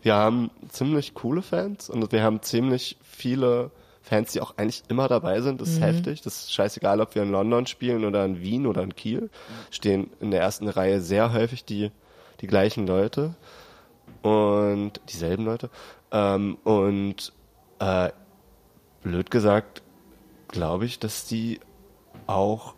wir 0.02 0.14
haben 0.14 0.50
ziemlich 0.68 1.14
coole 1.14 1.42
Fans 1.42 1.88
und 1.88 2.12
wir 2.12 2.22
haben 2.22 2.42
ziemlich 2.42 2.98
viele 3.02 3.70
Fans, 4.02 4.32
die 4.32 4.40
auch 4.40 4.54
eigentlich 4.56 4.82
immer 4.88 5.08
dabei 5.08 5.40
sind. 5.40 5.60
Das 5.60 5.68
ist 5.68 5.80
heftig. 5.80 6.22
Das 6.22 6.36
ist 6.36 6.52
scheißegal, 6.52 7.00
ob 7.00 7.14
wir 7.14 7.22
in 7.22 7.30
London 7.30 7.66
spielen 7.66 8.04
oder 8.04 8.24
in 8.24 8.40
Wien 8.40 8.66
oder 8.66 8.82
in 8.82 8.94
Kiel. 8.94 9.30
Stehen 9.70 10.10
in 10.20 10.30
der 10.30 10.40
ersten 10.40 10.68
Reihe 10.68 11.00
sehr 11.00 11.32
häufig 11.32 11.64
die, 11.64 11.90
die 12.40 12.46
gleichen 12.46 12.86
Leute 12.86 13.34
und 14.22 15.00
dieselben 15.10 15.44
Leute. 15.44 15.70
Ähm, 16.10 16.56
und 16.64 17.32
äh, 17.80 18.10
blöd 19.02 19.30
gesagt, 19.30 19.82
glaube 20.48 20.86
ich, 20.86 20.98
dass 20.98 21.26
die 21.26 21.60
auch, 22.26 22.74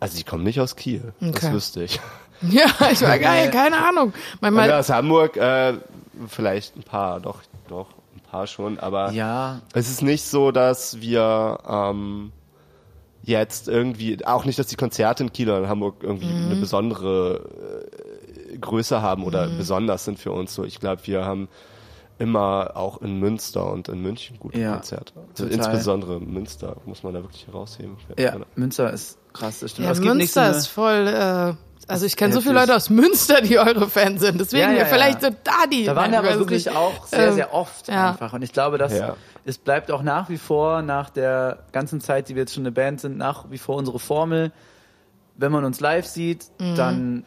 also 0.00 0.16
die 0.16 0.24
kommen 0.24 0.44
nicht 0.44 0.60
aus 0.60 0.76
Kiel. 0.76 1.12
Das 1.20 1.44
Okay. 1.44 1.52
wüsste 1.52 1.82
ich. 1.84 2.00
Ja, 2.50 2.66
ich 2.92 3.00
war 3.00 3.18
geil, 3.18 3.48
keine 3.50 3.76
Ahnung. 3.78 4.08
Und 4.08 4.42
Manchmal, 4.42 4.72
aus 4.72 4.90
Hamburg 4.90 5.36
äh, 5.38 5.74
vielleicht 6.28 6.76
ein 6.76 6.82
paar, 6.82 7.18
doch, 7.20 7.38
doch, 7.68 7.86
ein 8.14 8.20
paar 8.28 8.46
schon, 8.46 8.78
aber 8.78 9.12
Ja, 9.12 9.62
es 9.72 9.88
ist 9.88 10.02
nicht 10.02 10.24
so, 10.24 10.50
dass 10.50 11.00
wir 11.00 11.58
ähm, 11.66 12.32
jetzt 13.22 13.68
irgendwie, 13.68 14.26
auch 14.26 14.44
nicht, 14.44 14.58
dass 14.58 14.66
die 14.66 14.76
Konzerte 14.76 15.22
in 15.22 15.32
Kiel 15.32 15.48
oder 15.48 15.60
in 15.60 15.68
Hamburg 15.68 16.02
irgendwie 16.02 16.26
Mhm. 16.26 16.46
eine 16.46 16.56
besondere 16.56 17.80
äh, 18.52 18.58
Größe 18.58 19.00
haben 19.00 19.24
oder 19.24 19.48
besonders 19.48 20.04
sind 20.04 20.18
für 20.18 20.32
uns. 20.32 20.54
So, 20.54 20.64
ich 20.64 20.80
glaube, 20.80 21.06
wir 21.06 21.24
haben 21.24 21.48
immer 22.18 22.72
auch 22.74 23.00
in 23.00 23.18
Münster 23.20 23.70
und 23.72 23.88
in 23.88 24.02
München 24.02 24.38
gute 24.38 24.58
Ja, 24.58 24.72
Konzerte. 24.74 25.14
Also 25.30 25.46
insbesondere 25.46 26.20
Münster 26.20 26.76
muss 26.84 27.02
man 27.04 27.14
da 27.14 27.22
wirklich 27.22 27.46
herausheben. 27.46 27.96
ja, 28.18 28.36
Münster 28.56 28.92
ist 28.92 29.18
krass, 29.34 29.60
das 29.60 29.72
stimmt. 29.72 29.86
ja, 29.88 29.92
gibt 29.92 30.04
nicht 30.16 30.32
so 30.32 30.40
Münster 30.40 30.42
eine- 30.42 30.56
ist 30.56 30.66
voll, 30.68 31.06
äh, 31.08 31.54
also 31.86 32.06
ich 32.06 32.16
kenne 32.16 32.32
so 32.32 32.40
viele. 32.40 32.54
Leute 32.54 32.74
aus 32.74 32.88
Münster, 32.88 33.42
die 33.42 33.58
eure 33.58 33.90
Fans 33.90 34.22
sind. 34.22 34.40
Deswegen, 34.40 34.62
Ja, 34.62 34.70
ja, 34.72 34.78
ja. 34.78 34.84
vielleicht 34.86 35.20
sind 35.20 35.36
da 35.44 35.66
die. 35.70 35.84
Da 35.84 35.94
waren 35.94 36.10
wir 36.12 36.18
aber 36.20 36.38
wirklich 36.38 36.64
nicht. 36.64 36.74
auch 36.74 37.06
sehr, 37.06 37.28
Ähm, 37.28 37.34
sehr 37.34 37.52
oft 37.52 37.88
ja. 37.88 38.12
einfach. 38.12 38.32
Und 38.32 38.40
ich 38.42 38.52
glaube, 38.54 38.78
dass 38.78 38.96
Ja. 38.96 39.16
es 39.44 39.58
bleibt 39.58 39.90
auch 39.90 40.02
nach 40.02 40.30
wie 40.30 40.38
vor, 40.38 40.80
nach 40.80 41.10
der 41.10 41.58
ganzen 41.72 42.00
Zeit, 42.00 42.30
die 42.30 42.34
wir 42.36 42.42
jetzt 42.44 42.54
schon 42.54 42.62
eine 42.62 42.72
Band 42.72 43.02
sind, 43.02 43.18
nach 43.18 43.50
wie 43.50 43.58
vor 43.58 43.76
unsere 43.76 43.98
Formel. 43.98 44.50
Wenn 45.36 45.52
man 45.52 45.64
uns 45.64 45.80
live 45.80 46.06
sieht, 46.06 46.46
Mhm. 46.58 46.74
dann, 46.76 47.24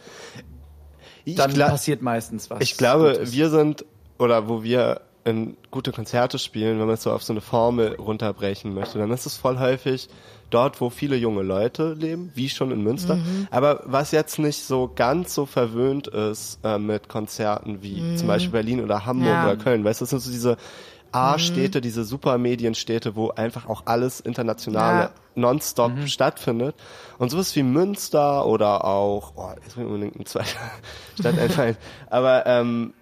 dann 1.25 1.51
gla- 1.51 1.69
passiert 1.69 2.01
meistens 2.01 2.49
was. 2.49 2.59
Ich 2.61 2.77
glaube, 2.77 3.13
Gutes. 3.13 3.33
wir 3.33 3.49
sind, 3.49 3.85
oder 4.17 4.47
wo 4.47 4.63
wir 4.63 5.01
in 5.25 5.57
gute 5.71 5.91
Konzerte 5.91 6.39
spielen, 6.39 6.79
wenn 6.79 6.85
man 6.85 6.93
es 6.95 7.03
so 7.03 7.11
auf 7.11 7.21
so 7.21 7.33
eine 7.33 7.41
Formel 7.41 7.95
runterbrechen 7.95 8.73
möchte, 8.73 8.97
dann 8.97 9.11
ist 9.11 9.25
es 9.25 9.35
voll 9.35 9.59
häufig 9.59 10.07
dort, 10.49 10.79
wo 10.81 10.89
viele 10.89 11.15
junge 11.15 11.41
Leute 11.43 11.93
leben, 11.93 12.31
wie 12.35 12.49
schon 12.49 12.71
in 12.71 12.81
Münster. 12.81 13.19
Aber 13.51 13.81
was 13.85 14.11
jetzt 14.11 14.39
nicht 14.39 14.63
so 14.63 14.91
ganz 14.93 15.33
so 15.33 15.45
verwöhnt 15.45 16.07
ist 16.07 16.59
äh, 16.63 16.77
mit 16.77 17.09
Konzerten 17.09 17.81
wie 17.81 18.03
zum 18.15 18.27
Beispiel 18.27 18.53
Berlin 18.53 18.83
oder 18.83 19.05
Hamburg 19.05 19.27
Ja. 19.37 19.43
oder 19.43 19.55
Köln, 19.57 19.83
weißt 19.83 20.01
du, 20.01 20.03
das 20.03 20.09
sind 20.11 20.19
so 20.19 20.31
diese 20.31 20.57
A-Städte, 21.11 21.79
diese 21.81 22.03
Supermedienstädte, 22.03 23.15
wo 23.15 23.29
einfach 23.29 23.67
auch 23.67 23.83
alles 23.85 24.19
internationale 24.19 24.99
Ja. 25.03 25.09
nonstop 25.35 25.93
stattfindet. 26.05 26.75
Und 27.17 27.31
sowas 27.31 27.55
wie 27.55 27.63
Münster 27.63 28.45
oder 28.45 28.83
auch, 28.85 29.31
oh, 29.35 29.49
jetzt 29.63 29.77
will 29.77 29.85
ich 29.85 29.89
unbedingt 29.89 30.15
eine 30.15 30.25
zweite 30.25 30.49
Stadt 31.19 31.37
einfallen. 31.39 31.77
Aber 32.09 32.45
ähm, 32.45 32.93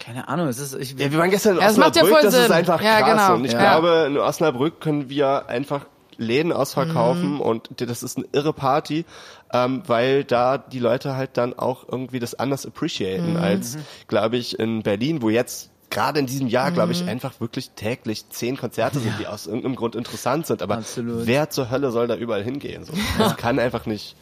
Keine 0.00 0.26
Ahnung, 0.26 0.48
es 0.48 0.58
ist, 0.58 0.74
ich, 0.74 0.98
ja, 0.98 1.12
wir 1.12 1.18
waren 1.18 1.30
gestern 1.30 1.56
in 1.56 1.60
Ja, 1.60 1.68
es 1.68 1.76
macht 1.76 1.94
ja 1.94 2.02
Osnabrück, 2.02 2.22
voll 2.22 2.30
das 2.32 2.46
ist 2.46 2.50
einfach 2.50 2.82
Ja, 2.82 3.02
krass. 3.02 3.10
genau. 3.12 3.34
Und 3.34 3.44
ich 3.44 3.52
Ja. 3.52 3.58
glaube, 3.60 4.06
in 4.08 4.16
Osnabrück 4.18 4.80
können 4.80 5.08
wir 5.08 5.48
einfach 5.48 5.86
Läden 6.22 6.52
ausverkaufen 6.52 7.34
Mhm. 7.34 7.40
und 7.40 7.68
das 7.80 8.02
ist 8.02 8.16
eine 8.16 8.26
irre 8.32 8.52
Party, 8.52 9.04
ähm, 9.52 9.82
weil 9.86 10.24
da 10.24 10.58
die 10.58 10.78
Leute 10.78 11.16
halt 11.16 11.36
dann 11.36 11.58
auch 11.58 11.86
irgendwie 11.88 12.18
das 12.18 12.34
anders 12.34 12.64
appreciaten 12.66 13.32
Mhm. 13.32 13.36
als, 13.38 13.76
glaube 14.08 14.36
ich, 14.36 14.58
in 14.58 14.82
Berlin, 14.82 15.22
wo 15.22 15.28
jetzt 15.30 15.70
gerade 15.90 16.18
in 16.20 16.26
diesem 16.26 16.46
Jahr, 16.48 16.70
glaube 16.70 16.88
Mhm. 16.88 16.92
ich, 16.92 17.08
einfach 17.08 17.38
wirklich 17.40 17.70
täglich 17.72 18.30
zehn 18.30 18.56
Konzerte 18.56 18.98
sind, 18.98 19.18
die 19.18 19.26
aus 19.26 19.46
irgendeinem 19.46 19.76
Grund 19.76 19.94
interessant 19.94 20.46
sind. 20.46 20.62
Aber 20.62 20.78
Absolut. 20.78 21.26
wer 21.26 21.50
zur 21.50 21.70
Hölle 21.70 21.90
soll 21.90 22.06
da 22.06 22.16
überall 22.16 22.42
hingehen? 22.42 22.84
So, 22.84 22.94
das 23.18 23.36
kann 23.36 23.58
einfach 23.58 23.84
nicht. 23.84 24.16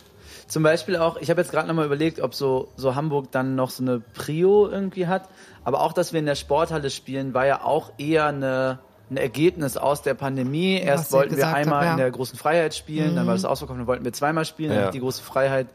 Zum 0.48 0.64
Beispiel 0.64 0.96
auch, 0.96 1.16
ich 1.18 1.30
habe 1.30 1.40
jetzt 1.40 1.52
gerade 1.52 1.68
nochmal 1.68 1.86
überlegt, 1.86 2.20
ob 2.20 2.34
so, 2.34 2.72
so 2.74 2.96
Hamburg 2.96 3.30
dann 3.30 3.54
noch 3.54 3.70
so 3.70 3.84
eine 3.84 4.00
Prio 4.00 4.68
irgendwie 4.68 5.06
hat. 5.06 5.28
Aber 5.62 5.80
auch, 5.82 5.92
dass 5.92 6.12
wir 6.12 6.18
in 6.18 6.26
der 6.26 6.34
Sporthalle 6.34 6.90
spielen, 6.90 7.34
war 7.34 7.46
ja 7.46 7.62
auch 7.62 7.92
eher 7.98 8.26
eine, 8.26 8.80
ein 9.10 9.16
Ergebnis 9.16 9.76
aus 9.76 10.02
der 10.02 10.14
Pandemie. 10.14 10.74
Erst 10.78 11.10
ihr 11.10 11.16
wollten 11.18 11.36
wir 11.36 11.48
einmal 11.48 11.78
habt, 11.78 11.84
ja. 11.86 11.90
in 11.92 11.98
der 11.98 12.10
großen 12.10 12.38
Freiheit 12.38 12.74
spielen, 12.74 13.16
dann 13.16 13.26
war 13.26 13.34
das 13.34 13.44
ausverkauft, 13.44 13.78
dann 13.80 13.86
wollten 13.86 14.04
wir 14.04 14.12
zweimal 14.12 14.44
spielen, 14.44 14.70
dann 14.70 14.78
Ja. 14.80 14.86
hat 14.86 14.94
die 14.94 15.00
große 15.00 15.22
Freiheit 15.22 15.66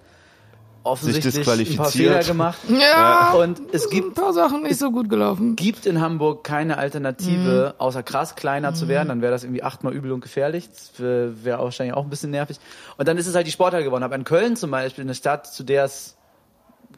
offensichtlich 0.83 1.35
ein 1.49 1.75
paar. 1.77 1.89
Fehler 1.89 2.23
gemacht. 2.23 2.59
Ja, 2.69 3.33
Und 3.33 3.59
es 3.73 3.85
ein 3.85 3.89
gibt 3.89 4.13
paar 4.15 4.33
Sachen 4.33 4.61
nicht 4.63 4.77
so 4.77 4.91
gut 4.91 5.09
gelaufen. 5.09 5.55
gibt 5.55 5.85
in 5.87 5.99
Hamburg 5.99 6.43
keine 6.43 6.77
Alternative, 6.77 7.73
außer 7.79 8.03
krass 8.03 8.35
kleiner 8.35 8.73
zu 8.75 8.87
werden. 8.87 9.07
Dann 9.09 9.21
wäre 9.21 9.31
das 9.31 9.43
irgendwie 9.43 9.63
achtmal 9.63 9.93
übel 9.93 10.11
und 10.11 10.21
gefährlich. 10.21 10.69
Das 10.69 10.91
wäre 10.99 11.59
wahrscheinlich 11.59 11.95
auch 11.95 12.03
ein 12.03 12.09
bisschen 12.09 12.29
nervig. 12.31 12.59
Und 12.97 13.07
dann 13.07 13.17
ist 13.17 13.25
es 13.27 13.33
halt 13.35 13.47
die 13.47 13.51
Sporthalle 13.51 13.83
geworden. 13.83 14.03
Aber 14.03 14.15
in 14.15 14.23
Köln 14.25 14.55
zum 14.55 14.69
Beispiel, 14.71 15.03
eine 15.03 15.15
Stadt, 15.15 15.47
zu 15.47 15.63
der 15.63 15.85
es 15.85 16.17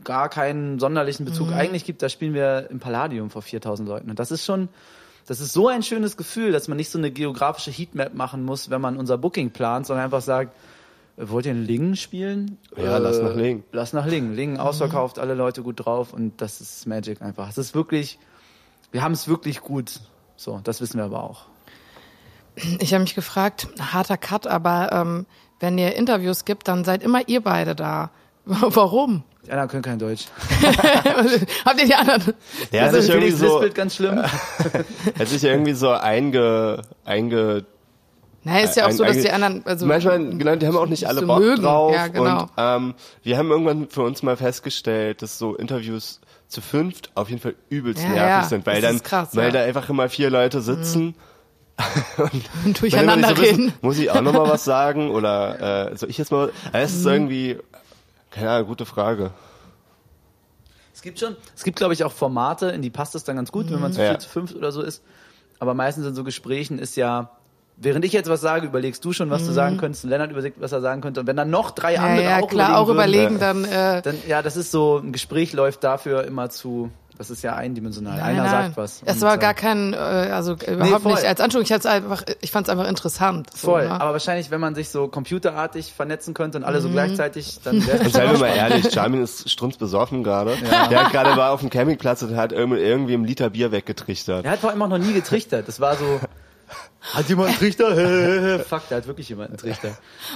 gar 0.04 0.28
keinen 0.30 0.80
sonderlichen 0.80 1.26
Bezug 1.26 1.52
eigentlich 1.54 1.86
gibt, 1.86 2.02
da 2.02 2.10
spielen 2.10 2.34
wir 2.34 2.68
im 2.70 2.80
Palladium 2.80 3.30
vor 3.30 3.42
4000 3.42 3.88
Leuten. 3.88 4.10
Und 4.10 4.20
das 4.20 4.32
ist 4.32 4.44
schon, 4.46 4.68
das 5.28 5.42
ist 5.42 5.52
so 5.52 5.68
ein 5.68 5.84
schönes 5.84 6.16
Gefühl, 6.16 6.54
dass 6.54 6.70
man 6.70 6.78
nicht 6.78 6.90
so 6.90 6.98
eine 6.98 7.12
geografische 7.12 7.70
Heatmap 7.70 8.14
machen 8.14 8.44
muss, 8.46 8.70
wenn 8.70 8.80
man 8.82 8.98
unser 8.98 9.18
Booking 9.18 9.52
plant, 9.52 9.86
sondern 9.86 10.06
einfach 10.06 10.22
sagt, 10.22 10.56
äh, 11.18 11.30
wollt 11.30 11.46
ihr 11.46 11.52
in 11.52 11.66
Lingen 11.66 11.98
spielen? 11.98 12.58
Ja, 12.78 12.98
lass 12.98 13.20
nach 13.20 13.36
Lingen. 13.36 13.64
Lass 13.74 13.92
nach 13.92 14.06
Lingen. 14.06 14.36
Lingen 14.36 14.58
ausverkauft, 14.58 15.20
alle 15.20 15.34
Leute 15.34 15.64
gut 15.64 15.86
drauf 15.86 16.14
und 16.14 16.42
das 16.42 16.62
ist 16.62 16.88
Magic 16.88 17.22
einfach. 17.22 17.50
Es 17.50 17.58
ist 17.58 17.76
wirklich, 17.76 18.18
wir 18.92 19.04
haben 19.04 19.12
es 19.12 19.28
wirklich 19.28 19.60
gut. 19.60 20.00
So, 20.38 20.62
das 20.64 20.80
wissen 20.80 20.98
wir 20.98 21.04
aber 21.06 21.24
auch. 21.24 21.46
Ich 22.80 22.94
habe 22.94 23.04
mich 23.04 23.14
gefragt, 23.14 23.68
harter 23.80 24.18
Cut, 24.18 24.48
aber 24.48 24.92
ähm, 24.94 25.26
wenn 25.60 25.78
ihr 25.78 25.96
Interviews 25.96 26.46
gibt, 26.46 26.70
dann 26.70 26.86
seid 26.86 27.04
immer 27.04 27.28
ihr 27.28 27.42
beide 27.42 27.76
da. 27.76 28.12
Warum? 28.46 29.24
Die 29.48 29.52
anderen 29.52 29.70
können 29.70 29.82
kein 29.84 29.98
Deutsch. 29.98 30.26
Habt 31.66 31.80
ihr 31.80 31.86
die 31.88 31.96
anderen? 31.96 32.34
Der 32.74 32.84
hat 32.86 32.94
sich 32.94 33.10
irgendwie 33.10 33.32
so, 33.32 33.46
lispelt 33.46 33.76
ganz 33.76 33.96
schlimm. 33.96 34.22
hat 35.20 35.28
sich 35.28 35.44
irgendwie 35.44 35.72
so 35.74 35.90
einge, 35.92 36.82
einge, 37.06 37.64
Na, 38.44 38.60
ist 38.60 38.76
ja 38.76 38.84
auch 38.84 38.90
Ein- 38.90 38.98
so, 38.98 39.06
dass 39.06 39.18
die 39.22 39.32
anderen, 39.32 39.66
also 39.66 39.86
Manchmal, 39.86 40.20
genau, 40.38 40.56
die 40.58 40.68
haben 40.68 40.76
auch 40.78 40.86
nicht 40.88 41.08
alle 41.08 41.22
so 41.22 41.28
Bock 41.28 41.40
mögen. 41.40 41.62
drauf. 41.64 41.94
Ja, 41.94 42.08
genau. 42.08 42.42
Und 42.42 42.50
ähm, 42.58 42.94
wir 43.24 43.38
haben 43.38 43.50
irgendwann 43.50 43.88
für 43.90 44.02
uns 44.04 44.22
mal 44.22 44.36
festgestellt, 44.36 45.22
dass 45.22 45.38
so 45.38 45.56
Interviews 45.56 46.20
zu 46.50 46.60
fünft 46.62 47.12
auf 47.16 47.30
jeden 47.30 47.42
Fall 47.42 47.56
übelst 47.70 48.04
Ja, 48.04 48.10
nervig 48.10 48.28
ja, 48.30 48.44
sind, 48.44 48.66
weil 48.66 48.76
das 48.82 48.90
dann, 48.90 48.96
ist 48.98 49.04
krass, 49.06 49.30
weil 49.34 49.46
ja. 49.46 49.52
da 49.52 49.64
einfach 49.64 49.90
immer 49.90 50.10
vier 50.10 50.30
Leute 50.30 50.60
sitzen. 50.62 51.16
und 52.66 52.82
durcheinander 52.82 53.14
wenn 53.14 53.22
wir 53.22 53.28
nicht 53.28 53.38
so 53.38 53.44
reden. 53.44 53.66
wissen, 53.68 53.74
muss 53.82 53.98
ich 54.00 54.10
auch 54.12 54.22
noch 54.22 54.34
mal 54.34 54.50
was 54.50 54.64
sagen 54.66 55.12
oder 55.12 55.92
äh, 55.92 55.96
soll 55.96 56.10
ich 56.10 56.18
jetzt 56.18 56.32
mal? 56.32 56.52
Also 56.74 56.86
es 56.86 56.94
ist 57.00 57.06
Mhm. 57.06 57.12
irgendwie, 57.12 57.58
keine 58.32 58.50
Ahnung, 58.52 58.68
gute 58.68 58.86
Frage. 58.86 59.32
Es 60.94 61.02
gibt 61.02 61.20
schon, 61.20 61.36
es 61.56 61.64
gibt 61.64 61.78
glaube 61.78 61.94
ich 61.94 62.04
auch 62.04 62.12
Formate, 62.12 62.68
in 62.70 62.82
die 62.82 62.90
passt 62.90 63.14
es 63.16 63.24
dann 63.24 63.36
ganz 63.36 63.52
gut, 63.52 63.72
wenn 63.72 63.80
man 63.80 63.92
zu 63.92 64.02
Ja. 64.02 64.10
vier, 64.10 64.20
zu 64.20 64.30
fünf 64.30 64.56
oder 64.56 64.72
so 64.72 64.82
ist. 64.82 65.04
aber 65.60 65.74
meistens 65.74 66.06
in 66.06 66.14
so 66.16 66.24
Gesprächen 66.24 66.78
ist 66.80 66.96
ja, 66.98 67.32
während 67.78 68.06
ich 68.06 68.14
jetzt 68.14 68.30
was 68.30 68.42
sage, 68.42 68.68
überlegst 68.68 69.04
du 69.06 69.12
schon, 69.14 69.30
was 69.32 69.46
du 69.46 69.52
sagen 69.52 69.78
könntest, 69.78 70.04
und 70.04 70.10
Lennart 70.12 70.30
überlegt, 70.32 70.60
was 70.62 70.72
er 70.72 70.82
sagen 70.82 71.02
könnte. 71.02 71.20
Und 71.22 71.28
wenn 71.28 71.36
dann 71.36 71.50
noch 71.50 71.72
drei 71.72 71.96
Ja, 71.96 72.02
andere 72.04 72.24
ja, 72.30 72.40
auch 72.42 72.48
klar, 72.50 72.78
auch 72.78 72.90
überlegen, 72.90 73.38
überlegen, 73.38 73.40
dann, 73.40 73.66
äh, 73.66 74.02
würden, 74.04 74.22
dann, 74.22 74.30
ja, 74.30 74.42
das 74.44 74.56
ist 74.56 74.72
so, 74.72 74.98
ein 74.98 75.12
Gespräch 75.14 75.54
läuft 75.54 75.84
dafür 75.84 76.24
immer 76.26 76.50
zu, 76.52 76.92
das 77.18 77.30
ist 77.30 77.44
ja 77.44 77.56
eindimensional. 77.56 78.20
Einer 78.20 78.44
nein, 78.44 78.52
sagt 78.52 78.78
was. 78.78 79.02
Es 79.06 79.22
war 79.22 79.36
äh, 79.36 79.38
gar 79.38 79.54
kein, 79.54 79.94
äh, 79.94 79.98
also 79.98 80.54
überhaupt 80.54 81.04
voll. 81.04 81.14
nicht 81.14 81.26
als 81.26 81.42
Anschauung. 81.42 81.64
Ich, 81.64 81.74
einfach, 81.74 82.24
ich 82.42 82.52
fand 82.52 82.68
es 82.68 82.72
einfach 82.72 82.88
interessant. 82.88 83.50
So, 83.56 83.68
Voll, 83.72 83.88
ne? 83.88 84.00
aber 84.00 84.14
wahrscheinlich, 84.14 84.52
wenn 84.52 84.60
man 84.62 84.76
sich 84.76 84.90
so 84.90 85.08
computerartig 85.08 85.94
vernetzen 85.94 86.34
könnte 86.34 86.58
und 86.58 86.64
alle 86.64 86.78
Mhm. 86.80 86.84
so 86.84 86.90
gleichzeitig, 86.90 87.60
dann 87.64 87.86
wäre 87.86 88.00
Und 88.00 88.14
seien 88.14 88.32
wir 88.32 88.38
mal 88.40 88.48
ehrlich, 88.56 88.92
Charmin 88.94 89.24
ist 89.24 89.50
strunzbesoffen 89.50 90.24
gerade. 90.24 90.56
Der 90.90 91.06
hat 91.06 91.12
gerade 91.12 91.36
war 91.38 91.52
auf 91.52 91.62
dem 91.62 91.70
Campingplatz 91.70 92.22
und 92.22 92.36
hat 92.36 92.52
irgendwie, 92.52 93.14
im 93.14 93.26
Liter 93.26 93.50
Bier 93.50 93.72
weggetrichtert. 93.72 94.46
Er 94.46 94.52
hat 94.52 94.60
vor 94.60 94.70
allem 94.70 94.82
auch 94.82 94.88
noch 94.90 94.98
nie 94.98 95.14
getrichtert. 95.14 95.68
Das 95.68 95.80
war 95.80 95.96
so, 95.96 96.20
hat 97.14 97.28
jemand 97.30 97.50
einen 97.50 97.58
Trichter? 97.58 98.60
Fuck, 98.68 98.90
der 98.90 98.98
hat 98.98 99.08
wirklich 99.08 99.30
jemand 99.30 99.50
einen 99.50 99.58
Trichter. 99.58 99.90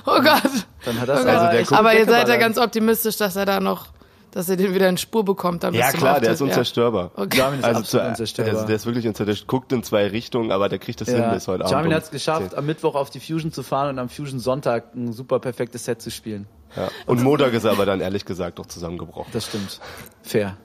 Oh 0.05 0.19
Gott. 0.21 0.41
Dann 0.86 0.99
hat 0.99 1.09
das 1.09 1.21
Oh 1.21 1.23
Gott. 1.25 1.36
also 1.36 1.57
der 1.69 1.79
aber 1.79 1.93
ihr 1.95 2.05
seid 2.05 2.27
ja 2.27 2.38
ganz 2.38 2.57
optimistisch, 2.57 3.17
dass 3.17 3.36
er 3.36 3.45
da 3.45 3.59
noch, 3.59 3.88
dass 4.32 4.49
er 4.49 4.55
den 4.57 4.73
wieder 4.73 4.88
in 4.89 4.97
Spur 4.97 5.23
bekommt. 5.25 5.63
Dann 5.63 5.73
bis 5.73 5.82
Ja 5.82 5.91
zum 5.91 5.99
klar, 5.99 6.19
der 6.19 6.32
ist 6.32 6.41
unzerstörbar. 6.41 7.11
Okay. 7.15 7.38
Jamin 7.38 7.59
ist 7.59 7.65
Also, 7.65 7.79
absolut 7.82 8.03
zu, 8.05 8.09
unzerstörbar. 8.09 8.53
also 8.55 8.67
der 8.67 8.75
ist 8.75 8.86
wirklich 8.86 9.07
unzerstörbar. 9.07 9.43
Guckt 9.47 9.71
in 9.73 9.84
zwei 9.84 10.07
Richtungen, 10.07 10.51
aber 10.51 10.69
der 10.69 10.79
kriegt 10.79 11.01
das 11.01 11.09
hin 11.09 11.19
Ja. 11.19 11.34
bis 11.34 11.47
heute 11.47 11.65
Abend. 11.65 11.71
Jamin 11.71 11.93
hat 11.93 12.03
es 12.03 12.11
geschafft, 12.11 12.49
10. 12.51 12.57
am 12.57 12.65
Mittwoch 12.65 12.95
auf 12.95 13.09
die 13.09 13.19
Fusion 13.19 13.51
zu 13.51 13.61
fahren 13.63 13.89
und 13.89 13.99
am 13.99 14.09
Fusion 14.09 14.39
Sonntag 14.39 14.95
ein 14.95 15.13
super 15.13 15.39
perfektes 15.39 15.86
Set 15.86 16.01
zu 16.01 16.09
spielen. 16.11 16.47
Ja. 16.75 16.88
Und 17.05 17.21
Montag 17.21 17.53
ist 17.53 17.65
er 17.65 17.71
aber 17.71 17.86
dann 17.86 17.99
ehrlich 17.99 18.23
gesagt 18.25 18.57
doch 18.59 18.65
zusammengebrochen. 18.65 19.32
Das 19.34 19.45
stimmt. 19.45 19.79
Fair. 20.23 20.55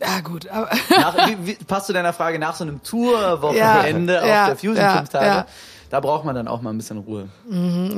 Ja, 0.00 0.20
gut. 0.20 0.48
Aber, 0.48 0.68
Nach, 0.90 1.28
wie, 1.28 1.46
wie, 1.46 1.54
passt 1.64 1.86
zu 1.86 1.92
deiner 1.92 2.12
Frage 2.12 2.38
nach 2.38 2.54
so 2.56 2.64
einem 2.64 2.82
Tourwochenende 2.82 4.14
Ja, 4.14 4.20
auf 4.20 4.26
ja, 4.28 4.46
der 4.46 4.56
Fusion 4.56 4.76
ja, 4.76 4.96
fünf 4.98 5.08
Tage? 5.10 5.46
Da 5.92 6.00
braucht 6.00 6.24
man 6.24 6.34
dann 6.34 6.48
auch 6.48 6.62
mal 6.62 6.70
ein 6.70 6.78
bisschen 6.78 6.96
Ruhe. 7.00 7.28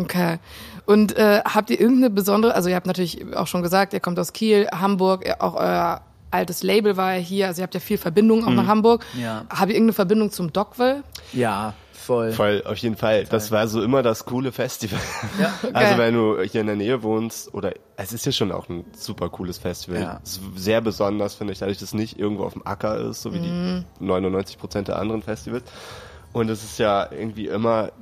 okay. 0.01 0.39
Und 0.85 1.17
äh, 1.17 1.43
habt 1.45 1.71
ihr 1.71 1.81
irgendeine 1.81 2.11
besondere, 2.11 2.53
also 2.57 2.69
ihr 2.69 2.75
habt 2.75 2.89
natürlich 2.89 3.37
auch 3.37 3.47
schon 3.47 3.63
gesagt, 3.63 3.93
ihr 3.93 4.01
kommt 4.01 4.19
aus 4.19 4.33
Kiel, 4.33 4.67
Hamburg, 4.73 5.25
auch 5.39 5.55
euer 5.55 6.01
altes 6.33 6.65
Label 6.65 6.97
war 6.97 7.15
ja 7.15 7.21
hier, 7.21 7.47
also 7.47 7.61
ihr 7.61 7.63
habt 7.63 7.75
ja 7.75 7.79
viel 7.79 7.97
Verbindung 7.97 8.45
auch 8.45 8.51
nach 8.51 8.67
Hamburg. 8.67 9.07
Ja. 9.17 9.45
Habt 9.49 9.69
ihr 9.69 9.77
irgendeine 9.77 9.93
Verbindung 9.93 10.33
zum 10.33 10.53
Dogville? 10.53 11.05
Ja, 11.33 11.75
voll. 11.93 12.33
Voll, 12.33 12.65
auf 12.67 12.79
jeden 12.79 12.97
Fall. 12.97 13.27
Das 13.27 13.53
war 13.53 13.69
so 13.69 13.81
immer 13.81 14.03
das 14.03 14.25
coole 14.25 14.51
Festival. 14.51 14.99
Ja. 15.41 15.53
Also 15.73 15.97
wenn 15.97 16.15
du 16.15 16.43
hier 16.43 16.63
in 16.63 16.67
der 16.67 16.75
Nähe 16.75 17.05
wohnst, 17.05 17.55
oder 17.55 17.75
es 17.97 18.13
ist 18.13 18.27
ja 18.27 18.33
schon 18.33 18.51
auch 18.51 18.69
ein 18.69 18.85
super 18.97 19.29
cooles 19.29 19.59
Festival. 19.59 20.01
Ja. 20.01 20.21
Sehr 20.57 20.81
besonders, 20.81 21.37
finde 21.37 21.53
ich, 21.53 21.61
dadurch, 21.61 21.79
dass 21.79 21.91
es 21.91 21.95
nicht 21.95 22.19
irgendwo 22.19 22.43
auf 22.43 22.55
dem 22.55 22.67
Acker 22.67 22.97
ist, 22.97 23.23
so 23.23 23.33
wie 23.33 23.39
die 23.39 23.85
99 24.01 24.59
Prozent 24.59 24.89
der 24.89 24.99
anderen 24.99 25.23
Festivals. 25.23 25.63
Und 26.35 26.51
es 26.51 26.65
ist 26.65 26.79
ja 26.81 27.11
irgendwie 27.13 27.47
immer 27.47 27.93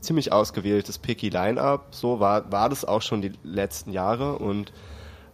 ziemlich 0.00 0.32
ausgewähltes 0.32 0.98
picky 0.98 1.28
Line-Up. 1.28 1.88
So 1.94 2.20
war, 2.20 2.50
war 2.50 2.70
das 2.70 2.86
auch 2.86 3.02
schon 3.02 3.20
die 3.20 3.32
letzten 3.42 3.92
Jahre. 3.92 4.38
Und 4.38 4.72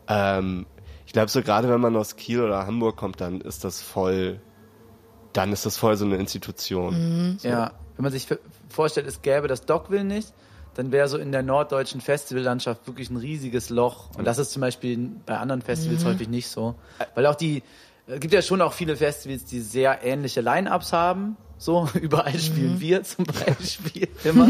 ähm, 0.09 0.67
ich 1.07 1.13
glaube, 1.13 1.31
so 1.31 1.41
gerade 1.41 1.69
wenn 1.69 1.81
man 1.81 1.97
aus 1.97 2.17
Kiel 2.17 2.43
oder 2.43 2.67
Hamburg 2.67 2.97
kommt, 2.97 3.21
dann 3.21 3.41
ist 3.41 3.63
das 3.63 3.81
voll, 3.81 4.41
dann 5.33 5.53
ist 5.53 5.67
das 5.67 5.77
voll 5.77 5.97
so 5.97 6.05
eine 6.05 6.17
Institution. 6.17 7.39
So. 7.39 7.47
Ja, 7.49 7.71
wenn 7.97 8.03
man 8.03 8.11
sich 8.13 8.27
vorstellt, 8.69 9.07
es 9.07 9.23
gäbe 9.23 9.47
das 9.47 9.65
Dogville 9.65 10.03
nicht, 10.03 10.35
dann 10.75 10.91
wäre 10.91 11.07
so 11.07 11.17
in 11.17 11.31
der 11.31 11.45
norddeutschen 11.45 12.01
Festivallandschaft 12.01 12.89
wirklich 12.89 13.09
ein 13.09 13.19
riesiges 13.19 13.71
Loch. 13.71 14.09
Und 14.19 14.25
das 14.25 14.39
ist 14.39 14.51
zum 14.51 14.63
Beispiel 14.63 15.13
bei 15.27 15.39
anderen 15.39 15.63
Festivals 15.63 16.05
häufig 16.05 16.29
nicht 16.29 16.49
so. 16.49 16.75
Weil 17.15 17.27
auch 17.27 17.37
die, 17.37 17.63
es 18.09 18.19
gibt 18.19 18.35
ja 18.35 18.43
schon 18.43 18.61
auch 18.61 18.73
viele 18.73 18.97
Festivals, 18.97 19.45
die 19.45 19.61
sehr 19.61 20.03
ähnliche 20.03 20.41
Line-Ups 20.41 20.93
haben. 20.93 21.37
So, 21.59 21.89
überall 22.01 22.39
spielen 22.39 22.81
wir 22.81 23.03
zum 23.05 23.25
Beispiel 23.25 24.09
immer. 24.25 24.49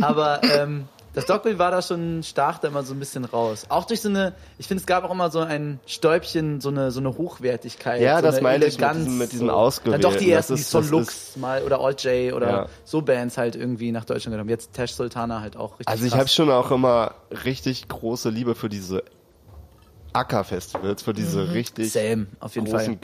Aber 0.00 0.40
ähm, 0.44 0.84
das 1.14 1.26
Dogville 1.26 1.58
war 1.58 1.70
da 1.72 1.82
schon 1.82 2.22
stach 2.22 2.58
da 2.58 2.68
immer 2.68 2.84
so 2.84 2.94
ein 2.94 3.00
bisschen 3.00 3.24
raus. 3.24 3.66
Auch 3.70 3.86
durch 3.86 4.00
so 4.02 4.08
eine, 4.08 4.34
ich 4.58 4.68
finde, 4.68 4.80
es 4.82 4.86
gab 4.86 5.02
auch 5.04 5.10
immer 5.10 5.30
so 5.30 5.40
ein 5.40 5.80
Stäubchen, 5.86 6.60
so 6.60 6.68
eine, 6.68 6.90
so 6.92 7.00
eine 7.00 7.16
Hochwertigkeit. 7.16 8.00
Ja, 8.00 8.16
so 8.16 8.22
das 8.22 8.36
eine 8.36 8.42
meine 8.44 8.66
ich 8.66 8.78
mit 8.78 8.94
diesem- 8.94 9.18
mit 9.18 9.32
diesem 9.32 9.46
so. 9.48 9.52
Ausgewählten. 9.52 10.02
Dann 10.02 10.12
doch 10.12 10.18
die 10.18 10.30
ersten, 10.30 10.54
die 10.54 10.60
ist- 10.60 10.72
das 10.72 10.86
Solux 10.88 11.36
mal 11.36 11.62
oder 11.64 11.80
Alt 11.80 12.04
J 12.04 12.32
oder 12.34 12.48
Ja. 12.50 12.66
so 12.84 13.02
Bands 13.02 13.36
halt 13.36 13.56
irgendwie 13.56 13.90
nach 13.90 14.04
Deutschland 14.04 14.34
genommen. 14.34 14.50
Jetzt 14.50 14.74
Tash 14.74 14.92
Sultana 14.92 15.40
halt 15.40 15.56
auch 15.56 15.72
richtig 15.80 15.88
Also 15.88 16.06
ich 16.06 16.14
habe 16.14 16.28
schon 16.28 16.50
auch 16.50 16.70
immer 16.70 17.14
richtig 17.44 17.88
große 17.88 18.30
Liebe 18.30 18.54
für 18.54 18.68
diese 18.68 19.02
Acker-Festivals, 20.12 21.02
für 21.02 21.12
diese 21.14 21.52
richtig 21.52 21.92
Same, 21.92 22.26
auf 22.40 22.54
jeden 22.54 22.66
großen, 22.70 22.86
Fall. 22.86 22.96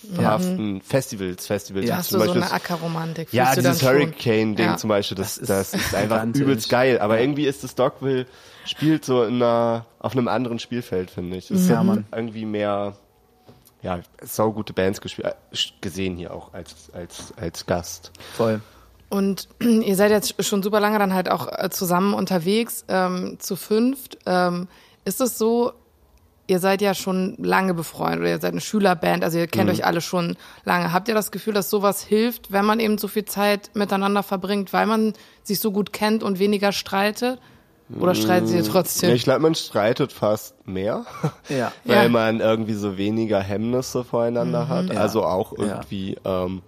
Klischeehaften 0.00 0.80
Festivals, 0.82 1.46
Festivals. 1.46 1.86
Ja, 1.88 1.96
Hast 1.96 2.10
du 2.12 2.18
so 2.18 2.24
Beispiel 2.24 2.42
eine 2.42 2.52
Ackerromantik? 2.52 3.32
ja, 3.32 3.54
dieses? 3.54 3.82
Hurricane-Ding 3.82 4.66
Ja. 4.66 4.76
zum 4.76 4.88
Beispiel, 4.88 5.16
das, 5.16 5.36
Das 5.38 5.48
das, 5.48 5.74
ist 5.74 5.86
ist 5.86 5.94
einfach 5.94 6.24
übelst 6.24 6.68
geil. 6.68 6.98
Aber 7.00 7.20
irgendwie 7.20 7.46
ist 7.46 7.64
das 7.64 7.74
Dogville, 7.74 8.26
spielt 8.66 9.04
so 9.04 9.22
in 9.24 9.36
einer, 9.36 9.86
auf 9.98 10.12
einem 10.12 10.28
anderen 10.28 10.58
Spielfeld, 10.58 11.10
finde 11.10 11.36
ich. 11.36 11.50
Es 11.50 11.68
Ja, 11.68 11.76
sind 11.78 11.86
Mann. 11.86 12.06
irgendwie 12.14 12.44
mehr, 12.46 12.96
ja, 13.82 14.00
sau 14.22 14.52
gute 14.52 14.72
Bands 14.72 15.00
gespielt, 15.00 15.28
äh, 15.28 15.56
gesehen 15.80 16.16
hier 16.16 16.32
auch 16.34 16.52
als, 16.52 16.90
als, 16.92 17.32
als 17.36 17.66
Gast. 17.66 18.10
Voll. 18.36 18.60
Und 19.08 19.48
ihr 19.60 19.96
seid 19.96 20.10
jetzt 20.10 20.42
schon 20.44 20.62
super 20.62 20.80
lange 20.80 20.98
dann 20.98 21.14
halt 21.14 21.30
auch 21.30 21.48
äh, 21.50 21.68
zusammen 21.70 22.14
unterwegs, 22.14 22.84
ähm, 22.88 23.36
zu 23.38 23.56
fünft. 23.56 24.18
Ähm, 24.26 24.68
ist 25.04 25.20
es 25.20 25.38
so, 25.38 25.72
ihr 26.50 26.58
seid 26.58 26.82
ja 26.82 26.94
schon 26.94 27.34
lange 27.38 27.72
befreundet 27.74 28.20
oder 28.20 28.28
ihr 28.30 28.40
seid 28.40 28.52
eine 28.52 28.60
Schülerband, 28.60 29.22
also 29.24 29.38
ihr 29.38 29.46
kennt 29.46 29.66
Mhm. 29.66 29.74
euch 29.76 29.84
alle 29.86 30.00
schon 30.00 30.36
lange. 30.64 30.92
Habt 30.92 31.08
ihr 31.08 31.14
das 31.14 31.30
Gefühl, 31.30 31.54
dass 31.54 31.70
sowas 31.70 32.02
hilft, 32.02 32.50
wenn 32.52 32.64
man 32.64 32.80
eben 32.80 32.98
so 32.98 33.06
viel 33.08 33.24
Zeit 33.24 33.70
miteinander 33.74 34.22
verbringt, 34.22 34.72
weil 34.72 34.86
man 34.86 35.12
sich 35.42 35.60
so 35.60 35.70
gut 35.72 35.92
kennt 35.92 36.22
und 36.22 36.38
weniger 36.38 36.72
streitet? 36.72 37.38
Oder 37.98 38.14
streitet 38.14 38.50
ihr 38.50 38.62
trotzdem? 38.62 39.08
Ja, 39.10 39.16
ich 39.16 39.24
glaube, 39.24 39.40
man 39.40 39.54
streitet 39.56 40.12
fast 40.12 40.54
mehr. 40.66 41.04
Ja. 41.48 41.72
weil 41.84 42.04
Ja. 42.04 42.08
man 42.08 42.38
irgendwie 42.40 42.74
so 42.74 42.96
weniger 42.96 43.40
Hemmnisse 43.40 44.04
voreinander 44.04 44.68
hat. 44.68 44.92
Ja. 44.92 45.00
Also 45.00 45.24
auch 45.24 45.56
Ja. 45.58 45.64
irgendwie 45.64 46.16
ähm, 46.24 46.62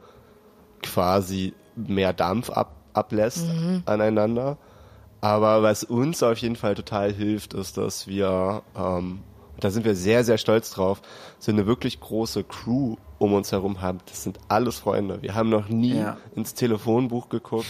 quasi 0.83 1.55
mehr 1.77 2.13
Dampf 2.13 2.51
ab, 2.51 2.75
ablässt 2.93 3.47
Mhm. 3.49 3.83
aneinander. 3.87 4.59
Aber 5.21 5.63
was 5.63 5.85
uns 5.85 6.23
auf 6.25 6.39
jeden 6.39 6.57
Fall 6.57 6.75
total 6.75 7.13
hilft, 7.13 7.55
ist, 7.55 7.77
dass 7.77 8.09
wir, 8.09 8.63
ähm, 8.77 9.21
da 9.63 9.71
sind 9.71 9.85
wir 9.85 9.95
sehr, 9.95 10.25
sehr 10.25 10.39
stolz 10.39 10.71
drauf, 10.71 11.01
so 11.39 11.53
eine 11.53 11.67
wirklich 11.67 12.01
große 12.01 12.45
Crew 12.45 12.97
um 13.19 13.33
uns 13.35 13.53
herum 13.53 13.81
haben. 13.81 13.99
Das 14.07 14.25
sind 14.25 14.39
alles 14.49 14.79
Freunde. 14.81 15.23
Wir 15.23 15.35
haben 15.37 15.49
noch 15.49 15.69
nie 15.69 15.95
Ja. 15.97 16.17
ins 16.35 16.55
Telefonbuch 16.55 17.29
geguckt 17.29 17.67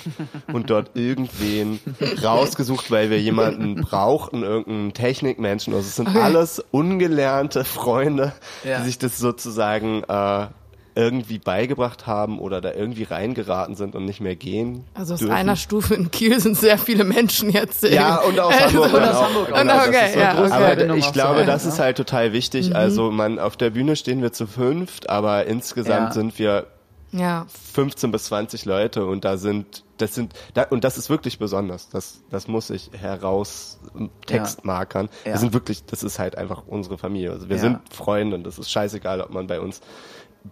und 0.53 0.71
dort 0.71 0.93
irgendwen 0.95 1.79
rausgesucht, 2.23 2.91
weil 2.91 3.11
wir 3.11 3.21
jemanden 3.21 3.83
brauchten, 3.83 4.43
irgendeinen 4.43 4.95
Technikmenschen. 4.95 5.75
Also 5.75 5.87
es 5.87 5.97
sind 5.97 6.09
alles 6.17 6.65
ungelernte 6.71 7.65
Freunde, 7.65 8.33
Ja. 8.65 8.79
die 8.79 8.85
sich 8.87 8.99
das 8.99 9.19
sozusagen 9.19 10.03
äh, 10.09 10.47
irgendwie 10.95 11.39
beigebracht 11.39 12.07
haben 12.07 12.39
oder 12.39 12.61
da 12.61 12.73
irgendwie 12.73 13.05
reingeraten 13.05 13.75
sind 13.77 13.95
und 13.95 14.05
nicht 14.05 14.21
mehr 14.21 14.37
gehen. 14.37 14.85
Also 14.95 15.15
aus 15.15 15.21
dürfen. 15.21 15.33
einer 15.35 15.57
Stufe 15.57 15.95
in 15.95 16.11
Kiel 16.11 16.39
sind 16.41 16.57
sehr 16.57 16.77
viele 16.79 17.05
Menschen 17.05 17.51
jetzt. 17.51 17.83
Ja, 17.85 18.17
und 18.21 18.39
aus 18.39 18.53
Also, 18.55 18.85
Hamburg 18.85 18.93
dann 18.93 19.09
aus 19.09 19.17
auch. 19.17 19.23
Hamburg 19.29 19.53
auch. 19.53 19.61
Und 19.61 19.61
Genau, 19.69 19.77
das 19.79 19.89
okay, 19.89 20.07
ist 20.07 20.13
so 20.15 20.21
ja. 20.21 20.33
Aber 20.33 20.97
ich 20.97 21.05
auch 21.05 21.13
glaube, 21.13 21.45
das 21.45 21.65
ist 21.65 21.79
halt 21.79 21.97
total 21.97 22.33
wichtig. 22.33 22.75
Also 22.77 23.11
man 23.11 23.39
auf 23.39 23.57
der 23.57 23.71
Bühne 23.71 23.97
stehen 23.97 24.23
wir 24.23 24.33
zu 24.33 24.47
fünft, 24.47 25.09
aber 25.09 25.47
insgesamt 25.47 26.09
Ja. 26.09 26.13
sind 26.13 26.39
wir 26.39 26.67
Ja, 27.13 27.47
15 27.75 28.11
bis 28.11 28.25
20 28.25 28.65
Leute 28.65 29.05
und 29.07 29.25
da 29.25 29.37
sind 29.37 29.85
das 29.99 30.15
sind 30.15 30.33
da, 30.55 30.63
und 30.65 30.83
das 30.83 30.99
ist 30.99 31.11
wirklich 31.11 31.39
besonders. 31.39 31.89
Das 31.91 32.23
das 32.31 32.49
muss 32.49 32.71
ich 32.71 32.91
heraus 32.99 33.79
Textmarkern. 34.27 35.09
Ja. 35.25 35.33
Wir 35.33 35.39
sind 35.39 35.53
wirklich, 35.53 35.85
das 35.85 36.03
ist 36.03 36.19
halt 36.19 36.37
einfach 36.37 36.63
unsere 36.67 36.99
Familie. 36.99 37.31
Also 37.33 37.49
wir 37.49 37.57
Ja. 37.57 37.63
sind 37.63 37.79
Freunde 37.95 38.37
und 38.37 38.45
das 38.45 38.59
ist 38.59 38.71
scheißegal, 38.71 39.21
ob 39.21 39.31
man 39.31 39.47
bei 39.47 39.61
uns 39.61 39.81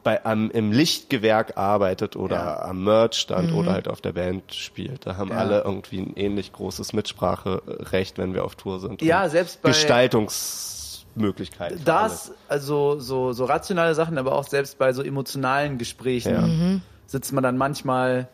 bei, 0.05 0.24
am, 0.24 0.51
im 0.51 0.72
Lichtgewerk 0.72 1.57
arbeitet 1.57 2.16
oder 2.16 2.36
Ja. 2.36 2.62
am 2.62 2.84
Merchstand 2.84 3.53
oder 3.53 3.72
halt 3.72 3.88
auf 3.88 4.01
der 4.01 4.12
Band 4.12 4.55
spielt. 4.55 5.07
Da 5.07 5.16
haben 5.16 5.30
Ja. 5.30 5.38
alle 5.38 5.62
irgendwie 5.62 6.01
ein 6.01 6.12
ähnlich 6.16 6.53
großes 6.53 6.93
Mitspracherecht, 6.93 8.18
wenn 8.18 8.34
wir 8.34 8.45
auf 8.45 8.55
Tour 8.55 8.78
sind. 8.80 9.03
Ja, 9.03 9.24
Und 9.24 9.30
selbst 9.30 9.62
bei- 9.62 9.70
Gestaltungsmöglichkeiten. 9.70 11.82
Das, 11.84 12.32
also 12.49 12.99
so, 13.01 13.32
so 13.32 13.45
rationale 13.45 13.95
Sachen, 13.95 14.18
aber 14.18 14.32
auch 14.32 14.47
selbst 14.47 14.78
bei 14.78 14.93
so 14.93 15.03
emotionalen 15.03 15.78
Gesprächen 15.78 16.32
Ja. 16.32 16.80
sitzt 17.07 17.32
man 17.32 17.43
dann 17.43 17.57
manchmal 17.59 18.28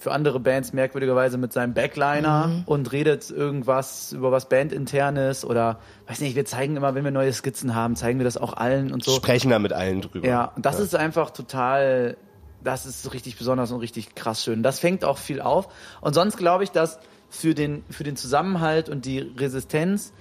für 0.00 0.12
andere 0.12 0.40
Bands 0.40 0.72
merkwürdigerweise 0.72 1.36
mit 1.36 1.52
seinem 1.52 1.74
Backliner 1.74 2.62
und 2.64 2.90
redet 2.90 3.30
irgendwas 3.30 4.12
über 4.12 4.32
was 4.32 4.48
Bandinternes 4.48 5.44
oder 5.44 5.78
weiß 6.08 6.20
nicht, 6.20 6.36
wir 6.36 6.46
zeigen 6.46 6.74
immer, 6.74 6.94
wenn 6.94 7.04
wir 7.04 7.10
neue 7.10 7.30
Skizzen 7.34 7.74
haben, 7.74 7.96
zeigen 7.96 8.18
wir 8.18 8.24
das 8.24 8.38
auch 8.38 8.54
allen 8.54 8.92
und 8.94 9.04
so. 9.04 9.12
Sprechen 9.12 9.50
da 9.50 9.58
mit 9.58 9.74
allen 9.74 10.00
drüber. 10.00 10.26
Ja, 10.26 10.52
und 10.56 10.64
das 10.64 10.80
ist 10.80 10.94
einfach 10.96 11.28
total, 11.32 12.16
das 12.64 12.86
ist 12.86 13.02
so 13.02 13.10
richtig 13.10 13.36
besonders 13.36 13.72
und 13.72 13.80
richtig 13.80 14.14
krass 14.14 14.42
schön. 14.42 14.62
Das 14.62 14.78
fängt 14.78 15.04
auch 15.04 15.18
viel 15.18 15.42
auf. 15.42 15.68
Und 16.00 16.14
sonst 16.14 16.38
glaube 16.38 16.64
ich, 16.64 16.70
dass 16.70 16.98
für 17.28 17.54
den, 17.54 17.84
für 17.90 18.02
den 18.02 18.16
Zusammenhalt 18.16 18.88
und 18.88 19.04
die 19.04 19.18
Resistenz, 19.18 20.14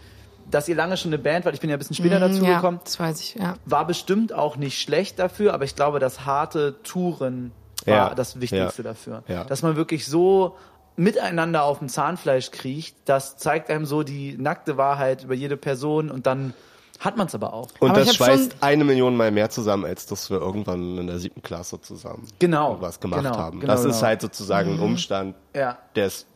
dass 0.52 0.68
ihr 0.68 0.76
lange 0.76 0.98
schon 0.98 1.14
eine 1.14 1.24
Band 1.24 1.46
wart, 1.46 1.56
ich 1.56 1.62
bin 1.62 1.70
ja 1.70 1.78
ein 1.78 1.80
bisschen 1.80 1.96
später 1.96 2.20
dazu 2.20 2.40
Mhm, 2.40 2.50
ja, 2.50 2.56
gekommen, 2.58 2.82
das 2.84 3.00
weiß 3.00 3.22
ich, 3.22 3.36
ja. 3.36 3.56
war 3.64 3.88
bestimmt 3.88 4.34
auch 4.34 4.58
nicht 4.58 4.78
schlecht 4.82 5.20
dafür, 5.20 5.54
aber 5.54 5.64
ich 5.64 5.78
glaube, 5.78 6.00
dass 6.00 6.26
harte 6.26 6.84
Touren 6.84 7.54
war 7.90 8.10
Ja. 8.10 8.16
das 8.16 8.40
Wichtigste 8.40 8.82
Ja. 8.84 8.90
dafür. 8.90 9.24
Ja. 9.28 9.44
Dass 9.44 9.62
man 9.62 9.76
wirklich 9.76 10.08
so 10.08 10.56
miteinander 10.96 11.64
auf 11.64 11.80
dem 11.80 11.88
Zahnfleisch 11.90 12.52
kriecht, 12.52 12.96
das 13.06 13.38
zeigt 13.38 13.70
einem 13.70 13.86
so 13.86 14.04
die 14.04 14.36
nackte 14.38 14.78
Wahrheit 14.78 15.24
über 15.24 15.34
jede 15.34 15.56
Person 15.58 16.12
und 16.12 16.26
dann 16.28 16.54
hat 17.00 17.16
man 17.16 17.28
es 17.28 17.36
aber 17.36 17.54
auch. 17.54 17.70
Und 17.80 17.92
Aber 17.92 18.00
das 18.02 18.14
schweißt 18.16 18.52
schon- 18.52 18.62
eine 18.62 18.84
Million 18.84 19.16
Mal 19.16 19.32
mehr 19.32 19.50
zusammen, 19.50 19.86
als 19.86 20.06
dass 20.06 20.30
wir 20.30 20.40
irgendwann 20.42 20.98
in 20.98 21.08
der 21.08 21.18
siebten 21.20 21.42
Klasse 21.42 21.80
zusammen 21.80 22.28
Genau, 22.40 22.76
was 22.82 23.00
gemacht 23.00 23.24
genau, 23.24 23.38
haben. 23.38 23.62
genau, 23.62 23.72
das 23.72 23.86
ist 23.86 23.96
genau. 23.98 24.08
halt 24.08 24.22
sozusagen 24.22 24.74
ein 24.74 24.80
Umstand, 24.80 25.36
Ja. 25.56 25.78
der 25.96 26.08
ist 26.08 26.28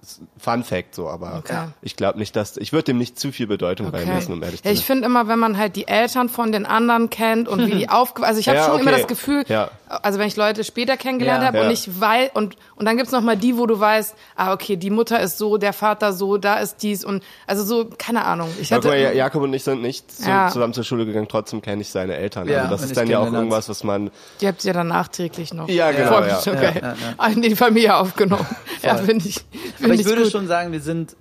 ist 0.00 0.20
Fun 0.38 0.62
Fact 0.62 0.94
so, 0.94 1.08
aber 1.08 1.38
Okay. 1.38 1.66
ich 1.82 1.96
glaube 1.96 2.20
nicht, 2.20 2.36
dass 2.36 2.56
ich 2.56 2.72
würde 2.72 2.84
dem 2.84 2.98
nicht 2.98 3.18
zu 3.18 3.32
viel 3.32 3.48
Bedeutung 3.48 3.90
beimessen, 3.90 4.32
um 4.32 4.40
ehrlich 4.44 4.62
zu 4.62 4.68
Ja, 4.68 4.72
ich 4.72 4.78
sein. 4.78 4.86
finde 4.86 5.06
immer, 5.06 5.26
wenn 5.26 5.40
man 5.40 5.58
halt 5.58 5.74
die 5.74 5.88
Eltern 5.88 6.28
von 6.28 6.52
den 6.52 6.66
anderen 6.66 7.10
kennt 7.10 7.48
und 7.48 7.58
wie 7.66 7.72
die 7.76 7.88
aufge... 7.88 8.22
Also 8.22 8.38
ich 8.38 8.48
habe 8.48 8.58
Ja, 8.58 8.66
schon 8.66 8.78
immer 8.80 8.92
okay. 8.92 9.00
das 9.00 9.08
Gefühl, 9.08 9.44
Ja. 9.48 9.72
Also 9.88 10.18
wenn 10.18 10.28
ich 10.28 10.36
Leute 10.36 10.64
später 10.64 10.96
kennengelernt 10.96 11.40
Ja. 11.42 11.48
habe 11.48 11.58
und 11.60 11.66
Ja. 11.66 11.70
ich 11.72 12.00
weiß... 12.00 12.30
Und, 12.34 12.56
und 12.76 12.84
dann 12.86 12.96
gibt's 12.96 13.12
noch 13.12 13.22
mal 13.22 13.36
die, 13.36 13.56
wo 13.56 13.66
du 13.66 13.78
weißt, 13.80 14.14
ah, 14.36 14.52
okay, 14.52 14.76
die 14.76 14.90
Mutter 14.90 15.20
ist 15.20 15.38
so, 15.38 15.56
der 15.56 15.72
Vater 15.72 16.12
so, 16.12 16.36
da 16.38 16.56
ist 16.58 16.82
dies 16.82 17.04
und... 17.04 17.22
Also 17.46 17.64
so, 17.64 17.88
keine 17.98 18.24
Ahnung. 18.24 18.48
Ich 18.60 18.70
Ja, 18.70 18.76
hatte... 18.76 18.88
mal, 18.88 18.98
Ja- 18.98 19.12
Jakob 19.12 19.42
und 19.42 19.54
ich 19.54 19.64
sind 19.64 19.82
nicht 19.82 20.10
zu, 20.10 20.28
Ja. 20.28 20.48
zusammen 20.48 20.74
zur 20.74 20.84
Schule 20.84 21.06
gegangen, 21.06 21.28
trotzdem 21.28 21.62
kenne 21.62 21.82
ich 21.82 21.88
seine 21.90 22.14
Eltern. 22.16 22.48
Ja, 22.48 22.58
also 22.62 22.70
das 22.72 22.82
ist 22.84 22.96
dann 22.96 23.08
ja 23.08 23.18
auch 23.18 23.32
irgendwas, 23.32 23.68
was 23.68 23.82
man 23.84 24.10
Die 24.40 24.46
habt 24.48 24.64
ihr 24.64 24.72
dann 24.72 24.88
nachträglich 24.88 25.52
noch. 25.54 25.68
Ja, 25.68 25.90
genau, 25.92 26.12
Voll- 26.12 26.28
ja. 26.28 26.38
Okay. 26.46 27.32
In 27.32 27.42
die 27.42 27.56
Familie 27.56 27.96
aufgenommen. 27.96 28.46
ja, 28.82 28.96
finde 28.96 29.26
ich. 29.28 29.34
Find 29.36 29.84
Aber 29.84 29.94
ich 29.94 30.00
ich 30.00 30.06
würde 30.06 30.22
gut. 30.22 30.32
schon 30.32 30.46
sagen, 30.46 30.72
wir 30.72 30.80
sind 30.80 31.16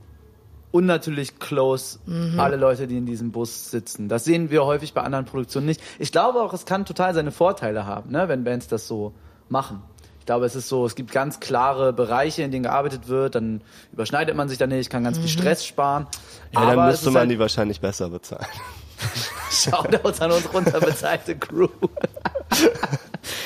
unnatürlich 0.71 1.39
close, 1.39 1.99
Mhm. 2.05 2.39
alle 2.39 2.55
Leute, 2.57 2.87
die 2.87 2.97
in 2.97 3.05
diesem 3.05 3.31
Bus 3.31 3.71
sitzen. 3.71 4.09
Das 4.09 4.25
sehen 4.25 4.49
wir 4.51 4.65
häufig 4.65 4.93
bei 4.93 5.01
anderen 5.01 5.25
Produktionen 5.25 5.65
nicht. 5.65 5.81
Ich 5.99 6.11
glaube 6.11 6.41
auch, 6.41 6.53
es 6.53 6.65
kann 6.65 6.85
total 6.85 7.13
seine 7.13 7.31
Vorteile 7.31 7.85
haben, 7.85 8.11
ne, 8.11 8.27
wenn 8.27 8.43
Bands 8.43 8.67
das 8.67 8.87
so 8.87 9.13
machen. 9.49 9.81
Ich 10.19 10.25
glaube, 10.25 10.45
es 10.45 10.55
ist 10.55 10.67
so, 10.67 10.85
es 10.85 10.95
gibt 10.95 11.11
ganz 11.13 11.39
klare 11.39 11.93
Bereiche, 11.93 12.43
in 12.43 12.51
denen 12.51 12.63
gearbeitet 12.63 13.07
wird, 13.07 13.35
dann 13.35 13.61
überschneidet 13.93 14.35
man 14.35 14.49
sich 14.49 14.57
da 14.57 14.67
nicht, 14.67 14.89
kann 14.89 15.05
ganz 15.05 15.17
Mhm. 15.17 15.21
viel 15.21 15.29
Stress 15.31 15.65
sparen. 15.65 16.05
ja, 16.51 16.59
Aber 16.59 16.75
dann 16.75 16.87
müsste 16.89 17.11
man 17.11 17.21
halt, 17.21 17.31
die 17.31 17.39
wahrscheinlich 17.39 17.79
besser 17.79 18.09
bezahlen. 18.09 18.45
Shoutouts 19.51 20.19
an 20.21 20.31
unsere 20.31 20.57
unterbezahlte 20.57 21.37
Crew. 21.37 21.67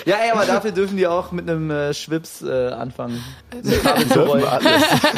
Ja, 0.06 0.16
ey, 0.24 0.32
aber 0.32 0.46
dafür 0.46 0.72
dürfen 0.72 0.98
die 0.98 1.08
auch 1.08 1.32
mit 1.32 1.50
einem 1.50 1.70
äh, 1.72 1.94
Schwips 1.94 2.42
äh, 2.42 2.70
anfangen. 2.70 3.24
Mit 3.64 3.84
Kabel 3.84 4.08
zu 4.10 4.20
rollen. 4.22 4.44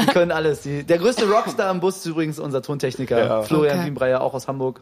Die 0.01 0.05
können 0.07 0.31
alles. 0.31 0.61
Die, 0.61 0.83
der 0.83 0.97
größte 0.97 1.29
Rockstar 1.29 1.71
im 1.71 1.79
Bus 1.79 1.97
ist 1.97 2.05
übrigens 2.05 2.39
unser 2.39 2.61
Tontechniker 2.61 3.17
Ja. 3.25 3.41
Florian 3.43 3.77
Okay. 3.79 3.87
Wienbreyer, 3.87 4.21
auch 4.21 4.33
aus 4.33 4.47
Hamburg. 4.47 4.81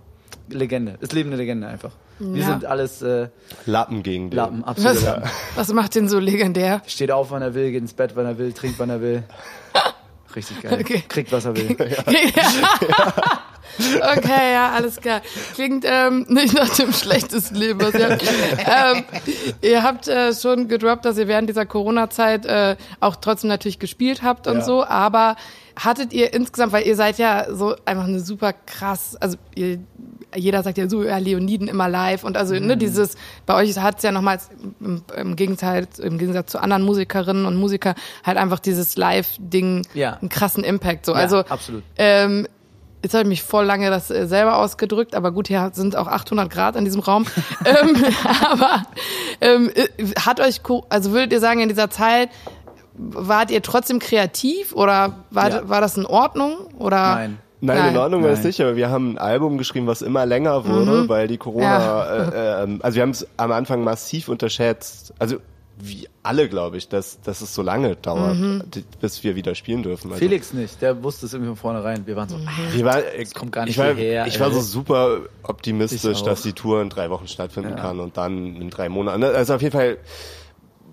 Legende. 0.49 0.97
Ist 0.99 1.13
lebende 1.13 1.37
Legende 1.37 1.67
einfach. 1.67 1.91
Wir 2.19 2.41
Ja. 2.41 2.47
sind 2.47 2.65
alles 2.65 3.01
äh, 3.01 3.29
Lappen 3.65 4.03
gegen 4.03 4.29
den. 4.29 4.35
Lappen, 4.35 4.63
absolute 4.65 5.21
Was, 5.23 5.31
was 5.55 5.73
macht 5.73 5.95
den 5.95 6.09
so 6.09 6.19
legendär? 6.19 6.81
Steht 6.87 7.11
auf, 7.11 7.31
wann 7.31 7.41
er 7.41 7.53
will, 7.55 7.71
geht 7.71 7.81
ins 7.81 7.93
Bett, 7.93 8.11
wann 8.15 8.25
er 8.25 8.37
will, 8.37 8.51
trinkt, 8.51 8.77
wann 8.79 8.89
er 8.89 9.01
will. 9.01 9.23
Richtig 10.35 10.61
geil. 10.61 10.77
Okay. 10.79 11.03
Kriegt, 11.07 11.31
was 11.31 11.45
er 11.45 11.55
will. 11.55 11.75
Okay, 13.79 14.51
ja, 14.53 14.71
alles 14.73 14.97
klar. 14.97 15.21
Klingt 15.55 15.85
ähm, 15.87 16.25
nicht 16.27 16.53
nach 16.53 16.69
dem 16.75 16.91
schlechtesten 16.91 17.55
Leben, 17.55 17.79
was 17.81 17.93
ihr 17.93 18.09
habt. 18.09 18.23
ähm, 18.97 19.03
ihr 19.61 19.81
habt 19.81 20.07
äh, 20.09 20.33
schon 20.33 20.67
gedroppt, 20.67 21.05
dass 21.05 21.17
ihr 21.17 21.27
während 21.29 21.47
dieser 21.49 21.65
Corona-Zeit 21.65 22.45
äh, 22.45 22.75
auch 22.99 23.15
trotzdem 23.15 23.47
natürlich 23.47 23.79
gespielt 23.79 24.23
habt 24.23 24.47
und 24.47 24.57
Ja. 24.57 24.61
so, 24.63 24.83
aber 24.83 25.37
hattet 25.79 26.11
ihr 26.11 26.33
insgesamt, 26.33 26.73
weil 26.73 26.85
ihr 26.85 26.97
seid 26.97 27.17
ja 27.17 27.45
so 27.49 27.75
einfach 27.85 28.03
eine 28.05 28.19
super 28.19 28.51
krass, 28.53 29.15
also 29.19 29.37
ihr, 29.55 29.79
jeder 30.35 30.63
sagt 30.63 30.77
ja 30.77 30.87
so, 30.89 31.03
ja, 31.03 31.17
Leoniden 31.17 31.67
immer 31.67 31.89
live 31.89 32.23
und 32.23 32.37
also 32.37 32.53
ne, 32.55 32.77
dieses, 32.77 33.15
bei 33.45 33.55
euch 33.55 33.77
hat 33.77 33.97
es 33.97 34.03
ja 34.03 34.11
nochmals 34.11 34.49
im, 34.79 35.03
im, 35.15 35.35
Gegensatz, 35.35 35.99
im 35.99 36.17
Gegensatz 36.17 36.51
zu 36.51 36.59
anderen 36.59 36.83
Musikerinnen 36.83 37.45
und 37.45 37.55
Musiker 37.55 37.95
halt 38.23 38.37
einfach 38.37 38.59
dieses 38.59 38.95
Live-Ding 38.97 39.85
Ja. 39.93 40.13
einen 40.21 40.29
krassen 40.29 40.63
Impact. 40.63 41.05
So. 41.05 41.13
Ja, 41.13 41.19
also 41.19 41.37
absolut. 41.39 41.83
ähm, 41.97 42.47
Jetzt 43.03 43.13
habe 43.15 43.23
ich 43.23 43.29
mich 43.29 43.41
voll 43.41 43.65
lange 43.65 43.89
das 43.89 44.11
äh, 44.11 44.27
selber 44.27 44.57
ausgedrückt, 44.57 45.15
aber 45.15 45.31
gut, 45.31 45.47
hier 45.47 45.71
sind 45.73 45.95
auch 45.95 46.05
800 46.07 46.51
Grad 46.51 46.75
in 46.75 46.85
diesem 46.85 47.01
Raum. 47.01 47.25
ähm, 47.65 47.95
aber 48.51 48.83
ähm, 49.41 49.71
äh, 49.73 49.87
hat 50.19 50.39
euch, 50.39 50.61
also 50.89 51.11
würdet 51.11 51.33
ihr 51.33 51.39
sagen, 51.39 51.61
in 51.61 51.69
dieser 51.69 51.89
Zeit 51.89 52.29
wart 52.93 53.49
ihr 53.49 53.63
trotzdem 53.63 53.97
kreativ 53.97 54.73
oder 54.73 55.23
war, 55.31 55.49
Ja. 55.49 55.67
war 55.69 55.81
das 55.81 55.97
in 55.97 56.05
Ordnung? 56.05 56.55
Oder? 56.77 57.15
Nein. 57.15 57.37
Nein, 57.63 57.91
in 57.91 57.97
Ordnung 57.97 58.23
war 58.23 58.31
es 58.31 58.39
Nein. 58.39 58.47
nicht, 58.47 58.61
aber 58.61 58.75
wir 58.75 58.89
haben 58.89 59.11
ein 59.13 59.17
Album 59.19 59.57
geschrieben, 59.57 59.85
was 59.87 60.01
immer 60.01 60.25
länger 60.25 60.65
wurde, 60.67 61.07
weil 61.07 61.27
die 61.27 61.37
Corona, 61.37 61.63
Ja. 61.63 62.63
äh, 62.63 62.63
äh, 62.65 62.79
also 62.81 62.95
wir 62.95 63.01
haben 63.03 63.11
es 63.11 63.27
am 63.37 63.51
Anfang 63.51 63.83
massiv 63.83 64.27
unterschätzt, 64.29 65.13
also 65.19 65.37
wie 65.83 66.07
alle, 66.21 66.47
glaube 66.49 66.77
ich, 66.77 66.89
dass, 66.89 67.21
dass 67.21 67.41
es 67.41 67.55
so 67.55 67.61
lange 67.63 67.95
dauert, 67.95 68.35
die- 68.75 68.83
bis 68.99 69.23
wir 69.23 69.35
wieder 69.35 69.55
spielen 69.55 69.81
dürfen. 69.81 70.11
Also, 70.11 70.19
Felix 70.19 70.53
nicht, 70.53 70.79
der 70.81 71.03
wusste 71.03 71.25
es 71.25 71.33
irgendwie 71.33 71.49
von 71.49 71.55
vornherein. 71.57 72.05
Wir 72.05 72.15
waren 72.15 72.29
so, 72.29 72.37
wir 72.73 72.85
war, 72.85 72.99
kommt 73.33 73.51
gar 73.51 73.65
nicht 73.65 73.71
ich 73.71 73.77
war, 73.79 73.93
hierher, 73.95 74.27
ich 74.27 74.39
war 74.39 74.51
so 74.51 74.59
super 74.61 75.21
optimistisch, 75.41 76.21
dass 76.23 76.43
die 76.43 76.53
Tour 76.53 76.81
in 76.83 76.89
drei 76.89 77.09
Wochen 77.09 77.27
stattfinden 77.27 77.71
Ja. 77.71 77.75
kann 77.77 77.99
und 77.99 78.17
dann 78.17 78.55
in 78.57 78.69
drei 78.69 78.89
Monaten. 78.89 79.23
Also 79.23 79.55
auf 79.55 79.61
jeden 79.61 79.71
Fall 79.73 79.97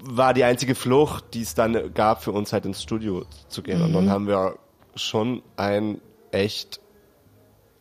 war 0.05 0.33
die 0.33 0.45
einzige 0.45 0.75
Flucht, 0.75 1.25
die 1.35 1.43
es 1.43 1.55
dann 1.55 1.93
gab, 1.93 2.23
für 2.23 2.33
uns 2.33 2.53
halt 2.53 2.65
ins 2.65 2.83
Studio 2.83 3.25
zu 3.49 3.63
gehen. 3.63 3.83
Und 3.83 3.93
dann 3.93 4.09
haben 4.11 4.27
wir 4.27 4.55
schon 4.95 5.43
ein 5.57 6.01
echt 6.33 6.81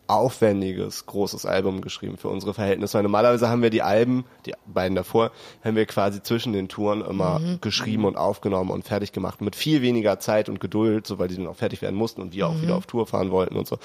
aufwendiges, 0.07 1.05
großes 1.05 1.45
Album 1.45 1.81
geschrieben 1.81 2.17
für 2.17 2.29
unsere 2.29 2.53
Verhältnisse. 2.53 2.95
Weil 2.95 3.03
normalerweise 3.03 3.49
haben 3.49 3.61
wir 3.61 3.69
die 3.69 3.81
Alben, 3.81 4.25
die 4.45 4.53
beiden 4.65 4.95
davor, 4.95 5.31
haben 5.63 5.75
wir 5.75 5.85
quasi 5.85 6.23
zwischen 6.23 6.53
den 6.53 6.69
Touren 6.69 7.01
immer 7.01 7.41
geschrieben 7.61 8.05
und 8.05 8.15
aufgenommen 8.15 8.71
und 8.71 8.85
fertig 8.85 9.11
gemacht. 9.11 9.41
Mit 9.41 9.55
viel 9.55 9.81
weniger 9.81 10.19
Zeit 10.19 10.49
und 10.49 10.59
Geduld, 10.59 11.05
so 11.05 11.19
weil 11.19 11.27
die 11.27 11.35
dann 11.35 11.47
auch 11.47 11.57
fertig 11.57 11.81
werden 11.81 11.95
mussten 11.95 12.21
und 12.21 12.33
wir 12.33 12.47
auch 12.47 12.61
wieder 12.61 12.75
auf 12.75 12.85
Tour 12.85 13.05
fahren 13.05 13.31
wollten 13.31 13.57
und 13.57 13.67
so. 13.67 13.77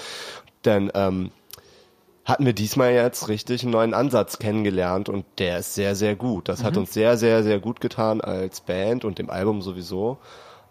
Denn 0.65 0.93
ähm, 0.95 1.33
hatten 2.25 2.47
wir 2.47 2.53
diesmal 2.53 2.93
jetzt 2.93 3.29
richtig 3.29 3.63
einen 3.63 3.73
neuen 3.73 3.95
Ansatz 3.95 4.39
kennengelernt 4.39 5.09
und 5.09 5.25
der 5.39 5.59
ist 5.59 5.75
sehr, 5.75 5.97
sehr 5.97 6.15
gut. 6.15 6.49
Das 6.49 6.63
hat 6.63 6.77
uns 6.77 6.93
sehr, 6.93 7.17
sehr, 7.17 7.43
sehr 7.43 7.59
gut 7.59 7.81
getan 7.81 8.21
als 8.21 8.61
Band 8.61 9.05
und 9.05 9.19
dem 9.19 9.29
Album 9.29 9.61
sowieso. 9.61 10.19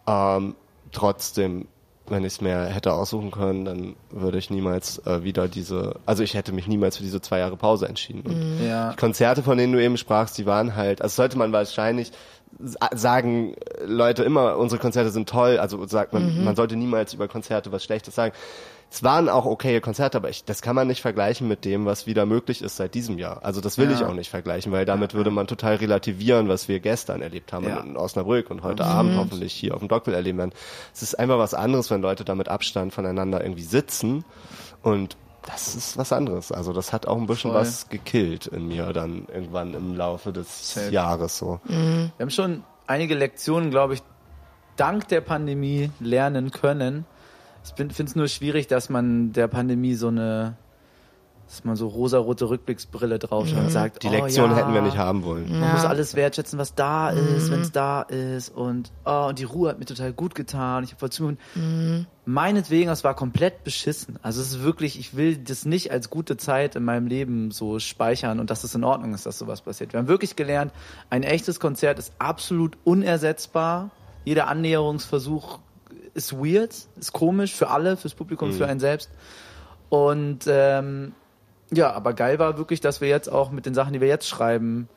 Ähm, 0.07 0.55
trotzdem, 0.93 1.67
wenn 2.11 2.23
ich 2.23 2.33
es 2.33 2.41
mir 2.41 2.65
hätte 2.65 2.93
aussuchen 2.93 3.31
können, 3.31 3.65
dann 3.65 3.95
würde 4.11 4.37
ich 4.37 4.49
niemals 4.49 4.99
äh, 5.05 5.23
wieder 5.23 5.47
diese, 5.47 5.95
also 6.05 6.21
ich 6.23 6.33
hätte 6.35 6.51
mich 6.51 6.67
niemals 6.67 6.97
für 6.97 7.03
diese 7.03 7.21
zwei 7.21 7.39
Jahre 7.39 7.57
Pause 7.57 7.87
entschieden. 7.87 8.21
Und 8.21 8.67
ja. 8.67 8.91
die 8.91 8.97
Konzerte, 8.97 9.41
von 9.41 9.57
denen 9.57 9.73
du 9.73 9.81
eben 9.81 9.97
sprachst, 9.97 10.37
die 10.37 10.45
waren 10.45 10.75
halt, 10.75 11.01
also 11.01 11.15
sollte 11.15 11.37
man 11.37 11.51
wahrscheinlich 11.51 12.11
sa- 12.59 12.89
sagen 12.93 13.55
Leute 13.85 14.23
immer, 14.23 14.57
unsere 14.57 14.79
Konzerte 14.79 15.09
sind 15.09 15.27
toll, 15.29 15.57
also 15.57 15.85
sagt 15.87 16.13
man, 16.13 16.43
man 16.43 16.55
sollte 16.55 16.75
niemals 16.75 17.13
über 17.13 17.27
Konzerte 17.27 17.71
was 17.71 17.83
Schlechtes 17.83 18.13
sagen. 18.13 18.33
Es 18.93 19.03
waren 19.03 19.29
auch 19.29 19.45
okaye 19.45 19.79
Konzerte, 19.79 20.17
aber 20.17 20.29
ich, 20.29 20.43
das 20.43 20.61
kann 20.61 20.75
man 20.75 20.85
nicht 20.87 21.01
vergleichen 21.01 21.47
mit 21.47 21.63
dem, 21.63 21.85
was 21.85 22.07
wieder 22.07 22.25
möglich 22.25 22.61
ist 22.61 22.75
seit 22.75 22.93
diesem 22.93 23.17
Jahr. 23.17 23.39
Also 23.43 23.61
das 23.61 23.77
will 23.77 23.89
Ja. 23.89 23.95
ich 23.95 24.03
auch 24.03 24.13
nicht 24.13 24.29
vergleichen, 24.29 24.73
weil 24.73 24.83
damit 24.83 25.13
würde 25.13 25.31
man 25.31 25.47
total 25.47 25.75
relativieren, 25.75 26.49
was 26.49 26.67
wir 26.67 26.81
gestern 26.81 27.21
erlebt 27.21 27.53
haben 27.53 27.65
Ja. 27.69 27.79
in 27.79 27.95
Osnabrück 27.95 28.51
und 28.51 28.63
heute 28.63 28.83
Abend 28.83 29.15
hoffentlich 29.15 29.53
hier 29.53 29.73
auf 29.75 29.79
dem 29.79 29.87
Dockville 29.87 30.17
erleben 30.17 30.39
werden. 30.39 30.51
Es 30.93 31.03
ist 31.03 31.17
einfach 31.17 31.37
was 31.37 31.53
anderes, 31.53 31.89
wenn 31.89 32.01
Leute 32.01 32.25
da 32.25 32.35
mit 32.35 32.49
Abstand 32.49 32.93
voneinander 32.93 33.41
irgendwie 33.41 33.63
sitzen 33.63 34.25
und 34.83 35.15
das 35.43 35.73
ist 35.73 35.97
was 35.97 36.11
anderes. 36.11 36.51
Also 36.51 36.73
das 36.73 36.91
hat 36.91 37.07
auch 37.07 37.17
ein 37.17 37.27
bisschen 37.27 37.51
Voll. 37.51 37.61
was 37.61 37.87
gekillt 37.87 38.45
in 38.47 38.67
mir 38.67 38.91
dann 38.91 39.25
irgendwann 39.33 39.73
im 39.73 39.95
Laufe 39.95 40.33
des 40.33 40.73
Safe. 40.73 40.89
Jahres 40.91 41.37
so. 41.37 41.61
Wir 41.65 42.11
haben 42.19 42.29
schon 42.29 42.63
einige 42.87 43.15
Lektionen, 43.15 43.71
glaube 43.71 43.93
ich, 43.93 44.03
dank 44.75 45.07
der 45.07 45.21
Pandemie 45.21 45.89
lernen 46.01 46.51
können. 46.51 47.05
Ich 47.63 47.73
finde 47.75 47.93
es 47.93 48.15
nur 48.15 48.27
schwierig, 48.27 48.67
dass 48.67 48.89
man 48.89 49.33
der 49.33 49.47
Pandemie 49.47 49.95
so 49.95 50.07
eine, 50.07 50.57
dass 51.47 51.63
man 51.63 51.75
so 51.75 51.87
rosarote 51.87 52.49
Rückblicksbrille 52.49 53.19
draufschaut 53.19 53.59
und 53.59 53.69
sagt, 53.69 54.03
Die 54.03 54.07
oh, 54.07 54.11
Lektion 54.11 54.51
ja, 54.51 54.57
hätten 54.57 54.73
wir 54.73 54.81
nicht 54.81 54.97
haben 54.97 55.23
wollen. 55.23 55.59
Man 55.59 55.73
muss 55.73 55.85
alles 55.85 56.15
wertschätzen, 56.15 56.57
was 56.57 56.75
da 56.75 57.09
ist, 57.09 57.51
wenn 57.51 57.61
es 57.61 57.71
da 57.71 58.01
ist. 58.03 58.49
Und, 58.49 58.91
oh, 59.05 59.27
und 59.29 59.37
die 59.37 59.43
Ruhe 59.43 59.69
hat 59.69 59.77
mir 59.77 59.85
total 59.85 60.13
gut 60.13 60.33
getan. 60.33 60.83
Ich 60.83 60.91
habe 60.91 60.99
voll 60.99 61.11
zugehört. 61.11 61.39
Meinetwegen, 62.25 62.89
es 62.89 63.03
war 63.03 63.15
komplett 63.15 63.63
beschissen. 63.63 64.17
Also 64.21 64.41
es 64.41 64.51
ist 64.51 64.63
wirklich, 64.63 64.97
ich 64.97 65.15
will 65.15 65.37
das 65.37 65.65
nicht 65.65 65.91
als 65.91 66.09
gute 66.09 66.37
Zeit 66.37 66.75
in 66.75 66.83
meinem 66.83 67.07
Leben 67.07 67.51
so 67.51 67.79
speichern 67.79 68.39
und 68.39 68.49
dass 68.49 68.63
es 68.63 68.73
in 68.73 68.83
Ordnung 68.83 69.13
ist, 69.13 69.25
dass 69.25 69.37
sowas 69.37 69.61
passiert. 69.61 69.93
Wir 69.93 69.99
haben 69.99 70.07
wirklich 70.07 70.35
gelernt, 70.35 70.71
ein 71.09 71.23
echtes 71.23 71.59
Konzert 71.59 71.99
ist 71.99 72.13
absolut 72.17 72.77
unersetzbar. 72.85 73.91
Jeder 74.23 74.47
Annäherungsversuch 74.47 75.59
ist 76.13 76.33
weird, 76.33 76.73
ist 76.99 77.13
komisch 77.13 77.53
für 77.53 77.69
alle, 77.69 77.97
fürs 77.97 78.13
Publikum, 78.13 78.51
für 78.53 78.67
einen 78.67 78.79
selbst. 78.79 79.09
Und 79.89 80.39
ähm, 80.47 81.13
ja, 81.73 81.91
aber 81.93 82.13
geil 82.13 82.39
war 82.39 82.57
wirklich, 82.57 82.81
dass 82.81 83.01
wir 83.01 83.07
jetzt 83.07 83.31
auch 83.31 83.51
mit 83.51 83.65
den 83.65 83.73
Sachen, 83.73 83.93
die 83.93 84.01
wir 84.01 84.07
jetzt 84.07 84.27
schreiben, 84.27 84.89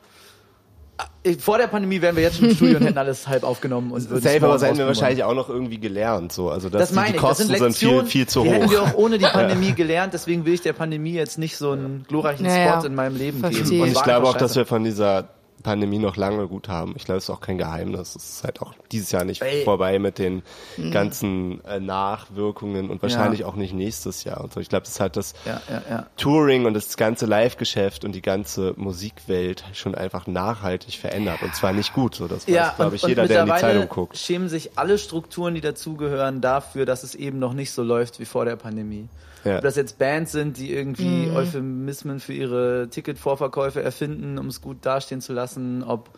äh, 1.23 1.33
vor 1.33 1.57
der 1.57 1.67
Pandemie 1.67 2.01
wären 2.01 2.15
wir 2.15 2.23
jetzt 2.23 2.37
schon 2.37 2.49
im 2.49 2.55
Studio 2.55 2.77
und 2.77 2.85
hätten 2.85 2.97
alles 2.97 3.27
halb 3.27 3.43
aufgenommen 3.43 3.91
und 3.91 4.09
würden 4.09 4.21
Safe, 4.23 4.45
aber 4.45 4.59
hätten 4.65 4.77
wir 4.77 4.87
wahrscheinlich 4.87 5.23
auch 5.23 5.33
noch 5.33 5.49
irgendwie 5.49 5.79
gelernt. 5.79 6.31
So. 6.31 6.49
Also 6.49 6.69
dass 6.69 6.81
das 6.81 6.89
die, 6.89 6.95
meine 6.95 7.07
die 7.09 7.15
ich, 7.15 7.21
das 7.21 7.29
Kosten 7.29 7.47
sind 7.47 7.57
sind, 7.57 7.67
Lektionen, 7.67 8.01
viel, 8.05 8.09
viel 8.11 8.27
zu 8.27 8.43
die 8.43 8.49
hätten 8.49 8.69
wir 8.71 8.81
hoch. 8.81 8.87
auch 8.89 8.93
ohne 8.95 9.17
die 9.17 9.25
Pandemie 9.33 9.73
gelernt, 9.73 10.13
deswegen 10.13 10.45
will 10.45 10.53
ich 10.53 10.61
der 10.61 10.73
Pandemie 10.73 11.13
jetzt 11.13 11.37
nicht 11.37 11.57
so 11.57 11.71
einen 11.71 12.05
glorreichen 12.07 12.45
Ja, 12.45 12.57
ja. 12.57 12.73
Spot 12.77 12.87
in 12.87 12.95
meinem 12.95 13.17
Leben 13.17 13.39
Verstehe. 13.39 13.63
geben. 13.63 13.81
Und 13.81 13.87
ich 13.89 13.95
war 13.95 14.03
glaube 14.03 14.27
auch, 14.27 14.37
dass 14.37 14.55
wir 14.55 14.65
von 14.65 14.83
dieser 14.83 15.27
Pandemie 15.63 15.97
noch 15.99 16.15
lange 16.15 16.47
gut 16.47 16.67
haben. 16.69 16.93
Ich 16.95 17.05
glaube, 17.05 17.17
es 17.17 17.23
ist 17.25 17.29
auch 17.31 17.41
kein 17.41 17.57
Geheimnis. 17.57 18.15
Es 18.15 18.29
ist 18.37 18.43
halt 18.43 18.61
auch 18.61 18.73
dieses 18.91 19.11
Jahr 19.11 19.23
nicht 19.25 19.41
Ey. 19.41 19.63
vorbei 19.63 19.97
mit 19.99 20.19
den 20.19 20.43
ganzen 20.91 21.63
äh, 21.65 21.79
Nachwirkungen 21.79 22.89
und 22.89 23.01
wahrscheinlich 23.01 23.41
Ja. 23.41 23.47
auch 23.47 23.55
nicht 23.55 23.73
nächstes 23.73 24.23
Jahr. 24.23 24.41
Und 24.43 24.53
so. 24.53 24.59
Ich 24.59 24.69
glaube, 24.69 24.85
das 24.85 24.99
hat 24.99 25.15
das 25.17 25.33
Ja, 25.45 25.61
ja. 25.89 26.05
Touring 26.17 26.65
und 26.65 26.73
das 26.73 26.97
ganze 26.97 27.25
Live-Geschäft 27.25 28.05
und 28.05 28.13
die 28.13 28.21
ganze 28.21 28.73
Musikwelt 28.77 29.63
schon 29.73 29.95
einfach 29.95 30.27
nachhaltig 30.27 30.97
verändert. 30.99 31.41
Und 31.41 31.55
zwar 31.55 31.73
nicht 31.73 31.93
gut. 31.93 32.15
So, 32.15 32.27
das 32.27 32.47
weiß, 32.47 32.75
glaube 32.75 32.95
ich, 32.95 33.03
und 33.03 33.09
jeder, 33.09 33.27
der 33.27 33.41
in 33.41 33.45
die 33.47 33.51
Zeitung 33.59 33.89
guckt. 33.89 34.17
schämen 34.17 34.49
sich 34.49 34.77
alle 34.77 34.97
Strukturen, 34.97 35.55
die 35.55 35.61
dazugehören, 35.61 36.41
dafür, 36.41 36.85
dass 36.85 37.03
es 37.03 37.15
eben 37.15 37.39
noch 37.39 37.53
nicht 37.53 37.71
so 37.71 37.81
läuft 37.83 38.19
wie 38.19 38.25
vor 38.25 38.45
der 38.45 38.55
Pandemie. 38.55 39.07
Ja. 39.45 39.57
Ob 39.57 39.61
das 39.61 39.75
jetzt 39.75 39.99
Bands 39.99 40.31
sind, 40.31 40.57
die 40.57 40.73
irgendwie 40.73 41.29
Euphemismen 41.33 42.19
für 42.19 42.33
ihre 42.33 42.89
Ticketvorverkäufe 42.89 43.81
erfinden, 43.81 44.39
um 44.39 44.47
es 44.47 44.59
gut 44.59 44.77
dastehen 44.81 45.21
zu 45.21 45.33
lassen, 45.33 45.83
ob, 45.83 46.09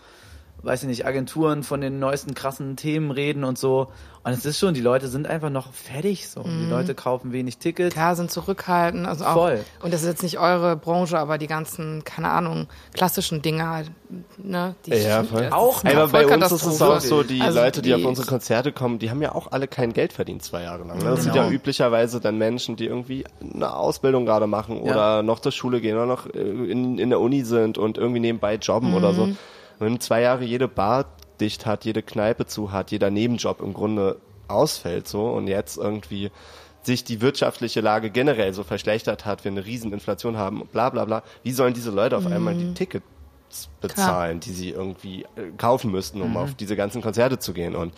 weiß 0.63 0.83
ich 0.83 0.89
nicht, 0.89 1.05
Agenturen 1.05 1.63
von 1.63 1.81
den 1.81 1.99
neuesten 1.99 2.33
krassen 2.33 2.75
Themen 2.75 3.11
reden 3.11 3.43
und 3.43 3.57
so. 3.57 3.87
Und 4.23 4.33
es 4.33 4.43
ist 4.43 4.59
schon, 4.59 4.73
die 4.73 4.81
Leute 4.81 5.07
sind 5.07 5.25
einfach 5.25 5.49
noch 5.49 5.71
fertig 5.71 6.27
so. 6.27 6.43
Die 6.43 6.69
Leute 6.69 6.93
kaufen 6.95 7.31
wenig 7.31 7.59
Tickets. 7.59 7.93
Klar, 7.93 8.17
sind 8.17 8.29
zurückhaltend. 8.29 9.07
Also 9.07 9.23
auch, 9.23 9.33
Voll. 9.33 9.63
Und 9.81 9.93
das 9.93 10.01
ist 10.01 10.07
jetzt 10.09 10.23
nicht 10.23 10.37
eure 10.37 10.75
Branche, 10.75 11.17
aber 11.17 11.37
die 11.37 11.47
ganzen, 11.47 12.03
keine 12.03 12.29
Ahnung, 12.31 12.67
klassischen 12.93 13.41
Dinge 13.41 13.69
halt, 13.69 13.91
ne? 14.37 14.75
Die 14.85 14.91
Ja, 14.95 15.23
voll. 15.23 15.47
Auch 15.51 15.85
eine 15.85 15.95
Aber 16.01 16.11
bei 16.11 16.27
uns 16.27 16.51
ist 16.51 16.65
es 16.65 16.81
auch 16.81 16.99
so, 16.99 17.23
die 17.23 17.39
Also 17.39 17.59
Leute, 17.59 17.81
die, 17.81 17.93
auf 17.93 18.01
die- 18.01 18.05
unsere 18.05 18.27
Konzerte 18.27 18.73
kommen, 18.73 18.99
die 18.99 19.09
haben 19.09 19.21
ja 19.21 19.33
auch 19.33 19.51
alle 19.53 19.67
kein 19.69 19.93
Geld 19.93 20.11
verdient 20.11 20.43
zwei 20.43 20.63
Jahre 20.63 20.83
lang. 20.83 20.97
ne? 20.97 21.05
Das 21.05 21.23
sind 21.23 21.33
ja 21.35 21.43
Genau. 21.43 21.53
üblicherweise 21.55 22.19
dann 22.19 22.37
Menschen, 22.37 22.75
die 22.75 22.85
irgendwie 22.87 23.23
eine 23.41 23.73
Ausbildung 23.73 24.25
gerade 24.25 24.47
machen 24.47 24.83
Ja. 24.83 24.91
oder 24.91 25.23
noch 25.23 25.39
zur 25.39 25.53
Schule 25.53 25.79
gehen 25.79 25.95
oder 25.95 26.07
noch 26.07 26.25
äh, 26.25 26.39
in, 26.39 26.97
in 26.97 27.09
der 27.11 27.21
Uni 27.21 27.43
sind 27.45 27.77
und 27.77 27.97
irgendwie 27.97 28.19
nebenbei 28.19 28.55
jobben 28.55 28.93
oder 28.93 29.13
so. 29.13 29.29
Wenn 29.79 29.99
zwei 29.99 30.21
Jahre 30.21 30.43
jede 30.43 30.67
Bar 30.67 31.05
dicht 31.39 31.65
hat, 31.65 31.85
jede 31.85 32.01
Kneipe 32.01 32.45
zu 32.45 32.71
hat, 32.71 32.91
jeder 32.91 33.11
Nebenjob 33.11 33.61
im 33.61 33.73
Grunde 33.73 34.19
ausfällt 34.47 35.07
so 35.07 35.29
und 35.29 35.47
jetzt 35.47 35.77
irgendwie 35.77 36.31
sich 36.81 37.03
die 37.03 37.21
wirtschaftliche 37.21 37.81
Lage 37.81 38.09
generell 38.09 38.53
so 38.53 38.63
verschlechtert 38.63 39.25
hat, 39.25 39.43
wir 39.43 39.51
eine 39.51 39.65
Rieseninflation 39.65 40.37
haben, 40.37 40.65
bla 40.71 40.89
bla 40.89 41.05
bla, 41.05 41.23
wie 41.43 41.51
sollen 41.51 41.73
diese 41.73 41.91
Leute 41.91 42.17
auf 42.17 42.25
einmal 42.25 42.55
die 42.55 42.73
Tickets 42.73 43.05
bezahlen, 43.81 44.39
die 44.39 44.51
sie 44.51 44.69
irgendwie 44.69 45.23
äh, 45.35 45.51
kaufen 45.57 45.91
müssten, 45.91 46.21
um 46.21 46.37
auf 46.37 46.55
diese 46.55 46.75
ganzen 46.75 47.01
Konzerte 47.01 47.39
zu 47.39 47.53
gehen? 47.53 47.75
Und 47.75 47.93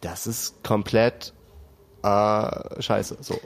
das 0.00 0.26
ist 0.26 0.62
komplett 0.64 1.32
äh, 2.02 2.82
scheiße. 2.82 3.18
So. 3.20 3.40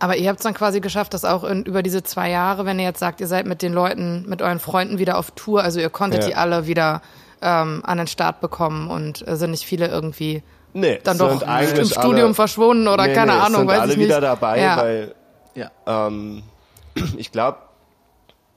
Aber 0.00 0.16
ihr 0.16 0.28
habt 0.28 0.40
es 0.40 0.44
dann 0.44 0.54
quasi 0.54 0.80
geschafft, 0.80 1.14
dass 1.14 1.24
auch 1.24 1.44
in, 1.44 1.62
über 1.64 1.82
diese 1.82 2.02
zwei 2.02 2.30
Jahre, 2.30 2.64
wenn 2.64 2.78
ihr 2.78 2.86
jetzt 2.86 2.98
sagt, 3.00 3.20
ihr 3.20 3.26
seid 3.26 3.46
mit 3.46 3.60
den 3.62 3.72
Leuten, 3.72 4.24
mit 4.28 4.40
euren 4.42 4.58
Freunden 4.58 4.98
wieder 4.98 5.18
auf 5.18 5.30
Tour, 5.32 5.62
also 5.62 5.78
ihr 5.78 5.90
konntet 5.90 6.22
Ja. 6.22 6.28
die 6.28 6.34
alle 6.34 6.66
wieder 6.66 7.02
ähm, 7.42 7.82
an 7.86 7.98
den 7.98 8.06
Start 8.06 8.40
bekommen 8.40 8.90
und 8.90 9.26
äh, 9.28 9.36
sind 9.36 9.50
nicht 9.52 9.64
viele 9.64 9.86
irgendwie 9.88 10.42
Nee, 10.72 11.00
dann 11.04 11.18
doch 11.18 11.42
im 11.42 11.84
Studium 11.86 12.26
alle, 12.26 12.34
verschwunden 12.34 12.88
oder 12.88 13.06
nee, 13.06 13.14
keine 13.14 13.32
nee, 13.32 13.38
es 13.38 13.44
Ahnung, 13.44 13.60
sind 13.60 13.68
weiß 13.68 13.80
alle 13.80 13.92
ich 13.92 13.98
nicht. 13.98 14.06
wieder 14.08 14.20
dabei, 14.20 14.60
ja. 14.60 14.76
weil 14.76 15.14
Ja. 15.54 15.70
ähm, 15.86 16.42
ich 17.16 17.30
glaube, 17.32 17.58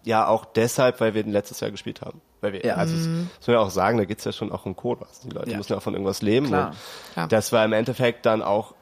ja 0.04 0.28
auch 0.28 0.46
deshalb, 0.46 1.00
weil 1.02 1.14
wir 1.14 1.24
den 1.24 1.32
letztes 1.34 1.60
Jahr 1.60 1.72
gespielt 1.72 2.02
haben. 2.02 2.22
Weil 2.42 2.54
wir, 2.54 2.64
Ja. 2.66 2.76
also 2.76 2.96
das 2.96 3.08
muss 3.08 3.48
man 3.48 3.54
ja 3.56 3.60
auch 3.62 3.70
sagen, 3.70 3.98
da 3.98 4.06
geht's 4.06 4.26
ja 4.26 4.32
schon 4.34 4.52
auch 4.52 4.66
um 4.66 4.76
Code 4.76 5.02
was. 5.02 5.22
Die 5.22 5.30
Leute 5.30 5.52
Ja. 5.52 5.58
müssen 5.58 5.72
ja 5.74 5.78
auch 5.78 5.84
von 5.84 5.94
irgendwas 5.94 6.22
leben. 6.22 6.48
Klar. 6.48 6.68
Und 6.70 6.76
Ja. 7.16 7.28
Das 7.28 7.52
war 7.52 7.64
im 7.66 7.74
Endeffekt 7.74 8.26
dann 8.26 8.42
auch 8.42 8.76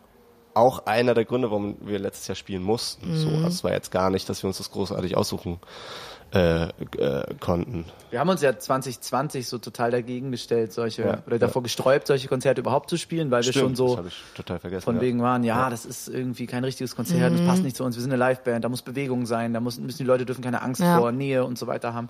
auch 0.53 0.85
einer 0.85 1.13
der 1.13 1.25
Gründe, 1.25 1.49
warum 1.51 1.75
wir 1.81 1.99
letztes 1.99 2.27
Jahr 2.27 2.35
spielen 2.35 2.63
mussten. 2.63 3.15
So, 3.15 3.29
also 3.29 3.47
es 3.47 3.63
war 3.63 3.71
jetzt 3.71 3.91
gar 3.91 4.09
nicht, 4.09 4.27
dass 4.29 4.43
wir 4.43 4.47
uns 4.47 4.57
das 4.57 4.71
großartig 4.71 5.15
aussuchen 5.17 5.59
äh, 6.33 6.63
äh, 6.63 6.69
konnten. 7.41 7.85
Wir 8.09 8.21
haben 8.21 8.29
uns 8.29 8.41
ja 8.41 8.57
2020 8.57 9.47
so 9.47 9.57
total 9.57 9.91
dagegen 9.91 10.31
gestellt, 10.31 10.71
solche, 10.71 11.01
Ja, 11.01 11.17
oder 11.27 11.39
davor 11.39 11.61
gesträubt, 11.61 12.07
solche 12.07 12.29
Konzerte 12.29 12.61
überhaupt 12.61 12.89
zu 12.89 12.95
spielen, 12.95 13.31
weil 13.31 13.45
wir 13.45 13.51
schon 13.51 13.75
so 13.75 13.97
habe 13.97 14.07
ich 14.07 14.23
total 14.33 14.59
vergessen. 14.59 14.83
von 14.83 14.95
ja. 14.95 15.01
wegen 15.01 15.21
waren, 15.21 15.43
ja, 15.43 15.69
das 15.69 15.85
ist 15.85 16.07
irgendwie 16.07 16.45
kein 16.47 16.63
richtiges 16.63 16.95
Konzert, 16.95 17.33
das 17.33 17.41
passt 17.45 17.63
nicht 17.63 17.75
zu 17.75 17.83
uns, 17.83 17.97
wir 17.97 18.01
sind 18.01 18.13
eine 18.13 18.23
Liveband, 18.23 18.63
da 18.63 18.69
muss 18.69 18.81
Bewegung 18.81 19.25
sein, 19.25 19.53
da 19.53 19.59
müssen 19.59 19.85
die 19.87 20.03
Leute 20.05 20.25
dürfen 20.25 20.41
keine 20.41 20.61
Angst 20.61 20.79
Ja. 20.79 20.99
vor 20.99 21.11
Nähe 21.11 21.43
und 21.43 21.57
so 21.57 21.67
weiter 21.67 21.93
haben. 21.93 22.07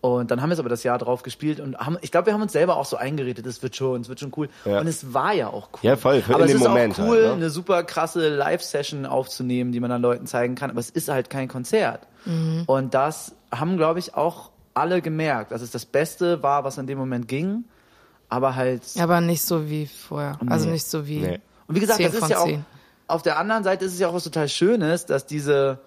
Und 0.00 0.30
dann 0.30 0.40
haben 0.40 0.48
wir 0.48 0.54
es 0.54 0.60
aber 0.60 0.70
das 0.70 0.82
Jahr 0.82 0.96
drauf 0.96 1.22
gespielt 1.22 1.60
und 1.60 1.76
haben, 1.78 1.98
ich 2.00 2.10
glaube, 2.10 2.26
wir 2.26 2.32
haben 2.32 2.40
uns 2.40 2.52
selber 2.52 2.76
auch 2.76 2.86
so 2.86 2.96
eingeredet, 2.96 3.44
es 3.44 3.62
wird 3.62 3.76
schon, 3.76 4.00
es 4.00 4.08
wird 4.08 4.18
schon 4.18 4.32
cool. 4.36 4.48
Ja. 4.64 4.80
Und 4.80 4.86
es 4.86 5.12
war 5.12 5.34
ja 5.34 5.48
auch 5.48 5.68
cool. 5.74 5.80
Ja, 5.82 5.96
voll, 5.96 6.22
für 6.22 6.34
aber 6.34 6.44
in 6.44 6.50
es 6.50 6.56
dem 6.56 6.62
ist 6.62 6.68
Moment 6.68 6.94
auch 6.94 7.04
cool, 7.04 7.16
halt, 7.16 7.26
ne? 7.26 7.32
eine 7.32 7.50
super 7.50 7.82
krasse 7.84 8.34
Live-Session 8.34 9.04
aufzunehmen, 9.04 9.72
die 9.72 9.80
man 9.80 9.90
dann 9.90 10.00
Leuten 10.00 10.26
zeigen 10.26 10.54
kann, 10.54 10.70
aber 10.70 10.80
es 10.80 10.88
ist 10.88 11.08
halt 11.08 11.28
kein 11.28 11.48
Konzert. 11.48 12.06
Und 12.66 12.94
das 12.94 13.34
haben, 13.50 13.76
glaube 13.76 13.98
ich, 13.98 14.14
auch 14.14 14.50
alle 14.74 15.02
gemerkt, 15.02 15.52
dass 15.52 15.62
es 15.62 15.70
das 15.70 15.86
Beste 15.86 16.42
war, 16.42 16.64
was 16.64 16.78
in 16.78 16.86
dem 16.86 16.98
Moment 16.98 17.28
ging, 17.28 17.64
aber 18.28 18.56
halt 18.56 18.82
Aber 18.98 19.20
nicht 19.20 19.42
so 19.42 19.68
wie 19.68 19.86
vorher. 19.86 20.38
Also 20.46 20.68
nicht 20.68 20.86
so 20.86 21.06
wie. 21.06 21.20
Nee. 21.20 21.40
und 21.66 21.74
wie 21.74 21.80
gesagt, 21.80 21.98
10 21.98 22.06
das 22.06 22.14
ist 22.14 22.20
von 22.20 22.30
ja 22.30 22.38
auch, 22.38 22.46
10. 22.46 22.64
auf 23.08 23.22
der 23.22 23.38
anderen 23.38 23.64
Seite 23.64 23.84
ist 23.84 23.94
es 23.94 23.98
ja 23.98 24.08
auch 24.08 24.14
was 24.14 24.24
total 24.24 24.48
Schönes, 24.48 25.06
dass 25.06 25.26
diese, 25.26 25.78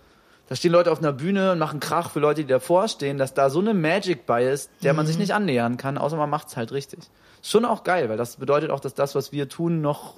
da 0.49 0.55
stehen 0.55 0.71
Leute 0.71 0.91
auf 0.91 0.99
einer 0.99 1.13
Bühne 1.13 1.53
und 1.53 1.59
machen 1.59 1.79
Krach 1.79 2.09
für 2.11 2.19
Leute, 2.19 2.41
die 2.41 2.47
davor 2.47 2.87
stehen, 2.87 3.17
dass 3.17 3.33
da 3.33 3.49
so 3.49 3.59
eine 3.59 3.73
Magic 3.73 4.25
bei 4.25 4.45
ist, 4.45 4.69
der 4.83 4.93
man 4.93 5.05
sich 5.07 5.17
nicht 5.17 5.33
annähern 5.33 5.77
kann, 5.77 5.97
außer 5.97 6.17
man 6.17 6.29
macht's 6.29 6.57
halt 6.57 6.71
richtig. 6.71 6.99
Schon 7.41 7.65
auch 7.65 7.83
geil, 7.83 8.09
weil 8.09 8.17
das 8.17 8.35
bedeutet 8.37 8.69
auch, 8.69 8.79
dass 8.79 8.93
das, 8.93 9.15
was 9.15 9.31
wir 9.31 9.49
tun, 9.49 9.81
noch 9.81 10.15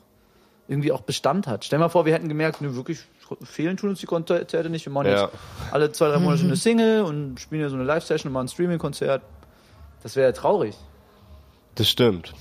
irgendwie 0.67 0.91
auch 0.91 1.01
Bestand 1.01 1.45
hat. 1.47 1.63
Stell 1.63 1.77
mal 1.79 1.89
vor, 1.89 2.05
wir 2.05 2.13
hätten 2.13 2.27
gemerkt, 2.27 2.59
nö, 2.61 2.75
wirklich 2.75 2.99
fehlen 3.43 3.77
tun 3.77 3.91
uns 3.91 3.99
die 3.99 4.07
Konzerte 4.07 4.69
nicht. 4.69 4.85
Wir 4.85 4.93
machen 4.93 5.07
Ja. 5.07 5.23
jetzt 5.25 5.33
alle 5.71 5.91
zwei, 5.91 6.09
drei 6.09 6.17
Monate 6.17 6.43
eine 6.43 6.55
Single 6.55 7.03
und 7.03 7.39
spielen 7.39 7.61
ja 7.61 7.69
so 7.69 7.75
eine 7.75 7.83
Live-Session 7.83 8.29
und 8.29 8.33
machen 8.33 8.45
ein 8.45 8.49
Streaming-Konzert. 8.49 9.21
Das 10.01 10.15
wäre 10.15 10.27
ja 10.27 10.31
traurig. 10.33 10.75
Das 11.75 11.87
stimmt. 11.89 12.33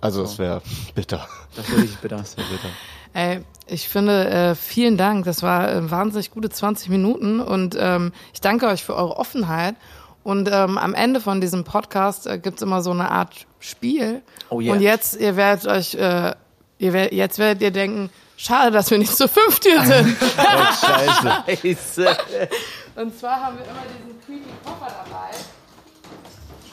Also 0.00 0.22
es 0.22 0.38
wäre 0.38 0.62
bitter. 0.94 1.26
Das 1.54 1.68
wäre 1.70 1.82
richtig 1.82 1.98
bitter. 2.00 2.16
Das 2.16 2.36
wär 2.36 2.44
bitter. 2.44 2.68
Ey, 3.16 3.40
ich 3.66 3.88
finde, 3.88 4.28
äh, 4.28 4.54
vielen 4.54 4.98
Dank. 4.98 5.24
Das 5.24 5.42
war 5.42 5.72
äh, 5.72 5.90
wahnsinnig 5.90 6.32
gute 6.32 6.50
20 6.50 6.90
Minuten 6.90 7.40
und 7.40 7.74
ähm, 7.80 8.12
ich 8.34 8.42
danke 8.42 8.66
euch 8.66 8.84
für 8.84 8.94
eure 8.94 9.16
Offenheit. 9.16 9.74
Und 10.22 10.50
ähm, 10.52 10.76
am 10.76 10.92
Ende 10.92 11.22
von 11.22 11.40
diesem 11.40 11.64
Podcast 11.64 12.26
äh, 12.26 12.38
gibt's 12.38 12.60
immer 12.60 12.82
so 12.82 12.90
eine 12.90 13.10
Art 13.10 13.46
Spiel. 13.58 14.20
Oh 14.50 14.60
yeah. 14.60 14.74
Und 14.74 14.82
jetzt, 14.82 15.16
ihr 15.16 15.34
werdet 15.34 15.66
euch, 15.66 15.94
äh, 15.94 16.34
ihr 16.76 16.92
werdet, 16.92 17.14
jetzt 17.14 17.38
werdet 17.38 17.62
ihr 17.62 17.70
denken, 17.70 18.10
schade, 18.36 18.70
dass 18.70 18.90
wir 18.90 18.98
nicht 18.98 19.16
zu 19.16 19.28
fünft 19.28 19.64
hier 19.64 19.82
sind. 19.82 20.14
Scheiße. 20.18 21.44
Scheiße. 21.46 22.18
Und 22.96 23.18
zwar 23.18 23.40
haben 23.40 23.56
wir 23.56 23.64
immer 23.64 23.80
diesen 23.96 24.20
creepy 24.26 24.50
Koffer 24.62 24.92
dabei. 24.92 25.30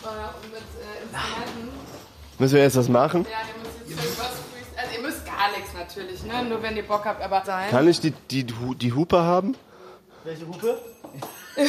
Äh, 0.04 0.52
mit 0.52 0.58
äh, 0.58 1.04
Instrumenten. 1.04 1.70
Müssen 2.38 2.56
wir 2.56 2.64
jetzt 2.64 2.76
was 2.76 2.90
machen? 2.90 3.26
Ja, 3.32 3.38
ihr 3.48 3.64
müsst 3.64 3.80
jetzt 3.80 4.04
irgendwas 4.04 4.53
ihr 4.96 5.02
müsst 5.02 5.26
gar 5.26 5.52
nichts 5.56 5.74
natürlich, 5.74 6.24
ne? 6.24 6.44
Nur 6.44 6.62
wenn 6.62 6.76
ihr 6.78 6.88
Bock 6.88 7.06
habt, 7.06 7.22
aber 7.22 7.44
sein. 7.46 7.70
Kann 7.70 7.88
ich 7.88 8.00
die, 8.00 8.12
die, 8.12 8.46
die 8.46 8.94
Hupe 8.94 9.22
haben? 9.22 9.56
Welche 10.24 10.48
Hupe? 10.48 10.80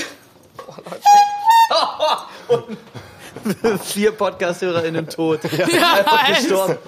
Vier 3.83 4.13
Podcast-HörerInnen 4.13 5.09
tot. 5.09 5.41
Einfach 5.45 6.29
gestorben. 6.29 6.79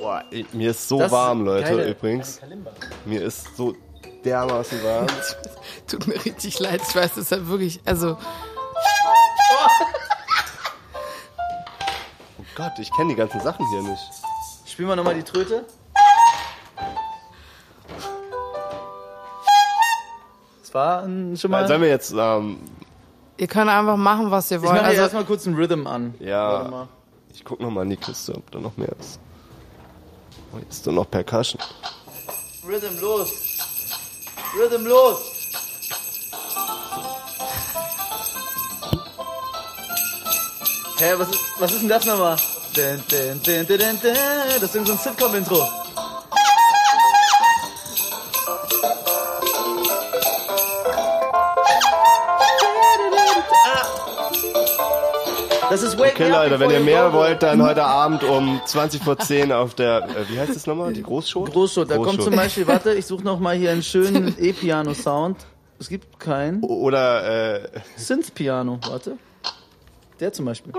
Boah, 0.00 0.24
ey, 0.30 0.46
mir 0.52 0.70
ist 0.70 0.88
so 0.88 0.98
Das 0.98 1.12
warm, 1.12 1.44
Leute, 1.44 1.68
geile- 1.68 1.90
übrigens. 1.90 2.40
Mir 3.04 3.22
ist 3.22 3.56
so 3.56 3.74
dermaßen 4.24 4.82
warm. 4.82 5.06
Tut 5.86 6.06
mir 6.06 6.24
richtig 6.24 6.58
leid, 6.58 6.80
ich 6.86 6.94
weiß, 6.94 7.10
das 7.14 7.24
ist 7.24 7.30
ja 7.30 7.46
wirklich, 7.48 7.80
also, 7.84 8.16
Oh 9.50 9.66
Gott, 12.58 12.76
ich 12.80 12.90
kenne 12.90 13.10
die 13.10 13.14
ganzen 13.14 13.40
Sachen 13.40 13.64
hier 13.68 13.82
nicht. 13.82 14.02
Spielen 14.66 14.88
wir 14.88 14.96
nochmal 14.96 15.14
die 15.14 15.22
Tröte. 15.22 15.64
Das 20.60 20.74
war 20.74 21.04
ein, 21.04 21.36
schon 21.36 21.52
mal. 21.52 21.68
Sollen 21.68 21.82
wir 21.82 21.88
jetzt, 21.88 22.12
ähm, 22.18 22.58
ihr 23.36 23.46
könnt 23.46 23.70
einfach 23.70 23.96
machen, 23.96 24.32
was 24.32 24.50
ihr 24.50 24.56
ich 24.56 24.64
wollt. 24.64 24.74
mache 24.74 24.86
Also, 24.86 25.02
erstmal 25.02 25.24
kurz 25.24 25.46
einen 25.46 25.54
Rhythm 25.54 25.86
an. 25.86 26.14
Warte 26.14 26.24
ja, 26.28 26.68
mal. 26.68 26.88
ich 27.32 27.44
guck 27.44 27.60
noch 27.60 27.70
mal 27.70 27.82
in 27.82 27.90
die 27.90 27.96
Kiste, 27.96 28.34
ob 28.34 28.50
da 28.50 28.58
noch 28.58 28.76
mehr 28.76 28.92
ist. 28.98 29.20
Oh, 30.52 30.58
jetzt 30.58 30.78
ist 30.78 30.86
da 30.88 30.90
noch 30.90 31.08
Percussion. 31.08 31.62
Rhythm 32.66 33.00
los. 33.00 33.30
Rhythm 34.58 34.84
los. 34.84 35.37
Hä, 40.98 41.14
was, 41.16 41.28
ist- 41.30 41.40
was 41.60 41.72
ist 41.72 41.80
denn 41.82 41.88
das 41.88 42.04
nochmal? 42.06 42.36
Das 42.74 42.84
ist 43.04 44.74
irgend 44.74 44.86
so 44.88 44.92
ein 44.92 44.98
Sitcom-Intro. 44.98 45.66
Das 55.70 55.82
ist 55.82 55.98
Wake 55.98 56.12
Okay, 56.14 56.30
Leute, 56.30 56.58
wenn 56.60 56.70
ihr 56.70 56.80
mehr 56.80 57.12
wollt, 57.12 57.42
dann 57.42 57.62
heute 57.62 57.84
Abend 57.84 58.24
um 58.24 58.58
20 58.64 59.02
vor 59.02 59.18
10 59.18 59.52
auf 59.52 59.74
der, 59.74 60.04
äh, 60.08 60.28
wie 60.30 60.38
heißt 60.40 60.56
das 60.56 60.66
nochmal? 60.66 60.94
Die 60.94 61.02
Großshow? 61.02 61.44
Großschot, 61.44 61.90
da 61.90 61.98
kommt 61.98 62.22
zum 62.22 62.34
Beispiel, 62.34 62.66
warte, 62.66 62.94
ich 62.94 63.04
suche 63.04 63.22
noch 63.22 63.38
mal 63.38 63.54
hier 63.54 63.70
einen 63.72 63.82
schönen 63.82 64.34
E-Piano-Sound. 64.40 65.36
Es 65.78 65.88
gibt 65.90 66.18
keinen. 66.18 66.62
Oder, 66.64 67.64
äh, 67.64 67.68
Synth-Piano, 67.96 68.78
warte. 68.88 69.18
Der 70.20 70.32
zum 70.32 70.46
Beispiel. 70.46 70.72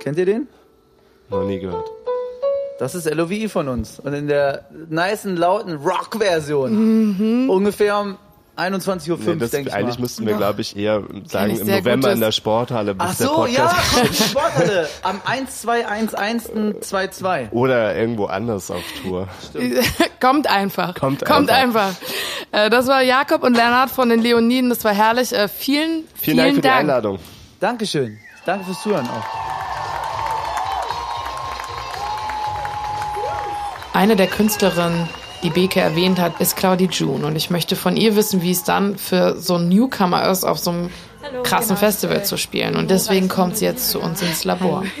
Kennt 0.00 0.18
ihr 0.18 0.26
den? 0.26 0.48
Noch 1.30 1.44
nie 1.44 1.58
gehört. 1.58 1.90
Das 2.78 2.94
ist 2.94 3.08
LOVI 3.12 3.48
von 3.48 3.68
uns. 3.68 4.00
Und 4.00 4.14
in 4.14 4.26
der 4.26 4.68
nicen, 4.88 5.36
lauten 5.36 5.74
Rock-Version. 5.76 7.48
Ungefähr 7.48 7.98
um 7.98 8.16
21.05 8.56 9.10
Uhr, 9.10 9.18
Nee, 9.34 9.46
denke 9.48 9.68
ich 9.68 9.74
eigentlich 9.74 9.96
mal. 9.98 10.02
müssten 10.02 10.26
wir, 10.26 10.34
glaube 10.36 10.60
ich, 10.60 10.76
eher 10.76 11.02
sagen, 11.26 11.52
ich 11.54 11.60
im 11.60 11.66
November 11.66 12.12
in 12.12 12.20
der 12.20 12.30
Sporthalle, 12.32 12.94
bis 12.94 13.06
Ach 13.10 13.16
der 13.16 13.26
so, 13.26 13.34
Podcast 13.34 13.76
ja, 13.96 14.04
Sporthalle. 14.28 14.88
Am 15.02 15.20
1211122. 15.20 17.50
Oder 17.52 17.96
irgendwo 17.96 18.26
anders 18.26 18.70
auf 18.70 18.82
Tour. 19.02 19.26
Kommt 20.20 20.46
einfach. 20.48 20.94
Kommt 20.94 21.24
Kommt 21.24 21.50
einfach. 21.50 21.88
einfach. 21.88 22.00
Äh, 22.52 22.70
das 22.70 22.86
war 22.86 23.02
Jakob 23.02 23.42
und 23.42 23.54
Lennart 23.54 23.90
von 23.90 24.08
den 24.08 24.20
Leoniden. 24.20 24.70
Das 24.70 24.84
war 24.84 24.94
herrlich. 24.94 25.32
Äh, 25.32 25.48
vielen, 25.48 26.04
Vielen 26.14 26.36
Dank 26.36 26.54
für 26.54 26.60
die 26.62 26.68
Einladung. 26.68 27.18
Dankeschön. 27.60 28.18
Danke 28.46 28.66
fürs 28.66 28.82
Zuhören 28.82 29.08
auch. 29.08 29.24
Eine 33.94 34.16
der 34.16 34.26
Künstlerinnen, 34.26 35.08
die 35.44 35.50
Beke 35.50 35.80
erwähnt 35.80 36.18
hat, 36.18 36.40
ist 36.40 36.56
Claudie 36.56 36.88
June. 36.90 37.24
Und 37.24 37.36
ich 37.36 37.50
möchte 37.50 37.76
von 37.76 37.96
ihr 37.96 38.16
wissen, 38.16 38.42
wie 38.42 38.50
es 38.50 38.64
dann 38.64 38.96
für 38.96 39.36
so 39.38 39.54
einen 39.54 39.68
Newcomer 39.68 40.28
ist, 40.30 40.42
auf 40.42 40.58
so 40.58 40.70
einem 40.70 40.90
krassen 41.44 41.76
Festival 41.76 42.24
zu 42.24 42.36
spielen. 42.36 42.74
Und 42.76 42.90
deswegen 42.90 43.28
kommt 43.28 43.58
sie 43.58 43.66
jetzt 43.66 43.90
zu 43.90 44.00
uns 44.00 44.22
ins 44.22 44.44
Labor. 44.44 44.84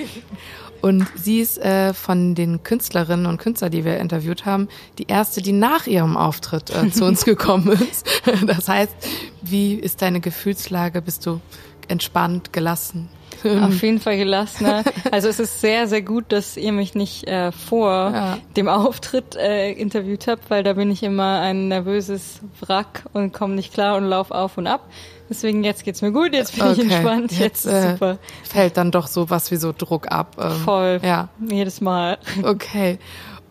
Und 0.82 1.06
sie 1.16 1.40
ist 1.40 1.56
äh, 1.56 1.94
von 1.94 2.34
den 2.34 2.62
Künstlerinnen 2.62 3.24
und 3.24 3.38
Künstlern, 3.38 3.70
die 3.70 3.86
wir 3.86 3.98
interviewt 4.00 4.44
haben, 4.44 4.68
die 4.98 5.06
erste, 5.06 5.40
die 5.40 5.52
nach 5.52 5.86
ihrem 5.86 6.14
Auftritt 6.18 6.68
äh, 6.68 6.90
zu 6.90 7.06
uns 7.06 7.24
gekommen 7.24 7.72
ist. 7.90 8.06
Das 8.46 8.68
heißt, 8.68 8.94
wie 9.40 9.76
ist 9.76 10.02
deine 10.02 10.20
Gefühlslage? 10.20 11.00
Bist 11.00 11.24
du 11.24 11.40
entspannt, 11.88 12.52
gelassen? 12.52 13.08
Auf 13.62 13.82
jeden 13.82 14.00
Fall 14.00 14.16
gelassener. 14.16 14.84
Also 15.10 15.28
es 15.28 15.38
ist 15.38 15.60
sehr, 15.60 15.86
sehr 15.86 16.02
gut, 16.02 16.26
dass 16.30 16.56
ihr 16.56 16.72
mich 16.72 16.94
nicht 16.94 17.26
äh, 17.28 17.52
vor 17.52 17.90
Ja. 18.12 18.38
dem 18.56 18.68
Auftritt 18.68 19.36
äh, 19.36 19.72
interviewt 19.72 20.26
habt, 20.26 20.50
weil 20.50 20.62
da 20.62 20.72
bin 20.74 20.90
ich 20.90 21.02
immer 21.02 21.40
ein 21.40 21.68
nervöses 21.68 22.40
Wrack 22.60 23.04
und 23.12 23.32
komme 23.32 23.54
nicht 23.54 23.72
klar 23.72 23.96
und 23.96 24.04
lauf 24.04 24.30
auf 24.30 24.56
und 24.58 24.66
ab. 24.66 24.88
Deswegen 25.30 25.64
jetzt 25.64 25.84
geht's 25.84 26.02
mir 26.02 26.12
gut, 26.12 26.32
jetzt 26.34 26.56
bin 26.58 26.70
ich 26.72 26.78
entspannt, 26.80 27.32
jetzt, 27.38 27.64
ist 27.64 27.72
äh, 27.72 27.92
super. 27.92 28.18
fällt 28.42 28.76
dann 28.76 28.90
doch 28.90 29.06
so 29.06 29.30
was 29.30 29.50
wie 29.50 29.56
so 29.56 29.72
Druck 29.76 30.12
ab. 30.12 30.36
Ähm, 30.38 30.50
Voll. 30.64 31.00
Ja. 31.02 31.28
Jedes 31.48 31.80
Mal. 31.80 32.18
Okay. 32.42 32.98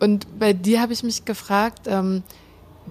Und 0.00 0.38
bei 0.38 0.52
dir 0.52 0.80
habe 0.80 0.92
ich 0.92 1.02
mich 1.02 1.24
gefragt, 1.24 1.86
ähm, 1.86 2.22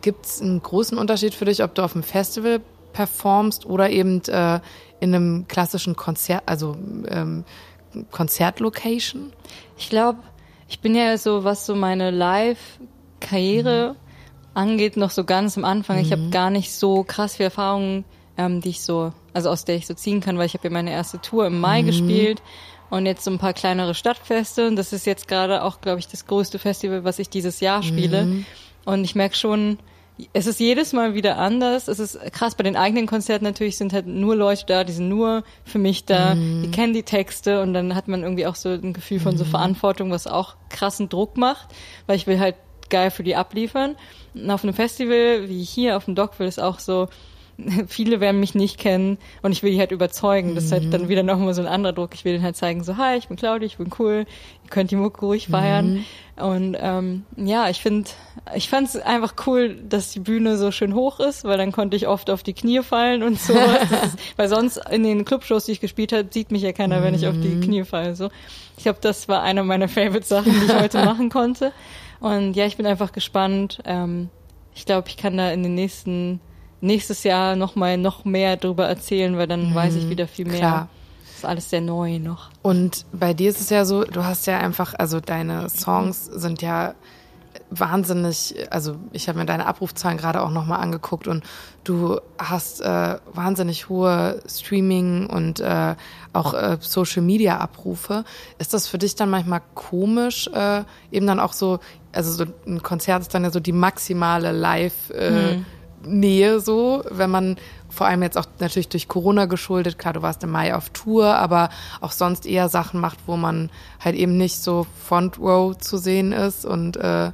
gibt 0.01 0.25
es 0.25 0.41
einen 0.41 0.61
großen 0.61 0.97
Unterschied 0.97 1.33
für 1.33 1.45
dich, 1.45 1.63
ob 1.63 1.75
du 1.75 1.81
auf 1.81 1.93
einem 1.95 2.03
Festival 2.03 2.59
performst 2.91 3.65
oder 3.65 3.89
eben 3.89 4.21
äh, 4.27 4.59
in 5.03 5.13
einem 5.13 5.47
klassischen 5.47 5.95
Konzert, 5.95 6.43
also 6.45 6.77
ähm, 7.09 7.43
Konzertlocation? 8.11 9.33
Ich 9.77 9.89
glaube, 9.89 10.19
ich 10.69 10.79
bin 10.79 10.95
ja 10.95 11.17
so, 11.17 11.43
was 11.43 11.65
so 11.65 11.75
meine 11.75 12.09
Live-Karriere 12.09 13.95
angeht, 14.53 14.95
noch 14.97 15.11
so 15.11 15.25
ganz 15.25 15.57
am 15.57 15.65
Anfang. 15.65 15.99
Ich 15.99 16.11
habe 16.11 16.29
gar 16.29 16.49
nicht 16.49 16.73
so 16.73 17.03
krass 17.03 17.35
viel 17.35 17.45
Erfahrungen, 17.45 18.05
ähm, 18.37 18.61
die 18.61 18.69
ich 18.69 18.81
so, 18.81 19.11
also 19.33 19.49
aus 19.49 19.65
der 19.65 19.75
ich 19.75 19.85
so 19.87 19.93
ziehen 19.93 20.21
kann, 20.21 20.37
weil 20.37 20.45
ich 20.45 20.53
habe 20.53 20.67
ja 20.67 20.73
meine 20.73 20.91
erste 20.91 21.19
Tour 21.19 21.47
im 21.47 21.59
Mai 21.59 21.81
gespielt 21.81 22.41
und 22.89 23.05
jetzt 23.05 23.25
so 23.25 23.31
ein 23.31 23.39
paar 23.39 23.53
kleinere 23.53 23.93
Stadtfeste. 23.93 24.67
Und 24.67 24.77
das 24.77 24.93
ist 24.93 25.05
jetzt 25.05 25.27
gerade 25.27 25.63
auch, 25.63 25.81
glaube 25.81 25.99
ich, 25.99 26.07
das 26.07 26.25
größte 26.27 26.59
Festival, 26.59 27.03
was 27.03 27.19
ich 27.19 27.29
dieses 27.29 27.59
Jahr 27.59 27.83
spiele. 27.83 28.45
Und 28.85 29.03
ich 29.03 29.15
merke 29.15 29.35
schon, 29.35 29.79
es 30.33 30.47
ist 30.47 30.59
jedes 30.59 30.93
Mal 30.93 31.15
wieder 31.15 31.37
anders. 31.37 31.87
Es 31.87 31.99
ist 31.99 32.19
krass, 32.31 32.55
bei 32.55 32.63
den 32.63 32.75
eigenen 32.75 33.07
Konzerten 33.07 33.45
natürlich 33.45 33.77
sind 33.77 33.93
halt 33.93 34.07
nur 34.07 34.35
Leute 34.35 34.65
da, 34.67 34.83
die 34.83 34.93
sind 34.93 35.09
nur 35.09 35.43
für 35.65 35.79
mich 35.79 36.05
da, 36.05 36.35
die 36.35 36.69
kennen 36.71 36.93
die 36.93 37.03
Texte 37.03 37.61
und 37.61 37.73
dann 37.73 37.95
hat 37.95 38.07
man 38.07 38.21
irgendwie 38.23 38.45
auch 38.45 38.55
so 38.55 38.69
ein 38.69 38.93
Gefühl 38.93 39.19
von 39.19 39.37
so 39.37 39.45
Verantwortung, 39.45 40.11
was 40.11 40.27
auch 40.27 40.55
krassen 40.69 41.09
Druck 41.09 41.37
macht, 41.37 41.67
weil 42.05 42.15
ich 42.15 42.27
will 42.27 42.39
halt 42.39 42.55
geil 42.89 43.11
für 43.11 43.23
die 43.23 43.35
abliefern. 43.35 43.95
Und 44.35 44.51
auf 44.51 44.63
einem 44.63 44.73
Festival 44.73 45.49
wie 45.49 45.63
hier 45.63 45.97
auf 45.97 46.05
dem 46.05 46.15
Dockville 46.15 46.49
ist 46.49 46.59
auch 46.59 46.79
so, 46.79 47.09
viele 47.87 48.19
werden 48.19 48.39
mich 48.39 48.55
nicht 48.55 48.77
kennen 48.77 49.17
und 49.41 49.51
ich 49.51 49.63
will 49.63 49.71
die 49.71 49.79
halt 49.79 49.91
überzeugen. 49.91 50.55
Das 50.55 50.65
ist 50.65 50.71
halt 50.71 50.93
dann 50.93 51.09
wieder 51.09 51.23
nochmal 51.23 51.53
so 51.53 51.61
ein 51.61 51.67
anderer 51.67 51.93
Druck. 51.93 52.13
Ich 52.13 52.25
will 52.25 52.33
denen 52.33 52.43
halt 52.43 52.55
zeigen, 52.55 52.83
so, 52.83 52.97
hi, 52.97 53.17
ich 53.17 53.27
bin 53.27 53.37
Claudia, 53.37 53.65
ich 53.65 53.77
bin 53.77 53.89
cool, 53.99 54.25
ihr 54.63 54.69
könnt 54.69 54.91
die 54.91 54.95
Mucke 54.95 55.25
ruhig 55.25 55.47
feiern. 55.47 56.05
Und 56.35 56.75
ähm, 56.79 57.25
ja, 57.35 57.69
ich 57.69 57.81
finde, 57.81 58.09
ich 58.55 58.67
fand 58.67 58.87
es 58.87 58.95
einfach 58.95 59.35
cool, 59.45 59.75
dass 59.87 60.11
die 60.11 60.19
Bühne 60.19 60.57
so 60.57 60.71
schön 60.71 60.95
hoch 60.95 61.19
ist, 61.19 61.43
weil 61.43 61.57
dann 61.57 61.71
konnte 61.71 61.95
ich 61.95 62.07
oft 62.07 62.31
auf 62.31 62.41
die 62.41 62.53
Knie 62.53 62.81
fallen 62.81 63.21
und 63.21 63.33
ist, 63.33 63.51
weil 64.35 64.49
sonst 64.49 64.77
in 64.89 65.03
den 65.03 65.25
Clubshows, 65.25 65.65
die 65.65 65.73
ich 65.73 65.79
gespielt 65.79 66.11
habe, 66.11 66.27
sieht 66.31 66.51
mich 66.51 66.63
ja 66.63 66.71
keiner, 66.71 67.03
wenn 67.03 67.13
ich 67.13 67.27
auf 67.27 67.35
die 67.39 67.59
Knie 67.59 67.83
falle. 67.83 68.15
So. 68.15 68.29
Ich 68.77 68.83
glaube, 68.83 68.99
das 69.01 69.27
war 69.27 69.43
eine 69.43 69.63
meiner 69.63 69.87
Favorite-Sachen, 69.87 70.51
die 70.51 70.65
ich 70.65 70.73
heute 70.73 70.97
machen 71.05 71.29
konnte. 71.29 71.71
Und 72.19 72.55
ja, 72.55 72.65
ich 72.65 72.77
bin 72.77 72.87
einfach 72.87 73.11
gespannt. 73.11 73.79
Ähm, 73.85 74.29
ich 74.73 74.85
glaube, 74.85 75.09
ich 75.09 75.17
kann 75.17 75.37
da 75.37 75.51
in 75.51 75.61
den 75.61 75.75
nächsten 75.75 76.39
nächstes 76.83 77.23
Jahr 77.23 77.55
noch 77.55 77.75
mal 77.75 77.97
noch 77.97 78.25
mehr 78.25 78.57
drüber 78.57 78.85
erzählen, 78.85 79.37
weil 79.37 79.47
dann 79.47 79.73
weiß 79.73 79.95
ich 79.95 80.09
wieder 80.09 80.27
viel 80.27 80.45
mehr. 80.45 80.57
Klar. 80.57 80.89
Das 81.25 81.37
ist 81.37 81.45
alles 81.45 81.69
sehr 81.69 81.81
neu 81.81 82.19
noch. 82.19 82.49
Und 82.61 83.05
bei 83.11 83.33
dir 83.33 83.49
ist 83.49 83.61
es 83.61 83.69
ja 83.69 83.85
so, 83.85 84.03
du 84.03 84.23
hast 84.23 84.45
ja 84.45 84.59
einfach, 84.59 84.93
also 84.97 85.19
deine 85.19 85.69
Songs 85.69 86.25
sind 86.25 86.61
ja 86.61 86.93
wahnsinnig, 87.69 88.55
also 88.69 88.97
ich 89.13 89.27
habe 89.29 89.39
mir 89.39 89.45
deine 89.45 89.65
Abrufzahlen 89.65 90.17
gerade 90.17 90.41
auch 90.41 90.51
nochmal 90.51 90.79
angeguckt 90.79 91.27
und 91.27 91.43
du 91.83 92.19
hast 92.37 92.81
äh, 92.81 93.17
wahnsinnig 93.33 93.89
hohe 93.89 94.41
Streaming 94.47 95.27
und 95.27 95.59
äh, 95.59 95.95
auch 96.33 96.53
äh, 96.53 96.77
Social 96.81 97.21
Media 97.23 97.57
Abrufe. 97.57 98.25
Ist 98.59 98.73
das 98.73 98.87
für 98.87 98.97
dich 98.97 99.15
dann 99.15 99.29
manchmal 99.29 99.61
komisch, 99.73 100.49
äh, 100.53 100.83
eben 101.11 101.27
dann 101.27 101.39
auch 101.39 101.53
so, 101.53 101.79
also 102.11 102.31
so 102.31 102.45
ein 102.67 102.83
Konzert 102.83 103.21
ist 103.21 103.33
dann 103.33 103.43
ja 103.43 103.51
so 103.51 103.59
die 103.59 103.71
maximale 103.71 104.51
Live- 104.51 105.09
äh, 105.11 105.59
Nähe 106.05 106.59
so, 106.59 107.03
wenn 107.09 107.29
man 107.29 107.57
vor 107.89 108.07
allem 108.07 108.23
jetzt 108.23 108.37
auch 108.37 108.45
natürlich 108.59 108.89
durch 108.89 109.07
Corona 109.07 109.45
geschuldet, 109.45 109.99
klar, 109.99 110.13
du 110.13 110.21
warst 110.21 110.43
im 110.43 110.51
Mai 110.51 110.75
auf 110.75 110.89
Tour, 110.89 111.35
aber 111.35 111.69
auch 112.01 112.11
sonst 112.11 112.45
eher 112.45 112.69
Sachen 112.69 112.99
macht, 112.99 113.19
wo 113.27 113.37
man 113.37 113.69
halt 113.99 114.15
eben 114.15 114.37
nicht 114.37 114.59
so 114.59 114.87
Front 115.07 115.39
Row 115.39 115.77
zu 115.77 115.97
sehen 115.97 116.31
ist 116.31 116.65
und 116.65 116.97
äh, 116.97 117.31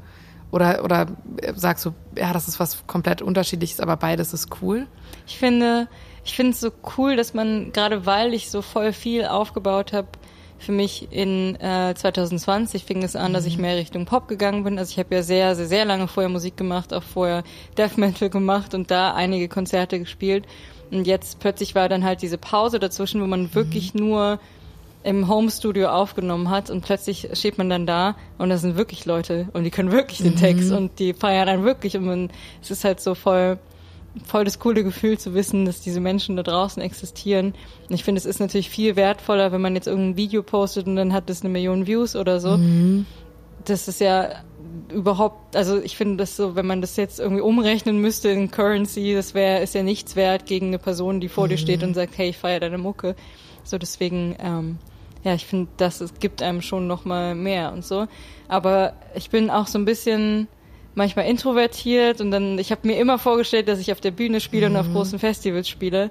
oder 0.52 0.84
oder 0.84 1.08
sagst 1.56 1.86
du, 1.86 1.94
ja, 2.18 2.34
das 2.34 2.48
ist 2.48 2.60
was 2.60 2.86
komplett 2.88 3.22
unterschiedliches, 3.22 3.80
aber 3.80 3.98
beides 3.98 4.34
ist 4.34 4.50
cool. 4.62 4.88
Ich 5.28 5.38
finde, 5.38 5.88
ich 6.26 6.36
finde 6.36 6.52
es 6.52 6.60
so 6.60 6.72
cool, 6.98 7.16
dass 7.16 7.34
man 7.34 7.72
gerade 7.72 8.06
weil 8.06 8.34
ich 8.34 8.50
so 8.50 8.62
voll 8.62 8.94
viel 8.94 9.26
aufgebaut 9.26 9.94
habe, 9.94 10.08
für 10.60 10.72
mich 10.72 11.07
in 11.11 11.56
äh, 11.56 11.94
2020 11.95 12.84
fing 12.84 13.03
es 13.03 13.15
an, 13.15 13.34
dass 13.34 13.45
ich 13.45 13.57
mehr 13.57 13.77
Richtung 13.77 14.06
Pop 14.06 14.27
gegangen 14.27 14.64
bin. 14.64 14.77
Also 14.77 14.91
ich 14.91 14.99
habe 14.99 15.15
ja 15.15 15.23
sehr, 15.23 15.56
sehr, 15.56 15.68
sehr 15.68 15.86
lange 15.86 16.07
vorher 16.07 16.30
Musik 16.30 16.57
gemacht, 16.57 16.94
auch 16.94 17.03
vorher 17.03 17.44
Death 17.77 17.98
Metal 17.98 18.30
gemacht 18.30 18.73
und 18.73 18.91
da 18.91 19.14
einige 19.14 19.48
Konzerte 19.48 19.99
gespielt. 19.99 20.45
Und 20.91 21.07
jetzt 21.07 21.40
plötzlich 21.40 21.76
war 21.76 21.88
dann 21.88 22.03
halt 22.03 22.22
diese 22.22 22.38
Pause 22.38 22.80
dazwischen, 22.80 23.22
wo 23.22 23.27
man 23.27 23.53
wirklich 23.56 23.94
nur 23.94 24.40
im 25.03 25.30
Homestudio 25.30 25.90
aufgenommen 25.90 26.49
hat 26.49 26.69
und 26.69 26.81
plötzlich 26.81 27.30
steht 27.34 27.57
man 27.57 27.69
dann 27.69 27.86
da 27.86 28.15
und 28.38 28.49
da 28.49 28.57
sind 28.57 28.76
wirklich 28.76 29.06
Leute 29.06 29.48
und 29.53 29.64
die 29.64 29.72
können 29.72 29.91
wirklich 29.91 30.19
den 30.19 30.36
Text 30.36 30.72
und 30.73 30.99
die 30.99 31.14
feiern 31.14 31.48
dann 31.48 31.64
wirklich 31.64 31.95
und 31.95 32.06
man, 32.06 32.30
es 32.61 32.69
ist 32.69 32.84
halt 32.84 32.99
so 32.99 33.15
voll, 33.15 33.57
voll 34.26 34.46
das 34.46 34.60
coole 34.60 34.84
Gefühl 34.84 35.18
zu 35.18 35.34
wissen, 35.34 35.66
dass 35.66 35.82
diese 35.82 36.00
Menschen 36.00 36.36
da 36.36 36.44
draußen 36.44 36.82
existieren. 36.82 37.54
Und 37.90 37.96
ich 37.96 38.04
finde, 38.04 38.20
es 38.20 38.26
ist 38.26 38.40
natürlich 38.40 38.70
viel 38.70 38.96
wertvoller, 38.96 39.52
wenn 39.52 39.62
man 39.62 39.76
jetzt 39.76 39.88
irgendein 39.88 40.18
Video 40.18 40.44
postet 40.44 40.88
und 40.88 40.96
dann 40.96 41.14
hat 41.14 41.30
das 41.30 41.41
eine 41.41 41.50
Million 41.50 41.88
Views 41.88 42.16
oder 42.16 42.40
so. 42.40 42.58
Das 43.66 43.88
ist 43.88 44.00
ja 44.00 44.44
überhaupt, 44.91 45.56
also 45.56 45.82
ich 45.82 45.98
finde 45.98 46.18
das 46.18 46.36
so, 46.36 46.56
wenn 46.56 46.66
man 46.66 46.82
das 46.82 46.96
jetzt 46.96 47.20
irgendwie 47.20 47.41
umrechnen 47.41 48.00
müsste 48.00 48.30
in 48.30 48.52
Currency, 48.52 49.14
das 49.14 49.34
wäre, 49.34 49.62
ist 49.62 49.76
ja 49.76 49.84
nichts 49.84 50.16
wert 50.16 50.46
gegen 50.46 50.68
eine 50.68 50.80
Person, 50.80 51.20
die 51.20 51.30
vor 51.30 51.48
dir 51.48 51.58
steht 51.58 51.84
und 51.84 51.94
sagt, 51.94 52.18
hey, 52.18 52.30
ich 52.30 52.38
feiere 52.38 52.60
deine 52.62 52.78
Mucke. 52.78 53.16
So 53.64 53.78
deswegen, 53.78 54.36
ähm, 54.40 54.78
ja, 55.24 55.34
ich 55.34 55.46
finde, 55.46 55.70
das 55.78 56.02
es 56.02 56.14
gibt 56.20 56.41
einem 56.41 56.62
schon 56.62 56.88
noch 56.88 57.06
mal 57.06 57.36
mehr 57.36 57.74
und 57.74 57.86
so. 57.86 58.08
Aber 58.48 58.94
ich 59.16 59.30
bin 59.30 59.50
auch 59.50 59.68
so 59.68 59.78
ein 59.78 59.86
bisschen 59.86 60.48
manchmal 60.95 61.26
introvertiert 61.26 62.22
und 62.22 62.32
dann, 62.32 62.60
ich 62.60 62.72
habe 62.72 62.88
mir 62.88 62.98
immer 62.98 63.20
vorgestellt, 63.20 63.68
dass 63.68 63.80
ich 63.80 63.91
auf 63.91 64.02
der 64.02 64.11
Bühne 64.11 64.41
spiele 64.41 64.68
und 64.68 64.76
auf 64.76 64.91
großen 64.91 65.20
Festivals 65.20 65.70
spiele. 65.70 66.10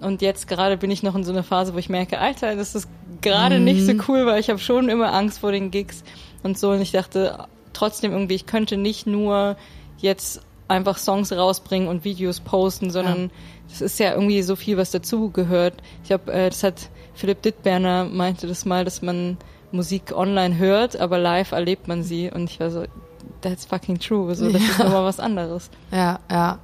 Und 0.00 0.22
jetzt 0.22 0.48
gerade 0.48 0.76
bin 0.76 0.90
ich 0.90 1.02
noch 1.02 1.14
in 1.14 1.24
so 1.24 1.32
einer 1.32 1.42
Phase, 1.42 1.74
wo 1.74 1.78
ich 1.78 1.88
merke, 1.88 2.18
Alter, 2.18 2.56
das 2.56 2.74
ist 2.74 2.88
gerade 3.20 3.60
nicht 3.60 3.84
so 3.84 3.92
cool, 4.08 4.24
weil 4.24 4.40
ich 4.40 4.48
habe 4.48 4.58
schon 4.58 4.88
immer 4.88 5.12
Angst 5.12 5.40
vor 5.40 5.52
den 5.52 5.70
Gigs 5.70 6.04
und 6.42 6.58
so. 6.58 6.70
Und 6.70 6.80
ich 6.80 6.92
dachte 6.92 7.46
trotzdem 7.72 8.12
irgendwie, 8.12 8.34
ich 8.34 8.46
könnte 8.46 8.76
nicht 8.76 9.06
nur 9.06 9.56
jetzt 9.98 10.40
einfach 10.68 10.96
Songs 10.96 11.32
rausbringen 11.32 11.88
und 11.88 12.04
Videos 12.04 12.40
posten, 12.40 12.90
sondern 12.90 13.30
das 13.68 13.80
ist 13.80 13.98
ja 13.98 14.12
irgendwie 14.12 14.42
so 14.42 14.56
viel, 14.56 14.76
was 14.76 14.90
dazu 14.90 15.30
gehört. 15.30 15.74
Ich 16.02 16.08
glaube, 16.08 16.32
äh, 16.32 16.48
das 16.48 16.62
hat 16.62 16.88
Philipp 17.14 17.42
Dittberner 17.42 18.04
meinte 18.04 18.46
das 18.46 18.64
mal, 18.64 18.84
dass 18.84 19.02
man 19.02 19.36
Musik 19.72 20.12
online 20.16 20.56
hört, 20.56 20.96
aber 20.96 21.18
live 21.18 21.52
erlebt 21.52 21.88
man 21.88 22.02
sie. 22.02 22.30
Und 22.30 22.50
ich 22.50 22.60
war 22.60 22.70
so, 22.70 22.84
that's 23.40 23.64
fucking 23.64 23.98
true. 23.98 24.34
So, 24.34 24.50
das 24.50 24.62
ist 24.62 24.78
nochmal 24.78 25.04
was 25.04 25.20
anderes. 25.20 25.70
Ja, 25.90 26.18
ja. 26.30 26.58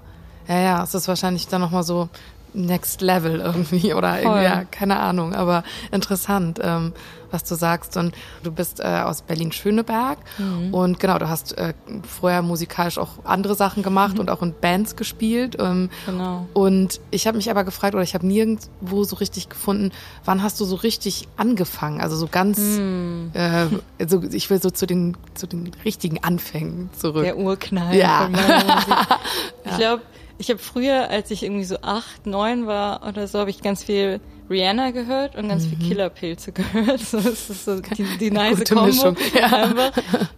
Ja, 0.48 0.60
ja, 0.60 0.82
es 0.84 0.94
ist 0.94 1.08
wahrscheinlich 1.08 1.48
dann 1.48 1.60
nochmal 1.60 1.82
so 1.82 2.08
Next 2.54 3.00
Level 3.02 3.40
irgendwie 3.40 3.92
oder 3.94 4.20
irgendwie, 4.22 4.44
ja, 4.44 4.64
keine 4.64 4.98
Ahnung, 4.98 5.34
aber 5.34 5.64
interessant, 5.90 6.58
ähm, 6.62 6.92
was 7.36 7.44
du 7.44 7.54
sagst. 7.54 7.96
Und 7.96 8.14
du 8.42 8.50
bist 8.50 8.80
äh, 8.80 8.84
aus 8.84 9.22
Berlin-Schöneberg 9.22 10.18
Mhm. 10.38 10.74
und 10.74 10.98
genau, 11.00 11.18
du 11.18 11.28
hast 11.28 11.56
äh, 11.58 11.74
vorher 12.08 12.42
musikalisch 12.42 12.98
auch 12.98 13.24
andere 13.24 13.54
Sachen 13.54 13.82
gemacht 13.82 14.18
und 14.18 14.30
auch 14.30 14.42
in 14.42 14.54
Bands 14.60 14.96
gespielt. 14.96 15.56
Ähm, 15.60 15.76
Mhm. 15.76 15.90
Genau. 16.06 16.46
Und 16.54 17.00
ich 17.10 17.26
habe 17.26 17.36
mich 17.36 17.50
aber 17.50 17.62
gefragt, 17.64 17.94
oder 17.94 18.02
ich 18.02 18.14
habe 18.14 18.26
nirgendwo 18.26 19.04
so 19.04 19.16
richtig 19.16 19.48
gefunden, 19.48 19.92
wann 20.24 20.42
hast 20.42 20.58
du 20.60 20.64
so 20.64 20.74
richtig 20.76 21.28
angefangen? 21.36 22.00
Also 22.00 22.16
so 22.16 22.26
ganz, 22.26 22.58
Hm. 22.58 23.30
äh, 23.34 23.66
also 24.00 24.22
ich 24.32 24.48
will 24.50 24.60
so 24.62 24.70
zu 24.70 24.86
den, 24.86 25.16
zu 25.34 25.46
den 25.46 25.70
richtigen 25.84 26.24
Anfängen 26.24 26.88
zurück. 26.98 27.24
Der 27.24 27.36
Urknall 27.36 27.94
Ja. 27.94 28.28
Ich 29.64 29.76
glaube, 29.76 30.02
ich 30.38 30.48
habe 30.50 30.58
früher, 30.58 31.08
als 31.10 31.30
ich 31.30 31.42
irgendwie 31.42 31.64
so 31.64 31.78
acht, 31.82 32.26
neun 32.26 32.66
war 32.66 33.06
oder 33.06 33.26
so, 33.26 33.38
habe 33.38 33.50
ich 33.50 33.62
ganz 33.62 33.82
viel 33.84 34.20
Rihanna 34.48 34.90
gehört 34.90 35.36
und 35.36 35.48
ganz 35.48 35.66
viel 35.66 35.78
Killerpilze 35.78 36.52
gehört. 36.52 37.00
So, 37.00 37.18
das 37.18 37.50
ist 37.50 37.64
so 37.64 37.80
die, 37.80 38.04
die 38.18 38.30
nice 38.30 38.64
Kombo. 38.64 39.14
Ja. 39.34 39.46
Einfach. 39.64 39.92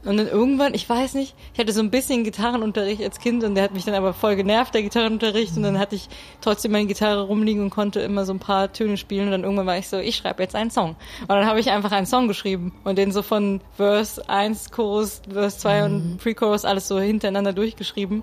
Und 0.04 0.16
dann 0.16 0.28
irgendwann, 0.28 0.74
ich 0.74 0.88
weiß 0.88 1.14
nicht, 1.14 1.34
ich 1.52 1.60
hatte 1.60 1.72
so 1.72 1.80
ein 1.80 1.90
bisschen 1.90 2.24
Gitarrenunterricht 2.24 3.02
als 3.02 3.18
Kind 3.18 3.44
und 3.44 3.54
der 3.54 3.64
hat 3.64 3.74
mich 3.74 3.84
dann 3.84 3.94
aber 3.94 4.14
voll 4.14 4.36
genervt, 4.36 4.74
der 4.74 4.82
Gitarrenunterricht. 4.82 5.56
Und 5.56 5.62
dann 5.62 5.78
hatte 5.78 5.94
ich 5.94 6.08
trotzdem 6.40 6.72
meine 6.72 6.86
Gitarre 6.86 7.22
rumliegen 7.22 7.62
und 7.62 7.70
konnte 7.70 8.00
immer 8.00 8.24
so 8.24 8.32
ein 8.32 8.38
paar 8.38 8.72
Töne 8.72 8.96
spielen. 8.96 9.26
Und 9.26 9.32
dann 9.32 9.42
irgendwann 9.44 9.66
war 9.66 9.78
ich 9.78 9.88
so, 9.88 9.98
ich 9.98 10.16
schreibe 10.16 10.42
jetzt 10.42 10.54
einen 10.54 10.70
Song. 10.70 10.96
Und 11.22 11.28
dann 11.28 11.46
habe 11.46 11.60
ich 11.60 11.70
einfach 11.70 11.92
einen 11.92 12.06
Song 12.06 12.28
geschrieben 12.28 12.72
und 12.84 12.96
den 12.96 13.12
so 13.12 13.22
von 13.22 13.60
Verse 13.76 14.28
1, 14.28 14.70
Chorus, 14.70 15.22
Verse 15.30 15.58
2 15.58 15.84
und 15.84 16.18
Pre-Chorus 16.18 16.64
alles 16.64 16.88
so 16.88 16.98
hintereinander 16.98 17.52
durchgeschrieben. 17.52 18.22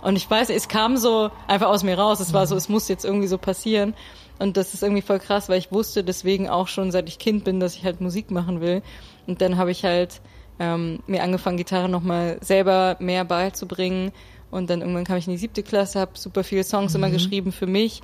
Und 0.00 0.16
ich 0.16 0.30
weiß, 0.30 0.50
es 0.50 0.68
kam 0.68 0.96
so 0.96 1.30
einfach 1.46 1.68
aus 1.68 1.82
mir 1.82 1.98
raus. 1.98 2.20
Es 2.20 2.32
war 2.32 2.46
so, 2.46 2.56
es 2.56 2.68
muss 2.68 2.88
jetzt 2.88 3.04
irgendwie 3.04 3.26
so 3.26 3.38
passieren. 3.38 3.94
Und 4.38 4.56
das 4.56 4.74
ist 4.74 4.82
irgendwie 4.82 5.02
voll 5.02 5.18
krass, 5.18 5.48
weil 5.48 5.58
ich 5.58 5.72
wusste 5.72 6.04
deswegen 6.04 6.48
auch 6.48 6.68
schon, 6.68 6.90
seit 6.90 7.08
ich 7.08 7.18
Kind 7.18 7.44
bin, 7.44 7.60
dass 7.60 7.74
ich 7.74 7.84
halt 7.84 8.00
Musik 8.00 8.30
machen 8.30 8.60
will. 8.60 8.82
Und 9.26 9.40
dann 9.40 9.56
habe 9.56 9.70
ich 9.70 9.84
halt 9.84 10.20
ähm, 10.58 11.00
mir 11.06 11.22
angefangen, 11.22 11.56
Gitarre 11.56 11.88
nochmal 11.88 12.38
selber 12.40 12.96
mehr 13.00 13.24
beizubringen. 13.24 14.12
Und 14.50 14.70
dann 14.70 14.80
irgendwann 14.80 15.04
kam 15.04 15.16
ich 15.16 15.26
in 15.26 15.32
die 15.32 15.38
siebte 15.38 15.62
Klasse, 15.62 16.00
habe 16.00 16.12
super 16.14 16.44
viele 16.44 16.64
Songs 16.64 16.94
immer 16.94 17.10
geschrieben 17.10 17.52
für 17.52 17.66
mich. 17.66 18.02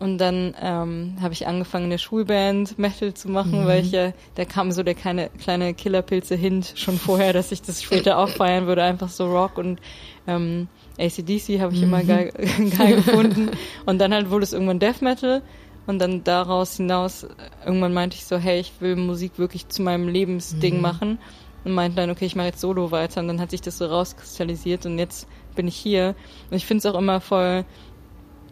Und 0.00 0.18
dann 0.18 0.54
ähm, 0.60 1.16
habe 1.20 1.32
ich 1.34 1.46
angefangen, 1.46 1.84
in 1.84 1.90
der 1.90 1.98
Schulband 1.98 2.78
Metal 2.78 3.14
zu 3.14 3.28
machen, 3.28 3.64
weil 3.64 3.82
ich 3.82 3.92
ja, 3.92 4.12
da 4.34 4.44
kam 4.44 4.72
so 4.72 4.82
der 4.82 4.94
kleine, 4.94 5.30
kleine 5.40 5.72
Killerpilze-Hint 5.72 6.72
schon 6.74 6.98
vorher, 6.98 7.32
dass 7.32 7.52
ich 7.52 7.62
das 7.62 7.82
später 7.82 8.18
auch 8.18 8.28
feiern 8.28 8.66
würde, 8.66 8.82
einfach 8.82 9.08
so 9.08 9.26
Rock 9.26 9.56
und 9.56 9.78
ähm, 10.26 10.68
ACDC 10.98 11.60
habe 11.60 11.74
ich 11.74 11.82
immer 11.82 12.02
geil, 12.02 12.32
geil 12.76 12.96
gefunden. 12.96 13.50
Und 13.86 13.98
dann 13.98 14.12
halt 14.12 14.30
wurde 14.30 14.44
es 14.44 14.52
irgendwann 14.52 14.80
Death 14.80 15.00
Metal. 15.00 15.42
Und 15.86 15.98
dann 15.98 16.24
daraus 16.24 16.76
hinaus, 16.76 17.26
irgendwann 17.64 17.92
meinte 17.92 18.16
ich 18.16 18.24
so, 18.24 18.38
hey, 18.38 18.60
ich 18.60 18.72
will 18.80 18.96
Musik 18.96 19.38
wirklich 19.38 19.68
zu 19.68 19.82
meinem 19.82 20.08
Lebensding 20.08 20.80
machen. 20.80 21.18
Und 21.64 21.72
meinte 21.72 21.96
dann, 21.96 22.10
okay, 22.10 22.26
ich 22.26 22.36
mache 22.36 22.48
jetzt 22.48 22.60
Solo 22.60 22.90
weiter. 22.90 23.20
Und 23.20 23.28
dann 23.28 23.40
hat 23.40 23.50
sich 23.50 23.60
das 23.60 23.78
so 23.78 23.86
rauskristallisiert 23.86 24.86
und 24.86 24.98
jetzt 24.98 25.26
bin 25.54 25.68
ich 25.68 25.76
hier. 25.76 26.14
Und 26.50 26.56
ich 26.56 26.66
finde 26.66 26.86
es 26.86 26.94
auch 26.94 26.98
immer 26.98 27.20
voll, 27.20 27.64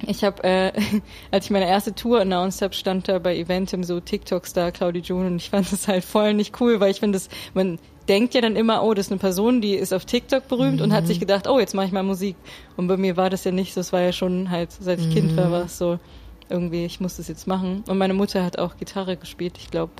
ich 0.07 0.25
habe, 0.25 0.43
äh, 0.45 0.73
als 1.31 1.47
ich 1.47 1.51
meine 1.51 1.69
erste 1.69 1.95
Tour 1.95 2.21
announced 2.21 2.63
habe, 2.63 2.75
stand 2.75 3.09
da 3.09 3.19
bei 3.19 3.37
Eventim 3.37 3.85
so 3.85 4.01
TikTok-Star 4.01 4.73
Claudia 4.73 5.03
June 5.03 5.27
und 5.27 5.37
ich 5.37 5.51
fand 5.51 5.71
das 5.71 5.89
halt 5.89 6.05
voll 6.05 6.35
nicht 6.35 6.61
cool, 6.61 6.81
weil 6.81 6.91
ich 6.91 7.01
finde 7.01 7.17
das, 7.17 7.29
man 7.55 7.79
denkt 8.09 8.35
ja 8.35 8.41
dann 8.41 8.57
immer, 8.57 8.83
oh, 8.83 8.95
das 8.95 9.07
ist 9.07 9.13
eine 9.13 9.21
Person, 9.21 9.61
die 9.61 9.75
ist 9.75 9.93
auf 9.93 10.05
TikTok 10.05 10.49
berühmt 10.49 10.81
und 10.81 10.93
hat 10.93 11.07
sich 11.07 11.21
gedacht, 11.21 11.47
oh, 11.47 11.61
jetzt 11.61 11.75
mache 11.75 11.87
ich 11.87 11.93
mal 11.93 12.03
Musik. 12.03 12.37
Und 12.77 12.89
bei 12.89 12.97
mir 12.97 13.17
war 13.17 13.31
das 13.31 13.45
ja 13.45 13.53
nicht 13.53 13.75
so, 13.75 13.81
es 13.81 13.93
war 13.93 14.01
ja 14.01 14.13
schon 14.13 14.51
halt, 14.51 14.73
seit 14.73 14.99
ich 14.99 15.11
Kind 15.11 15.37
war, 15.37 15.53
war 15.53 15.65
es 15.67 15.79
so, 15.79 16.01
irgendwie, 16.53 16.85
ich 16.85 17.01
muss 17.01 17.17
das 17.17 17.29
jetzt 17.29 17.47
machen. 17.47 17.83
Und 17.89 17.99
meine 17.99 18.15
Mutter 18.15 18.45
hat 18.45 18.59
auch 18.59 18.77
Gitarre 18.77 19.17
gespielt. 19.17 19.59
Ich 19.59 19.71
glaube, 19.71 19.93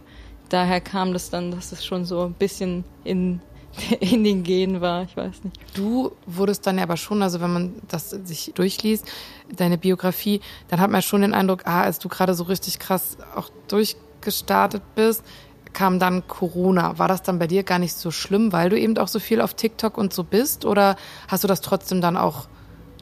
daher 0.49 0.81
kam 0.81 1.13
das 1.13 1.31
dann, 1.31 1.51
dass 1.51 1.73
es 1.73 1.85
schon 1.85 2.05
so 2.05 2.23
ein 2.23 2.35
bisschen 2.35 2.85
in, 3.05 3.41
in 4.01 4.23
den 4.23 4.43
Genen 4.43 4.81
war, 4.81 5.03
ich 5.05 5.17
weiß 5.17 5.45
nicht. 5.45 5.59
Du 5.75 6.13
wurdest 6.27 6.67
dann 6.67 6.79
aber 6.79 6.97
schon, 6.97 7.23
also 7.23 7.41
wenn 7.41 7.53
man 7.53 7.73
das 7.89 8.11
sich 8.11 8.53
durchliest, 8.55 9.11
deine 9.57 9.79
Biografie, 9.79 10.41
dann 10.69 10.81
hat 10.81 10.91
man 10.91 11.03
schon 11.03 11.23
den 11.23 11.35
Eindruck, 11.35 11.63
ah, 11.67 11.83
als 11.83 11.99
du 11.99 12.09
gerade 12.09 12.35
so 12.35 12.45
richtig 12.45 12.79
krass 12.79 13.17
auch 13.35 13.51
durchgestartet 13.69 14.83
bist, 14.95 15.25
kam 15.73 15.99
dann 15.99 16.27
Corona. 16.29 16.99
War 16.99 17.09
das 17.09 17.23
dann 17.23 17.39
bei 17.39 17.47
dir 17.47 17.63
gar 17.63 17.79
nicht 17.79 17.95
so 17.95 18.11
schlimm, 18.11 18.53
weil 18.53 18.69
du 18.69 18.79
eben 18.79 18.97
auch 18.99 19.09
so 19.09 19.19
viel 19.19 19.41
auf 19.41 19.55
TikTok 19.55 19.97
und 19.97 20.13
so 20.13 20.25
bist? 20.25 20.65
Oder 20.65 20.97
hast 21.29 21.45
du 21.45 21.49
das 21.49 21.61
trotzdem 21.61 22.01
dann 22.01 22.17
auch, 22.17 22.47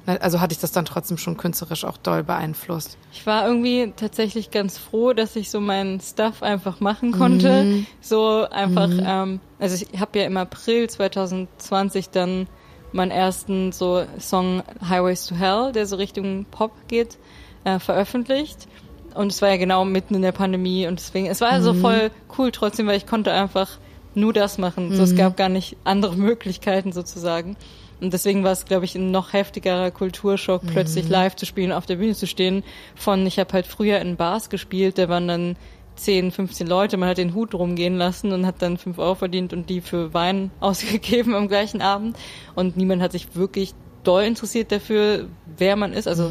also 0.06 0.40
hat 0.40 0.51
dich 0.51 0.59
das 0.59 0.72
dann 0.72 0.85
trotzdem 0.85 1.18
schon 1.18 1.36
künstlerisch 1.36 1.85
auch 1.85 1.97
doll 1.97 2.22
beeinflusst? 2.22 2.97
Ich 3.12 3.27
war 3.27 3.47
irgendwie 3.47 3.93
tatsächlich 3.97 4.51
ganz 4.51 4.78
froh, 4.78 5.12
dass 5.12 5.36
ich 5.36 5.51
so 5.51 5.60
meinen 5.60 6.01
Stuff 6.01 6.43
einfach 6.43 6.81
machen 6.81 7.12
konnte. 7.12 7.85
So 8.01 8.47
einfach, 8.51 8.90
ähm, 8.90 9.40
also 9.59 9.85
ich 9.90 10.01
habe 10.01 10.18
ja 10.18 10.24
im 10.24 10.36
April 10.36 10.89
2020 10.89 12.10
dann 12.10 12.47
meinen 12.93 13.10
ersten 13.10 13.72
so 13.72 14.05
Song 14.18 14.62
Highways 14.89 15.27
to 15.27 15.35
Hell, 15.35 15.72
der 15.72 15.86
so 15.86 15.97
Richtung 15.97 16.47
Pop 16.51 16.72
geht, 16.89 17.18
äh, 17.64 17.78
veröffentlicht. 17.78 18.66
Und 19.14 19.32
es 19.32 19.43
war 19.43 19.51
ja 19.51 19.56
genau 19.56 19.85
mitten 19.85 20.14
in 20.14 20.22
der 20.22 20.32
Pandemie 20.32 20.86
und 20.86 21.01
deswegen, 21.01 21.27
es 21.27 21.40
war 21.40 21.60
so 21.62 21.74
voll 21.74 22.10
cool 22.39 22.52
trotzdem, 22.52 22.86
weil 22.86 22.97
ich 22.97 23.06
konnte 23.06 23.32
einfach 23.32 23.78
nur 24.14 24.32
das 24.32 24.59
machen. 24.59 24.94
So, 24.94 25.02
es 25.02 25.16
gab 25.16 25.36
gar 25.36 25.48
nicht 25.48 25.77
andere 25.85 26.16
Möglichkeiten 26.16 26.93
sozusagen. 26.93 27.56
Und 28.01 28.12
deswegen 28.12 28.44
war 28.44 28.52
es, 28.52 28.64
glaube 28.64 28.85
ich, 28.85 28.94
ein 28.94 29.10
noch 29.10 29.32
heftigerer 29.32 29.90
Kulturschock, 29.90 30.62
plötzlich 30.66 31.09
live 31.09 31.36
zu 31.36 31.47
spielen, 31.47 31.72
auf 31.72 31.86
der 31.86 31.97
Bühne 31.97 32.14
zu 32.14 32.27
stehen. 32.27 32.64
Von, 32.94 33.27
ich 33.27 33.39
habe 33.39 33.52
halt 33.52 33.66
früher 33.66 33.98
in 34.01 34.16
Bars 34.16 34.48
gespielt, 34.48 34.98
da 34.98 35.09
waren 35.09 35.28
dann 35.28 35.56
10, 35.97 36.31
15 36.31 36.66
Leute, 36.66 36.97
man 36.97 37.10
hat 37.10 37.18
den 37.18 37.35
Hut 37.35 37.55
rumgehen 37.55 37.97
lassen 37.97 38.32
und 38.32 38.47
hat 38.47 38.62
dann 38.62 38.78
5 38.78 38.98
Euro 38.98 39.14
verdient 39.14 39.52
und 39.52 39.68
die 39.68 39.82
für 39.82 40.14
Wein 40.14 40.51
ausgegeben 40.60 41.35
am 41.35 41.48
gleichen 41.48 41.82
Abend. 41.82 42.16
Und 42.55 42.77
niemand 42.77 43.02
hat 43.02 43.12
sich 43.12 43.36
wirklich 43.36 43.74
doll 44.02 44.22
interessiert 44.22 44.72
dafür, 44.72 45.27
wer 45.59 45.77
man 45.77 45.93
ist. 45.93 46.09
Also 46.09 46.31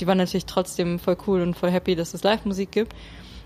die 0.00 0.06
waren 0.06 0.18
natürlich 0.18 0.46
trotzdem 0.46 0.98
voll 0.98 1.18
cool 1.26 1.42
und 1.42 1.54
voll 1.54 1.70
happy, 1.70 1.94
dass 1.94 2.14
es 2.14 2.22
Live-Musik 2.22 2.72
gibt. 2.72 2.94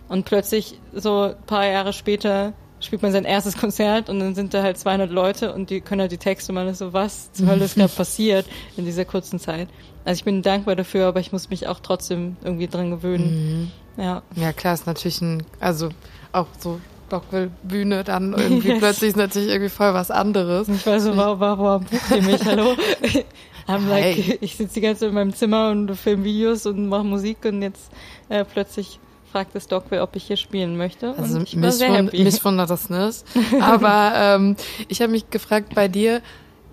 Und 0.09 0.25
plötzlich, 0.27 0.79
so 0.93 1.23
ein 1.23 1.47
paar 1.47 1.67
Jahre 1.67 1.93
später, 1.93 2.53
spielt 2.85 3.03
man 3.03 3.13
sein 3.13 3.25
erstes 3.25 3.57
Konzert 3.57 4.09
und 4.09 4.21
dann 4.21 4.35
sind 4.35 4.55
da 4.55 4.63
halt 4.63 4.79
200 4.79 5.11
Leute 5.11 5.53
und 5.53 5.71
die 5.71 5.81
können 5.81 6.01
halt 6.03 6.13
die 6.13 6.19
Texte 6.19 6.53
und 6.53 6.57
man 6.57 6.69
ist 6.69 6.79
so, 6.79 6.93
was 6.93 7.33
zur 7.33 7.47
Hölle 7.49 7.65
ist 7.65 7.75
gerade 7.77 7.93
passiert 7.97 8.47
in 8.77 8.85
dieser 8.85 9.05
kurzen 9.05 9.39
Zeit. 9.39 9.69
Also 10.05 10.19
ich 10.19 10.25
bin 10.25 10.43
dankbar 10.43 10.77
dafür, 10.77 11.07
aber 11.07 11.21
ich 11.21 11.33
muss 11.33 11.49
mich 11.51 11.67
auch 11.67 11.81
trotzdem 11.81 12.37
irgendwie 12.45 12.67
dran 12.69 12.91
gewöhnen. 12.91 13.73
Ja. 13.97 14.23
Ja, 14.37 14.53
klar, 14.53 14.75
ist 14.75 14.87
natürlich 14.87 15.21
ein, 15.23 15.45
also 15.61 15.89
auch 16.33 16.47
so 16.59 16.81
Dockville-Bühne 17.09 18.05
dann 18.05 18.33
irgendwie 18.39 18.69
Yes. 18.69 18.79
plötzlich 18.79 19.11
ist 19.11 19.17
natürlich 19.17 19.49
irgendwie 19.49 19.71
voll 19.71 19.95
was 19.95 20.11
anderes. 20.11 20.69
Ich 20.69 20.85
war 20.87 21.01
so, 21.01 21.17
warum, 21.17 21.41
warum 21.41 21.85
bucht 21.85 22.11
ihr 22.11 22.23
mich? 22.23 22.45
Hallo? 22.45 22.75
I'm 23.67 23.89
like, 23.89 24.17
Hey. 24.17 24.39
ich 24.43 24.57
sitze 24.57 24.75
die 24.75 24.81
ganze 24.83 25.01
Zeit 25.01 25.09
in 25.09 25.15
meinem 25.15 25.35
Zimmer 25.35 25.71
und 25.71 25.95
film 25.97 26.23
Videos 26.25 26.67
und 26.67 26.87
mache 26.89 27.05
Musik 27.05 27.39
und 27.47 27.63
jetzt 27.63 27.91
äh, 28.29 28.45
plötzlich 28.45 28.99
fragt 29.35 29.57
das 29.57 29.67
Dockwell, 29.67 30.01
ob 30.01 30.15
ich 30.15 30.23
hier 30.29 30.37
spielen 30.37 30.77
möchte. 30.77 31.13
Also 31.19 31.39
und 31.39 31.43
ich 31.53 31.61
war 31.61 31.73
sehr 31.73 31.91
mich, 31.91 32.13
happy. 32.13 32.23
mich 32.23 32.45
wundert 32.45 32.71
das 32.71 32.89
nicht. 32.89 33.25
Aber 33.61 34.13
ähm, 34.15 34.55
ich 34.87 35.03
habe 35.03 35.11
mich 35.11 35.29
gefragt 35.29 35.75
bei 35.75 35.89
dir, 35.89 36.23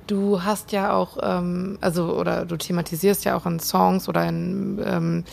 du 0.06 0.44
hast 0.44 0.72
ja 0.72 0.94
auch, 0.94 1.18
ähm, 1.24 1.80
also 1.82 2.14
oder 2.14 2.46
du 2.46 2.58
thematisierst 2.58 3.26
ja 3.26 3.36
auch 3.36 3.48
in 3.48 3.60
Songs 3.60 4.08
oder 4.08 4.30
in 4.30 4.80
ähm, 4.86 5.24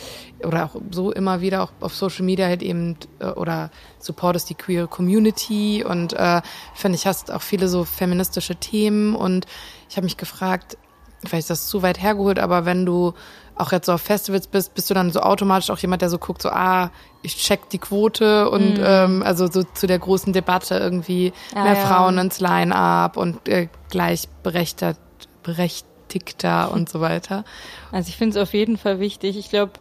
oder 0.43 0.65
auch 0.65 0.81
so 0.89 1.11
immer 1.11 1.39
wieder 1.39 1.61
auch 1.61 1.71
auf 1.81 1.93
Social 1.93 2.25
Media 2.25 2.47
halt 2.47 2.63
eben 2.63 2.97
äh, 3.19 3.27
oder 3.27 3.69
supportest 3.99 4.49
die 4.49 4.55
queer 4.55 4.87
Community 4.87 5.85
und 5.87 6.13
äh, 6.13 6.41
finde 6.73 6.95
ich 6.95 7.05
hast 7.05 7.31
auch 7.31 7.43
viele 7.43 7.67
so 7.67 7.85
feministische 7.85 8.55
Themen 8.55 9.13
und 9.15 9.45
ich 9.87 9.97
habe 9.97 10.05
mich 10.05 10.17
gefragt, 10.17 10.77
vielleicht 11.25 11.41
ist 11.43 11.49
das 11.49 11.67
zu 11.67 11.81
weit 11.81 12.01
hergeholt, 12.01 12.39
aber 12.39 12.65
wenn 12.65 12.85
du 12.85 13.13
auch 13.55 13.71
jetzt 13.73 13.87
so 13.87 13.93
auf 13.93 14.01
Festivals 14.01 14.47
bist, 14.47 14.73
bist 14.73 14.89
du 14.89 14.93
dann 14.93 15.11
so 15.11 15.19
automatisch 15.19 15.69
auch 15.69 15.79
jemand, 15.79 16.01
der 16.01 16.09
so 16.09 16.17
guckt, 16.17 16.41
so, 16.41 16.49
ah, 16.49 16.91
ich 17.23 17.35
check 17.35 17.69
die 17.71 17.77
Quote 17.77 18.49
und 18.49 18.79
ähm, 18.81 19.21
also 19.23 19.47
so 19.51 19.63
zu 19.63 19.85
der 19.85 19.99
großen 19.99 20.31
Debatte 20.31 20.75
irgendwie 20.77 21.33
Ah, 21.53 21.63
mehr 21.63 21.73
ja. 21.73 21.85
Frauen 21.85 22.17
ins 22.17 22.39
Line-Up 22.39 23.17
und 23.17 23.49
äh, 23.49 23.67
gleichberechtigter 23.89 24.95
berechtigter 25.43 26.71
und 26.73 26.89
so 26.89 27.01
weiter. 27.01 27.43
Also 27.91 28.09
ich 28.09 28.17
finde 28.17 28.37
es 28.37 28.41
auf 28.47 28.53
jeden 28.53 28.77
Fall 28.77 28.99
wichtig. 28.99 29.37
Ich 29.37 29.49
glaube, 29.49 29.73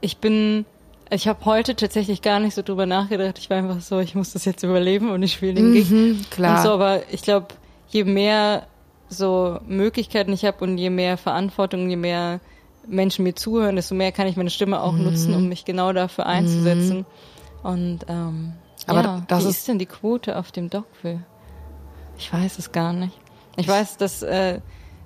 ich 0.00 0.18
bin, 0.18 0.64
ich 1.10 1.28
habe 1.28 1.44
heute 1.44 1.76
tatsächlich 1.76 2.22
gar 2.22 2.40
nicht 2.40 2.54
so 2.54 2.62
drüber 2.62 2.86
nachgedacht. 2.86 3.38
Ich 3.38 3.50
war 3.50 3.58
einfach 3.58 3.80
so, 3.80 4.00
ich 4.00 4.14
muss 4.16 4.32
das 4.32 4.44
jetzt 4.44 4.62
überleben 4.64 5.10
und 5.10 5.22
ich 5.22 5.34
spiele 5.34 5.54
den 5.54 5.72
Gig. 5.72 5.90
Mhm, 5.90 6.24
klar. 6.30 6.56
Und 6.56 6.62
so, 6.64 6.70
aber 6.72 7.02
ich 7.12 7.22
glaube, 7.22 7.46
je 7.88 8.02
mehr 8.04 8.66
so 9.08 9.58
Möglichkeiten 9.66 10.32
ich 10.32 10.44
habe 10.44 10.64
und 10.64 10.78
je 10.78 10.90
mehr 10.90 11.16
Verantwortung, 11.16 11.88
je 11.88 11.96
mehr 11.96 12.40
Menschen 12.86 13.22
mir 13.24 13.34
zuhören, 13.34 13.76
desto 13.76 13.94
mehr 13.94 14.12
kann 14.12 14.26
ich 14.26 14.36
meine 14.36 14.50
Stimme 14.50 14.80
auch 14.80 14.92
nutzen, 14.92 15.34
um 15.34 15.48
mich 15.48 15.64
genau 15.64 15.92
dafür 15.92 16.26
einzusetzen. 16.26 17.04
Und 17.62 18.00
ähm, 18.08 18.52
Aber 18.86 19.02
ja, 19.02 19.22
das 19.28 19.44
wie 19.44 19.48
ist- 19.48 19.56
ist 19.58 19.68
denn 19.68 19.78
die 19.78 19.86
Quote 19.86 20.38
auf 20.38 20.52
dem 20.52 20.70
Dockville? 20.70 21.22
Ich 22.18 22.32
weiß 22.32 22.58
es 22.58 22.72
gar 22.72 22.92
nicht. 22.92 23.18
Ich 23.56 23.66
weiß, 23.68 23.96
dass 23.96 24.22
äh, 24.22 24.60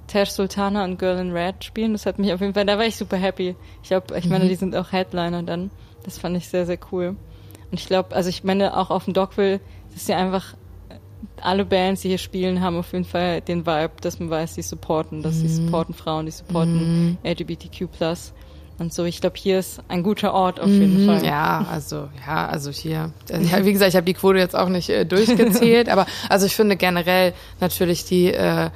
Tash 0.08 0.30
Sultana 0.30 0.84
und 0.84 0.98
Girl 0.98 1.18
in 1.18 1.32
Red 1.32 1.64
spielen. 1.64 1.92
Das 1.92 2.04
hat 2.06 2.18
mich 2.18 2.32
auf 2.32 2.40
jeden 2.40 2.52
Fall, 2.54 2.66
da 2.66 2.76
war 2.78 2.84
ich 2.84 2.96
super 2.96 3.16
happy. 3.16 3.54
Ich 3.82 3.88
glaube, 3.88 4.16
ich 4.18 4.28
meine, 4.28 4.44
Mhm. 4.44 4.48
die 4.48 4.54
sind 4.56 4.76
auch 4.76 4.92
Headliner 4.92 5.42
dann. 5.42 5.70
Das 6.04 6.18
fand 6.18 6.36
ich 6.36 6.48
sehr, 6.48 6.66
sehr 6.66 6.78
cool. 6.92 7.16
Und 7.70 7.78
ich 7.80 7.86
glaube, 7.86 8.14
also 8.14 8.28
ich 8.28 8.42
meine, 8.44 8.76
auch 8.76 8.90
auf 8.90 9.04
dem 9.04 9.14
Dockville, 9.14 9.60
das 9.92 10.02
ist 10.02 10.08
ja 10.08 10.16
einfach, 10.18 10.54
alle 11.40 11.64
Bands, 11.64 12.02
die 12.02 12.08
hier 12.08 12.18
spielen, 12.18 12.60
haben 12.60 12.76
auf 12.78 12.92
jeden 12.92 13.04
Fall 13.04 13.40
den 13.40 13.66
Vibe, 13.66 13.92
dass 14.00 14.18
man 14.20 14.30
weiß, 14.30 14.54
die 14.54 14.62
supporten, 14.62 15.22
dass 15.22 15.40
sie 15.40 15.48
Mhm. 15.48 15.52
supporten 15.66 15.94
Frauen, 15.94 16.26
die 16.26 16.32
supporten 16.32 17.18
LGBTQ+. 17.22 17.88
Und 18.78 18.94
so, 18.94 19.04
ich 19.04 19.20
glaube, 19.20 19.36
hier 19.36 19.58
ist 19.58 19.82
ein 19.88 20.02
guter 20.02 20.32
Ort 20.32 20.58
auf 20.58 20.70
jeden 20.70 20.94
Mhm, 20.94 21.06
Fall. 21.06 21.26
Ja, 21.26 21.66
also 21.70 22.08
ja, 22.26 22.46
also 22.46 22.70
hier, 22.70 23.12
äh, 23.28 23.42
ja, 23.42 23.64
wie 23.66 23.72
gesagt, 23.74 23.90
ich 23.90 23.96
habe 23.96 24.06
die 24.06 24.14
Quote 24.14 24.38
jetzt 24.38 24.56
auch 24.56 24.70
nicht 24.70 24.88
äh, 24.88 25.04
durchgezählt, 25.04 25.88
aber 25.90 26.06
also 26.30 26.46
ich 26.46 26.56
finde 26.56 26.76
generell 26.76 27.34
natürlich 27.60 28.06
die 28.06 28.32
äh, 28.32 28.70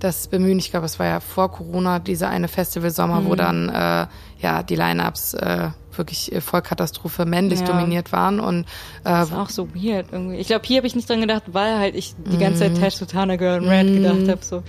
das 0.00 0.26
Bemühen, 0.26 0.58
ich 0.58 0.70
glaube, 0.72 0.86
es 0.86 0.98
war 0.98 1.06
ja 1.06 1.20
vor 1.20 1.50
Corona 1.52 2.00
dieser 2.00 2.28
eine 2.28 2.48
Festivalsommer, 2.48 3.24
wo 3.24 3.30
Mhm. 3.32 3.36
dann 3.36 3.68
äh, 3.68 4.06
ja 4.40 4.62
die 4.64 4.74
Lineups 4.76 5.34
äh, 5.34 5.68
wirklich 5.98 6.32
äh, 6.32 6.40
Vollkatastrophe 6.40 7.24
männlich 7.24 7.60
Ja. 7.60 7.66
dominiert 7.66 8.12
waren 8.12 8.40
und 8.40 8.60
äh, 8.60 8.64
Das 9.04 9.28
ist 9.30 9.34
auch 9.34 9.50
so 9.50 9.68
weird 9.74 10.06
irgendwie. 10.12 10.36
Ich 10.36 10.46
glaube, 10.48 10.64
hier 10.66 10.78
habe 10.78 10.86
ich 10.86 10.94
nicht 10.94 11.08
dran 11.08 11.20
gedacht, 11.20 11.42
weil 11.52 11.78
halt 11.78 11.94
ich 11.94 12.14
die 12.30 12.38
ganze 12.38 12.60
Zeit 12.60 12.72
Mhm. 12.72 12.80
Tash 12.80 12.94
Sultana 12.94 13.36
Girl 13.36 13.62
in 13.62 13.68
Red 13.68 13.86
Mhm. 13.88 13.94
gedacht 13.96 14.28
habe. 14.28 14.40
So. 14.44 14.62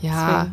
ja, 0.00 0.48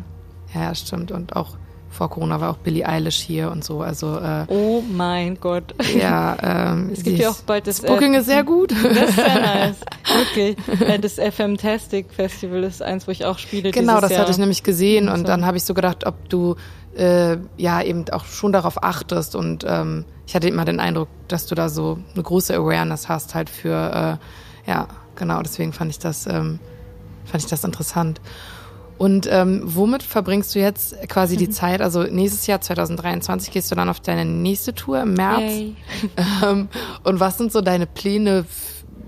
Deswegen. 0.52 0.64
ja, 0.66 0.74
stimmt 0.74 1.12
und 1.12 1.36
auch 1.36 1.56
vor 1.92 2.08
Corona 2.08 2.40
war 2.40 2.50
auch 2.50 2.58
Billie 2.58 2.86
Eilish 2.88 3.16
hier 3.18 3.50
und 3.50 3.64
so, 3.64 3.80
also 3.80 4.16
äh, 4.18 4.44
Oh 4.46 4.80
mein 4.80 5.40
Gott. 5.40 5.74
ja, 5.98 6.36
ähm, 6.72 6.90
Es 6.92 7.02
gibt 7.02 7.18
ja 7.18 7.30
auch 7.30 7.40
bald 7.40 7.66
das, 7.66 7.80
das 7.80 7.90
Booking 7.90 8.14
äh, 8.14 8.18
ist 8.18 8.26
sehr 8.26 8.44
gut. 8.44 8.70
Das 8.70 9.08
ist 9.10 9.16
sehr 9.16 9.40
nice. 9.40 9.76
Wirklich. 10.34 10.56
Äh, 10.88 11.00
Das 11.00 11.14
FM-Tastic 11.14 12.12
Festival 12.12 12.62
ist 12.62 12.80
eins, 12.80 13.08
wo 13.08 13.10
ich 13.10 13.24
auch 13.24 13.38
spiele. 13.38 13.72
Genau, 13.72 14.00
das 14.00 14.12
Jahr. 14.12 14.20
hatte 14.20 14.30
ich 14.30 14.38
nämlich 14.38 14.62
gesehen 14.62 15.08
und 15.08 15.18
so. 15.18 15.24
dann 15.24 15.44
habe 15.44 15.56
ich 15.56 15.64
so 15.64 15.74
gedacht, 15.74 16.06
ob 16.06 16.28
du 16.28 16.54
äh, 16.96 17.38
ja 17.56 17.82
eben 17.82 18.08
auch 18.10 18.24
schon 18.24 18.52
darauf 18.52 18.82
achtest 18.82 19.36
und 19.36 19.64
ähm, 19.66 20.04
ich 20.26 20.34
hatte 20.34 20.48
immer 20.48 20.64
den 20.64 20.80
Eindruck, 20.80 21.08
dass 21.28 21.46
du 21.46 21.54
da 21.54 21.68
so 21.68 21.98
eine 22.14 22.22
große 22.22 22.54
Awareness 22.54 23.08
hast 23.08 23.34
halt 23.34 23.50
für 23.50 24.18
äh, 24.66 24.70
ja 24.70 24.88
genau 25.16 25.42
deswegen 25.42 25.72
fand 25.72 25.90
ich 25.90 25.98
das 25.98 26.26
ähm, 26.26 26.58
fand 27.24 27.44
ich 27.44 27.50
das 27.50 27.64
interessant. 27.64 28.20
Und 28.98 29.26
ähm, 29.30 29.62
womit 29.64 30.02
verbringst 30.02 30.54
du 30.54 30.58
jetzt 30.58 30.94
quasi 31.08 31.38
die 31.38 31.48
Zeit? 31.48 31.80
Also 31.80 32.02
nächstes 32.02 32.46
Jahr 32.46 32.60
2023 32.60 33.50
gehst 33.50 33.70
du 33.70 33.74
dann 33.74 33.88
auf 33.88 34.00
deine 34.00 34.26
nächste 34.26 34.74
Tour 34.74 35.00
im 35.00 35.14
März. 35.14 35.52
Ähm, 36.44 36.68
und 37.02 37.20
was 37.20 37.38
sind 37.38 37.52
so 37.52 37.60
deine 37.60 37.86
Pläne 37.86 38.44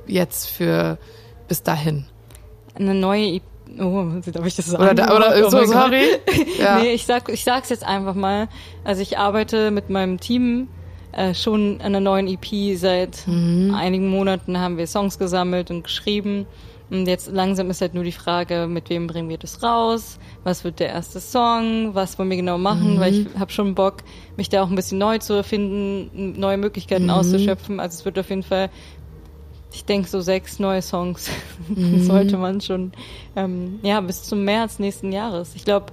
jetzt 0.06 0.48
für 0.48 0.98
bis 1.48 1.62
dahin? 1.62 2.06
Eine 2.74 2.94
neue 2.94 3.26
Oh, 3.80 4.06
darf 4.32 4.46
ich 4.46 4.56
das 4.56 4.66
sagen? 4.66 4.82
Oder 4.82 4.94
da- 4.94 5.16
oder- 5.16 5.46
oh 5.46 5.50
so, 5.50 5.64
sorry. 5.64 6.04
Ja. 6.58 6.78
Nee, 6.80 6.92
ich 6.92 7.06
sag, 7.06 7.28
ich 7.28 7.44
sag's 7.44 7.68
jetzt 7.70 7.84
einfach 7.84 8.14
mal. 8.14 8.48
Also 8.84 9.02
ich 9.02 9.18
arbeite 9.18 9.70
mit 9.70 9.90
meinem 9.90 10.18
Team 10.20 10.68
äh, 11.12 11.34
schon 11.34 11.74
an 11.80 11.86
einer 11.86 12.00
neuen 12.00 12.26
EP. 12.28 12.76
Seit 12.76 13.26
Mhm. 13.26 13.74
einigen 13.74 14.08
Monaten 14.08 14.58
haben 14.58 14.76
wir 14.78 14.86
Songs 14.86 15.18
gesammelt 15.18 15.70
und 15.70 15.84
geschrieben. 15.84 16.46
Und 16.90 17.06
jetzt 17.06 17.30
langsam 17.32 17.70
ist 17.70 17.80
halt 17.80 17.94
nur 17.94 18.04
die 18.04 18.12
Frage, 18.12 18.66
mit 18.66 18.90
wem 18.90 19.06
bringen 19.06 19.30
wir 19.30 19.38
das 19.38 19.62
raus? 19.62 20.18
Was 20.44 20.62
wird 20.62 20.78
der 20.78 20.88
erste 20.88 21.20
Song? 21.20 21.94
Was 21.94 22.18
wollen 22.18 22.28
wir 22.28 22.36
genau 22.36 22.58
machen? 22.58 22.96
Mhm. 22.96 23.00
Weil 23.00 23.14
ich 23.14 23.26
habe 23.38 23.50
schon 23.50 23.74
Bock, 23.74 23.98
mich 24.36 24.50
da 24.50 24.62
auch 24.62 24.68
ein 24.68 24.74
bisschen 24.76 24.98
neu 24.98 25.16
zu 25.16 25.32
erfinden, 25.32 26.38
neue 26.38 26.58
Möglichkeiten 26.58 27.04
Mhm. 27.04 27.10
auszuschöpfen. 27.10 27.80
Also 27.80 27.98
es 28.00 28.04
wird 28.04 28.18
auf 28.18 28.28
jeden 28.28 28.42
Fall 28.42 28.68
ich 29.72 29.84
denke, 29.84 30.08
so 30.08 30.20
sechs 30.20 30.58
neue 30.58 30.82
Songs 30.82 31.30
Mhm. 31.68 32.00
sollte 32.00 32.36
man 32.36 32.60
schon, 32.60 32.92
ähm, 33.36 33.78
ja, 33.82 34.00
bis 34.00 34.22
zum 34.24 34.44
März 34.44 34.78
nächsten 34.78 35.12
Jahres. 35.12 35.54
Ich 35.54 35.64
glaube, 35.64 35.86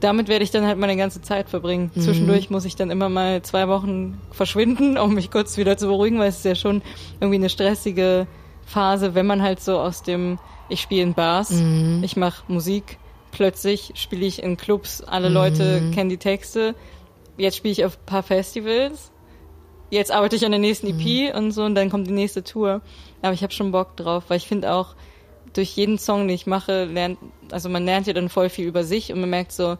damit 0.00 0.28
werde 0.28 0.44
ich 0.44 0.50
dann 0.50 0.66
halt 0.66 0.78
meine 0.78 0.96
ganze 0.96 1.20
Zeit 1.20 1.48
verbringen. 1.50 1.90
Mhm. 1.94 2.00
Zwischendurch 2.00 2.48
muss 2.50 2.64
ich 2.64 2.74
dann 2.76 2.90
immer 2.90 3.08
mal 3.08 3.42
zwei 3.42 3.68
Wochen 3.68 4.20
verschwinden, 4.32 4.96
um 4.98 5.14
mich 5.14 5.30
kurz 5.30 5.56
wieder 5.58 5.76
zu 5.76 5.86
beruhigen, 5.88 6.18
weil 6.18 6.28
es 6.28 6.38
ist 6.38 6.44
ja 6.44 6.54
schon 6.54 6.82
irgendwie 7.20 7.36
eine 7.36 7.50
stressige 7.50 8.26
Phase, 8.64 9.14
wenn 9.14 9.26
man 9.26 9.42
halt 9.42 9.60
so 9.60 9.78
aus 9.78 10.02
dem, 10.02 10.38
ich 10.68 10.80
spiele 10.80 11.02
in 11.02 11.14
Bars, 11.14 11.50
Mhm. 11.50 12.00
ich 12.02 12.16
mache 12.16 12.44
Musik, 12.48 12.98
plötzlich 13.32 13.92
spiele 13.96 14.24
ich 14.26 14.42
in 14.42 14.56
Clubs, 14.56 15.02
alle 15.02 15.28
Mhm. 15.28 15.34
Leute 15.34 15.90
kennen 15.92 16.08
die 16.08 16.18
Texte, 16.18 16.74
jetzt 17.36 17.56
spiele 17.56 17.72
ich 17.72 17.84
auf 17.84 17.98
ein 17.98 18.06
paar 18.06 18.22
Festivals, 18.22 19.10
jetzt 19.90 20.12
arbeite 20.12 20.36
ich 20.36 20.44
an 20.44 20.52
der 20.52 20.60
nächsten 20.60 20.86
EP 20.86 21.34
und 21.34 21.52
so 21.52 21.64
und 21.64 21.74
dann 21.74 21.90
kommt 21.90 22.06
die 22.06 22.12
nächste 22.12 22.42
Tour. 22.42 22.80
Aber 23.22 23.32
ich 23.32 23.42
habe 23.42 23.52
schon 23.52 23.72
Bock 23.72 23.96
drauf, 23.96 24.24
weil 24.28 24.38
ich 24.38 24.46
finde 24.46 24.72
auch, 24.72 24.94
durch 25.52 25.70
jeden 25.70 25.98
Song, 25.98 26.28
den 26.28 26.34
ich 26.34 26.46
mache, 26.46 26.84
lernt, 26.84 27.18
also 27.50 27.68
man 27.68 27.84
lernt 27.84 28.06
ja 28.06 28.12
dann 28.12 28.28
voll 28.28 28.48
viel 28.48 28.66
über 28.66 28.84
sich 28.84 29.12
und 29.12 29.20
man 29.20 29.30
merkt 29.30 29.52
so, 29.52 29.78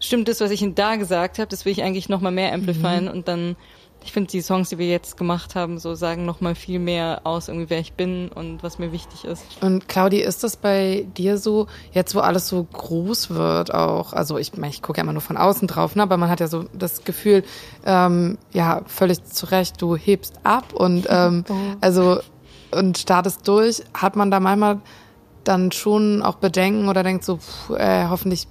stimmt 0.00 0.28
das, 0.28 0.40
was 0.40 0.50
ich 0.50 0.64
da 0.74 0.96
gesagt 0.96 1.38
habe, 1.38 1.48
das 1.48 1.64
will 1.64 1.72
ich 1.72 1.82
eigentlich 1.82 2.08
nochmal 2.08 2.32
mehr 2.32 2.52
amplifieren 2.52 3.08
und 3.08 3.28
dann, 3.28 3.56
ich 4.04 4.12
finde 4.12 4.30
die 4.30 4.40
Songs, 4.40 4.70
die 4.70 4.78
wir 4.78 4.88
jetzt 4.88 5.16
gemacht 5.16 5.54
haben, 5.54 5.78
so 5.78 5.94
sagen 5.94 6.24
nochmal 6.24 6.54
viel 6.54 6.78
mehr 6.78 7.22
aus, 7.24 7.48
irgendwie 7.48 7.70
wer 7.70 7.78
ich 7.78 7.92
bin 7.94 8.28
und 8.28 8.62
was 8.62 8.78
mir 8.78 8.92
wichtig 8.92 9.24
ist. 9.24 9.44
Und 9.60 9.88
Claudi, 9.88 10.20
ist 10.20 10.44
das 10.44 10.56
bei 10.56 11.06
dir 11.16 11.38
so, 11.38 11.66
jetzt 11.92 12.14
wo 12.14 12.20
alles 12.20 12.48
so 12.48 12.64
groß 12.64 13.30
wird 13.30 13.72
auch, 13.74 14.12
also 14.12 14.38
ich, 14.38 14.56
mein, 14.56 14.70
ich 14.70 14.82
gucke 14.82 14.98
ja 14.98 15.04
immer 15.04 15.12
nur 15.12 15.22
von 15.22 15.36
außen 15.36 15.68
drauf, 15.68 15.96
ne, 15.96 16.02
aber 16.02 16.16
man 16.16 16.28
hat 16.28 16.40
ja 16.40 16.48
so 16.48 16.64
das 16.72 17.04
Gefühl, 17.04 17.44
ähm, 17.84 18.38
ja, 18.52 18.82
völlig 18.86 19.24
zu 19.24 19.46
Recht, 19.46 19.80
du 19.80 19.96
hebst 19.96 20.40
ab 20.44 20.72
und 20.72 21.06
ähm, 21.10 21.44
also 21.80 22.18
und 22.70 22.98
startest 22.98 23.46
durch, 23.46 23.82
hat 23.94 24.16
man 24.16 24.30
da 24.30 24.40
manchmal 24.40 24.80
dann 25.44 25.72
schon 25.72 26.22
auch 26.22 26.36
Bedenken 26.36 26.88
oder 26.88 27.02
denkt 27.02 27.24
so, 27.24 27.38
pff, 27.38 27.70
äh, 27.70 28.06
hoffentlich 28.08 28.46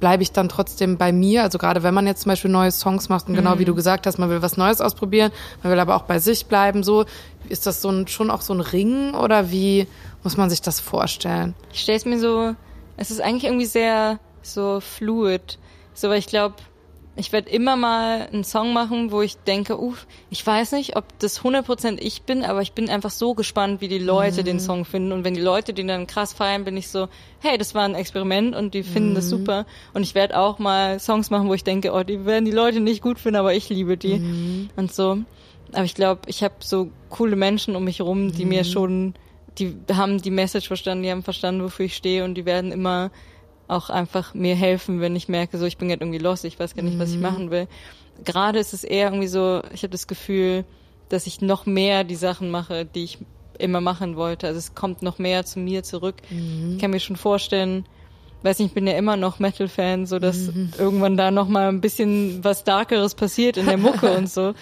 bleibe 0.00 0.22
ich 0.22 0.32
dann 0.32 0.48
trotzdem 0.48 0.98
bei 0.98 1.12
mir. 1.12 1.42
Also 1.42 1.58
gerade 1.58 1.82
wenn 1.82 1.94
man 1.94 2.06
jetzt 2.06 2.22
zum 2.22 2.30
Beispiel 2.30 2.50
neue 2.50 2.70
Songs 2.70 3.08
macht 3.08 3.28
und 3.28 3.34
genau 3.34 3.58
wie 3.58 3.64
du 3.64 3.74
gesagt 3.74 4.06
hast, 4.06 4.18
man 4.18 4.30
will 4.30 4.42
was 4.42 4.56
Neues 4.56 4.80
ausprobieren, 4.80 5.32
man 5.62 5.72
will 5.72 5.80
aber 5.80 5.96
auch 5.96 6.02
bei 6.02 6.18
sich 6.18 6.46
bleiben. 6.46 6.82
So 6.82 7.04
ist 7.48 7.66
das 7.66 7.82
so 7.82 7.90
ein, 7.90 8.06
schon 8.08 8.30
auch 8.30 8.40
so 8.40 8.52
ein 8.52 8.60
Ring 8.60 9.14
oder 9.14 9.50
wie 9.50 9.86
muss 10.22 10.36
man 10.36 10.50
sich 10.50 10.60
das 10.60 10.80
vorstellen? 10.80 11.54
Ich 11.72 11.80
stelle 11.80 11.98
es 11.98 12.04
mir 12.04 12.18
so, 12.18 12.54
es 12.96 13.10
ist 13.10 13.20
eigentlich 13.20 13.44
irgendwie 13.44 13.66
sehr 13.66 14.18
so 14.42 14.80
fluid. 14.80 15.58
So, 15.94 16.10
weil 16.10 16.18
ich 16.18 16.26
glaube, 16.26 16.56
ich 17.18 17.32
werde 17.32 17.48
immer 17.48 17.76
mal 17.76 18.28
einen 18.30 18.44
Song 18.44 18.74
machen, 18.74 19.10
wo 19.10 19.22
ich 19.22 19.38
denke, 19.38 19.80
uff, 19.80 20.06
ich 20.28 20.46
weiß 20.46 20.72
nicht, 20.72 20.96
ob 20.96 21.18
das 21.18 21.40
100% 21.40 21.96
ich 21.98 22.22
bin, 22.22 22.44
aber 22.44 22.60
ich 22.60 22.72
bin 22.72 22.90
einfach 22.90 23.10
so 23.10 23.32
gespannt, 23.32 23.80
wie 23.80 23.88
die 23.88 23.98
Leute 23.98 24.44
den 24.44 24.60
Song 24.60 24.84
finden. 24.84 25.12
Und 25.12 25.24
wenn 25.24 25.32
die 25.32 25.40
Leute 25.40 25.72
den 25.72 25.88
dann 25.88 26.06
krass 26.06 26.34
feiern, 26.34 26.64
bin 26.64 26.76
ich 26.76 26.88
so, 26.88 27.08
hey, 27.40 27.56
das 27.56 27.74
war 27.74 27.84
ein 27.84 27.94
Experiment 27.94 28.54
und 28.54 28.74
die 28.74 28.82
finden 28.82 29.14
das 29.14 29.30
super. 29.30 29.64
Und 29.94 30.02
ich 30.02 30.14
werde 30.14 30.38
auch 30.38 30.58
mal 30.58 31.00
Songs 31.00 31.30
machen, 31.30 31.48
wo 31.48 31.54
ich 31.54 31.64
denke, 31.64 31.92
oh, 31.92 32.02
die 32.02 32.26
werden 32.26 32.44
die 32.44 32.50
Leute 32.50 32.80
nicht 32.80 33.00
gut 33.00 33.18
finden, 33.18 33.36
aber 33.36 33.54
ich 33.54 33.70
liebe 33.70 33.96
die. 33.96 34.68
Und 34.76 34.92
so. 34.92 35.18
Aber 35.72 35.84
ich 35.84 35.94
glaube, 35.94 36.20
ich 36.26 36.42
habe 36.42 36.54
so 36.60 36.90
coole 37.08 37.34
Menschen 37.34 37.76
um 37.76 37.84
mich 37.84 38.00
herum, 38.00 38.30
die 38.32 38.44
mir 38.44 38.64
schon, 38.64 39.14
die 39.58 39.74
haben 39.90 40.20
die 40.20 40.30
Message 40.30 40.66
verstanden, 40.66 41.02
die 41.02 41.10
haben 41.10 41.22
verstanden, 41.22 41.62
wofür 41.62 41.86
ich 41.86 41.96
stehe 41.96 42.24
und 42.24 42.34
die 42.34 42.44
werden 42.44 42.72
immer 42.72 43.10
auch 43.68 43.90
einfach 43.90 44.34
mir 44.34 44.54
helfen, 44.54 45.00
wenn 45.00 45.16
ich 45.16 45.28
merke, 45.28 45.58
so 45.58 45.66
ich 45.66 45.78
bin 45.78 45.90
jetzt 45.90 46.00
irgendwie 46.00 46.18
lost, 46.18 46.44
ich 46.44 46.58
weiß 46.58 46.74
gar 46.74 46.82
nicht, 46.82 46.98
was 46.98 47.10
ich 47.10 47.18
machen 47.18 47.50
will. 47.50 47.68
Gerade 48.24 48.58
ist 48.58 48.72
es 48.72 48.84
eher 48.84 49.08
irgendwie 49.08 49.26
so, 49.28 49.62
ich 49.72 49.82
habe 49.82 49.90
das 49.90 50.06
Gefühl, 50.06 50.64
dass 51.08 51.26
ich 51.26 51.40
noch 51.40 51.66
mehr 51.66 52.04
die 52.04 52.16
Sachen 52.16 52.50
mache, 52.50 52.84
die 52.84 53.04
ich 53.04 53.18
immer 53.58 53.80
machen 53.80 54.16
wollte. 54.16 54.46
Also 54.46 54.58
es 54.58 54.74
kommt 54.74 55.02
noch 55.02 55.18
mehr 55.18 55.44
zu 55.44 55.58
mir 55.58 55.82
zurück. 55.82 56.16
Ich 56.74 56.78
kann 56.78 56.90
mir 56.90 57.00
schon 57.00 57.16
vorstellen, 57.16 57.86
weiß 58.42 58.58
nicht, 58.58 58.68
ich 58.68 58.74
bin 58.74 58.86
ja 58.86 58.96
immer 58.96 59.16
noch 59.16 59.38
Metal-Fan, 59.38 60.06
so 60.06 60.18
dass 60.18 60.50
irgendwann 60.78 61.16
da 61.16 61.30
noch 61.30 61.48
mal 61.48 61.68
ein 61.68 61.80
bisschen 61.80 62.44
was 62.44 62.64
Darkeres 62.64 63.14
passiert 63.14 63.56
in 63.56 63.66
der 63.66 63.78
Mucke 63.78 64.12
und 64.16 64.30
so. 64.30 64.54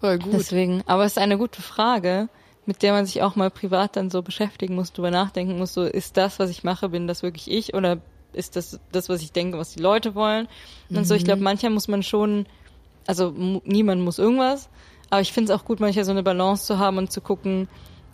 Voll 0.00 0.18
gut. 0.18 0.34
Deswegen, 0.34 0.82
aber 0.86 1.04
es 1.04 1.12
ist 1.12 1.18
eine 1.18 1.38
gute 1.38 1.62
Frage, 1.62 2.28
mit 2.68 2.82
der 2.82 2.92
man 2.92 3.06
sich 3.06 3.22
auch 3.22 3.34
mal 3.34 3.50
privat 3.50 3.96
dann 3.96 4.10
so 4.10 4.20
beschäftigen 4.20 4.74
muss, 4.74 4.92
drüber 4.92 5.10
nachdenken 5.10 5.56
muss, 5.56 5.72
so 5.72 5.84
ist 5.84 6.18
das, 6.18 6.38
was 6.38 6.50
ich 6.50 6.64
mache, 6.64 6.90
bin 6.90 7.06
das 7.06 7.22
wirklich 7.22 7.50
ich 7.50 7.72
oder 7.72 7.96
ist 8.34 8.56
das 8.56 8.78
das, 8.92 9.08
was 9.08 9.22
ich 9.22 9.32
denke, 9.32 9.56
was 9.56 9.70
die 9.70 9.80
Leute 9.80 10.14
wollen? 10.14 10.48
Und 10.90 11.06
so, 11.06 11.14
ich 11.14 11.24
glaube, 11.24 11.42
manchmal 11.42 11.72
muss 11.72 11.88
man 11.88 12.02
schon, 12.02 12.44
also 13.06 13.32
niemand 13.64 14.02
muss 14.02 14.18
irgendwas, 14.18 14.68
aber 15.08 15.22
ich 15.22 15.32
finde 15.32 15.50
es 15.50 15.58
auch 15.58 15.64
gut, 15.64 15.80
manchmal 15.80 16.04
so 16.04 16.10
eine 16.10 16.22
Balance 16.22 16.66
zu 16.66 16.78
haben 16.78 16.98
und 16.98 17.10
zu 17.10 17.22
gucken, 17.22 17.68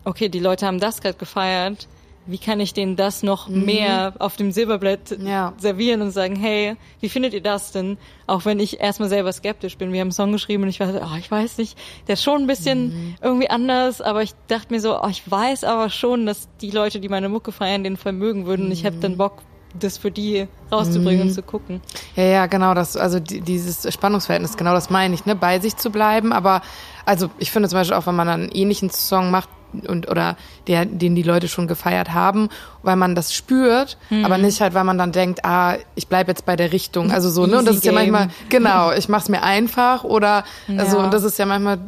okay, 0.05 0.28
die 0.28 0.39
Leute 0.39 0.68
haben 0.68 0.78
das 0.78 1.01
gerade 1.01 1.18
gefeiert, 1.18 1.89
wie 2.26 2.38
kann 2.38 2.59
ich 2.60 2.72
denen 2.72 2.96
das 2.96 3.22
noch 3.22 3.48
mehr 3.48 4.14
auf 4.18 4.36
dem 4.36 4.51
Silberblatt 4.52 5.16
Ja. 5.20 5.52
servieren 5.59 6.01
und 6.02 6.10
sagen, 6.10 6.36
hey, 6.36 6.76
wie 7.01 7.09
findet 7.09 7.34
ihr 7.34 7.42
das 7.42 7.72
denn? 7.72 7.98
Auch 8.26 8.44
wenn 8.44 8.59
ich 8.60 8.80
erstmal 8.80 9.09
selber 9.09 9.32
skeptisch 9.32 9.76
bin. 9.76 9.92
Wir 9.92 10.01
haben 10.01 10.06
einen 10.06 10.12
Song 10.12 10.32
geschrieben 10.32 10.62
und 10.62 10.70
ich 10.70 10.80
war 10.80 10.92
so, 10.92 11.01
oh, 11.01 11.16
ich 11.18 11.30
weiß 11.30 11.59
nicht, 11.59 11.76
der 12.06 12.14
ist 12.14 12.22
schon 12.22 12.42
ein 12.42 12.46
bisschen 12.46 13.16
irgendwie 13.22 13.51
anders, 13.51 14.01
aber 14.01 14.22
ich 14.22 14.32
dachte 14.48 14.72
mir 14.72 14.80
so, 14.80 15.01
oh, 15.02 15.09
ich 15.09 15.30
weiß 15.30 15.64
aber 15.64 15.90
schon, 15.90 16.24
dass 16.26 16.48
die 16.60 16.70
Leute, 16.70 17.01
die 17.01 17.09
meine 17.09 17.28
Mucke 17.28 17.52
feiern, 17.52 17.84
den 17.84 17.96
vermögen 17.96 18.46
würden 18.46 18.66
und 18.66 18.72
ich 18.72 18.86
habe 18.86 18.96
dann 18.96 19.16
Bock, 19.16 19.42
das 19.78 19.98
für 19.98 20.12
die 20.12 20.46
rauszubringen 20.70 21.22
und 21.22 21.34
zu 21.34 21.42
gucken. 21.42 21.80
Ja, 22.14 22.22
ja, 22.22 22.46
genau, 22.46 22.74
das, 22.74 22.96
also 22.96 23.18
die, 23.18 23.40
dieses 23.40 23.92
Spannungsverhältnis, 23.92 24.56
genau 24.56 24.72
das 24.72 24.88
meine 24.88 25.14
ich, 25.14 25.26
ne, 25.26 25.34
bei 25.34 25.59
sich 25.59 25.76
zu 25.76 25.90
bleiben. 25.90 26.32
Aber 26.32 26.62
also 27.05 27.28
ich 27.38 27.51
finde 27.51 27.68
zum 27.68 27.80
Beispiel 27.80 27.96
auch, 27.96 28.06
wenn 28.06 28.14
man 28.14 28.28
einen 28.28 28.48
ähnlichen 28.51 28.90
Song 28.90 29.32
macht, 29.32 29.48
und 29.86 30.10
oder 30.10 30.36
der, 30.66 30.84
den 30.84 31.14
die 31.14 31.22
Leute 31.22 31.48
schon 31.48 31.66
gefeiert 31.66 32.12
haben, 32.12 32.48
weil 32.82 32.96
man 32.96 33.14
das 33.14 33.34
spürt, 33.34 33.96
mhm. 34.10 34.24
aber 34.24 34.38
nicht 34.38 34.60
halt, 34.60 34.74
weil 34.74 34.84
man 34.84 34.98
dann 34.98 35.12
denkt, 35.12 35.44
ah, 35.44 35.76
ich 35.94 36.09
bleib 36.09 36.28
jetzt 36.28 36.46
bei 36.46 36.56
der 36.56 36.72
Richtung. 36.72 37.10
Also 37.10 37.30
so, 37.30 37.46
ne? 37.46 37.59
Und 37.59 37.66
das 37.66 37.76
ist 37.76 37.84
ja 37.84 37.92
manchmal, 37.92 38.28
genau, 38.48 38.92
ich 38.92 39.09
mach's 39.09 39.28
mir 39.28 39.42
einfach 39.42 40.05
oder 40.05 40.44
also 40.76 40.98
ja. 40.98 41.05
und 41.05 41.12
das 41.12 41.24
ist 41.24 41.38
ja 41.38 41.46
manchmal 41.46 41.78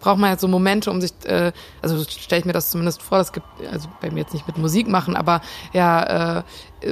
braucht 0.00 0.18
man 0.18 0.30
ja 0.30 0.38
so 0.38 0.48
Momente, 0.48 0.90
um 0.90 1.00
sich, 1.00 1.12
äh, 1.26 1.52
also 1.82 2.02
stelle 2.04 2.40
ich 2.40 2.46
mir 2.46 2.52
das 2.52 2.70
zumindest 2.70 3.02
vor, 3.02 3.18
das 3.18 3.32
gibt, 3.32 3.46
also 3.70 3.88
bei 4.00 4.10
mir 4.10 4.20
jetzt 4.20 4.32
nicht 4.32 4.46
mit 4.46 4.58
Musik 4.58 4.88
machen, 4.88 5.14
aber 5.14 5.42
ja, 5.72 6.38
äh, 6.38 6.42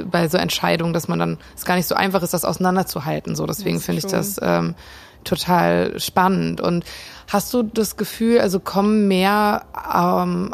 bei 0.03 0.27
so 0.27 0.37
Entscheidungen, 0.37 0.93
dass 0.93 1.07
man 1.07 1.19
dann, 1.19 1.37
es 1.57 1.65
gar 1.65 1.75
nicht 1.75 1.87
so 1.87 1.95
einfach 1.95 2.21
ist, 2.21 2.33
das 2.33 2.45
auseinanderzuhalten. 2.45 3.35
So, 3.35 3.47
deswegen 3.47 3.79
finde 3.79 3.99
ich 3.99 4.05
das 4.05 4.39
ähm, 4.41 4.75
total 5.23 5.99
spannend. 5.99 6.61
Und 6.61 6.85
hast 7.27 7.53
du 7.53 7.63
das 7.63 7.97
Gefühl, 7.97 8.39
also 8.39 8.59
kommen 8.59 9.07
mehr 9.07 9.65
ähm, 9.93 10.53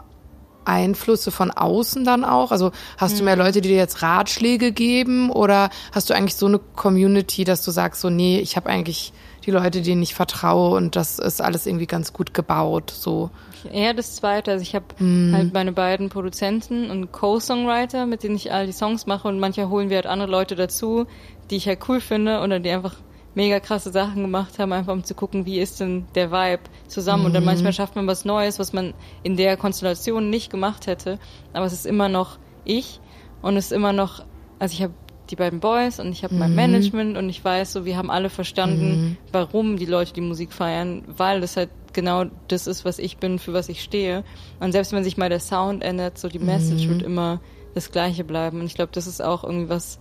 Einflüsse 0.66 1.32
von 1.32 1.52
außen 1.52 2.04
dann 2.04 2.26
auch? 2.26 2.52
Also 2.52 2.72
hast 2.98 3.20
du 3.20 3.24
mehr 3.24 3.36
mhm. 3.36 3.44
Leute, 3.44 3.62
die 3.62 3.70
dir 3.70 3.78
jetzt 3.78 4.02
Ratschläge 4.02 4.72
geben 4.72 5.30
oder 5.30 5.70
hast 5.92 6.10
du 6.10 6.14
eigentlich 6.14 6.36
so 6.36 6.48
eine 6.48 6.60
Community, 6.60 7.44
dass 7.44 7.64
du 7.64 7.72
sagst, 7.72 8.02
so 8.02 8.10
nee, 8.10 8.40
ich 8.40 8.56
habe 8.56 8.70
eigentlich 8.70 9.14
die 9.46 9.52
Leute, 9.52 9.82
denen 9.82 10.02
ich 10.02 10.16
vertraue 10.16 10.76
und 10.76 10.96
das 10.96 11.20
ist 11.20 11.40
alles 11.40 11.68
irgendwie 11.68 11.86
ganz 11.86 12.14
gut 12.14 12.34
gebaut, 12.34 12.92
so. 12.92 13.30
Eher 13.72 13.94
das 13.94 14.16
Zweite. 14.16 14.52
Also 14.52 14.64
ich 14.64 14.76
habe 14.76 14.86
mm. 15.00 15.34
halt 15.34 15.54
meine 15.54 15.72
beiden 15.72 16.10
Produzenten 16.10 16.90
und 16.90 17.12
Co-Songwriter, 17.12 18.06
mit 18.06 18.24
denen 18.24 18.36
ich 18.36 18.52
all 18.52 18.66
die 18.66 18.72
Songs 18.72 19.06
mache 19.06 19.28
und 19.28 19.40
manchmal 19.40 19.70
holen 19.70 19.90
wir 19.90 19.98
halt 19.98 20.08
andere 20.08 20.30
Leute 20.30 20.56
dazu, 20.56 21.06
die 21.50 21.58
ich 21.58 21.68
halt 21.68 21.80
cool 21.88 22.00
finde 22.00 22.42
oder 22.42 22.60
die 22.60 22.70
einfach 22.70 22.96
mega 23.36 23.60
krasse 23.60 23.92
Sachen 23.92 24.22
gemacht 24.22 24.58
haben, 24.60 24.72
einfach 24.72 24.94
um 24.94 25.04
zu 25.04 25.14
gucken, 25.14 25.46
wie 25.46 25.60
ist 25.60 25.80
denn 25.80 26.06
der 26.16 26.32
Vibe 26.32 26.64
zusammen. 26.88 27.24
Mhm. 27.24 27.26
Und 27.28 27.34
dann 27.34 27.44
mhm. 27.44 27.48
manchmal 27.48 27.74
schafft 27.74 27.96
man 27.96 28.08
was 28.08 28.26
Neues, 28.26 28.60
was 28.60 28.74
man 28.74 28.94
in 29.24 29.38
der 29.38 29.58
Konstellation 29.58 30.30
nicht 30.30 30.50
gemacht 30.50 30.88
hätte. 30.88 31.20
Aber 31.54 31.66
es 31.66 31.74
ist 31.74 31.86
immer 31.86 32.10
noch 32.10 32.40
ich 32.64 33.00
und 33.42 33.58
es 33.58 33.66
ist 33.66 33.72
immer 33.72 33.94
noch, 33.94 34.24
also 34.58 34.74
ich 34.74 34.82
habe 34.82 34.94
die 35.30 35.36
beiden 35.36 35.60
Boys 35.60 36.00
und 36.00 36.12
ich 36.12 36.24
habe 36.24 36.34
mhm. 36.34 36.40
mein 36.40 36.56
Management 36.56 37.18
und 37.18 37.30
ich 37.30 37.44
weiß 37.44 37.74
so, 37.74 37.86
wir 37.86 37.98
haben 37.98 38.10
alle 38.12 38.30
verstanden, 38.30 38.90
mhm. 38.90 39.18
warum 39.32 39.78
die 39.78 39.86
Leute 39.86 40.14
die 40.14 40.22
Musik 40.22 40.54
feiern, 40.54 41.04
weil 41.08 41.42
das 41.42 41.58
halt 41.58 41.70
genau 41.94 42.26
das 42.48 42.68
ist, 42.68 42.86
was 42.86 43.00
ich 43.00 43.18
bin, 43.18 43.40
für 43.40 43.54
was 43.54 43.70
ich 43.70 43.82
stehe. 43.82 44.24
Und 44.60 44.72
selbst 44.72 44.92
wenn 44.92 45.04
sich 45.04 45.18
mal 45.18 45.30
der 45.30 45.40
Sound 45.40 45.84
ändert, 45.84 46.18
so 46.18 46.28
die 46.28 46.40
Message 46.40 46.86
mhm. 46.86 46.90
wird 46.92 47.02
immer 47.04 47.42
das 47.74 47.92
Gleiche 47.92 48.24
bleiben. 48.24 48.60
Und 48.60 48.68
ich 48.68 48.76
glaube, 48.76 48.92
das 48.94 49.08
ist 49.08 49.22
auch 49.22 49.44
irgendwie 49.44 49.70
was, 49.70 50.00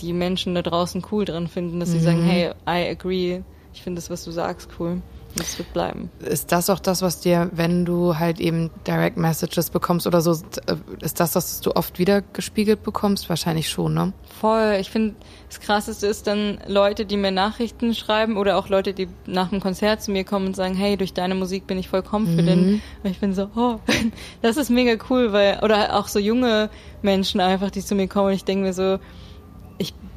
die 0.00 0.12
Menschen 0.12 0.54
da 0.54 0.62
draußen 0.62 1.04
cool 1.10 1.24
dran 1.24 1.48
finden, 1.48 1.80
dass 1.80 1.90
sie 1.90 2.00
sagen, 2.00 2.22
mhm. 2.22 2.28
hey, 2.28 2.50
I 2.66 2.90
agree, 2.90 3.42
ich 3.72 3.82
finde 3.82 4.00
das, 4.00 4.10
was 4.10 4.24
du 4.24 4.30
sagst, 4.30 4.68
cool. 4.78 5.00
Das 5.36 5.56
wird 5.58 5.72
bleiben. 5.72 6.10
Ist 6.18 6.50
das 6.50 6.68
auch 6.70 6.80
das, 6.80 7.02
was 7.02 7.20
dir, 7.20 7.50
wenn 7.52 7.84
du 7.84 8.18
halt 8.18 8.40
eben 8.40 8.70
Direct 8.86 9.16
Messages 9.16 9.70
bekommst 9.70 10.06
oder 10.06 10.20
so, 10.20 10.32
äh, 10.32 10.76
ist 11.00 11.20
das, 11.20 11.36
was 11.36 11.60
du 11.60 11.76
oft 11.76 11.98
wieder 11.98 12.20
gespiegelt 12.20 12.82
bekommst? 12.82 13.28
Wahrscheinlich 13.28 13.68
schon, 13.68 13.94
ne? 13.94 14.12
Voll. 14.40 14.76
Ich 14.80 14.90
finde, 14.90 15.14
das 15.48 15.60
Krasseste 15.60 16.08
ist 16.08 16.26
dann 16.26 16.58
Leute, 16.66 17.06
die 17.06 17.16
mir 17.16 17.30
Nachrichten 17.30 17.94
schreiben 17.94 18.36
oder 18.36 18.58
auch 18.58 18.68
Leute, 18.68 18.92
die 18.92 19.08
nach 19.26 19.50
dem 19.50 19.60
Konzert 19.60 20.02
zu 20.02 20.10
mir 20.10 20.24
kommen 20.24 20.46
und 20.46 20.56
sagen, 20.56 20.74
hey, 20.74 20.96
durch 20.96 21.12
deine 21.12 21.36
Musik 21.36 21.66
bin 21.66 21.78
ich 21.78 21.88
voll 21.88 22.02
confident. 22.02 22.66
Mhm. 22.66 22.82
Und 23.04 23.10
ich 23.10 23.20
bin 23.20 23.32
so, 23.32 23.50
oh, 23.54 23.78
das 24.42 24.56
ist 24.56 24.68
mega 24.68 25.00
cool, 25.10 25.32
weil, 25.32 25.60
oder 25.62 25.96
auch 25.96 26.08
so 26.08 26.18
junge 26.18 26.70
Menschen 27.02 27.40
einfach, 27.40 27.70
die 27.70 27.84
zu 27.84 27.94
mir 27.94 28.08
kommen 28.08 28.28
und 28.28 28.34
ich 28.34 28.44
denke 28.44 28.64
mir 28.64 28.72
so, 28.72 28.98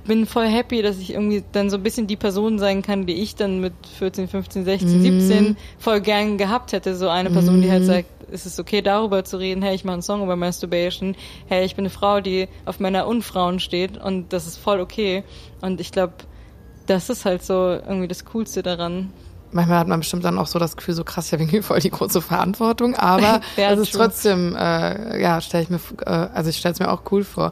bin 0.05 0.25
voll 0.25 0.47
happy, 0.47 0.81
dass 0.81 0.97
ich 0.97 1.13
irgendwie 1.13 1.43
dann 1.51 1.69
so 1.69 1.77
ein 1.77 1.83
bisschen 1.83 2.07
die 2.07 2.15
Person 2.15 2.59
sein 2.59 2.81
kann, 2.81 3.05
die 3.05 3.21
ich 3.21 3.35
dann 3.35 3.59
mit 3.59 3.73
14, 3.97 4.27
15, 4.27 4.65
16, 4.65 4.97
mhm. 4.97 5.21
17 5.21 5.57
voll 5.77 6.01
gern 6.01 6.37
gehabt 6.37 6.73
hätte. 6.73 6.95
So 6.95 7.09
eine 7.09 7.29
Person, 7.29 7.61
die 7.61 7.71
halt 7.71 7.83
mhm. 7.83 7.87
sagt, 7.87 8.07
es 8.31 8.45
ist 8.45 8.59
okay, 8.59 8.81
darüber 8.81 9.23
zu 9.23 9.37
reden, 9.37 9.61
hey, 9.61 9.75
ich 9.75 9.85
mache 9.85 9.93
einen 9.93 10.01
Song 10.01 10.23
über 10.23 10.35
Masturbation, 10.35 11.15
hey, 11.47 11.65
ich 11.65 11.75
bin 11.75 11.83
eine 11.83 11.89
Frau, 11.89 12.19
die 12.19 12.47
auf 12.65 12.79
Männer 12.79 13.07
und 13.07 13.23
Frauen 13.23 13.59
steht 13.59 13.97
und 13.97 14.33
das 14.33 14.47
ist 14.47 14.57
voll 14.57 14.79
okay. 14.79 15.23
Und 15.61 15.79
ich 15.79 15.91
glaube, 15.91 16.13
das 16.87 17.09
ist 17.09 17.25
halt 17.25 17.43
so 17.43 17.53
irgendwie 17.53 18.07
das 18.07 18.25
Coolste 18.25 18.63
daran. 18.63 19.11
Manchmal 19.51 19.77
hat 19.77 19.87
man 19.87 19.99
bestimmt 19.99 20.25
dann 20.25 20.39
auch 20.39 20.47
so 20.47 20.57
das 20.57 20.75
Gefühl, 20.75 20.95
so 20.95 21.03
krass, 21.03 21.31
habe 21.31 21.43
irgendwie 21.43 21.61
voll 21.61 21.79
die 21.79 21.91
große 21.91 22.21
Verantwortung, 22.21 22.95
aber 22.95 23.41
es 23.55 23.79
ist 23.79 23.93
trotzdem, 23.93 24.55
äh, 24.55 25.21
ja, 25.21 25.39
stelle 25.39 25.63
ich 25.63 25.69
mir, 25.69 25.79
äh, 26.05 26.09
also 26.09 26.49
ich 26.49 26.57
stelle 26.57 26.73
es 26.73 26.79
mir 26.79 26.91
auch 26.91 27.03
cool 27.11 27.23
vor. 27.23 27.51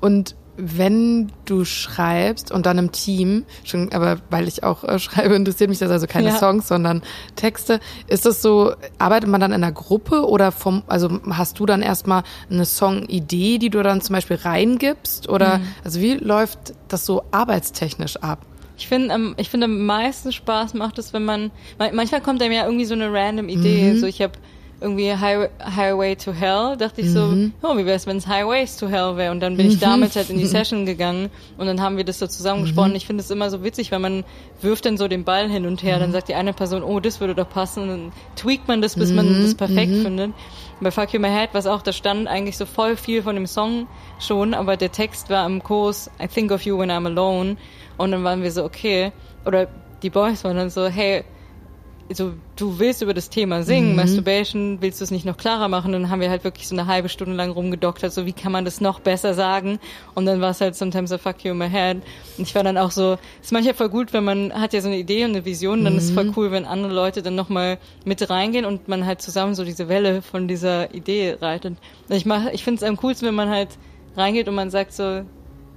Und 0.00 0.34
wenn 0.60 1.30
du 1.44 1.64
schreibst 1.64 2.50
und 2.50 2.66
dann 2.66 2.78
im 2.78 2.90
Team, 2.90 3.44
schon, 3.64 3.92
aber 3.92 4.18
weil 4.28 4.48
ich 4.48 4.64
auch 4.64 4.82
äh, 4.82 4.98
schreibe, 4.98 5.36
interessiert 5.36 5.70
mich 5.70 5.78
das 5.78 5.90
also 5.90 6.06
keine 6.06 6.30
ja. 6.30 6.36
Songs, 6.36 6.66
sondern 6.68 7.02
Texte. 7.36 7.78
Ist 8.08 8.26
das 8.26 8.42
so, 8.42 8.74
arbeitet 8.98 9.30
man 9.30 9.40
dann 9.40 9.52
in 9.52 9.62
einer 9.62 9.72
Gruppe 9.72 10.28
oder 10.28 10.50
vom, 10.50 10.82
also 10.88 11.20
hast 11.30 11.60
du 11.60 11.66
dann 11.66 11.80
erstmal 11.80 12.24
eine 12.50 12.64
Songidee, 12.64 13.58
die 13.58 13.70
du 13.70 13.82
dann 13.82 14.00
zum 14.00 14.14
Beispiel 14.14 14.36
reingibst? 14.36 15.28
Oder 15.28 15.58
mhm. 15.58 15.68
also 15.84 16.00
wie 16.00 16.14
läuft 16.14 16.74
das 16.88 17.06
so 17.06 17.22
arbeitstechnisch 17.30 18.16
ab? 18.16 18.44
Ich 18.76 18.88
finde, 18.88 19.14
ähm, 19.14 19.34
ich 19.36 19.50
finde 19.50 19.66
am 19.66 19.86
meisten 19.86 20.32
Spaß 20.32 20.74
macht 20.74 20.98
es, 20.98 21.12
wenn 21.12 21.24
man, 21.24 21.52
manchmal 21.78 22.20
kommt 22.20 22.42
einem 22.42 22.52
ja 22.52 22.64
irgendwie 22.64 22.84
so 22.84 22.94
eine 22.94 23.12
random 23.12 23.48
Idee. 23.48 23.92
Mhm. 23.92 23.98
So 24.00 24.06
ich 24.06 24.22
habe 24.22 24.32
irgendwie 24.80 25.12
High, 25.12 25.50
Highway 25.60 26.14
to 26.14 26.32
Hell, 26.32 26.76
dachte 26.76 27.00
ich 27.00 27.08
mhm. 27.08 27.52
so, 27.62 27.68
oh, 27.68 27.76
wie 27.76 27.84
wäre 27.84 27.96
es, 27.96 28.06
wenn 28.06 28.16
es 28.16 28.28
Highways 28.28 28.76
to 28.76 28.88
Hell 28.88 29.16
wäre? 29.16 29.32
Und 29.32 29.40
dann 29.40 29.56
bin 29.56 29.66
mhm. 29.66 29.72
ich 29.72 29.78
damit 29.80 30.14
halt 30.14 30.30
in 30.30 30.38
die 30.38 30.46
Session 30.58 30.86
gegangen 30.86 31.30
und 31.56 31.66
dann 31.66 31.80
haben 31.80 31.96
wir 31.96 32.04
das 32.04 32.18
so 32.18 32.26
zusammengesponnen. 32.26 32.92
Mhm. 32.92 32.96
Ich 32.96 33.06
finde 33.06 33.22
es 33.22 33.30
immer 33.30 33.50
so 33.50 33.64
witzig, 33.64 33.90
wenn 33.90 34.00
man 34.00 34.24
wirft 34.62 34.86
dann 34.86 34.96
so 34.96 35.08
den 35.08 35.24
Ball 35.24 35.48
hin 35.48 35.66
und 35.66 35.82
her, 35.82 35.98
dann 35.98 36.10
mhm. 36.10 36.12
sagt 36.12 36.28
die 36.28 36.34
eine 36.34 36.52
Person, 36.52 36.82
oh, 36.82 37.00
das 37.00 37.20
würde 37.20 37.34
doch 37.34 37.48
passen, 37.48 37.82
und 37.82 37.88
dann 37.88 38.12
tweakt 38.36 38.68
man 38.68 38.80
das, 38.80 38.94
bis 38.94 39.12
man 39.12 39.28
mhm. 39.28 39.42
das 39.42 39.54
perfekt 39.54 39.92
mhm. 39.92 40.02
findet. 40.02 40.32
Bei 40.80 40.92
Fuck 40.92 41.12
You 41.12 41.20
My 41.20 41.28
Head, 41.28 41.50
was 41.54 41.66
auch, 41.66 41.82
da 41.82 41.92
stand 41.92 42.28
eigentlich 42.28 42.56
so 42.56 42.64
voll 42.64 42.96
viel 42.96 43.22
von 43.22 43.34
dem 43.34 43.46
Song 43.46 43.88
schon, 44.20 44.54
aber 44.54 44.76
der 44.76 44.92
Text 44.92 45.28
war 45.28 45.44
im 45.44 45.60
Kurs 45.62 46.08
I 46.22 46.28
think 46.28 46.52
of 46.52 46.62
you 46.62 46.78
when 46.78 46.90
I'm 46.90 47.06
alone 47.06 47.56
und 47.96 48.12
dann 48.12 48.22
waren 48.22 48.42
wir 48.44 48.52
so, 48.52 48.64
okay, 48.64 49.10
oder 49.44 49.66
die 50.02 50.10
Boys 50.10 50.44
waren 50.44 50.56
dann 50.56 50.70
so, 50.70 50.86
hey, 50.86 51.24
so, 52.12 52.32
du 52.56 52.78
willst 52.78 53.02
über 53.02 53.14
das 53.14 53.28
Thema 53.28 53.62
singen, 53.62 53.90
mhm. 53.90 53.96
Masturbation, 53.96 54.78
willst 54.80 55.00
du 55.00 55.04
es 55.04 55.10
nicht 55.10 55.26
noch 55.26 55.36
klarer 55.36 55.68
machen? 55.68 55.94
Und 55.94 56.02
dann 56.02 56.10
haben 56.10 56.20
wir 56.20 56.30
halt 56.30 56.44
wirklich 56.44 56.66
so 56.66 56.74
eine 56.74 56.86
halbe 56.86 57.08
Stunde 57.08 57.34
lang 57.34 57.50
rumgedoktert, 57.50 58.12
so 58.12 58.24
wie 58.26 58.32
kann 58.32 58.52
man 58.52 58.64
das 58.64 58.80
noch 58.80 59.00
besser 59.00 59.34
sagen? 59.34 59.78
Und 60.14 60.26
dann 60.26 60.40
war 60.40 60.50
es 60.50 60.60
halt 60.60 60.74
sometimes 60.74 61.12
a 61.12 61.18
fuck 61.18 61.44
you 61.44 61.52
in 61.52 61.58
my 61.58 61.68
head. 61.68 61.98
Und 62.38 62.46
ich 62.48 62.54
war 62.54 62.62
dann 62.62 62.78
auch 62.78 62.90
so, 62.90 63.18
ist 63.42 63.52
manchmal 63.52 63.74
voll 63.74 63.88
gut, 63.88 64.12
wenn 64.12 64.24
man 64.24 64.52
hat 64.52 64.72
ja 64.72 64.80
so 64.80 64.88
eine 64.88 64.98
Idee 64.98 65.24
und 65.24 65.30
eine 65.30 65.44
Vision, 65.44 65.84
dann 65.84 65.94
mhm. 65.94 65.98
ist 65.98 66.04
es 66.06 66.10
voll 66.12 66.24
mhm. 66.24 66.34
cool, 66.36 66.50
wenn 66.50 66.64
andere 66.64 66.92
Leute 66.92 67.22
dann 67.22 67.34
nochmal 67.34 67.78
mit 68.04 68.28
reingehen 68.28 68.64
und 68.64 68.88
man 68.88 69.04
halt 69.04 69.20
zusammen 69.20 69.54
so 69.54 69.64
diese 69.64 69.88
Welle 69.88 70.22
von 70.22 70.48
dieser 70.48 70.94
Idee 70.94 71.36
reitet. 71.40 71.76
Ich 72.08 72.26
mach, 72.26 72.46
ich 72.52 72.64
finde 72.64 72.84
es 72.84 72.88
am 72.88 72.96
coolsten, 72.96 73.26
wenn 73.26 73.34
man 73.34 73.50
halt 73.50 73.78
reingeht 74.16 74.48
und 74.48 74.54
man 74.54 74.70
sagt 74.70 74.92
so, 74.92 75.22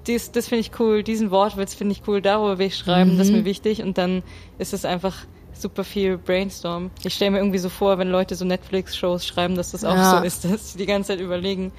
dies, 0.08 0.32
das 0.32 0.48
finde 0.48 0.62
ich 0.62 0.72
cool, 0.80 1.04
diesen 1.04 1.30
Wortwitz 1.32 1.74
finde 1.74 1.94
ich 1.94 2.08
cool, 2.08 2.22
darüber 2.22 2.58
will 2.58 2.68
ich 2.68 2.78
schreiben, 2.78 3.14
mhm. 3.14 3.18
das 3.18 3.28
ist 3.28 3.34
mir 3.34 3.46
wichtig 3.46 3.84
und 3.84 3.98
dann 3.98 4.24
ist 4.58 4.74
es 4.74 4.86
einfach 4.86 5.26
super 5.62 5.84
viel 5.84 6.18
Brainstorm. 6.18 6.92
Ich 7.04 7.14
stelle 7.14 7.32
mir 7.32 7.38
irgendwie 7.38 7.60
so 7.60 7.70
vor, 7.70 7.98
wenn 7.98 8.10
Leute 8.10 8.36
so 8.36 8.46
Netflix-Shows 8.46 9.26
schreiben, 9.26 9.56
dass 9.56 9.72
das 9.72 9.84
auch 9.84 9.96
ja. 9.96 10.20
so 10.20 10.26
ist, 10.26 10.44
dass 10.52 10.74
sie 10.74 10.78
die 10.78 10.86
ganze 10.86 11.10
Zeit 11.10 11.20
überlegen 11.20 11.72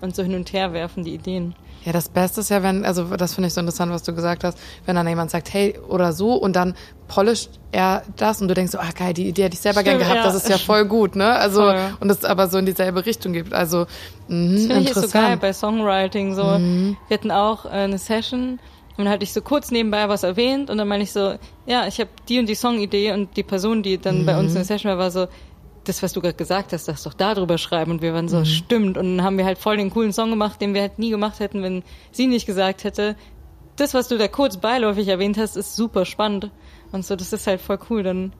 und 0.00 0.14
so 0.14 0.22
hin 0.22 0.34
und 0.34 0.52
her 0.52 0.72
werfen, 0.72 1.04
die 1.04 1.14
Ideen. 1.14 1.54
Ja, 1.84 1.92
das 1.92 2.10
Beste 2.10 2.42
ist 2.42 2.50
ja, 2.50 2.62
wenn, 2.62 2.84
also 2.84 3.04
das 3.16 3.34
finde 3.34 3.48
ich 3.48 3.54
so 3.54 3.60
interessant, 3.60 3.90
was 3.90 4.02
du 4.02 4.14
gesagt 4.14 4.44
hast, 4.44 4.58
wenn 4.84 4.96
dann 4.96 5.08
jemand 5.08 5.30
sagt, 5.30 5.52
hey, 5.52 5.78
oder 5.88 6.12
so, 6.12 6.34
und 6.34 6.54
dann 6.54 6.74
polisht 7.08 7.58
er 7.72 8.02
das 8.16 8.42
und 8.42 8.48
du 8.48 8.54
denkst 8.54 8.72
so, 8.72 8.78
ah 8.78 8.90
geil, 8.94 9.14
die 9.14 9.28
Idee 9.28 9.44
hätte 9.44 9.54
ich 9.54 9.60
selber 9.60 9.80
Stimmt, 9.80 9.98
gern 9.98 10.08
gehabt, 10.08 10.16
ja. 10.16 10.24
das 10.24 10.34
ist 10.34 10.48
ja 10.48 10.58
voll 10.66 10.84
gut, 10.84 11.16
ne? 11.16 11.32
Also, 11.32 11.62
voll. 11.62 11.96
und 12.00 12.10
es 12.10 12.24
aber 12.24 12.48
so 12.48 12.58
in 12.58 12.66
dieselbe 12.66 13.06
Richtung 13.06 13.32
gibt. 13.32 13.54
Also, 13.54 13.86
mh, 14.28 14.52
das 14.52 14.66
finde 14.66 14.80
ich 14.80 14.94
so 14.94 15.08
geil 15.08 15.38
bei 15.38 15.54
Songwriting. 15.54 16.34
So, 16.34 16.44
mhm. 16.44 16.98
wir 17.08 17.16
hatten 17.16 17.30
auch 17.30 17.64
äh, 17.64 17.68
eine 17.70 17.98
Session, 17.98 18.60
und 19.00 19.06
dann 19.06 19.14
hatte 19.14 19.24
ich 19.24 19.32
so 19.32 19.42
kurz 19.42 19.70
nebenbei 19.70 20.08
was 20.08 20.22
erwähnt 20.22 20.70
und 20.70 20.78
dann 20.78 20.86
meine 20.86 21.02
ich 21.02 21.12
so, 21.12 21.34
ja, 21.66 21.86
ich 21.86 22.00
habe 22.00 22.10
die 22.28 22.38
und 22.38 22.46
die 22.46 22.54
Songidee 22.54 23.12
und 23.12 23.36
die 23.36 23.42
Person, 23.42 23.82
die 23.82 23.98
dann 23.98 24.22
mhm. 24.22 24.26
bei 24.26 24.38
uns 24.38 24.50
in 24.50 24.56
der 24.56 24.64
Session 24.64 24.90
war, 24.90 24.98
war 24.98 25.10
so, 25.10 25.26
das, 25.84 26.02
was 26.02 26.12
du 26.12 26.20
gerade 26.20 26.34
gesagt 26.34 26.72
hast, 26.72 26.88
darfst 26.88 27.06
doch 27.06 27.14
da 27.14 27.34
drüber 27.34 27.58
schreiben. 27.58 27.92
Und 27.92 28.02
wir 28.02 28.12
waren 28.12 28.28
so, 28.28 28.40
mhm. 28.40 28.44
stimmt. 28.44 28.98
Und 28.98 29.16
dann 29.16 29.24
haben 29.24 29.38
wir 29.38 29.44
halt 29.44 29.58
voll 29.58 29.76
den 29.76 29.90
coolen 29.90 30.12
Song 30.12 30.30
gemacht, 30.30 30.60
den 30.60 30.74
wir 30.74 30.82
halt 30.82 30.98
nie 30.98 31.10
gemacht 31.10 31.40
hätten, 31.40 31.62
wenn 31.62 31.82
sie 32.12 32.26
nicht 32.26 32.46
gesagt 32.46 32.84
hätte, 32.84 33.16
das, 33.76 33.94
was 33.94 34.08
du 34.08 34.18
da 34.18 34.28
kurz 34.28 34.58
beiläufig 34.58 35.08
erwähnt 35.08 35.38
hast, 35.38 35.56
ist 35.56 35.74
super 35.74 36.04
spannend. 36.04 36.50
Und 36.92 37.04
so, 37.04 37.16
das 37.16 37.32
ist 37.32 37.46
halt 37.46 37.60
voll 37.60 37.78
cool. 37.88 38.02
Dann, 38.02 38.32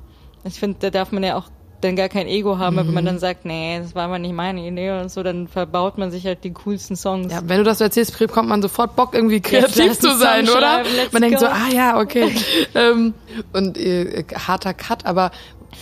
ich 0.45 0.61
finde, 0.61 0.77
da 0.81 0.91
darf 0.91 1.12
man 1.12 1.23
ja 1.23 1.37
auch 1.37 1.49
dann 1.81 1.97
gar 1.97 2.09
kein 2.09 2.27
Ego 2.27 2.59
haben, 2.59 2.77
mhm. 2.77 2.89
wenn 2.89 2.94
man 2.94 3.05
dann 3.05 3.19
sagt, 3.19 3.44
nee, 3.44 3.78
das 3.78 3.94
war 3.94 4.09
mal 4.09 4.19
nicht 4.19 4.35
meine 4.35 4.66
Idee 4.66 5.01
und 5.01 5.11
so, 5.11 5.23
dann 5.23 5.48
verbaut 5.48 5.98
man 5.98 6.11
sich 6.11 6.27
halt 6.27 6.44
die 6.44 6.52
coolsten 6.52 6.97
Songs. 6.97 7.32
Ja, 7.32 7.40
wenn 7.44 7.59
du 7.59 7.65
das 7.65 7.78
so 7.78 7.85
erzählst, 7.85 8.19
bekommt 8.19 8.48
man 8.48 8.62
sofort 8.62 8.97
Bock, 8.97 9.15
irgendwie 9.15 9.40
kreativ 9.40 9.98
zu 9.98 10.16
sein, 10.16 10.48
oder? 10.48 10.82
Man 11.12 11.23
denkt 11.23 11.40
so, 11.40 11.47
ah 11.47 11.69
ja, 11.73 11.98
okay. 11.98 12.35
ähm, 12.74 13.15
und 13.52 13.78
äh, 13.78 14.24
harter 14.35 14.74
Cut, 14.74 15.07
aber 15.07 15.31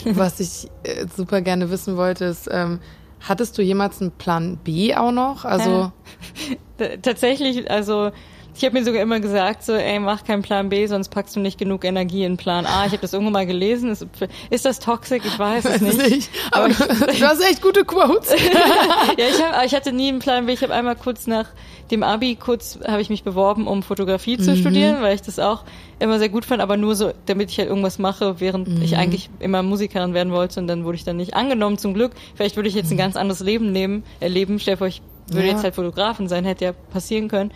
was 0.04 0.40
ich 0.40 0.68
äh, 0.84 1.06
super 1.14 1.40
gerne 1.40 1.70
wissen 1.70 1.96
wollte, 1.96 2.26
ist, 2.26 2.48
ähm, 2.50 2.80
hattest 3.20 3.58
du 3.58 3.62
jemals 3.62 4.00
einen 4.00 4.12
Plan 4.12 4.58
B 4.62 4.94
auch 4.94 5.12
noch? 5.12 5.44
Also 5.44 5.92
ja. 6.78 6.96
tatsächlich, 7.02 7.70
also 7.70 8.10
Ich 8.59 8.64
habe 8.64 8.76
mir 8.76 8.85
sogar 8.85 9.01
immer 9.01 9.20
gesagt, 9.20 9.62
so, 9.62 9.72
ey, 9.72 10.01
mach 10.01 10.24
keinen 10.24 10.43
Plan 10.43 10.68
B, 10.68 10.85
sonst 10.86 11.10
packst 11.10 11.36
du 11.36 11.40
nicht 11.40 11.59
genug 11.59 11.85
Energie 11.85 12.24
in 12.24 12.36
Plan 12.36 12.66
A. 12.66 12.86
Ich 12.86 12.90
habe 12.90 13.02
das 13.02 13.12
irgendwo 13.12 13.30
mal 13.30 13.47
gelesen. 13.47 13.90
Ist, 13.90 14.05
ist 14.51 14.64
das 14.64 14.80
toxisch? 14.80 15.22
Ich 15.24 15.39
weiß 15.39 15.64
es 15.64 15.80
nicht. 15.80 15.98
nicht. 15.98 16.30
Aber, 16.51 16.64
aber 16.64 16.72
du 17.12 17.24
hast 17.24 17.40
echt 17.40 17.62
gute 17.62 17.85
Quotes. 17.85 18.30
ja, 19.16 19.24
ich, 19.30 19.40
hab, 19.40 19.64
ich 19.64 19.74
hatte 19.76 19.93
nie 19.93 20.09
einen 20.09 20.18
Plan 20.18 20.47
B. 20.47 20.55
Ich 20.55 20.62
habe 20.62 20.74
einmal 20.74 20.97
kurz 20.97 21.28
nach 21.28 21.47
dem 21.93 22.02
Abi 22.02 22.35
kurz 22.35 22.80
habe 22.86 23.01
ich 23.01 23.10
mich 23.10 23.22
beworben, 23.22 23.66
um 23.66 23.82
Fotografie 23.82 24.39
zu 24.39 24.51
mhm. 24.51 24.56
studieren, 24.56 25.02
weil 25.02 25.14
ich 25.14 25.22
das 25.22 25.39
auch 25.39 25.62
immer 26.01 26.18
sehr 26.18 26.28
gut 26.28 26.44
fand, 26.44 26.60
aber 26.60 26.76
nur 26.76 26.94
so, 26.97 27.12
damit 27.26 27.51
ich 27.51 27.59
halt 27.59 27.68
irgendwas 27.68 27.98
mache, 27.98 28.40
während 28.40 28.68
mhm. 28.68 28.82
ich 28.82 28.97
eigentlich 28.97 29.30
immer 29.40 29.62
Musikerin 29.62 30.14
werden 30.14 30.32
wollte 30.32 30.60
und 30.60 30.66
dann 30.66 30.85
wurde 30.85 30.97
ich 30.97 31.05
dann 31.05 31.16
nicht 31.16 31.35
angenommen, 31.35 31.78
zum 31.78 31.94
Glück. 31.94 32.12
Vielleicht 32.35 32.56
würde 32.56 32.68
ich 32.68 32.74
jetzt 32.74 32.90
ein 32.90 32.94
mhm. 32.94 32.98
ganz 32.98 33.16
anderes 33.16 33.40
Leben 33.40 33.72
nehmen, 33.72 34.02
erleben. 34.20 34.59
Stell 34.59 34.74
dir 34.74 34.78
vor, 34.78 34.86
ich 34.89 35.01
würde 35.30 35.47
ja. 35.47 35.52
jetzt 35.55 35.64
halt 35.64 35.74
Fotografin 35.74 36.28
sein, 36.28 36.44
hätte 36.44 36.64
ja 36.66 36.72
passieren 36.72 37.28
können. 37.28 37.52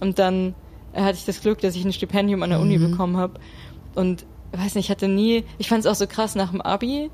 Und 0.00 0.18
dann 0.18 0.54
hatte 0.94 1.18
ich 1.18 1.24
das 1.24 1.40
Glück, 1.40 1.60
dass 1.60 1.76
ich 1.76 1.84
ein 1.84 1.92
Stipendium 1.92 2.42
an 2.42 2.50
der 2.50 2.60
Uni 2.60 2.78
mhm. 2.78 2.90
bekommen 2.90 3.16
habe. 3.16 3.38
Und 3.94 4.26
weiß 4.52 4.74
nicht, 4.74 4.86
ich 4.86 4.90
hatte 4.90 5.08
nie, 5.08 5.44
ich 5.58 5.68
fand 5.68 5.84
es 5.84 5.90
auch 5.90 5.94
so 5.94 6.06
krass 6.06 6.34
nach 6.34 6.50
dem 6.50 6.60
Abi, 6.60 7.10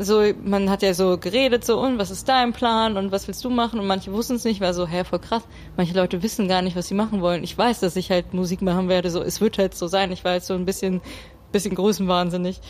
so, 0.00 0.22
man 0.44 0.68
hat 0.68 0.82
ja 0.82 0.92
so 0.92 1.16
geredet, 1.16 1.64
so, 1.64 1.80
und 1.80 1.98
was 1.98 2.10
ist 2.10 2.28
dein 2.28 2.52
Plan 2.52 2.98
und 2.98 3.10
was 3.10 3.26
willst 3.26 3.42
du 3.44 3.50
machen? 3.50 3.80
Und 3.80 3.86
manche 3.86 4.12
wussten 4.12 4.34
es 4.34 4.44
nicht, 4.44 4.60
war 4.60 4.74
so, 4.74 4.86
hä, 4.86 5.02
voll 5.04 5.18
krass. 5.18 5.42
Manche 5.76 5.94
Leute 5.94 6.22
wissen 6.22 6.46
gar 6.46 6.60
nicht, 6.60 6.76
was 6.76 6.88
sie 6.88 6.94
machen 6.94 7.22
wollen. 7.22 7.42
Ich 7.42 7.56
weiß, 7.56 7.80
dass 7.80 7.96
ich 7.96 8.10
halt 8.10 8.34
Musik 8.34 8.60
machen 8.60 8.88
werde, 8.88 9.10
so, 9.10 9.22
es 9.22 9.40
wird 9.40 9.56
halt 9.56 9.74
so 9.74 9.86
sein. 9.86 10.12
Ich 10.12 10.24
war 10.24 10.32
halt 10.32 10.44
so 10.44 10.54
ein 10.54 10.66
bisschen, 10.66 11.00
bisschen 11.52 11.74
größenwahnsinnig. 11.74 12.60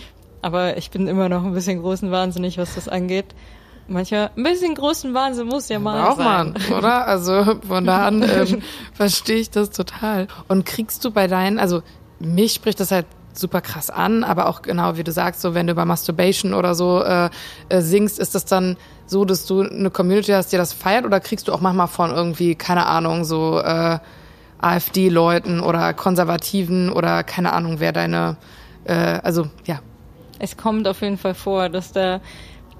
Aber 0.43 0.77
ich 0.77 0.91
bin 0.91 1.09
immer 1.09 1.29
noch 1.29 1.45
ein 1.45 1.55
bisschen 1.55 1.81
größenwahnsinnig, 1.81 2.57
was 2.59 2.77
das 2.77 2.89
angeht. 2.89 3.35
Mancher, 3.89 4.31
ein 4.36 4.43
bisschen 4.43 4.74
großen 4.74 5.15
Wahnsinn 5.15 5.47
muss 5.47 5.69
ja 5.69 5.78
mal 5.78 6.09
auch 6.09 6.16
sein. 6.16 6.55
man, 6.69 6.78
oder? 6.78 7.06
Also 7.06 7.59
von 7.66 7.85
da 7.86 8.06
an 8.06 8.23
ähm, 8.28 8.62
verstehe 8.93 9.39
ich 9.39 9.51
das 9.51 9.70
total. 9.70 10.28
Und 10.47 10.66
kriegst 10.66 11.05
du 11.05 11.10
bei 11.10 11.27
deinen, 11.27 11.59
also 11.59 11.82
mich 12.20 12.52
spricht 12.52 12.81
das 12.81 12.90
halt 12.90 13.06
super 13.32 13.60
krass 13.60 13.90
an, 13.90 14.24
aber 14.24 14.48
auch 14.48 14.62
genau 14.62 14.97
wie 14.97 15.05
du 15.05 15.12
sagst, 15.12 15.40
so 15.40 15.55
wenn 15.55 15.66
du 15.66 15.73
über 15.73 15.85
Masturbation 15.85 16.55
oder 16.55 16.74
so 16.74 17.02
äh, 17.02 17.31
äh, 17.69 17.81
singst, 17.81 18.19
ist 18.19 18.35
das 18.35 18.44
dann 18.44 18.77
so, 19.06 19.24
dass 19.24 19.47
du 19.47 19.62
eine 19.62 19.90
Community 19.90 20.32
hast, 20.32 20.52
die 20.52 20.56
das 20.56 20.73
feiert 20.73 21.05
oder 21.05 21.20
kriegst 21.20 21.48
du 21.48 21.52
auch 21.52 21.60
manchmal 21.60 21.89
von 21.89 22.10
irgendwie, 22.10 22.55
keine 22.56 22.86
Ahnung, 22.86 23.24
so 23.24 23.60
äh, 23.60 23.98
AfD-Leuten 24.60 25.60
oder 25.60 25.94
Konservativen 25.94 26.90
oder 26.90 27.23
keine 27.23 27.52
Ahnung, 27.52 27.77
wer 27.78 27.93
deine, 27.93 28.36
äh, 28.85 28.93
also 28.94 29.48
ja. 29.65 29.81
Es 30.40 30.56
kommt 30.56 30.86
auf 30.86 31.01
jeden 31.01 31.19
Fall 31.19 31.35
vor, 31.35 31.69
dass 31.69 31.93
da, 31.93 32.20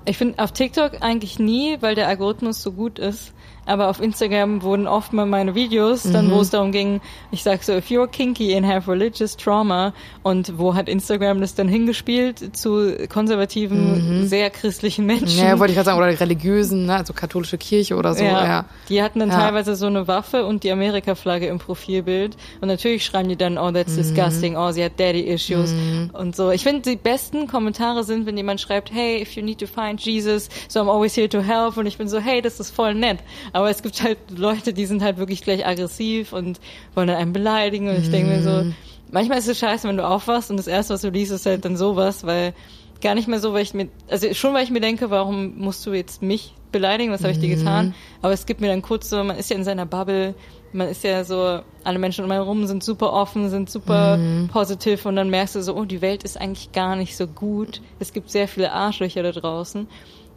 ich 0.09 0.17
finde 0.17 0.43
auf 0.43 0.53
TikTok 0.53 1.03
eigentlich 1.03 1.39
nie, 1.39 1.77
weil 1.81 1.95
der 1.95 2.09
Algorithmus 2.09 2.63
so 2.63 2.73
gut 2.73 2.99
ist, 2.99 3.33
aber 3.69 3.89
auf 3.89 4.01
Instagram 4.01 4.63
wurden 4.63 4.87
oft 4.87 5.13
mal 5.13 5.27
meine 5.27 5.55
Videos, 5.55 6.05
dann 6.05 6.29
mhm. 6.29 6.31
wo 6.33 6.41
es 6.41 6.51
darum 6.51 6.73
ging, 6.73 7.01
ich 7.31 7.43
sag 7.43 7.63
so, 7.63 7.75
if 7.75 7.89
you're 7.89 8.09
kinky 8.09 8.57
and 8.57 8.67
have 8.67 8.91
religious 8.91 9.37
trauma 9.37 9.93
und 10.23 10.59
wo 10.59 10.75
hat 10.75 10.89
Instagram 10.89 11.41
das 11.43 11.55
dann 11.55 11.69
hingespielt 11.69 12.57
zu 12.57 12.97
konservativen, 13.09 14.21
mhm. 14.21 14.27
sehr 14.27 14.49
christlichen 14.49 15.05
Menschen. 15.05 15.39
Ja, 15.39 15.59
wollte 15.59 15.73
ich 15.73 15.77
gerade 15.77 15.87
sagen, 15.87 15.99
oder 15.99 16.19
religiösen, 16.19 16.87
ne? 16.87 16.97
also 16.97 17.13
katholische 17.13 17.59
Kirche 17.59 17.97
oder 17.97 18.15
so. 18.15 18.25
Ja, 18.25 18.45
ja. 18.45 18.65
Die 18.89 19.03
hatten 19.03 19.21
dann 19.21 19.29
ja. 19.29 19.39
teilweise 19.39 19.77
so 19.77 19.87
eine 19.87 20.09
Waffe 20.09 20.47
und 20.47 20.65
die 20.65 20.73
Amerika-Flagge 20.73 21.47
im 21.47 21.59
Profilbild 21.59 22.37
und 22.63 22.69
natürlich 22.69 23.05
schreiben 23.05 23.29
die 23.29 23.37
dann, 23.37 23.59
oh, 23.59 23.71
that's 23.71 23.93
mhm. 23.93 23.97
disgusting, 23.99 24.57
oh, 24.57 24.71
sie 24.71 24.83
hat 24.83 24.99
daddy 24.99 25.21
issues 25.21 25.73
mhm. 25.73 26.11
und 26.15 26.35
so. 26.35 26.51
Ich 26.51 26.63
finde, 26.63 26.83
die 26.89 26.97
besten 26.97 27.47
Kommentare 27.47 28.03
sind, 28.03 28.25
wenn 28.25 28.37
jemand 28.37 28.63
schreibt, 28.63 28.91
hey, 28.93 29.21
if 29.21 29.33
you 29.33 29.43
need 29.43 29.59
to 29.59 29.67
find 29.67 30.01
Jesus, 30.01 30.49
so 30.69 30.81
I'm 30.81 30.89
always 30.89 31.15
here 31.15 31.29
to 31.29 31.43
help 31.43 31.77
und 31.77 31.85
ich 31.85 31.99
bin 31.99 32.09
so, 32.09 32.19
hey, 32.19 32.41
das 32.41 32.61
ist 32.61 32.75
voll 32.75 32.95
nett. 32.95 33.19
Aber 33.53 33.58
es 33.67 33.83
gibt 33.83 34.03
halt 34.03 34.19
Leute, 34.37 34.73
die 34.73 34.87
sind 34.87 35.03
halt 35.03 35.19
wirklich 35.19 35.43
gleich 35.43 35.67
aggressiv 35.67 36.33
und 36.33 36.61
wollen 36.95 37.09
dann 37.09 37.17
einen 37.17 37.33
beleidigen. 37.33 37.89
Und 37.89 37.97
ich 37.97 38.11
denke 38.11 38.31
mir 38.31 38.43
so, 38.43 38.65
mhm. 38.65 38.75
manchmal 39.11 39.39
ist 39.39 39.49
es 39.49 39.59
scheiße, 39.59 39.89
wenn 39.89 39.97
du 39.97 40.07
aufwachst 40.07 40.51
und 40.51 40.57
das 40.57 40.67
erste, 40.67 40.95
was 40.95 41.01
du 41.01 41.11
liest, 41.11 41.33
ist 41.33 41.47
halt 41.47 41.65
dann 41.65 41.77
sowas, 41.77 42.25
weil 42.25 42.55
gar 43.01 43.15
nicht 43.15 43.29
mehr 43.29 43.41
so, 43.41 43.53
weil 43.53 43.63
ich 43.63 43.75
mir, 43.75 43.89
also 44.09 44.33
schon, 44.35 44.55
weil 44.55 44.65
ich 44.65 44.71
mir 44.71 44.81
denke, 44.81 45.11
warum 45.11 45.59
musst 45.59 45.87
du 45.87 45.93
jetzt 45.93 46.23
mich 46.23 46.55
beleidigen, 46.73 47.13
was 47.13 47.23
habe 47.23 47.33
ich 47.33 47.39
dir 47.39 47.55
getan? 47.55 47.87
Mhm. 47.87 47.95
Aber 48.23 48.33
es 48.33 48.45
gibt 48.45 48.61
mir 48.61 48.69
dann 48.69 48.83
kurz 48.83 49.09
so, 49.09 49.23
man 49.23 49.37
ist 49.37 49.51
ja 49.51 49.57
in 49.57 49.65
seiner 49.65 49.87
Bubble, 49.87 50.35
man 50.73 50.89
ist 50.89 51.05
ja 51.05 51.25
so, 51.25 51.61
alle 51.85 51.99
Menschen 51.99 52.25
um 52.25 52.31
einen 52.31 52.43
herum 52.43 52.67
sind 52.67 52.85
super 52.85 53.13
offen, 53.13 53.49
sind 53.49 53.71
super 53.71 54.19
mhm. 54.19 54.49
positiv 54.49 55.07
und 55.07 55.17
dann 55.17 55.31
merkst 55.31 55.55
du 55.55 55.63
so, 55.63 55.75
oh, 55.75 55.85
die 55.85 56.03
Welt 56.03 56.25
ist 56.25 56.39
eigentlich 56.39 56.73
gar 56.73 56.97
nicht 56.97 57.17
so 57.17 57.27
gut. 57.27 57.81
Es 57.99 58.13
gibt 58.13 58.31
sehr 58.31 58.49
viele 58.49 58.73
Arschlöcher 58.73 59.23
da 59.23 59.33
draußen. 59.33 59.89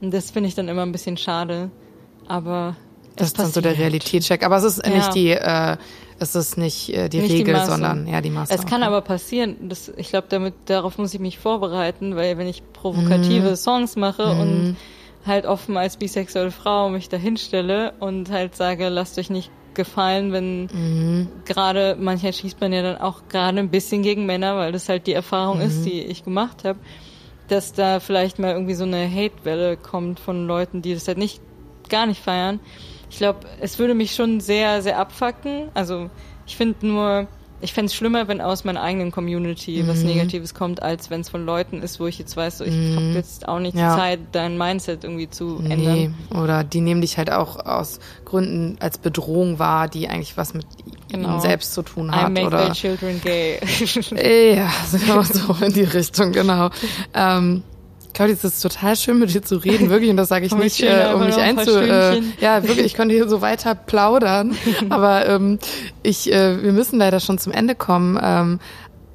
Und 0.02 0.14
das 0.14 0.32
finde 0.32 0.50
ich 0.50 0.56
dann 0.56 0.68
immer 0.68 0.84
ein 0.84 0.92
bisschen 0.92 1.18
schade. 1.18 1.70
Aber 2.28 2.76
das 3.16 3.28
ist 3.28 3.40
dann 3.40 3.52
so 3.52 3.62
der 3.62 3.78
Realitätscheck. 3.78 4.44
Aber 4.44 4.58
es 4.58 4.64
ist 4.64 4.86
ja. 4.86 4.94
nicht 4.94 5.14
die, 5.16 5.30
äh, 5.32 5.78
es 6.20 6.36
ist 6.36 6.58
nicht 6.58 6.90
äh, 6.90 7.10
die 7.10 7.20
nicht 7.20 7.32
Regel, 7.32 7.56
die 7.56 7.66
sondern 7.66 8.08
ja 8.08 8.22
die 8.22 8.30
Masse. 8.30 8.54
Es 8.54 8.66
kann 8.66 8.84
aber 8.84 9.02
passieren. 9.02 9.70
Das, 9.70 9.92
ich 9.98 10.10
glaube, 10.10 10.28
damit 10.30 10.54
darauf 10.66 10.98
muss 10.98 11.14
ich 11.14 11.20
mich 11.20 11.40
vorbereiten, 11.40 12.16
weil 12.16 12.38
wenn 12.38 12.48
ich 12.48 12.64
provokative 12.74 13.52
mhm. 13.52 13.56
Songs 13.56 13.96
mache 13.96 14.34
mhm. 14.34 14.40
und 14.40 14.78
halt 15.26 15.46
offen 15.46 15.78
als 15.78 15.98
bisexuelle 15.98 16.52
Frau 16.52 16.90
mich 16.90 17.10
dahinstelle 17.10 17.94
und 18.00 18.32
halt 18.32 18.56
sage, 18.56 18.90
lasst 18.90 19.18
euch 19.20 19.30
nicht 19.30 19.52
gefallen, 19.74 20.32
wenn 20.32 20.66
mhm. 20.66 21.28
gerade 21.46 21.96
manchmal 22.00 22.34
schießt 22.34 22.60
man 22.60 22.74
ja 22.74 22.82
dann 22.82 22.98
auch 22.98 23.24
gerade 23.30 23.60
ein 23.60 23.70
bisschen 23.70 24.04
gegen 24.04 24.26
Männer, 24.26 24.58
weil 24.58 24.72
das 24.72 24.90
halt 24.90 25.08
die 25.08 25.14
Erfahrung 25.14 25.58
mhm. 25.58 25.66
ist, 25.66 25.86
die 25.86 26.02
ich 26.02 26.24
gemacht 26.24 26.64
habe, 26.66 26.80
dass 27.48 27.74
da 27.74 28.00
vielleicht 28.00 28.40
mal 28.40 28.52
irgendwie 28.52 28.74
so 28.74 28.84
eine 28.84 29.10
Hate-Welle 29.10 29.78
kommt 29.78 30.20
von 30.20 30.48
Leuten, 30.48 30.82
die 30.82 30.94
das 30.94 31.08
halt 31.08 31.18
nicht 31.18 31.42
gar 31.90 32.06
nicht 32.06 32.22
feiern 32.22 32.60
ich 33.12 33.18
glaube, 33.18 33.40
es 33.60 33.78
würde 33.78 33.94
mich 33.94 34.16
schon 34.16 34.40
sehr, 34.40 34.82
sehr 34.82 34.98
abfacken. 34.98 35.68
Also 35.74 36.10
ich 36.48 36.56
finde 36.56 36.88
nur, 36.88 37.28
ich 37.60 37.74
fände 37.74 37.88
es 37.88 37.94
schlimmer, 37.94 38.30
wenn 38.30 38.40
aus 38.40 38.64
meiner 38.64 38.82
eigenen 38.82 39.12
Community 39.12 39.84
mhm. 39.84 39.90
was 39.90 40.04
Negatives 40.04 40.54
kommt, 40.54 40.82
als 40.82 41.10
wenn 41.10 41.20
es 41.20 41.28
von 41.28 41.46
Leuten 41.46 41.82
ist, 41.82 42.00
wo 42.00 42.08
ich 42.08 42.18
jetzt 42.18 42.38
weiß, 42.38 42.60
so, 42.60 42.64
ich 42.64 42.74
mhm. 42.74 42.96
habe 42.96 43.06
jetzt 43.08 43.50
auch 43.50 43.60
nicht 43.60 43.76
ja. 43.76 43.98
Zeit, 43.98 44.20
dein 44.32 44.58
Mindset 44.58 45.04
irgendwie 45.04 45.30
zu 45.30 45.60
nee. 45.62 45.74
ändern. 45.74 46.16
Oder 46.42 46.64
die 46.64 46.80
nehmen 46.80 47.02
dich 47.02 47.18
halt 47.18 47.30
auch 47.34 47.66
aus 47.66 48.00
Gründen 48.24 48.78
als 48.80 48.98
Bedrohung 48.98 49.60
wahr, 49.60 49.90
die 49.90 50.08
eigentlich 50.08 50.38
was 50.38 50.54
mit 50.54 50.66
genau. 51.12 51.34
ihnen 51.34 51.42
selbst 51.42 51.74
zu 51.74 51.82
tun 51.82 52.16
hat. 52.16 52.30
I 52.30 52.32
make 52.32 52.48
oder 52.48 52.72
children 52.72 53.20
gay. 53.22 53.60
ja, 54.56 54.72
so 55.26 55.66
in 55.66 55.74
die 55.74 55.84
Richtung, 55.84 56.32
genau. 56.32 56.70
Ähm, 57.14 57.64
Claudia, 58.14 58.36
es 58.36 58.44
ist 58.44 58.62
total 58.62 58.96
schön, 58.96 59.20
mit 59.20 59.34
dir 59.34 59.42
zu 59.42 59.58
reden, 59.58 59.90
wirklich. 59.90 60.10
Und 60.10 60.18
das 60.18 60.30
sage 60.30 60.46
ich 60.46 60.56
nicht, 60.56 60.82
äh, 60.82 61.12
um 61.14 61.26
mich 61.26 61.38
einzu... 61.38 61.78
Äh, 61.78 62.22
ja, 62.40 62.64
wirklich, 62.64 62.86
ich 62.86 62.94
könnte 62.94 63.14
hier 63.16 63.28
so 63.28 63.42
weiter 63.42 63.76
plaudern. 63.76 64.56
aber 64.90 65.28
ähm, 65.28 65.60
ich, 66.04 66.32
äh, 66.32 66.62
wir 66.64 66.74
müssen 66.74 67.00
leider 67.00 67.20
schon 67.20 67.38
zum 67.38 67.52
Ende 67.52 67.76
kommen. 67.76 68.20
Ähm, 68.22 68.60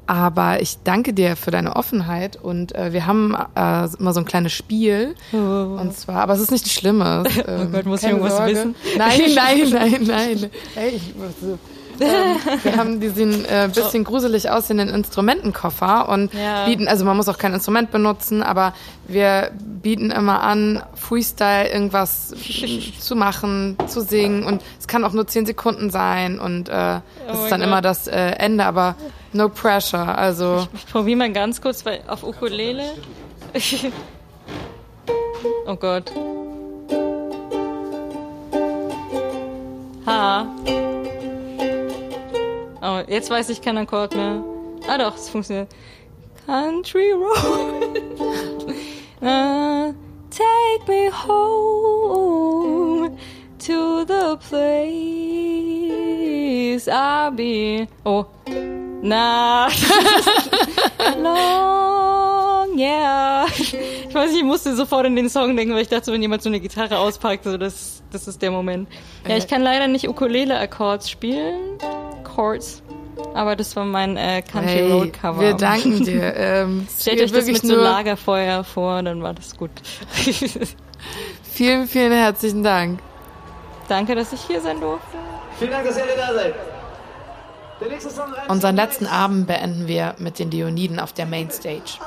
aber 0.06 0.62
ich 0.62 0.78
danke 0.84 1.12
dir 1.12 1.34
für 1.34 1.50
deine 1.50 1.74
Offenheit 1.74 2.36
und 2.36 2.74
äh, 2.76 2.92
wir 2.92 3.06
haben 3.06 3.34
äh, 3.34 3.88
immer 3.98 4.12
so 4.12 4.20
ein 4.20 4.24
kleines 4.24 4.52
Spiel. 4.52 5.16
Oh. 5.32 5.36
Und 5.36 5.96
zwar, 5.96 6.22
aber 6.22 6.34
es 6.34 6.40
ist 6.40 6.52
nichts 6.52 6.72
Schlimmes. 6.72 7.26
Ähm, 7.46 7.68
oh 7.68 7.72
Gott, 7.72 7.86
muss 7.86 8.02
ich 8.02 8.08
irgendwas 8.08 8.36
Sorge. 8.36 8.52
wissen? 8.52 8.74
Nein, 8.96 9.20
nein, 9.34 9.70
nein, 9.70 10.04
nein. 10.04 10.50
Hey, 10.74 10.90
ich 10.96 11.14
ähm, 12.00 12.36
wir 12.62 12.76
haben 12.76 13.00
diesen 13.00 13.44
äh, 13.44 13.68
bisschen 13.72 14.04
gruselig 14.04 14.50
aussehenden 14.50 14.88
Instrumentenkoffer 14.88 16.08
und 16.08 16.32
ja. 16.34 16.66
bieten, 16.66 16.88
also 16.88 17.04
man 17.04 17.16
muss 17.16 17.28
auch 17.28 17.38
kein 17.38 17.54
Instrument 17.54 17.90
benutzen, 17.90 18.42
aber 18.42 18.74
wir 19.08 19.50
bieten 19.54 20.10
immer 20.10 20.42
an, 20.42 20.82
Freestyle 20.94 21.68
irgendwas 21.68 22.34
zu 22.98 23.16
machen, 23.16 23.76
zu 23.86 24.00
singen 24.00 24.44
und 24.44 24.62
es 24.78 24.86
kann 24.86 25.04
auch 25.04 25.12
nur 25.12 25.26
zehn 25.26 25.46
Sekunden 25.46 25.90
sein 25.90 26.38
und 26.38 26.68
äh, 26.68 26.72
das 26.72 27.02
oh 27.28 27.44
ist 27.44 27.50
dann 27.50 27.60
Gott. 27.60 27.68
immer 27.68 27.80
das 27.80 28.08
äh, 28.08 28.16
Ende, 28.16 28.64
aber 28.64 28.96
no 29.32 29.48
pressure, 29.48 30.16
also. 30.16 30.66
Ich, 30.74 30.82
ich 30.82 30.92
probiere 30.92 31.18
mal 31.18 31.32
ganz 31.32 31.60
kurz, 31.60 31.84
weil 31.84 32.00
auf 32.06 32.22
Ukulele. 32.22 32.84
oh 35.66 35.76
Gott. 35.76 36.12
Ha. 40.06 40.46
Oh, 42.82 43.00
jetzt 43.06 43.30
weiß 43.30 43.48
ich 43.48 43.62
keinen 43.62 43.78
Akkord 43.78 44.14
mehr. 44.14 44.44
Ah 44.86 44.98
doch, 44.98 45.16
es 45.16 45.28
funktioniert. 45.28 45.68
Country 46.46 47.12
Road. 47.12 48.00
uh, 49.22 49.92
take 50.30 50.86
me 50.86 51.10
home 51.10 53.18
to 53.58 54.04
the 54.04 54.36
place 54.38 55.66
I'll 56.88 57.32
be. 57.32 57.88
Oh. 58.04 58.26
Na. 59.02 59.68
Long, 61.16 62.45
yeah. 62.78 63.46
Ich 63.58 64.14
weiß 64.14 64.30
nicht, 64.30 64.40
ich 64.40 64.44
musste 64.44 64.74
sofort 64.76 65.06
in 65.06 65.16
den 65.16 65.28
Song 65.28 65.56
denken, 65.56 65.74
weil 65.74 65.82
ich 65.82 65.88
dachte, 65.88 66.12
wenn 66.12 66.22
jemand 66.22 66.42
so 66.42 66.48
eine 66.48 66.60
Gitarre 66.60 66.98
auspackt, 66.98 67.44
so 67.44 67.56
das, 67.56 68.02
das 68.10 68.28
ist 68.28 68.40
der 68.42 68.50
Moment. 68.50 68.88
Ja, 69.28 69.36
ich 69.36 69.46
kann 69.46 69.62
leider 69.62 69.88
nicht 69.88 70.08
Ukulele-Akkords 70.08 71.10
spielen. 71.10 71.78
Chords. 72.24 72.82
Aber 73.34 73.56
das 73.56 73.74
war 73.76 73.84
mein 73.84 74.16
äh, 74.16 74.42
Country 74.42 74.72
hey, 74.72 74.92
Road 74.92 75.12
Cover. 75.12 75.40
Wir 75.40 75.54
danken 75.54 76.04
dir. 76.04 76.34
Ähm, 76.36 76.86
Stellt 76.98 77.20
euch 77.22 77.32
das 77.32 77.46
mit 77.46 77.62
so 77.62 77.76
Lagerfeuer 77.76 78.62
vor, 78.62 79.02
dann 79.02 79.22
war 79.22 79.34
das 79.34 79.56
gut. 79.56 79.70
vielen, 81.42 81.86
vielen 81.86 82.12
herzlichen 82.12 82.62
Dank. 82.62 83.00
Danke, 83.88 84.14
dass 84.14 84.32
ich 84.32 84.40
hier 84.42 84.60
sein 84.60 84.80
durfte. 84.80 85.16
Vielen 85.58 85.70
Dank, 85.70 85.86
dass 85.86 85.96
ihr 85.96 86.02
alle 86.02 86.16
da 86.16 86.34
seid. 86.34 86.54
Unseren 88.48 88.76
letzten 88.76 89.06
Abend 89.06 89.46
beenden 89.46 89.86
wir 89.86 90.14
mit 90.18 90.38
den 90.38 90.50
Leoniden 90.50 90.98
auf 90.98 91.12
der 91.12 91.26
Mainstage. 91.26 91.98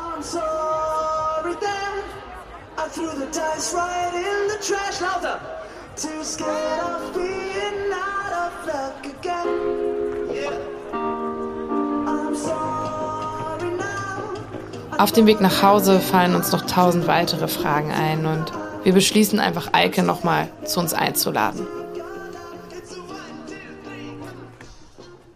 Auf 14.97 15.11
dem 15.13 15.27
Weg 15.27 15.39
nach 15.39 15.61
Hause 15.63 15.99
fallen 15.99 16.35
uns 16.35 16.51
noch 16.51 16.65
tausend 16.65 17.07
weitere 17.07 17.47
Fragen 17.47 17.91
ein 17.91 18.25
und 18.25 18.51
wir 18.83 18.93
beschließen 18.93 19.39
einfach 19.39 19.73
Eike 19.73 20.03
nochmal 20.03 20.49
zu 20.65 20.79
uns 20.79 20.93
einzuladen. 20.93 21.67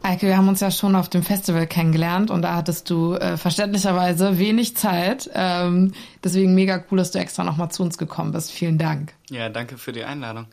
Eike, 0.06 0.28
wir 0.28 0.36
haben 0.36 0.50
uns 0.50 0.60
ja 0.60 0.70
schon 0.70 0.98
auf 0.98 1.08
dem 1.08 1.24
Festival 1.24 1.66
kennengelernt 1.66 2.30
und 2.30 2.42
da 2.42 2.56
hattest 2.56 2.90
du 2.90 3.14
äh, 3.14 3.38
verständlicherweise 3.38 4.38
wenig 4.38 4.76
Zeit. 4.76 5.30
Ähm, 5.34 5.94
deswegen 6.22 6.54
mega 6.54 6.84
cool, 6.92 6.98
dass 6.98 7.12
du 7.12 7.20
extra 7.20 7.46
nochmal 7.46 7.72
zu 7.72 7.84
uns 7.84 7.98
gekommen 7.98 8.34
bist. 8.34 8.52
Vielen 8.52 8.78
Dank. 8.78 9.14
Ja, 9.30 9.48
danke 9.48 9.78
für 9.78 9.94
die 9.94 10.04
Einladung. 10.04 10.48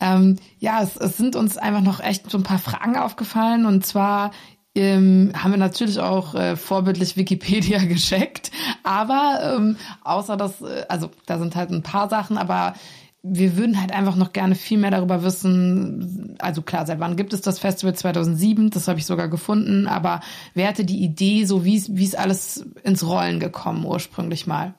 Ähm, 0.00 0.36
ja, 0.58 0.82
es, 0.82 0.96
es 0.96 1.18
sind 1.18 1.36
uns 1.36 1.58
einfach 1.58 1.82
noch 1.82 2.00
echt 2.00 2.30
so 2.30 2.38
ein 2.38 2.44
paar 2.44 2.58
Fragen 2.58 2.96
aufgefallen 2.96 3.66
und 3.66 3.84
zwar 3.84 4.30
ähm, 4.74 5.32
haben 5.36 5.50
wir 5.50 5.58
natürlich 5.58 5.98
auch 5.98 6.34
äh, 6.34 6.56
vorbildlich 6.56 7.18
Wikipedia 7.18 7.78
gecheckt, 7.84 8.50
aber 8.84 9.56
ähm, 9.58 9.76
außer 10.02 10.38
das, 10.38 10.62
äh, 10.62 10.86
also 10.88 11.10
da 11.26 11.38
sind 11.38 11.56
halt 11.56 11.70
ein 11.70 11.82
paar 11.82 12.08
Sachen, 12.08 12.38
aber 12.38 12.72
wir 13.22 13.56
würden 13.56 13.80
halt 13.80 13.92
einfach 13.92 14.14
noch 14.14 14.32
gerne 14.32 14.54
viel 14.54 14.78
mehr 14.78 14.90
darüber 14.90 15.22
wissen. 15.22 16.36
Also 16.38 16.62
klar, 16.62 16.86
seit 16.86 17.00
wann 17.00 17.16
gibt 17.16 17.32
es 17.32 17.40
das 17.40 17.58
Festival 17.58 17.94
2007? 17.94 18.70
Das 18.70 18.88
habe 18.88 18.98
ich 18.98 19.06
sogar 19.06 19.28
gefunden. 19.28 19.86
Aber 19.86 20.20
wer 20.54 20.68
hatte 20.68 20.84
die 20.84 21.02
Idee, 21.02 21.44
so 21.44 21.64
wie 21.64 21.82
wie 21.88 22.04
ist 22.04 22.16
alles 22.16 22.64
ins 22.84 23.04
Rollen 23.04 23.40
gekommen 23.40 23.84
ursprünglich 23.84 24.46
mal? 24.46 24.74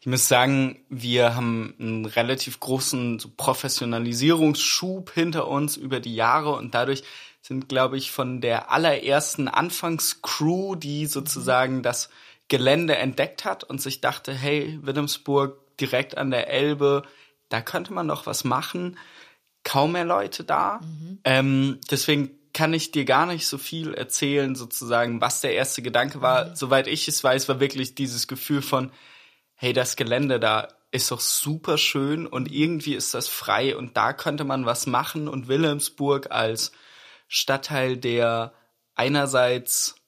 Ich 0.00 0.06
muss 0.06 0.28
sagen, 0.28 0.78
wir 0.88 1.34
haben 1.34 1.74
einen 1.78 2.06
relativ 2.06 2.58
großen 2.58 3.18
so 3.18 3.28
Professionalisierungsschub 3.36 5.10
hinter 5.12 5.46
uns 5.48 5.76
über 5.76 6.00
die 6.00 6.14
Jahre 6.14 6.54
und 6.54 6.74
dadurch 6.74 7.02
sind, 7.42 7.68
glaube 7.68 7.98
ich, 7.98 8.10
von 8.10 8.40
der 8.40 8.70
allerersten 8.70 9.48
Anfangscrew, 9.48 10.76
die 10.76 11.06
sozusagen 11.06 11.82
das 11.82 12.08
Gelände 12.48 12.96
entdeckt 12.96 13.44
hat 13.44 13.64
und 13.64 13.82
sich 13.82 14.00
dachte, 14.00 14.32
hey, 14.32 14.78
Wilhelmsburg 14.82 15.58
direkt 15.78 16.16
an 16.16 16.30
der 16.30 16.48
Elbe, 16.48 17.02
da 17.50 17.60
könnte 17.60 17.92
man 17.92 18.08
doch 18.08 18.24
was 18.24 18.44
machen. 18.44 18.96
Kaum 19.62 19.92
mehr 19.92 20.06
Leute 20.06 20.44
da. 20.44 20.80
Ähm, 21.24 21.78
deswegen 21.90 22.30
kann 22.54 22.72
ich 22.72 22.90
dir 22.90 23.04
gar 23.04 23.26
nicht 23.26 23.46
so 23.46 23.58
viel 23.58 23.92
erzählen, 23.92 24.54
sozusagen, 24.54 25.20
was 25.20 25.42
der 25.42 25.54
erste 25.54 25.82
Gedanke 25.82 26.22
war. 26.22 26.56
Soweit 26.56 26.86
ich 26.86 27.06
es 27.06 27.22
weiß, 27.22 27.48
war 27.48 27.60
wirklich 27.60 27.94
dieses 27.94 28.26
Gefühl 28.26 28.62
von, 28.62 28.90
hey, 29.54 29.72
das 29.74 29.96
Gelände 29.96 30.40
da 30.40 30.68
ist 30.92 31.10
doch 31.10 31.20
super 31.20 31.78
schön 31.78 32.26
und 32.26 32.50
irgendwie 32.50 32.94
ist 32.94 33.14
das 33.14 33.28
frei 33.28 33.76
und 33.76 33.96
da 33.96 34.12
könnte 34.12 34.44
man 34.44 34.66
was 34.66 34.86
machen 34.86 35.28
und 35.28 35.46
Wilhelmsburg 35.46 36.30
als 36.30 36.72
Stadtteil, 37.28 37.96
der 37.96 38.52
einerseits 38.96 39.99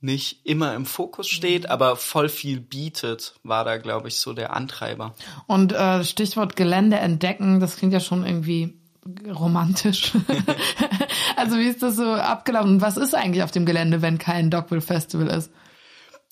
nicht 0.00 0.46
immer 0.46 0.74
im 0.74 0.86
Fokus 0.86 1.28
steht, 1.28 1.68
aber 1.68 1.96
voll 1.96 2.28
viel 2.28 2.60
bietet, 2.60 3.34
war 3.42 3.64
da, 3.64 3.78
glaube 3.78 4.08
ich, 4.08 4.20
so 4.20 4.32
der 4.32 4.54
Antreiber. 4.54 5.14
Und 5.46 5.72
äh, 5.72 6.04
Stichwort 6.04 6.56
Gelände 6.56 6.98
entdecken, 6.98 7.58
das 7.58 7.76
klingt 7.76 7.92
ja 7.92 8.00
schon 8.00 8.24
irgendwie 8.24 8.78
romantisch. 9.28 10.12
also 11.36 11.56
wie 11.56 11.68
ist 11.68 11.82
das 11.82 11.96
so 11.96 12.12
abgelaufen? 12.12 12.80
Was 12.80 12.96
ist 12.96 13.14
eigentlich 13.14 13.42
auf 13.42 13.50
dem 13.50 13.66
Gelände, 13.66 14.02
wenn 14.02 14.18
kein 14.18 14.50
Dogville 14.50 14.80
Festival 14.80 15.28
ist? 15.28 15.50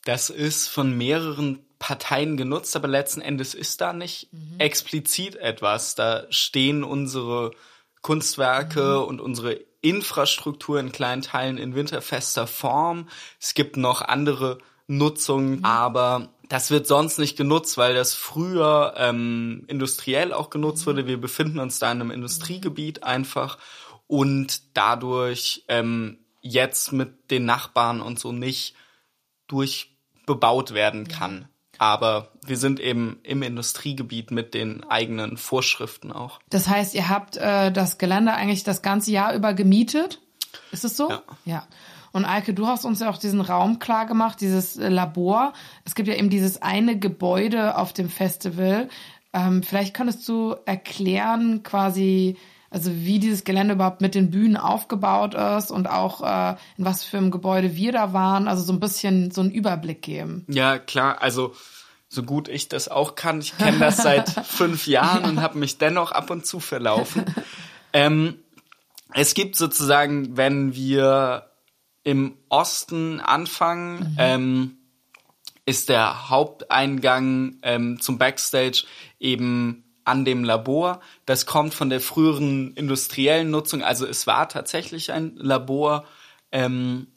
Das 0.05 0.30
ist 0.30 0.68
von 0.68 0.97
mehreren 0.97 1.59
Parteien 1.78 2.36
genutzt, 2.36 2.76
aber 2.76 2.88
letzten 2.88 3.20
Endes 3.20 3.55
ist 3.55 3.80
da 3.80 3.93
nicht 3.93 4.28
explizit 4.59 5.36
etwas. 5.36 5.94
Da 5.94 6.24
stehen 6.30 6.84
unsere 6.84 7.51
Kunstwerke 8.02 9.05
und 9.05 9.20
unsere 9.20 9.59
Infrastruktur 9.81 10.81
in 10.81 10.93
kleinen 10.93 11.23
Teilen 11.23 11.59
in 11.59 11.74
winterfester 11.74 12.47
Form. 12.47 13.09
Es 13.40 13.55
gibt 13.55 13.77
noch 13.77 14.03
andere 14.03 14.59
Nutzungen, 14.86 15.65
aber 15.65 16.28
das 16.48 16.70
wird 16.70 16.86
sonst 16.86 17.19
nicht 17.19 17.36
genutzt, 17.36 17.77
weil 17.77 17.94
das 17.94 18.15
früher 18.15 18.94
ähm, 18.97 19.65
industriell 19.66 20.32
auch 20.32 20.51
genutzt 20.51 20.86
wurde. 20.86 21.07
Wir 21.07 21.20
befinden 21.20 21.59
uns 21.59 21.78
da 21.78 21.90
in 21.90 22.01
einem 22.01 22.11
Industriegebiet 22.11 23.03
einfach 23.03 23.59
und 24.07 24.77
dadurch 24.77 25.65
ähm, 25.69 26.19
jetzt 26.40 26.93
mit 26.93 27.31
den 27.31 27.44
Nachbarn 27.44 28.01
und 28.01 28.19
so 28.19 28.32
nicht 28.32 28.74
durchbebaut 29.48 30.74
werden 30.74 31.09
kann. 31.09 31.48
Aber 31.78 32.28
wir 32.44 32.57
sind 32.57 32.81
eben 32.81 33.19
im 33.23 33.43
Industriegebiet 33.43 34.31
mit 34.31 34.55
den 34.55 34.85
eigenen 34.85 35.36
Vorschriften 35.36 36.12
auch. 36.12 36.40
Das 36.51 36.69
heißt, 36.69 36.94
ihr 36.94 37.09
habt 37.09 37.36
äh, 37.36 37.70
das 37.73 37.98
Gelände 37.98 38.32
eigentlich 38.32 38.65
das 38.65 38.82
ganze 38.82 39.11
Jahr 39.11 39.35
über 39.35 39.55
gemietet? 39.55 40.20
Ist 40.73 40.85
es 40.85 40.97
so? 40.97 41.11
Ja. 41.11 41.23
ja. 41.44 41.66
Und 42.12 42.24
Alke, 42.24 42.55
du 42.55 42.66
hast 42.66 42.86
uns 42.86 43.01
ja 43.01 43.11
auch 43.11 43.19
diesen 43.19 43.43
Raum 43.43 43.78
klar 43.78 44.07
gemacht, 44.07 44.40
dieses 44.40 44.77
äh, 44.78 44.89
Labor. 44.89 45.53
Es 45.85 45.94
gibt 45.94 46.09
ja 46.09 46.15
eben 46.15 46.31
dieses 46.31 46.62
eine 46.62 46.98
Gebäude 46.98 47.77
auf 47.77 47.93
dem 47.93 48.09
Festival. 48.09 48.89
Ähm, 49.35 49.62
vielleicht 49.62 49.93
könntest 49.93 50.27
du 50.27 50.57
erklären, 50.65 51.62
quasi, 51.62 52.39
also 52.77 52.93
wie 52.94 53.19
dieses 53.19 53.44
Gelände 53.44 53.73
überhaupt 53.73 54.03
mit 54.03 54.15
den 54.15 54.31
Bühnen 54.31 54.59
aufgebaut 54.59 55.32
ist 55.32 55.70
und 55.70 55.86
auch 55.86 56.20
äh, 56.20 56.57
in 56.77 56.85
was 56.85 57.05
für 57.05 57.16
einem 57.16 57.31
Gebäude 57.31 57.74
wir 57.74 57.90
da 57.90 58.12
waren. 58.12 58.48
Also 58.48 58.62
so 58.62 58.73
ein 58.74 58.81
bisschen 58.81 59.31
so 59.31 59.40
einen 59.40 59.51
Überblick 59.51 60.03
geben. 60.03 60.44
Ja, 60.47 60.78
klar, 60.78 61.23
also 61.23 61.55
so 62.11 62.23
gut 62.23 62.48
ich 62.48 62.69
das 62.69 62.89
auch 62.89 63.15
kann, 63.15 63.40
ich 63.40 63.57
kenne 63.57 63.78
das 63.78 63.97
seit 63.97 64.28
fünf 64.44 64.86
Jahren 64.86 65.24
und 65.24 65.40
habe 65.40 65.59
mich 65.59 65.78
dennoch 65.78 66.12
ab 66.12 66.28
und 66.28 66.44
zu 66.44 66.61
verlaufen. 66.61 67.24
Ähm, 67.94 68.40
es 69.15 69.32
gibt 69.32 69.57
sozusagen, 69.57 70.36
wenn 70.36 70.74
wir 70.74 71.51
im 72.05 72.36
Osten 72.51 73.20
anfangen, 73.20 74.16
ähm, 74.19 74.77
ist 75.65 75.89
der 75.89 76.28
Haupteingang 76.28 77.57
ähm, 77.62 78.01
zum 78.03 78.19
Backstage 78.19 78.85
eben 79.19 79.85
an 80.07 80.24
dem 80.24 80.45
Labor. 80.45 81.01
Das 81.27 81.47
kommt 81.47 81.74
von 81.74 81.91
der 81.91 82.01
früheren 82.01 82.74
industriellen 82.74 83.51
Nutzung. 83.51 83.83
Also 83.83 84.07
es 84.07 84.27
war 84.27 84.49
tatsächlich 84.49 85.12
ein 85.12 85.37
Labor 85.37 86.07
ähm, 86.53 87.09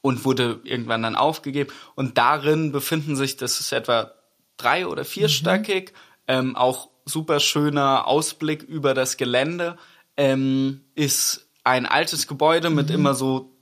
und 0.00 0.24
wurde 0.24 0.60
irgendwann 0.64 1.02
dann 1.02 1.14
aufgegeben. 1.14 1.72
Und 1.94 2.18
darin 2.18 2.72
befinden 2.72 3.16
sich, 3.16 3.36
das 3.36 3.60
ist 3.60 3.72
etwa 3.72 4.12
drei- 4.56 4.86
oder 4.86 5.04
vierstöckig, 5.04 5.92
ähm, 6.26 6.56
auch 6.56 6.88
super 7.04 7.38
schöner 7.38 8.06
Ausblick 8.06 8.62
über 8.62 8.94
das 8.94 9.16
Gelände, 9.18 9.76
ähm, 10.16 10.80
ist 10.94 11.48
ein 11.64 11.84
altes 11.84 12.26
Gebäude 12.26 12.70
mit 12.70 12.90
immer 12.90 13.14
so 13.14 13.52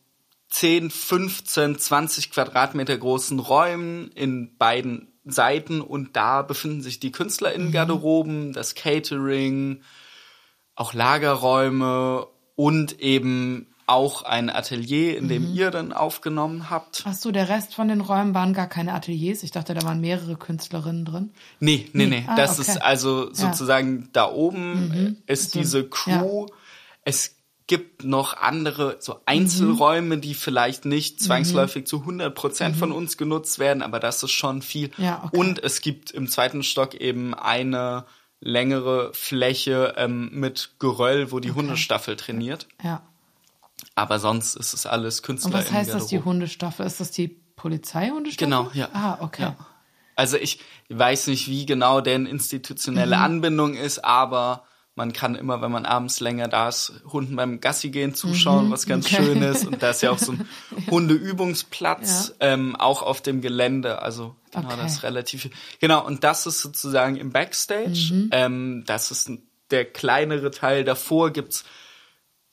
10, 0.50 0.90
15, 0.90 1.78
20 1.78 2.30
Quadratmeter 2.30 2.96
großen 2.96 3.40
Räumen 3.40 4.12
in 4.12 4.56
beiden 4.56 5.13
Seiten 5.24 5.80
und 5.80 6.16
da 6.16 6.42
befinden 6.42 6.82
sich 6.82 7.00
die 7.00 7.12
KünstlerInnen-Garderoben, 7.12 8.52
das 8.52 8.74
Catering, 8.74 9.82
auch 10.74 10.92
Lagerräume 10.92 12.26
und 12.56 13.00
eben 13.00 13.66
auch 13.86 14.22
ein 14.22 14.48
Atelier, 14.48 15.18
in 15.18 15.28
dem 15.28 15.52
ihr 15.54 15.70
dann 15.70 15.92
aufgenommen 15.92 16.70
habt. 16.70 17.04
Ach 17.06 17.12
so, 17.12 17.30
der 17.32 17.48
Rest 17.48 17.74
von 17.74 17.88
den 17.88 18.00
Räumen 18.00 18.34
waren 18.34 18.54
gar 18.54 18.66
keine 18.66 18.94
Ateliers. 18.94 19.42
Ich 19.42 19.50
dachte, 19.50 19.74
da 19.74 19.82
waren 19.82 20.00
mehrere 20.00 20.36
Künstlerinnen 20.36 21.04
drin. 21.04 21.32
Nee, 21.60 21.88
nee, 21.92 22.06
nee. 22.06 22.24
Ah, 22.26 22.34
das 22.34 22.58
okay. 22.58 22.70
ist 22.70 22.82
also 22.82 23.32
sozusagen 23.32 24.08
da 24.12 24.30
oben 24.30 25.22
ist 25.26 25.52
So, 25.52 25.58
diese 25.58 25.88
Crew. 25.88 26.46
Es 27.04 27.33
gibt 27.66 28.04
noch 28.04 28.36
andere 28.36 28.96
so 29.00 29.20
Einzelräume, 29.24 30.18
die 30.18 30.34
vielleicht 30.34 30.84
nicht 30.84 31.22
zwangsläufig 31.22 31.86
zu 31.86 32.00
100 32.00 32.34
Prozent 32.34 32.76
von 32.76 32.92
uns 32.92 33.16
genutzt 33.16 33.58
werden, 33.58 33.82
aber 33.82 34.00
das 34.00 34.22
ist 34.22 34.32
schon 34.32 34.60
viel. 34.60 34.90
Ja, 34.98 35.22
okay. 35.24 35.36
Und 35.38 35.62
es 35.62 35.80
gibt 35.80 36.10
im 36.10 36.28
zweiten 36.28 36.62
Stock 36.62 36.94
eben 36.94 37.32
eine 37.34 38.04
längere 38.40 39.12
Fläche 39.14 39.94
ähm, 39.96 40.28
mit 40.32 40.74
Geröll, 40.78 41.32
wo 41.32 41.40
die 41.40 41.52
Hundestaffel 41.52 42.16
trainiert. 42.16 42.68
Ja. 42.82 43.02
Aber 43.94 44.18
sonst 44.18 44.56
ist 44.56 44.74
es 44.74 44.84
alles 44.84 45.22
Künstler. 45.22 45.52
Und 45.52 45.54
was 45.54 45.72
heißt 45.72 45.94
das, 45.94 46.08
die 46.08 46.20
Hundestaffel? 46.20 46.84
Ist 46.84 47.00
das 47.00 47.10
die 47.10 47.28
Polizeihundestaffel? 47.28 48.46
Genau, 48.46 48.70
ja. 48.74 48.88
Ah, 48.92 49.18
okay. 49.20 49.42
Ja. 49.42 49.56
Also 50.16 50.36
ich 50.36 50.60
weiß 50.90 51.28
nicht, 51.28 51.48
wie 51.48 51.64
genau 51.64 52.00
deren 52.02 52.26
institutionelle 52.26 53.16
Mhm. 53.16 53.22
Anbindung 53.22 53.74
ist, 53.74 54.04
aber 54.04 54.64
man 54.96 55.12
kann 55.12 55.34
immer, 55.34 55.60
wenn 55.60 55.72
man 55.72 55.86
abends 55.86 56.20
länger 56.20 56.46
da 56.48 56.68
ist, 56.68 56.92
Hunden 57.12 57.34
beim 57.36 57.60
Gassi 57.60 57.90
gehen 57.90 58.14
zuschauen, 58.14 58.66
Mhm, 58.66 58.70
was 58.70 58.86
ganz 58.86 59.06
okay. 59.06 59.16
schön 59.24 59.42
ist. 59.42 59.66
Und 59.66 59.82
da 59.82 59.90
ist 59.90 60.02
ja 60.02 60.10
auch 60.12 60.18
so 60.18 60.32
ein 60.32 60.48
Hundeübungsplatz, 60.90 62.34
ähm, 62.40 62.76
auch 62.76 63.02
auf 63.02 63.20
dem 63.20 63.40
Gelände. 63.40 64.02
Also 64.02 64.36
genau, 64.52 64.68
Okay. 64.68 64.76
das 64.82 64.92
ist 64.94 65.02
relativ. 65.02 65.50
Genau, 65.80 66.04
und 66.06 66.22
das 66.22 66.46
ist 66.46 66.60
sozusagen 66.60 67.16
im 67.16 67.30
Backstage. 67.32 68.10
Mhm. 68.12 68.28
Ähm, 68.32 68.84
das 68.86 69.10
ist 69.10 69.30
der 69.70 69.84
kleinere 69.84 70.50
Teil. 70.52 70.84
Davor 70.84 71.30
gibt's 71.30 71.64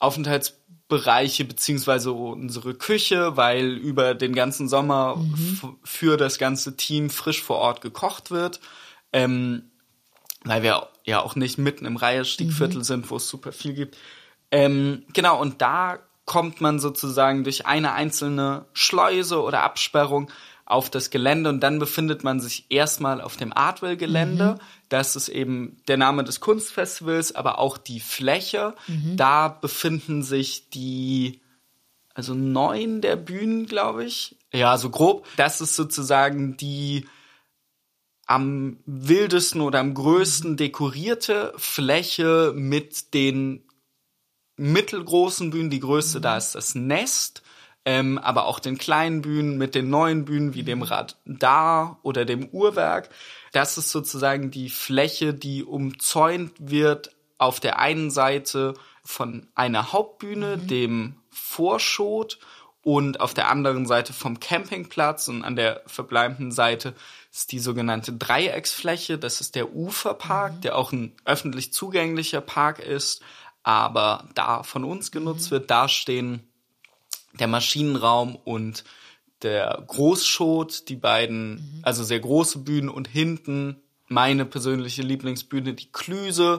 Essbereiche 0.00 1.44
beziehungsweise 1.44 2.12
unsere 2.12 2.74
Küche, 2.74 3.36
weil 3.36 3.70
über 3.76 4.14
den 4.14 4.34
ganzen 4.34 4.68
Sommer 4.68 5.16
f- 5.34 5.68
für 5.84 6.16
das 6.16 6.38
ganze 6.38 6.76
Team 6.76 7.08
frisch 7.10 7.42
vor 7.42 7.58
Ort 7.58 7.80
gekocht 7.80 8.30
wird. 8.30 8.60
Ähm, 9.12 9.70
weil 10.44 10.62
wir 10.62 10.88
ja 11.04 11.20
auch 11.20 11.36
nicht 11.36 11.58
mitten 11.58 11.86
im 11.86 11.96
Reiherstiegviertel 11.96 12.84
sind, 12.84 13.10
wo 13.10 13.16
es 13.16 13.28
super 13.28 13.52
viel 13.52 13.74
gibt. 13.74 13.96
Ähm, 14.50 15.04
genau, 15.12 15.40
und 15.40 15.62
da 15.62 15.98
kommt 16.24 16.60
man 16.60 16.78
sozusagen 16.78 17.44
durch 17.44 17.66
eine 17.66 17.92
einzelne 17.92 18.66
Schleuse 18.72 19.42
oder 19.42 19.62
Absperrung 19.62 20.30
auf 20.64 20.88
das 20.88 21.10
Gelände 21.10 21.50
und 21.50 21.60
dann 21.60 21.78
befindet 21.78 22.24
man 22.24 22.40
sich 22.40 22.66
erstmal 22.70 23.20
auf 23.20 23.36
dem 23.36 23.52
Artwell-Gelände. 23.52 24.58
Das 24.88 25.16
ist 25.16 25.28
eben 25.28 25.76
der 25.88 25.96
Name 25.96 26.24
des 26.24 26.40
Kunstfestivals, 26.40 27.34
aber 27.34 27.58
auch 27.58 27.76
die 27.76 28.00
Fläche. 28.00 28.74
Da 29.16 29.48
befinden 29.48 30.22
sich 30.22 30.70
die, 30.70 31.40
also 32.14 32.34
neun 32.34 33.00
der 33.00 33.16
Bühnen, 33.16 33.66
glaube 33.66 34.04
ich. 34.04 34.36
Ja, 34.52 34.78
so 34.78 34.90
grob. 34.90 35.26
Das 35.36 35.60
ist 35.60 35.76
sozusagen 35.76 36.56
die 36.56 37.06
am 38.26 38.78
wildesten 38.86 39.60
oder 39.60 39.80
am 39.80 39.94
größten 39.94 40.56
dekorierte 40.56 41.52
Fläche 41.56 42.52
mit 42.54 43.14
den 43.14 43.64
mittelgroßen 44.56 45.50
Bühnen. 45.50 45.70
Die 45.70 45.80
größte 45.80 46.20
da 46.20 46.36
ist 46.36 46.54
das 46.54 46.74
Nest, 46.74 47.42
ähm, 47.84 48.18
aber 48.18 48.46
auch 48.46 48.60
den 48.60 48.78
kleinen 48.78 49.22
Bühnen 49.22 49.58
mit 49.58 49.74
den 49.74 49.90
neuen 49.90 50.24
Bühnen 50.24 50.54
wie 50.54 50.62
dem 50.62 50.82
Radar 50.82 51.98
oder 52.02 52.24
dem 52.24 52.48
Uhrwerk. 52.48 53.10
Das 53.52 53.76
ist 53.76 53.90
sozusagen 53.90 54.50
die 54.50 54.70
Fläche, 54.70 55.34
die 55.34 55.64
umzäunt 55.64 56.52
wird 56.58 57.14
auf 57.38 57.58
der 57.58 57.80
einen 57.80 58.10
Seite 58.10 58.74
von 59.04 59.48
einer 59.54 59.92
Hauptbühne, 59.92 60.58
dem 60.58 61.16
Vorschot 61.30 62.38
und 62.82 63.20
auf 63.20 63.34
der 63.34 63.48
anderen 63.48 63.86
Seite 63.86 64.12
vom 64.12 64.38
Campingplatz 64.38 65.28
und 65.28 65.44
an 65.44 65.56
der 65.56 65.82
verbleibenden 65.86 66.52
Seite 66.52 66.94
ist 67.32 67.52
die 67.52 67.58
sogenannte 67.58 68.12
Dreiecksfläche. 68.12 69.18
Das 69.18 69.40
ist 69.40 69.54
der 69.54 69.74
Uferpark, 69.74 70.60
der 70.60 70.76
auch 70.76 70.92
ein 70.92 71.12
öffentlich 71.24 71.72
zugänglicher 71.72 72.42
Park 72.42 72.78
ist, 72.78 73.22
aber 73.62 74.28
da 74.34 74.62
von 74.62 74.84
uns 74.84 75.10
genutzt 75.10 75.50
wird. 75.50 75.70
Da 75.70 75.88
stehen 75.88 76.46
der 77.38 77.48
Maschinenraum 77.48 78.36
und 78.36 78.84
der 79.40 79.82
Großschot, 79.86 80.88
die 80.88 80.96
beiden, 80.96 81.80
also 81.82 82.04
sehr 82.04 82.20
große 82.20 82.60
Bühnen 82.60 82.90
und 82.90 83.08
hinten 83.08 83.80
meine 84.08 84.44
persönliche 84.44 85.02
Lieblingsbühne, 85.02 85.72
die 85.72 85.90
Klüse, 85.90 86.58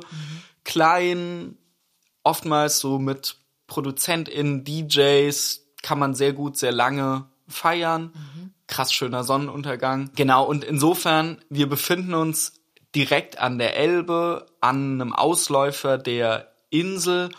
klein, 0.63 1.55
oftmals 2.23 2.79
so 2.79 2.97
mit 2.97 3.37
ProduzentInnen, 3.67 4.63
DJs, 4.63 5.61
kann 5.83 5.99
man 5.99 6.15
sehr 6.15 6.33
gut, 6.33 6.57
sehr 6.57 6.71
lange 6.71 7.25
feiern. 7.47 8.11
Krass 8.73 8.91
schöner 8.91 9.23
Sonnenuntergang. 9.23 10.09
Genau, 10.15 10.43
und 10.45 10.63
insofern, 10.63 11.37
wir 11.47 11.69
befinden 11.69 12.15
uns 12.15 12.53
direkt 12.95 13.37
an 13.37 13.59
der 13.59 13.77
Elbe, 13.77 14.47
an 14.61 14.99
einem 14.99 15.13
Ausläufer 15.13 15.99
der 15.99 16.51
Insel, 16.71 17.29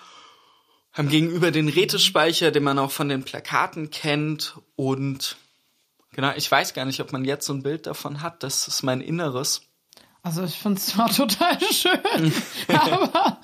haben 0.93 1.09
gegenüber 1.09 1.51
den 1.51 1.69
Rätespeicher, 1.69 2.53
den 2.53 2.63
man 2.63 2.79
auch 2.79 2.93
von 2.93 3.09
den 3.09 3.25
Plakaten 3.25 3.91
kennt 3.91 4.55
und 4.77 5.37
genau, 6.13 6.31
ich 6.37 6.49
weiß 6.49 6.73
gar 6.73 6.85
nicht, 6.85 7.01
ob 7.01 7.11
man 7.11 7.25
jetzt 7.25 7.47
so 7.47 7.53
ein 7.53 7.65
Bild 7.65 7.89
davon 7.89 8.23
hat, 8.23 8.45
das 8.45 8.69
ist 8.69 8.85
mein 8.85 9.01
Inneres. 9.01 9.63
Also 10.27 10.43
ich 10.43 10.59
finde 10.59 10.79
es 10.79 10.87
zwar 10.87 11.09
total 11.15 11.59
schön, 11.71 11.99
aber 12.69 13.37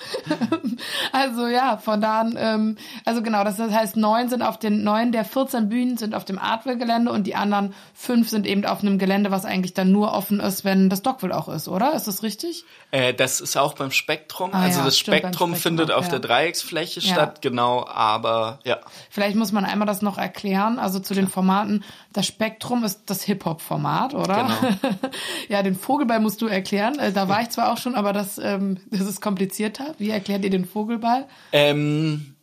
also 1.13 1.47
ja, 1.47 1.77
von 1.77 2.01
da 2.01 2.21
an, 2.21 2.37
ähm, 2.39 2.77
also 3.05 3.21
genau, 3.23 3.45
das 3.45 3.59
heißt, 3.59 3.99
neun 3.99 4.31
sind 4.31 4.41
auf 4.41 4.59
den, 4.59 4.83
neun 4.83 5.13
der 5.13 5.27
14 5.27 5.69
Bühnen 5.69 5.99
sind 5.99 6.15
auf 6.15 6.25
dem 6.25 6.39
Artwell-Gelände 6.39 7.13
und 7.13 7.27
die 7.27 7.35
anderen 7.35 7.75
fünf 7.93 8.31
sind 8.31 8.47
eben 8.47 8.65
auf 8.65 8.81
einem 8.81 8.99
Gelände, 8.99 9.31
was 9.31 9.45
eigentlich 9.45 9.75
dann 9.75 9.93
nur 9.93 10.15
offen 10.15 10.41
ist, 10.41 10.65
wenn 10.65 10.89
das 10.89 11.03
Dockville 11.03 11.37
auch 11.37 11.49
ist, 11.49 11.69
oder? 11.69 11.93
Ist 11.93 12.07
das 12.07 12.23
richtig? 12.23 12.65
Äh, 12.93 13.13
das 13.13 13.43
ist 13.43 13.59
auch 13.59 13.75
beim 13.75 13.91
Spektrum. 13.91 14.55
Ah, 14.55 14.63
also 14.63 14.79
ja, 14.79 14.87
das 14.87 14.99
stimmt, 14.99 15.19
Spektrum, 15.19 15.51
Spektrum 15.51 15.57
findet 15.57 15.91
auf 15.91 16.07
ja. 16.07 16.13
der 16.13 16.21
Dreiecksfläche 16.21 17.01
Ja. 17.01 17.13
statt, 17.13 17.43
genau, 17.43 17.87
aber 17.87 18.59
ja. 18.65 18.79
Vielleicht 19.11 19.37
muss 19.37 19.53
man 19.53 19.67
einmal 19.67 19.87
das 19.87 20.01
noch 20.01 20.17
erklären, 20.17 20.79
also 20.79 20.99
zu 20.99 21.13
den 21.13 21.29
Formaten. 21.29 21.85
Das 22.15 22.27
Spektrum 22.27 22.85
ist 22.85 23.03
das 23.05 23.23
Hip-Hop-Format, 23.25 24.15
oder? 24.15 24.49
Genau. 24.71 24.91
ja, 25.51 25.63
den 25.63 25.77
Vogelball 25.77 26.21
musst 26.21 26.41
du 26.41 26.47
erklären. 26.47 26.70
Äh, 26.77 27.13
Da 27.13 27.29
war 27.29 27.43
ich 27.43 27.51
zwar 27.51 27.73
auch 27.73 27.79
schon, 27.79 27.95
aber 27.95 28.13
das, 28.13 28.39
ähm, 28.39 28.79
das 28.91 29.03
ist 29.03 29.21
komplizierter. 29.21 29.95
Wie 29.99 30.11
erklärt 30.11 30.45
ihr 30.45 30.51
den 30.51 30.65
Vogelball? 30.65 31.27
Ähm, 31.53 32.37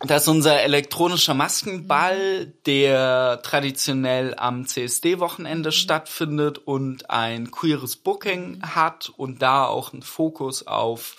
das 0.00 0.22
ist 0.22 0.28
unser 0.28 0.60
elektronischer 0.60 1.32
Maskenball, 1.32 2.52
der 2.66 3.40
traditionell 3.42 4.34
am 4.36 4.66
CSD-Wochenende 4.66 5.72
stattfindet 5.72 6.58
und 6.58 7.08
ein 7.08 7.50
queeres 7.50 7.96
Booking 7.96 8.60
hat 8.62 9.10
und 9.16 9.40
da 9.40 9.64
auch 9.64 9.94
einen 9.94 10.02
Fokus 10.02 10.66
auf 10.66 11.16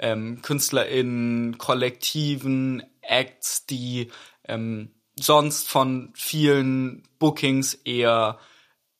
ähm, 0.00 0.42
KünstlerInnen, 0.42 1.56
Kollektiven, 1.58 2.82
Acts, 3.00 3.66
die 3.66 4.10
ähm, 4.48 4.90
sonst 5.18 5.68
von 5.68 6.10
vielen 6.14 7.04
Bookings 7.20 7.74
eher 7.74 8.38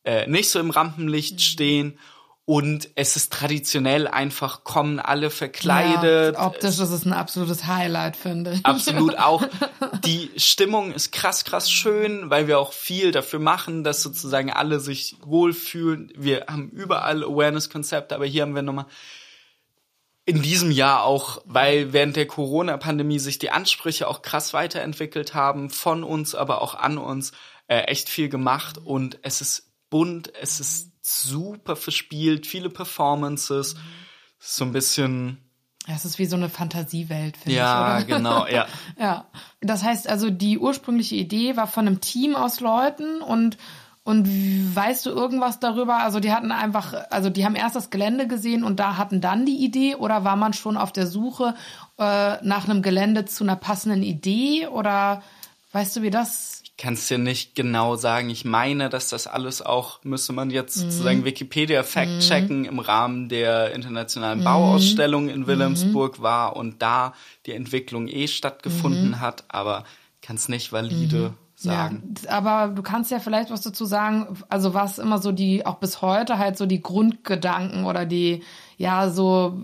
äh, 0.05 0.29
nicht 0.29 0.51
so 0.51 0.61
im 0.61 0.71
Rampenlicht 0.71 1.43
stehen. 1.43 1.99
Und 2.49 2.91
es 2.95 3.17
ist 3.17 3.33
traditionell 3.33 4.07
einfach, 4.07 4.63
kommen 4.63 5.01
alle 5.01 5.31
verkleidet. 5.31 6.37
Ja, 6.37 6.47
optisch 6.47 6.79
ist 6.79 6.91
es 6.91 7.05
ein 7.05 7.13
absolutes 7.13 7.67
Highlight, 7.67 8.17
finde 8.17 8.53
ich. 8.53 8.65
Absolut 8.65 9.19
auch. 9.19 9.43
Die 10.05 10.31
Stimmung 10.37 10.93
ist 10.93 11.11
krass, 11.11 11.45
krass 11.45 11.69
schön, 11.69 12.31
weil 12.31 12.47
wir 12.47 12.61
auch 12.61 12.73
viel 12.73 13.11
dafür 13.11 13.41
machen, 13.41 13.83
dass 13.83 14.01
sozusagen 14.01 14.53
alle 14.53 14.79
sich 14.79 15.17
wohlfühlen. 15.25 16.13
Wir 16.17 16.45
haben 16.47 16.71
überall 16.71 17.25
Awareness-Konzepte, 17.25 18.15
aber 18.15 18.27
hier 18.27 18.43
haben 18.43 18.55
wir 18.55 18.63
nochmal 18.63 18.87
in 20.25 20.41
diesem 20.41 20.71
Jahr 20.71 21.03
auch, 21.03 21.43
weil 21.47 21.93
während 21.93 22.15
der 22.15 22.29
Corona-Pandemie 22.29 23.19
sich 23.19 23.41
die 23.41 23.51
Ansprüche 23.51 24.07
auch 24.07 24.23
krass 24.23 24.53
weiterentwickelt 24.53 25.35
haben, 25.35 25.69
von 25.69 26.05
uns, 26.05 26.37
aber 26.37 26.63
auch 26.63 26.77
an 26.77 26.99
uns, 26.99 27.33
äh, 27.67 27.83
echt 27.83 28.09
viel 28.09 28.29
gemacht 28.29 28.79
und 28.79 29.19
es 29.23 29.41
ist 29.41 29.73
bunt, 29.91 30.33
es 30.41 30.61
ist 30.61 30.93
super 31.07 31.77
verspielt, 31.77 32.47
viele 32.47 32.71
Performances, 32.71 33.77
so 34.39 34.65
ein 34.65 34.73
bisschen, 34.73 35.39
Ja, 35.87 35.95
es 35.95 36.05
ist 36.05 36.19
wie 36.19 36.27
so 36.27 36.37
eine 36.37 36.49
Fantasiewelt, 36.49 37.37
finde 37.37 37.57
ja, 37.57 37.99
ich, 37.99 38.07
oder? 38.07 38.17
genau, 38.19 38.47
ja. 38.47 38.67
Ja, 38.99 39.27
das 39.61 39.83
heißt 39.85 40.09
also, 40.09 40.31
die 40.31 40.59
ursprüngliche 40.59 41.15
Idee 41.15 41.57
war 41.57 41.67
von 41.67 41.87
einem 41.87 42.01
Team 42.01 42.35
aus 42.35 42.61
Leuten 42.61 43.23
und 43.23 43.57
und 44.07 44.29
weißt 44.29 45.05
du 45.07 45.11
irgendwas 45.11 45.59
darüber? 45.59 45.97
Also 45.97 46.21
die 46.21 46.33
hatten 46.33 46.53
einfach, 46.53 46.95
also 47.11 47.29
die 47.29 47.45
haben 47.45 47.57
erst 47.57 47.75
das 47.75 47.91
Gelände 47.91 48.29
gesehen 48.29 48.63
und 48.63 48.79
da 48.79 48.97
hatten 48.97 49.21
dann 49.21 49.47
die 49.47 49.65
Idee 49.65 49.97
oder 49.97 50.23
war 50.23 50.37
man 50.37 50.53
schon 50.53 50.77
auf 50.77 50.93
der 50.93 51.09
Suche 51.09 51.57
äh, 51.99 52.37
nach 52.45 52.69
einem 52.69 52.83
Gelände 52.83 53.25
zu 53.25 53.43
einer 53.43 53.57
passenden 53.57 54.05
Idee 54.05 54.69
oder 54.69 55.25
weißt 55.73 55.97
du, 55.97 56.03
wie 56.03 56.11
das? 56.11 56.63
Kann's 56.79 57.09
dir 57.09 57.19
nicht 57.19 57.55
genau 57.55 57.97
sagen. 57.97 58.29
Ich 58.29 58.45
meine, 58.45 58.91
dass 58.91 59.09
das 59.09 59.27
alles 59.27 59.63
auch, 59.63 60.05
müsste 60.05 60.33
man 60.33 60.51
jetzt 60.51 60.75
sozusagen 60.75 61.25
Wikipedia 61.25 61.83
fact-checken, 61.83 62.67
im 62.67 62.79
Rahmen 62.79 63.29
der 63.29 63.73
internationalen 63.73 64.45
Bauausstellung 64.45 65.29
in 65.29 65.47
Wilhelmsburg 65.47 66.21
war 66.21 66.57
und 66.57 66.83
da 66.83 67.15
die 67.47 67.53
Entwicklung 67.53 68.09
eh 68.09 68.29
stattgefunden 68.29 69.21
hat, 69.21 69.45
aber 69.49 69.85
kann's 70.21 70.49
nicht 70.49 70.73
valide 70.73 71.33
sagen. 71.55 72.15
Ja, 72.23 72.31
aber 72.31 72.75
du 72.75 72.83
kannst 72.83 73.11
ja 73.11 73.19
vielleicht 73.19 73.51
was 73.51 73.63
dazu 73.63 73.87
sagen, 73.87 74.37
also 74.51 74.75
was 74.75 74.99
immer 74.99 75.19
so 75.19 75.33
die, 75.33 75.65
auch 75.65 75.77
bis 75.77 76.03
heute 76.03 76.37
halt 76.37 76.59
so 76.59 76.67
die 76.67 76.83
Grundgedanken 76.83 77.87
oder 77.87 78.05
die, 78.05 78.43
ja, 78.77 79.09
so, 79.09 79.63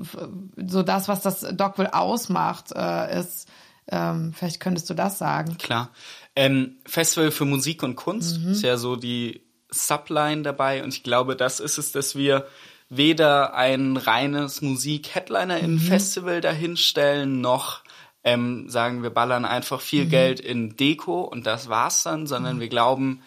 so 0.57 0.83
das, 0.83 1.09
was 1.09 1.21
das 1.21 1.41
Dogville 1.53 1.93
ausmacht, 1.93 2.73
äh, 2.75 3.21
ist, 3.21 3.49
ähm, 3.89 4.33
vielleicht 4.35 4.61
könntest 4.61 4.89
du 4.89 4.95
das 4.95 5.19
sagen. 5.19 5.59
Klar. 5.59 5.91
Ähm, 6.35 6.77
Festival 6.87 7.31
für 7.31 7.45
Musik 7.45 7.83
und 7.83 7.97
Kunst 7.97 8.39
ist 8.47 8.63
ja 8.63 8.77
so 8.77 8.97
die 8.97 9.43
Subline 9.71 10.43
dabei 10.43 10.83
und 10.83 10.95
ich 10.95 11.03
glaube, 11.03 11.37
das 11.37 11.61
ist 11.61 11.79
es, 11.79 11.93
dass 11.93 12.17
wir 12.17 12.47
weder 12.89 13.55
ein 13.55 13.97
reines 13.97 14.61
Musik-Headliner-in-Festival 14.61 16.41
dahinstellen, 16.41 17.41
noch 17.41 17.83
ähm, 18.25 18.69
sagen, 18.69 19.03
wir 19.03 19.11
ballern 19.11 19.45
einfach 19.45 19.81
viel 19.81 20.07
Geld 20.07 20.41
in 20.41 20.77
Deko 20.77 21.23
und 21.23 21.47
das 21.47 21.69
war's 21.69 22.03
dann, 22.03 22.27
sondern 22.27 22.61
wir 22.61 22.69
glauben, 22.69 23.23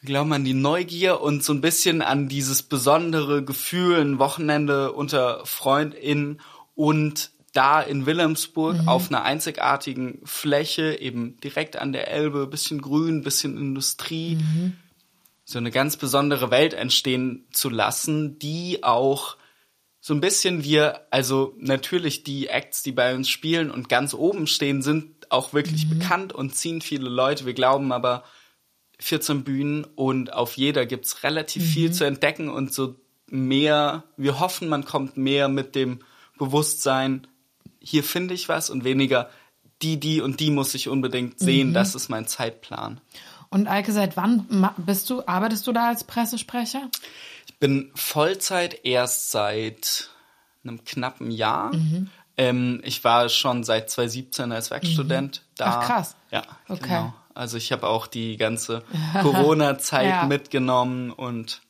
wir 0.00 0.08
glauben 0.08 0.32
an 0.32 0.44
die 0.44 0.54
Neugier 0.54 1.20
und 1.20 1.44
so 1.44 1.52
ein 1.52 1.60
bisschen 1.60 2.02
an 2.02 2.28
dieses 2.28 2.62
besondere 2.62 3.44
Gefühl, 3.44 4.00
ein 4.00 4.18
Wochenende 4.18 4.92
unter 4.92 5.44
FreundInnen 5.44 6.40
und 6.74 7.30
da 7.52 7.80
in 7.82 8.06
Wilhelmsburg 8.06 8.86
auf 8.86 9.08
einer 9.10 9.22
einzigartigen 9.22 10.20
Fläche, 10.24 10.98
eben 11.00 11.38
direkt 11.40 11.76
an 11.76 11.92
der 11.92 12.08
Elbe, 12.08 12.46
bisschen 12.46 12.80
Grün, 12.80 13.22
bisschen 13.22 13.58
Industrie, 13.58 14.38
so 15.44 15.58
eine 15.58 15.70
ganz 15.70 15.96
besondere 15.96 16.50
Welt 16.50 16.72
entstehen 16.72 17.46
zu 17.52 17.68
lassen, 17.68 18.38
die 18.38 18.82
auch 18.82 19.36
so 20.00 20.14
ein 20.14 20.20
bisschen 20.20 20.64
wir, 20.64 21.06
also 21.10 21.54
natürlich 21.58 22.24
die 22.24 22.48
Acts, 22.48 22.82
die 22.82 22.92
bei 22.92 23.14
uns 23.14 23.28
spielen 23.28 23.70
und 23.70 23.88
ganz 23.88 24.14
oben 24.14 24.46
stehen, 24.46 24.82
sind 24.82 25.30
auch 25.30 25.52
wirklich 25.52 25.88
bekannt 25.88 26.32
und 26.32 26.56
ziehen 26.56 26.80
viele 26.80 27.08
Leute. 27.08 27.46
Wir 27.46 27.54
glauben 27.54 27.92
aber 27.92 28.24
14 28.98 29.44
Bühnen 29.44 29.84
und 29.84 30.32
auf 30.32 30.56
jeder 30.56 30.86
gibt's 30.86 31.22
relativ 31.22 31.64
viel 31.64 31.92
zu 31.92 32.04
entdecken 32.04 32.48
und 32.48 32.72
so 32.72 32.96
mehr, 33.28 34.04
wir 34.16 34.40
hoffen, 34.40 34.68
man 34.68 34.84
kommt 34.84 35.16
mehr 35.16 35.48
mit 35.48 35.74
dem 35.74 36.00
Bewusstsein, 36.38 37.26
hier 37.82 38.04
finde 38.04 38.34
ich 38.34 38.48
was 38.48 38.70
und 38.70 38.84
weniger 38.84 39.28
die, 39.82 39.98
die 39.98 40.20
und 40.20 40.38
die 40.40 40.50
muss 40.50 40.74
ich 40.74 40.88
unbedingt 40.88 41.38
sehen, 41.40 41.74
das 41.74 41.94
ist 41.94 42.08
mein 42.08 42.26
Zeitplan. 42.26 43.00
Und 43.50 43.66
Eike, 43.66 43.92
seit 43.92 44.16
wann 44.16 44.46
bist 44.78 45.10
du, 45.10 45.22
arbeitest 45.26 45.66
du 45.66 45.72
da 45.72 45.88
als 45.88 46.04
Pressesprecher? 46.04 46.88
Ich 47.46 47.58
bin 47.58 47.90
Vollzeit 47.94 48.84
erst 48.84 49.30
seit 49.32 50.10
einem 50.64 50.84
knappen 50.84 51.30
Jahr. 51.30 51.72
Ähm, 52.36 52.80
ich 52.84 53.02
war 53.04 53.28
schon 53.28 53.62
seit 53.64 53.90
2017 53.90 54.52
als 54.52 54.70
Werkstudent 54.70 55.42
da. 55.56 55.80
Ach, 55.80 55.86
krass. 55.86 56.16
Ja, 56.30 56.42
Okay. 56.68 56.82
genau. 56.88 57.14
Also 57.34 57.56
ich 57.56 57.72
habe 57.72 57.88
auch 57.88 58.06
die 58.06 58.36
ganze 58.36 58.82
Corona-Zeit 59.22 60.06
Ja. 60.08 60.24
mitgenommen 60.26 61.10
und 61.10 61.62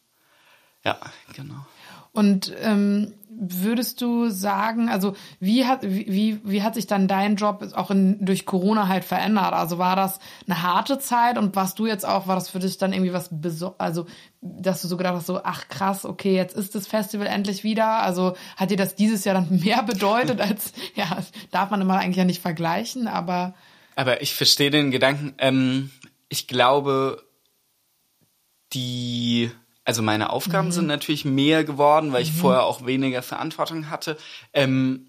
ja, 0.84 0.98
genau. 1.34 1.66
Und 2.12 2.52
ähm, 2.60 3.14
würdest 3.44 4.00
du 4.00 4.28
sagen, 4.28 4.88
also 4.88 5.14
wie 5.40 5.66
hat 5.66 5.82
wie, 5.82 6.40
wie, 6.44 6.62
hat 6.62 6.74
sich 6.74 6.86
dann 6.86 7.08
dein 7.08 7.34
Job 7.34 7.66
auch 7.74 7.90
in, 7.90 8.24
durch 8.24 8.46
Corona 8.46 8.86
halt 8.86 9.04
verändert? 9.04 9.52
Also 9.52 9.78
war 9.78 9.96
das 9.96 10.20
eine 10.46 10.62
harte 10.62 11.00
Zeit 11.00 11.38
und 11.38 11.56
warst 11.56 11.78
du 11.80 11.86
jetzt 11.86 12.06
auch, 12.06 12.28
war 12.28 12.36
das 12.36 12.48
für 12.48 12.60
dich 12.60 12.78
dann 12.78 12.92
irgendwie 12.92 13.12
was 13.12 13.30
also 13.78 14.06
dass 14.40 14.82
du 14.82 14.88
so 14.88 14.96
gedacht 14.96 15.14
hast, 15.14 15.26
so, 15.26 15.40
ach 15.42 15.68
krass, 15.68 16.04
okay, 16.04 16.34
jetzt 16.34 16.56
ist 16.56 16.74
das 16.74 16.86
Festival 16.86 17.26
endlich 17.26 17.62
wieder. 17.62 18.02
Also 18.02 18.36
hat 18.56 18.70
dir 18.70 18.76
das 18.76 18.94
dieses 18.94 19.24
Jahr 19.24 19.34
dann 19.34 19.60
mehr 19.64 19.82
bedeutet 19.82 20.40
als, 20.40 20.72
ja, 20.94 21.18
darf 21.50 21.70
man 21.70 21.80
immer 21.80 21.98
eigentlich 21.98 22.16
ja 22.16 22.24
nicht 22.24 22.42
vergleichen, 22.42 23.08
aber 23.08 23.54
Aber 23.96 24.22
ich 24.22 24.34
verstehe 24.34 24.70
den 24.70 24.90
Gedanken. 24.90 25.34
Ähm, 25.38 25.90
ich 26.28 26.46
glaube, 26.46 27.22
die, 28.72 29.50
also 29.84 30.02
meine 30.02 30.30
Aufgaben 30.30 30.70
sind 30.70 30.86
natürlich 30.86 31.24
mehr 31.24 31.64
geworden, 31.64 32.12
weil 32.12 32.22
ich 32.22 32.32
vorher 32.32 32.64
auch 32.64 32.86
weniger 32.86 33.22
Verantwortung 33.22 33.90
hatte. 33.90 34.16
Ähm, 34.52 35.08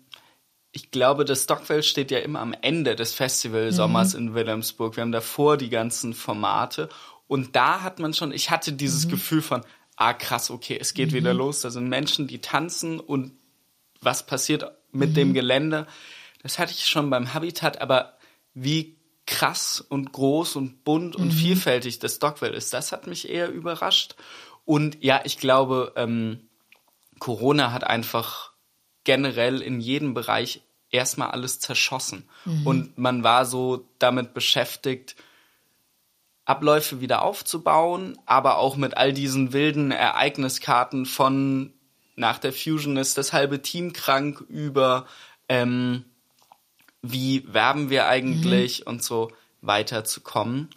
ich 0.72 0.90
glaube, 0.90 1.26
das 1.26 1.44
Stockwell 1.44 1.84
steht 1.84 2.10
ja 2.10 2.20
immer 2.20 2.40
am 2.40 2.56
Ende 2.60 2.96
des 2.96 3.14
Festivalsommers 3.14 4.16
in 4.16 4.34
Wilhelmsburg. 4.34 4.96
Wir 4.96 5.02
haben 5.02 5.12
davor 5.12 5.58
die 5.58 5.70
ganzen 5.70 6.16
Formate. 6.16 6.90
Und 7.28 7.56
da 7.56 7.82
hat 7.82 8.00
man 8.00 8.16
schon, 8.16 8.32
ich 8.32 8.50
hatte 8.50 8.74
dieses 8.74 9.08
Gefühl 9.08 9.44
von, 9.44 9.64
ah 9.96 10.14
krass, 10.14 10.50
okay, 10.50 10.78
es 10.80 10.96
geht 10.96 11.14
wieder 11.14 11.34
los. 11.34 11.62
Da 11.62 11.70
sind 11.70 11.90
Menschen, 11.90 12.28
die 12.28 12.40
tanzen 12.40 13.00
und 13.00 13.34
was 14.02 14.26
passiert 14.26 14.72
mit 14.92 15.16
dem 15.16 15.34
Gelände. 15.34 15.86
Das 16.42 16.58
hatte 16.58 16.74
ich 16.74 16.88
schon 16.88 17.12
beim 17.12 17.36
Habitat, 17.36 17.80
aber 17.80 18.18
wie 18.56 18.98
krass 19.26 19.80
und 19.80 20.12
groß 20.12 20.56
und 20.56 20.84
bunt 20.84 21.16
und 21.16 21.32
vielfältig 21.32 22.00
das 22.00 22.16
Stockwell 22.16 22.54
ist, 22.54 22.74
das 22.74 22.92
hat 22.92 23.08
mich 23.08 23.30
eher 23.30 23.50
überrascht. 23.50 24.16
Und 24.66 25.04
ja, 25.04 25.22
ich 25.24 25.38
glaube, 25.38 25.94
ähm, 25.96 26.48
Corona 27.20 27.72
hat 27.72 27.84
einfach 27.84 28.52
generell 29.04 29.62
in 29.62 29.82
jedem 29.82 30.14
Bereich 30.14 30.62
erstmal 30.90 31.32
alles 31.32 31.60
zerschossen. 31.60 32.30
Und 32.66 32.98
man 32.98 33.24
war 33.24 33.46
so 33.46 33.86
damit 34.00 34.34
beschäftigt, 34.34 35.16
Abläufe 36.46 37.00
wieder 37.02 37.22
aufzubauen, 37.22 38.18
aber 38.26 38.58
auch 38.58 38.76
mit 38.76 38.98
all 38.98 39.14
diesen 39.14 39.54
wilden 39.54 39.92
Ereigniskarten 39.92 41.06
von 41.06 41.74
nach 42.16 42.38
der 42.38 42.54
Fusion 42.54 42.98
ist 42.98 43.18
das 43.18 43.34
halbe 43.34 43.62
Team 43.62 43.94
krank 43.94 44.42
über 44.50 45.08
ähm, 45.50 46.06
wie 47.02 47.44
werben 47.54 47.90
wir 47.90 48.08
eigentlich 48.08 48.88
und 48.88 49.04
so 49.04 49.32
weiterzukommen. 49.62 50.70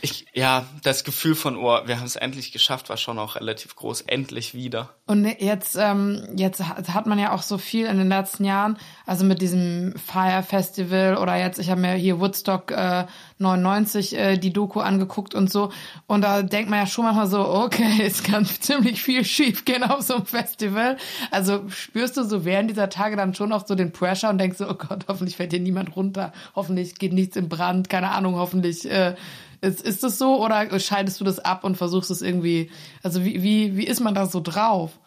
Ich, 0.00 0.26
ja, 0.32 0.66
das 0.82 1.04
Gefühl 1.04 1.34
von, 1.34 1.56
oh, 1.56 1.80
wir 1.86 1.98
haben 1.98 2.06
es 2.06 2.16
endlich 2.16 2.52
geschafft, 2.52 2.88
war 2.88 2.96
schon 2.96 3.18
auch 3.18 3.36
relativ 3.36 3.76
groß. 3.76 4.02
Endlich 4.02 4.54
wieder. 4.54 4.90
Und 5.06 5.24
jetzt, 5.24 5.76
ähm, 5.76 6.28
jetzt 6.36 6.62
hat 6.62 7.06
man 7.06 7.18
ja 7.18 7.32
auch 7.32 7.42
so 7.42 7.58
viel 7.58 7.86
in 7.86 7.98
den 7.98 8.08
letzten 8.08 8.44
Jahren, 8.44 8.78
also 9.06 9.24
mit 9.24 9.40
diesem 9.40 9.94
Fire 9.98 10.42
Festival 10.42 11.16
oder 11.16 11.36
jetzt, 11.36 11.58
ich 11.58 11.70
habe 11.70 11.80
mir 11.80 11.94
hier 11.94 12.20
Woodstock 12.20 12.70
äh, 12.70 13.06
99 13.38 14.16
äh, 14.16 14.36
die 14.36 14.52
Doku 14.52 14.80
angeguckt 14.80 15.34
und 15.34 15.50
so. 15.50 15.72
Und 16.06 16.22
da 16.22 16.42
denkt 16.42 16.70
man 16.70 16.80
ja 16.80 16.86
schon 16.86 17.04
manchmal 17.04 17.28
so, 17.28 17.46
okay, 17.48 18.02
es 18.02 18.22
kann 18.22 18.44
ziemlich 18.44 19.02
viel 19.02 19.24
schief 19.24 19.64
gehen 19.64 19.82
auf 19.82 20.02
so 20.02 20.16
einem 20.16 20.26
Festival. 20.26 20.96
Also 21.30 21.68
spürst 21.68 22.16
du 22.16 22.24
so 22.24 22.44
während 22.44 22.70
dieser 22.70 22.88
Tage 22.88 23.16
dann 23.16 23.34
schon 23.34 23.52
auch 23.52 23.66
so 23.66 23.74
den 23.74 23.92
Pressure 23.92 24.30
und 24.30 24.38
denkst 24.38 24.58
so, 24.58 24.68
oh 24.68 24.74
Gott, 24.74 25.06
hoffentlich 25.08 25.36
fällt 25.36 25.52
hier 25.52 25.60
niemand 25.60 25.94
runter, 25.96 26.32
hoffentlich 26.54 26.96
geht 26.96 27.12
nichts 27.12 27.36
in 27.36 27.48
Brand, 27.48 27.88
keine 27.88 28.10
Ahnung, 28.10 28.36
hoffentlich 28.36 28.90
äh, 28.90 29.14
ist, 29.60 29.82
ist 29.82 30.02
das 30.02 30.18
so 30.18 30.44
oder 30.44 30.78
schaltest 30.78 31.20
du 31.20 31.24
das 31.24 31.38
ab 31.38 31.64
und 31.64 31.76
versuchst 31.76 32.10
es 32.10 32.22
irgendwie, 32.22 32.70
also 33.02 33.24
wie, 33.24 33.42
wie, 33.42 33.76
wie 33.76 33.86
ist 33.86 34.00
man 34.00 34.14
da 34.14 34.26
so 34.26 34.40
drauf? 34.40 34.98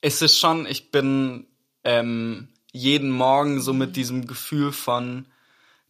Es 0.00 0.20
ist 0.20 0.38
schon, 0.38 0.66
ich 0.66 0.90
bin 0.90 1.46
ähm, 1.84 2.48
jeden 2.72 3.10
Morgen 3.10 3.60
so 3.60 3.72
mit 3.72 3.96
diesem 3.96 4.26
Gefühl 4.26 4.72
von 4.72 5.26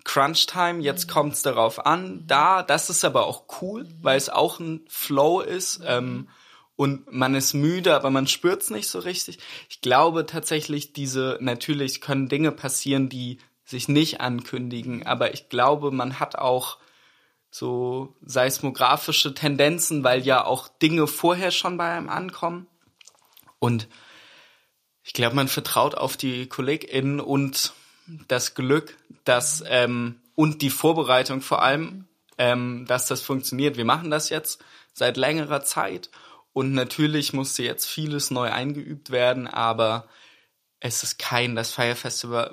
Crunch 0.05 0.47
Time, 0.47 0.81
jetzt 0.81 1.09
kommt's 1.09 1.43
darauf 1.43 1.85
an. 1.85 2.24
Da, 2.26 2.62
das 2.62 2.90
ist 2.90 3.05
aber 3.05 3.26
auch 3.26 3.44
cool, 3.60 3.89
weil 4.01 4.16
es 4.16 4.28
auch 4.28 4.60
ein 4.60 4.85
Flow 4.89 5.40
ist. 5.40 5.81
Ähm, 5.85 6.28
und 6.76 7.12
man 7.12 7.35
ist 7.35 7.55
müde, 7.55 7.94
aber 7.94 8.10
man 8.10 8.26
spürt's 8.26 8.70
nicht 8.70 8.89
so 8.89 8.98
richtig. 8.98 9.39
Ich 9.68 9.81
glaube 9.81 10.26
tatsächlich, 10.26 10.93
diese, 10.93 11.39
natürlich 11.40 12.01
können 12.01 12.28
Dinge 12.28 12.52
passieren, 12.52 13.09
die 13.09 13.39
sich 13.64 13.89
nicht 13.89 14.20
ankündigen, 14.20 15.06
aber 15.06 15.32
ich 15.32 15.48
glaube, 15.48 15.90
man 15.90 16.20
hat 16.20 16.36
auch 16.36 16.78
so 17.51 18.16
seismografische 18.22 19.32
Tendenzen, 19.32 20.02
weil 20.02 20.22
ja 20.22 20.44
auch 20.44 20.68
Dinge 20.68 21.06
vorher 21.06 21.52
schon 21.52 21.76
bei 21.76 21.89
einem 21.89 22.09
ankommen. 22.09 22.66
Und 23.60 23.89
ich 25.05 25.12
glaube, 25.12 25.36
man 25.36 25.48
vertraut 25.48 25.94
auf 25.94 26.16
die 26.16 26.48
KollegInnen 26.48 27.20
und 27.20 27.72
das 28.28 28.55
Glück, 28.55 28.97
dass 29.24 29.62
ähm, 29.66 30.16
und 30.35 30.62
die 30.62 30.70
Vorbereitung 30.70 31.40
vor 31.40 31.62
allem, 31.62 32.06
ähm, 32.39 32.85
dass 32.86 33.06
das 33.06 33.20
funktioniert. 33.20 33.76
Wir 33.76 33.85
machen 33.85 34.10
das 34.10 34.28
jetzt 34.28 34.62
seit 34.93 35.16
längerer 35.16 35.64
Zeit 35.64 36.10
und 36.52 36.72
natürlich 36.72 37.32
musste 37.32 37.62
jetzt 37.62 37.86
vieles 37.86 38.31
neu 38.31 38.51
eingeübt 38.51 39.10
werden, 39.10 39.47
aber 39.47 40.06
es 40.81 41.02
ist 41.02 41.18
kein, 41.18 41.56
das 41.56 41.72
Fire 41.72 41.97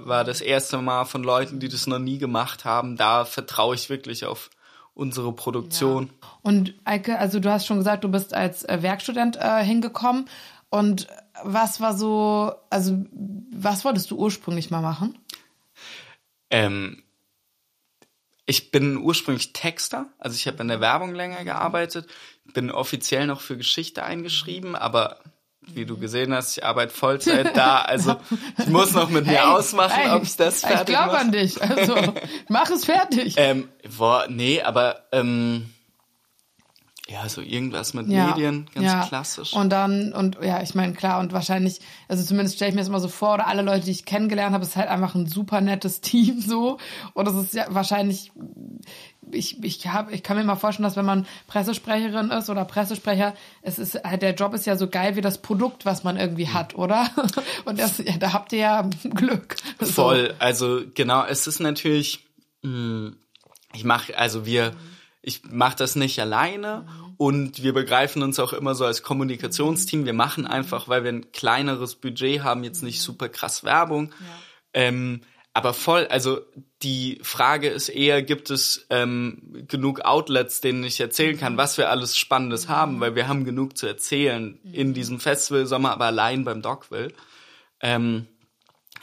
war 0.06 0.24
das 0.24 0.40
erste 0.40 0.78
Mal 0.78 1.04
von 1.06 1.24
Leuten, 1.24 1.60
die 1.60 1.68
das 1.68 1.86
noch 1.86 2.00
nie 2.00 2.18
gemacht 2.18 2.64
haben. 2.64 2.96
Da 2.96 3.26
vertraue 3.26 3.76
ich 3.76 3.90
wirklich 3.90 4.26
auf 4.26 4.50
unsere 4.94 5.34
Produktion. 5.34 6.10
Und 6.42 6.74
Eike, 6.86 7.20
also 7.20 7.42
du 7.42 7.52
hast 7.52 7.66
schon 7.66 7.78
gesagt, 7.78 8.04
du 8.04 8.10
bist 8.10 8.34
als 8.34 8.64
äh, 8.64 8.82
Werkstudent 8.82 9.36
äh, 9.36 9.64
hingekommen. 9.64 10.30
Und 10.70 11.08
was 11.44 11.82
war 11.82 11.96
so, 11.96 12.54
also 12.70 13.04
was 13.52 13.84
wolltest 13.84 14.10
du 14.12 14.18
ursprünglich 14.18 14.72
mal 14.72 14.82
machen? 14.82 15.18
Ähm, 16.52 17.04
ich 18.46 18.72
bin 18.72 18.98
ursprünglich 18.98 19.54
Texter, 19.54 20.08
also 20.20 20.36
ich 20.36 20.48
habe 20.48 20.62
in 20.62 20.68
der 20.68 20.82
Werbung 20.82 21.16
länger 21.16 21.44
gearbeitet, 21.46 22.08
bin 22.54 22.70
offiziell 22.72 23.26
noch 23.28 23.40
für 23.40 23.56
Geschichte 23.56 24.04
eingeschrieben, 24.04 24.76
aber 24.76 25.20
wie 25.62 25.86
du 25.86 25.98
gesehen 25.98 26.34
hast, 26.34 26.58
ich 26.58 26.66
arbeite 26.66 26.94
Vollzeit 26.94 27.56
da, 27.56 27.78
also 27.82 28.16
ich 28.58 28.66
muss 28.68 28.92
noch 28.94 29.10
mit 29.10 29.28
mir 29.28 29.48
ausmachen, 29.52 29.92
Hey, 29.96 30.10
ob 30.12 30.24
ich 30.24 30.36
das 30.36 30.64
Ich 30.64 30.68
fertig 30.68 30.88
glaube 30.88 31.14
mache. 31.14 31.20
an 31.20 31.32
dich. 31.32 31.62
Also 31.62 31.96
mach 32.50 32.70
es 32.72 32.84
fertig. 32.86 33.36
Ähm, 33.38 33.70
boah, 33.98 34.26
nee, 34.28 34.62
aber 34.62 35.04
ähm, 35.12 35.70
ja, 37.12 37.28
so 37.28 37.42
irgendwas 37.42 37.94
mit 37.94 38.08
Medien, 38.08 38.68
ganz 38.74 39.08
klassisch. 39.08 39.54
Und 39.54 39.70
dann, 39.70 40.14
und 40.14 40.38
ja, 40.42 40.62
ich 40.62 40.76
meine, 40.76 40.94
klar, 40.94 41.20
und 41.20 41.34
wahrscheinlich, 41.34 41.82
also 42.08 42.24
zumindest 42.24 42.56
stelle 42.56 42.70
ich 42.70 42.76
mir 42.76 42.82
das 42.82 42.88
immer 42.88 43.02
so 43.02 43.10
vor, 43.10 43.34
oder 43.34 43.48
alle 43.48 43.64
Leute, 43.64 43.86
die 43.86 43.92
ich 43.92 44.06
kennengelernt 44.06 44.54
habe, 44.54 44.64
ist 44.64 44.78
halt 44.78 44.88
einfach 44.88 45.14
ein 45.14 45.26
super 45.26 45.60
nettes 45.60 46.00
Team 46.02 46.40
so. 46.40 46.78
Und 47.14 47.28
es 47.28 47.36
ist 47.36 47.54
ja 47.54 47.66
wahrscheinlich, 47.70 48.32
ich, 49.30 49.62
ich, 49.62 49.88
hab, 49.88 50.12
ich 50.14 50.24
kann 50.24 50.38
mir 50.38 50.44
mal 50.46 50.56
vorstellen, 50.56 50.86
dass 50.86 50.96
wenn 50.96 51.06
man 51.06 51.26
Pressesprecherin 51.48 52.32
ist 52.32 52.50
oder 52.50 52.64
Pressesprecher, 52.64 53.34
es 53.62 53.78
ist 53.78 54.02
halt, 54.04 54.22
der 54.22 54.34
Job 54.34 54.54
ist 54.54 54.66
ja 54.66 54.78
so 54.78 54.88
geil 54.88 55.18
wie 55.18 55.22
das 55.22 55.40
Produkt, 55.40 55.86
was 55.86 56.06
man 56.06 56.16
irgendwie 56.16 56.48
hat, 56.48 56.76
oder? 56.76 57.10
Und 57.66 57.78
das, 57.78 57.98
ja, 57.98 58.18
da 58.18 58.32
habt 58.32 58.54
ihr 58.54 58.60
ja 58.60 58.82
Glück. 59.16 59.58
So. 59.80 60.04
Voll, 60.04 60.34
also 60.40 60.82
genau, 60.94 61.26
es 61.26 61.46
ist 61.46 61.60
natürlich, 61.60 62.26
mh, 62.62 63.12
ich 63.74 63.84
mache, 63.84 64.18
also 64.18 64.46
wir, 64.46 64.74
ich 65.22 65.44
mache 65.44 65.76
das 65.76 65.96
nicht 65.96 66.20
alleine 66.20 66.88
und 67.18 67.62
wir 67.62 67.74
begreifen 67.74 68.24
uns 68.24 68.40
auch 68.40 68.54
immer 68.54 68.74
so 68.74 68.86
als 68.86 69.04
Kommunikationsteam. 69.04 70.06
Wir 70.06 70.14
machen 70.14 70.48
einfach, 70.48 70.88
weil 70.88 71.04
wir 71.04 71.12
ein 71.12 71.32
kleineres 71.32 71.96
Budget 71.96 72.44
haben, 72.44 72.64
jetzt 72.64 72.82
nicht 72.82 73.02
super 73.02 73.30
krass 73.30 73.64
Werbung. 73.64 74.12
Ähm, 74.74 75.22
aber 75.54 75.74
voll, 75.74 76.08
also 76.08 76.42
die 76.82 77.20
Frage 77.24 77.70
ist 77.70 77.90
eher, 77.90 78.24
gibt 78.24 78.50
es 78.50 78.88
ähm, 78.90 79.66
genug 79.68 80.02
Outlets, 80.02 80.62
denen 80.62 80.84
ich 80.84 81.00
erzählen 81.00 81.38
kann, 81.38 81.58
was 81.58 81.78
wir 81.78 81.90
alles 81.90 82.18
Spannendes 82.18 82.70
haben, 82.70 83.00
weil 83.02 83.16
wir 83.16 83.28
haben 83.28 83.44
genug 83.44 83.78
zu 83.78 83.86
erzählen 83.86 84.60
in 84.64 84.94
diesem 84.94 85.20
Festival 85.20 85.66
Sommer, 85.66 85.92
aber 85.92 86.06
allein 86.06 86.46
beim 86.46 86.62
Dogville. 86.62 87.12
Ähm, 87.82 88.28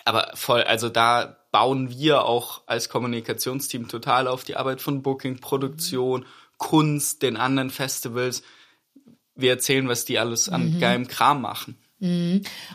aber 0.05 0.31
voll, 0.35 0.63
also 0.63 0.89
da 0.89 1.38
bauen 1.51 1.91
wir 1.91 2.25
auch 2.25 2.63
als 2.67 2.89
Kommunikationsteam 2.89 3.89
total 3.89 4.29
auf 4.29 4.45
die 4.45 4.57
Arbeit 4.57 4.81
von 4.81 5.03
Booking, 5.03 5.41
Produktion, 5.41 6.27
Kunst, 6.57 7.23
den 7.23 7.37
anderen 7.37 7.71
Festivals. 7.71 8.43
Wir 9.35 9.51
erzählen, 9.51 9.89
was 9.89 10.05
die 10.05 10.19
alles 10.19 10.49
an 10.49 10.81
geilem 10.81 11.07
Kram 11.09 11.41
machen. 11.41 11.79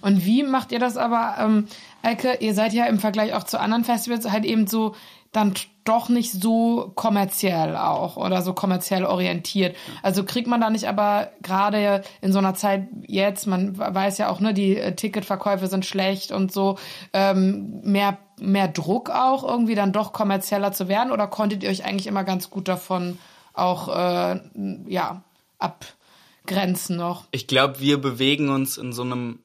Und 0.02 0.26
wie 0.26 0.44
macht 0.44 0.72
ihr 0.72 0.80
das 0.80 0.98
aber, 0.98 1.36
ähm, 1.40 1.68
Eike, 2.02 2.38
ihr 2.42 2.54
seid 2.54 2.74
ja 2.74 2.86
im 2.86 3.00
Vergleich 3.00 3.34
auch 3.34 3.44
zu 3.44 3.60
anderen 3.60 3.86
Festivals 3.86 4.30
halt 4.30 4.44
eben 4.44 4.68
so 4.68 4.96
dann 5.34 5.54
doch 5.84 6.08
nicht 6.08 6.32
so 6.32 6.92
kommerziell 6.96 7.76
auch 7.76 8.16
oder 8.16 8.42
so 8.42 8.54
kommerziell 8.54 9.04
orientiert. 9.04 9.76
Also 10.02 10.24
kriegt 10.24 10.48
man 10.48 10.62
da 10.62 10.70
nicht 10.70 10.88
aber 10.88 11.32
gerade 11.42 12.04
in 12.22 12.32
so 12.32 12.40
einer 12.40 12.56
Zeit 12.56 12.88
jetzt, 13.06 13.48
man 13.48 13.78
weiß 13.78 14.18
ja 14.20 14.30
auch, 14.30 14.40
ne, 14.40 14.54
die 14.54 14.78
äh, 14.78 14.96
Ticketverkäufe 14.96 15.68
sind 15.68 15.86
schlecht 15.86 16.32
und 16.32 16.54
so, 16.54 16.78
ähm, 17.12 17.82
mehr, 17.84 18.18
mehr 18.40 18.70
Druck 18.70 19.10
auch 19.10 19.44
irgendwie 19.44 19.76
dann 19.76 19.92
doch 19.92 20.14
kommerzieller 20.14 20.72
zu 20.72 20.88
werden 20.88 21.12
oder 21.12 21.28
konntet 21.28 21.64
ihr 21.64 21.70
euch 21.70 21.84
eigentlich 21.84 22.08
immer 22.08 22.24
ganz 22.24 22.50
gut 22.50 22.68
davon 22.68 23.18
auch, 23.54 23.90
äh, 23.90 24.40
ja, 24.88 25.24
abgrenzen 25.60 26.96
noch? 26.96 27.26
Ich 27.32 27.48
glaube, 27.48 27.80
wir 27.80 28.00
bewegen 28.00 28.50
uns 28.50 28.78
in 28.78 28.94
so 28.94 29.02
einem 29.02 29.40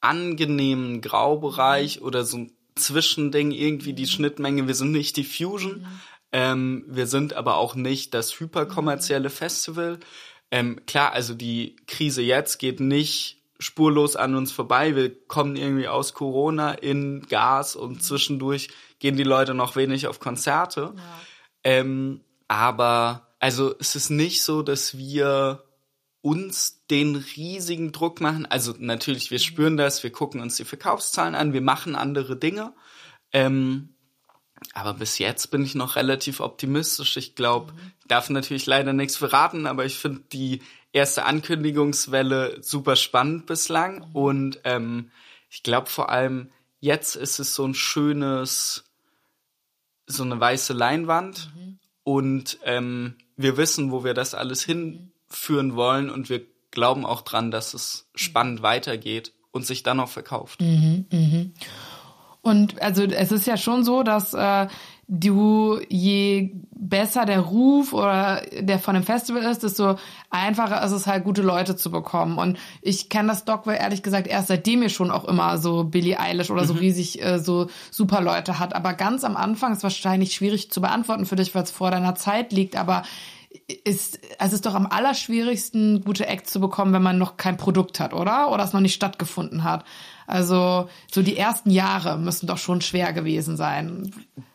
angenehmen 0.00 1.00
Graubereich 1.00 2.00
oder 2.00 2.24
so 2.24 2.46
Zwischending, 2.76 3.52
irgendwie 3.52 3.92
die 3.92 4.06
Schnittmenge. 4.06 4.66
Wir 4.66 4.74
sind 4.74 4.92
nicht 4.92 5.16
die 5.16 5.24
Fusion, 5.24 5.86
ähm, 6.32 6.84
wir 6.86 7.06
sind 7.06 7.34
aber 7.34 7.56
auch 7.56 7.74
nicht 7.74 8.12
das 8.14 8.38
hyperkommerzielle 8.38 9.30
Festival. 9.30 9.98
Ähm, 10.50 10.84
klar, 10.86 11.12
also 11.12 11.34
die 11.34 11.76
Krise 11.86 12.22
jetzt 12.22 12.58
geht 12.58 12.80
nicht 12.80 13.42
spurlos 13.58 14.16
an 14.16 14.34
uns 14.34 14.52
vorbei. 14.52 14.94
Wir 14.94 15.14
kommen 15.26 15.56
irgendwie 15.56 15.88
aus 15.88 16.14
Corona 16.14 16.72
in 16.72 17.22
Gas 17.22 17.74
und 17.74 18.02
zwischendurch 18.02 18.68
gehen 18.98 19.16
die 19.16 19.22
Leute 19.22 19.54
noch 19.54 19.76
wenig 19.76 20.06
auf 20.06 20.20
Konzerte. 20.20 20.94
Ähm, 21.64 22.20
aber 22.48 23.28
also 23.38 23.74
es 23.78 23.96
ist 23.96 24.10
nicht 24.10 24.42
so, 24.42 24.62
dass 24.62 24.96
wir 24.96 25.62
uns 26.26 26.84
den 26.90 27.14
riesigen 27.14 27.92
Druck 27.92 28.20
machen. 28.20 28.46
Also 28.46 28.74
natürlich, 28.80 29.30
wir 29.30 29.38
spüren 29.38 29.76
das, 29.76 30.02
wir 30.02 30.10
gucken 30.10 30.40
uns 30.40 30.56
die 30.56 30.64
Verkaufszahlen 30.64 31.36
an, 31.36 31.52
wir 31.52 31.60
machen 31.60 31.94
andere 31.94 32.36
Dinge. 32.36 32.74
Ähm, 33.30 33.90
aber 34.74 34.94
bis 34.94 35.18
jetzt 35.18 35.52
bin 35.52 35.62
ich 35.62 35.76
noch 35.76 35.94
relativ 35.94 36.40
optimistisch. 36.40 37.16
Ich 37.16 37.36
glaube, 37.36 37.74
ich 38.00 38.08
darf 38.08 38.28
natürlich 38.28 38.66
leider 38.66 38.92
nichts 38.92 39.16
verraten, 39.16 39.68
aber 39.68 39.84
ich 39.84 39.98
finde 39.98 40.22
die 40.32 40.62
erste 40.92 41.26
Ankündigungswelle 41.26 42.60
super 42.60 42.96
spannend 42.96 43.46
bislang. 43.46 44.04
Und 44.12 44.58
ähm, 44.64 45.12
ich 45.48 45.62
glaube 45.62 45.88
vor 45.88 46.10
allem, 46.10 46.50
jetzt 46.80 47.14
ist 47.14 47.38
es 47.38 47.54
so 47.54 47.64
ein 47.64 47.74
schönes, 47.74 48.82
so 50.08 50.24
eine 50.24 50.40
weiße 50.40 50.72
Leinwand. 50.72 51.52
Und 52.02 52.58
ähm, 52.64 53.14
wir 53.36 53.56
wissen, 53.56 53.92
wo 53.92 54.02
wir 54.02 54.14
das 54.14 54.34
alles 54.34 54.64
hinführen 55.30 55.76
wollen. 55.76 56.10
Und 56.10 56.28
wir 56.28 56.42
glauben 56.70 57.04
auch 57.04 57.22
dran, 57.22 57.50
dass 57.50 57.74
es 57.74 58.08
spannend 58.14 58.62
weitergeht 58.62 59.32
und 59.50 59.66
sich 59.66 59.82
dann 59.82 60.00
auch 60.00 60.08
verkauft. 60.08 60.60
Und 62.42 62.80
also 62.80 63.02
es 63.02 63.32
ist 63.32 63.46
ja 63.46 63.56
schon 63.56 63.82
so, 63.82 64.04
dass 64.04 64.32
äh, 64.32 64.68
du 65.08 65.80
je 65.88 66.52
besser 66.70 67.24
der 67.24 67.40
Ruf 67.40 67.92
oder 67.92 68.42
der 68.60 68.78
von 68.78 68.94
dem 68.94 69.02
Festival 69.02 69.42
ist, 69.42 69.64
desto 69.64 69.96
einfacher 70.30 70.84
ist 70.84 70.92
es 70.92 71.08
halt 71.08 71.24
gute 71.24 71.42
Leute 71.42 71.74
zu 71.74 71.90
bekommen. 71.90 72.38
Und 72.38 72.58
ich 72.82 73.08
kenne 73.08 73.28
das 73.28 73.44
Dogville 73.44 73.78
ehrlich 73.78 74.04
gesagt 74.04 74.28
erst 74.28 74.48
seitdem 74.48 74.82
ihr 74.82 74.90
schon 74.90 75.10
auch 75.10 75.24
immer 75.24 75.58
so 75.58 75.84
Billie 75.84 76.20
Eilish 76.20 76.50
oder 76.50 76.64
so 76.64 76.74
riesig 76.74 77.20
äh, 77.20 77.40
so 77.40 77.68
super 77.90 78.20
Leute 78.20 78.60
hat. 78.60 78.76
Aber 78.76 78.94
ganz 78.94 79.24
am 79.24 79.36
Anfang 79.36 79.72
ist 79.72 79.82
wahrscheinlich 79.82 80.34
schwierig 80.34 80.70
zu 80.70 80.80
beantworten 80.80 81.26
für 81.26 81.36
dich, 81.36 81.52
weil 81.54 81.64
es 81.64 81.72
vor 81.72 81.90
deiner 81.90 82.14
Zeit 82.14 82.52
liegt. 82.52 82.76
Aber 82.76 83.02
ist, 83.68 84.20
also 84.38 84.52
es 84.52 84.52
ist 84.54 84.66
doch 84.66 84.74
am 84.74 84.86
allerschwierigsten, 84.86 86.02
gute 86.04 86.26
Acts 86.26 86.52
zu 86.52 86.60
bekommen, 86.60 86.92
wenn 86.92 87.02
man 87.02 87.18
noch 87.18 87.36
kein 87.36 87.56
Produkt 87.56 87.98
hat, 87.98 88.12
oder? 88.12 88.52
Oder 88.52 88.64
es 88.64 88.72
noch 88.72 88.80
nicht 88.80 88.94
stattgefunden 88.94 89.64
hat. 89.64 89.84
Also 90.26 90.88
so 91.10 91.22
die 91.22 91.36
ersten 91.36 91.70
Jahre 91.70 92.18
müssen 92.18 92.46
doch 92.46 92.58
schon 92.58 92.80
schwer 92.80 93.12
gewesen 93.12 93.56
sein. 93.56 94.12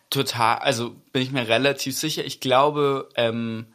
Total, 0.09 0.57
also 0.59 0.95
bin 1.11 1.21
ich 1.21 1.31
mir 1.31 1.47
relativ 1.47 1.97
sicher. 1.97 2.25
Ich 2.25 2.39
glaube, 2.39 3.09
ähm, 3.15 3.67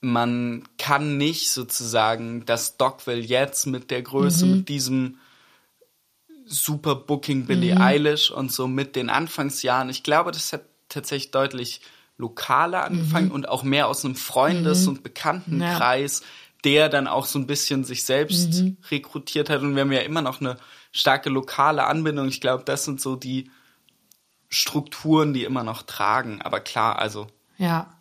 man 0.00 0.64
kann 0.78 1.16
nicht 1.16 1.50
sozusagen 1.50 2.44
das 2.46 2.76
Dogville 2.76 3.20
jetzt 3.20 3.66
mit 3.66 3.90
der 3.90 4.02
Größe, 4.02 4.46
mit 4.46 4.68
diesem 4.68 5.18
super 6.44 6.94
Booking 6.94 7.46
Billie 7.46 7.80
Eilish 7.80 8.30
und 8.30 8.52
so 8.52 8.68
mit 8.68 8.94
den 8.94 9.10
Anfangsjahren. 9.10 9.88
Ich 9.88 10.04
glaube, 10.04 10.30
das 10.30 10.52
hat 10.52 10.62
tatsächlich 10.88 11.32
deutlich 11.32 11.80
lokaler 12.18 12.84
angefangen 12.84 13.30
und 13.30 13.48
auch 13.48 13.62
mehr 13.62 13.88
aus 13.88 14.04
einem 14.04 14.14
Freundes- 14.14 14.86
und 14.86 15.02
Bekanntenkreis, 15.02 16.22
der 16.64 16.88
dann 16.88 17.06
auch 17.06 17.26
so 17.26 17.38
ein 17.38 17.46
bisschen 17.46 17.84
sich 17.84 18.04
selbst 18.04 18.64
rekrutiert 18.90 19.50
hat. 19.50 19.60
Und 19.60 19.74
wir 19.74 19.82
haben 19.82 19.92
ja 19.92 20.00
immer 20.00 20.22
noch 20.22 20.40
eine 20.40 20.56
starke 20.92 21.28
lokale 21.28 21.84
Anbindung. 21.84 22.28
Ich 22.28 22.40
glaube, 22.40 22.64
das 22.64 22.84
sind 22.84 23.00
so 23.00 23.16
die 23.16 23.50
Strukturen, 24.48 25.34
die 25.34 25.44
immer 25.44 25.62
noch 25.62 25.82
tragen. 25.82 26.40
Aber 26.42 26.60
klar, 26.60 26.98
also 26.98 27.26
Ja. 27.58 27.92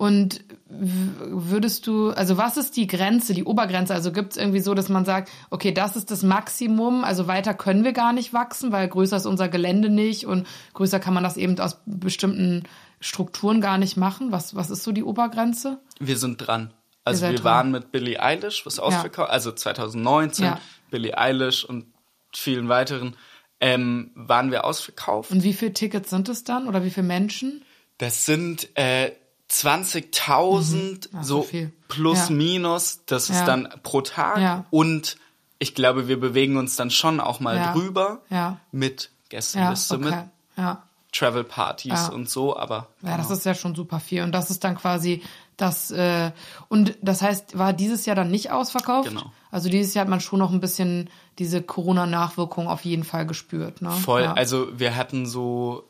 Und 0.00 0.42
würdest 0.66 1.86
du, 1.86 2.08
also 2.08 2.38
was 2.38 2.56
ist 2.56 2.74
die 2.78 2.86
Grenze, 2.86 3.34
die 3.34 3.44
Obergrenze? 3.44 3.92
Also 3.92 4.12
gibt 4.12 4.32
es 4.32 4.38
irgendwie 4.38 4.60
so, 4.60 4.72
dass 4.72 4.88
man 4.88 5.04
sagt, 5.04 5.30
okay, 5.50 5.72
das 5.72 5.94
ist 5.94 6.10
das 6.10 6.22
Maximum, 6.22 7.04
also 7.04 7.26
weiter 7.26 7.52
können 7.52 7.84
wir 7.84 7.92
gar 7.92 8.14
nicht 8.14 8.32
wachsen, 8.32 8.72
weil 8.72 8.88
größer 8.88 9.18
ist 9.18 9.26
unser 9.26 9.50
Gelände 9.50 9.90
nicht 9.90 10.24
und 10.24 10.46
größer 10.72 11.00
kann 11.00 11.12
man 11.12 11.22
das 11.22 11.36
eben 11.36 11.60
aus 11.60 11.82
bestimmten 11.84 12.62
Strukturen 13.00 13.60
gar 13.60 13.78
nicht 13.78 13.96
machen. 13.96 14.30
Was, 14.32 14.54
was 14.54 14.70
ist 14.70 14.82
so 14.82 14.92
die 14.92 15.04
Obergrenze? 15.04 15.78
wir 15.98 16.16
sind 16.18 16.36
dran. 16.38 16.72
Also 17.04 17.22
wir 17.28 17.34
dran. 17.34 17.44
waren 17.44 17.70
mit 17.72 17.92
Billie 17.92 18.20
Eilish, 18.22 18.64
was 18.66 18.78
ausverkauft, 18.78 19.30
also 19.30 19.52
2019, 19.52 20.44
Ja. 20.44 20.60
Billie 20.90 21.16
Eilish 21.16 21.64
und 21.64 21.86
vielen 22.34 22.68
weiteren, 22.68 23.16
ähm, 23.60 24.10
waren 24.14 24.50
wir 24.50 24.64
ausverkauft. 24.64 25.30
Und 25.30 25.42
wie 25.42 25.52
viele 25.54 25.72
Tickets 25.72 26.10
sind 26.10 26.28
es 26.28 26.44
dann 26.44 26.68
oder 26.68 26.84
wie 26.84 26.90
viele 26.90 27.06
Menschen? 27.06 27.62
Das 27.98 28.26
sind 28.26 28.68
äh, 28.76 29.12
20.000 29.50 31.08
Ach, 31.14 31.22
so 31.24 31.36
so 31.36 31.42
viel. 31.42 31.72
plus 31.88 32.28
Ja. 32.28 32.34
minus, 32.34 33.00
das 33.06 33.30
ist 33.30 33.40
Ja. 33.40 33.46
dann 33.46 33.68
pro 33.82 34.00
Tag 34.00 34.38
Ja. 34.38 34.64
und 34.70 35.16
ich 35.58 35.74
glaube, 35.74 36.08
wir 36.08 36.18
bewegen 36.20 36.56
uns 36.56 36.76
dann 36.76 36.90
schon 36.90 37.20
auch 37.20 37.40
mal 37.40 37.56
Ja. 37.56 37.72
drüber 37.72 38.22
Ja. 38.30 38.60
mit 38.72 39.04
Ja, 39.04 39.38
Gästeliste, 39.38 39.98
mit 39.98 40.08
okay. 40.12 40.24
Ja. 40.56 40.82
Travel 41.12 41.44
Partys 41.44 41.92
Ja. 41.92 42.08
und 42.08 42.28
so, 42.30 42.56
aber 42.56 42.88
Ja, 43.02 43.16
das 43.16 43.26
genau. 43.28 43.38
ist 43.38 43.46
ja 43.46 43.54
schon 43.54 43.74
super 43.74 44.00
viel. 44.00 44.22
Und 44.22 44.32
das 44.32 44.50
ist 44.50 44.62
dann 44.64 44.76
quasi 44.76 45.22
das, 45.56 45.90
äh, 45.90 46.30
und 46.68 46.96
das 47.02 47.20
heißt, 47.22 47.58
war 47.58 47.72
dieses 47.72 48.06
Jahr 48.06 48.16
dann 48.16 48.30
nicht 48.30 48.50
ausverkauft? 48.50 49.08
Genau. 49.08 49.30
Also 49.50 49.68
dieses 49.68 49.92
Jahr 49.94 50.04
hat 50.04 50.10
man 50.10 50.20
schon 50.20 50.38
noch 50.38 50.52
ein 50.52 50.60
bisschen 50.60 51.10
diese 51.38 51.60
Corona-Nachwirkung 51.62 52.68
auf 52.68 52.84
jeden 52.84 53.04
Fall 53.04 53.26
gespürt. 53.26 53.82
Ne? 53.82 53.90
Voll, 53.90 54.22
Ja. 54.22 54.32
also 54.34 54.68
wir 54.78 54.96
hatten 54.96 55.26
so 55.26 55.84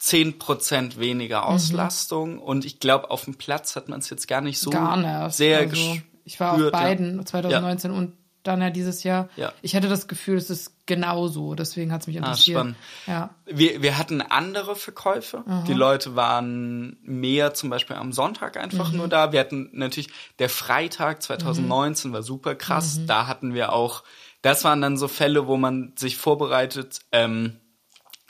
10% 0.00 0.98
weniger 0.98 1.46
Auslastung 1.46 2.38
und 2.38 2.64
ich 2.64 2.80
glaube, 2.80 3.10
auf 3.10 3.24
dem 3.24 3.36
Platz 3.36 3.76
hat 3.76 3.88
man 3.88 4.00
es 4.00 4.10
jetzt 4.10 4.28
gar 4.28 4.40
nicht 4.40 4.58
so 4.58 4.70
Mhm. 4.70 4.74
Gar 4.74 4.96
nicht. 4.96 5.36
sehr 5.36 5.58
also, 5.60 5.70
gespürt. 5.70 6.02
Ich 6.26 6.40
war 6.40 6.54
auf 6.54 6.70
beiden, 6.72 7.24
2019 7.24 7.90
und 7.90 8.12
dann 8.46 8.60
ja 8.62 8.70
dieses 8.70 9.02
Jahr. 9.02 9.28
Ja. 9.36 9.52
Ich 9.62 9.74
hatte 9.74 9.88
das 9.88 10.06
Gefühl, 10.06 10.36
es 10.36 10.50
ist 10.50 10.72
genauso. 10.86 11.54
Deswegen 11.54 11.90
hat 11.92 12.02
es 12.02 12.06
mich 12.06 12.16
interessiert. 12.16 12.56
Ah, 12.56 12.60
spannend. 12.60 12.76
Ja. 13.06 13.30
Wir, 13.46 13.82
wir 13.82 13.98
hatten 13.98 14.20
andere 14.22 14.76
Verkäufe. 14.76 15.42
Die 15.66 15.72
Leute 15.74 16.14
waren 16.14 16.96
mehr 17.02 17.54
zum 17.54 17.70
Beispiel 17.70 17.96
am 17.96 18.12
Sonntag 18.12 18.56
einfach 18.56 18.90
Mhm. 18.92 18.98
nur 18.98 19.08
da. 19.08 19.32
Wir 19.32 19.40
hatten 19.40 19.70
natürlich, 19.72 20.10
der 20.38 20.48
Freitag 20.50 21.22
2019 21.22 22.12
war 22.12 22.22
super 22.22 22.54
krass. 22.54 22.98
Mhm. 22.98 23.06
Da 23.06 23.26
hatten 23.26 23.54
wir 23.54 23.72
auch, 23.72 24.04
das 24.42 24.62
waren 24.64 24.80
dann 24.80 24.96
so 24.96 25.08
Fälle, 25.08 25.46
wo 25.46 25.56
man 25.56 25.92
sich 25.96 26.16
vorbereitet. 26.16 27.00
Ähm, 27.12 27.56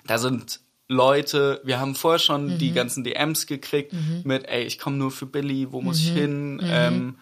da 0.07 0.19
sind 0.19 0.61
Leute, 0.87 1.61
wir 1.65 1.81
haben 1.81 1.95
vorher 1.95 2.19
schon 2.19 2.59
die 2.59 2.71
Mhm. 2.71 2.75
ganzen 2.75 3.05
DMs 3.05 3.47
gekriegt 3.47 3.95
mit, 4.23 4.47
ey, 4.47 4.65
ich 4.65 4.79
komme 4.79 4.97
nur 4.97 5.11
für 5.11 5.27
Billy, 5.27 5.73
wo 5.73 5.81
muss 5.81 5.99
ich 5.99 6.13
Mhm. 6.13 6.17
hin? 6.17 6.61
Ähm, 6.63 7.19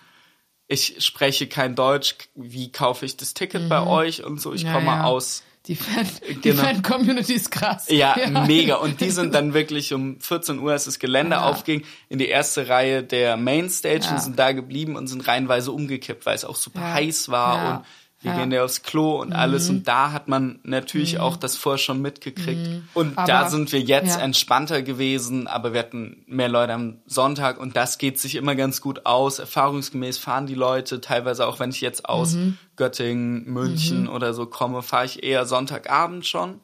ich 0.73 0.97
spreche 1.05 1.47
kein 1.47 1.75
Deutsch, 1.75 2.15
wie 2.35 2.73
kaufe 2.73 3.05
ich 3.07 3.17
das 3.17 3.35
Ticket 3.35 3.69
bei 3.69 3.87
euch 3.87 4.25
und 4.25 4.41
so. 4.41 4.53
Ich 4.53 4.63
Mhm. 4.63 4.69
Ja, 4.69 4.75
komme 4.75 4.87
ja. 4.89 5.05
aus 5.05 5.43
Die 5.69 5.77
Fan, 5.77 6.09
die 6.29 6.35
Genau. 6.41 6.61
Fan-Community 6.65 7.35
ist 7.35 7.53
krass. 7.53 7.87
ja, 7.89 8.17
mega. 8.49 8.77
Und 8.77 9.01
die 9.01 9.11
sind 9.11 9.33
dann 9.33 9.55
wirklich 9.55 9.95
um 9.95 10.19
14 10.21 10.59
Uhr, 10.59 10.73
als 10.73 10.87
das 10.87 10.99
Gelände 10.99 11.37
Ja. 11.37 11.45
aufging, 11.49 11.85
in 12.09 12.19
die 12.19 12.27
erste 12.27 12.69
Reihe 12.69 13.05
der 13.05 13.37
Mainstage 13.37 14.07
Ja. 14.07 14.11
und 14.15 14.21
sind 14.21 14.39
da 14.41 14.51
geblieben 14.51 14.97
und 14.97 15.07
sind 15.07 15.29
reihenweise 15.29 15.71
umgekippt, 15.71 16.27
weil 16.27 16.35
es 16.35 16.45
auch 16.45 16.57
super 16.57 16.81
Ja. 16.81 16.95
heiß 16.95 17.29
war 17.29 17.57
Ja. 17.57 17.77
und 17.77 17.85
wir 18.23 18.33
Ja. 18.33 18.39
gehen 18.39 18.53
ja 18.53 18.65
aufs 18.65 18.83
Klo 18.83 19.21
und 19.21 19.33
alles. 19.33 19.69
Und 19.69 19.89
da 19.89 20.13
hat 20.13 20.29
man 20.29 20.61
natürlich 20.63 21.19
auch 21.19 21.37
das 21.37 21.57
vorher 21.57 21.79
schon 21.79 22.01
mitgekriegt. 22.01 22.83
Und 22.95 23.17
da 23.17 23.41
Aber- 23.41 23.51
sind 23.51 23.73
wir 23.73 23.81
jetzt 23.81 24.17
ja. 24.17 24.23
entspannter 24.23 24.83
gewesen, 24.83 25.47
aber 25.49 25.73
wir 25.73 25.81
hatten 25.81 26.23
mehr 26.27 26.49
Leute 26.49 26.73
am 26.73 26.99
Sonntag 27.07 27.59
und 27.59 27.77
das 27.77 27.99
geht 27.99 28.19
sich 28.21 28.37
immer 28.37 28.55
ganz 28.55 28.81
gut 28.81 29.07
aus. 29.07 29.39
Erfahrungsgemäß 29.39 30.19
fahren 30.19 30.47
die 30.47 30.55
Leute, 30.55 31.01
teilweise 31.01 31.47
auch 31.47 31.59
wenn 31.61 31.71
ich 31.71 31.81
jetzt 31.81 32.09
aus 32.09 32.37
Göttingen, 32.77 33.45
München 33.45 34.09
oder 34.09 34.33
so 34.35 34.47
komme, 34.47 34.83
fahre 34.83 35.05
ich 35.07 35.23
eher 35.23 35.45
Sonntagabend 35.47 36.27
schon. 36.27 36.61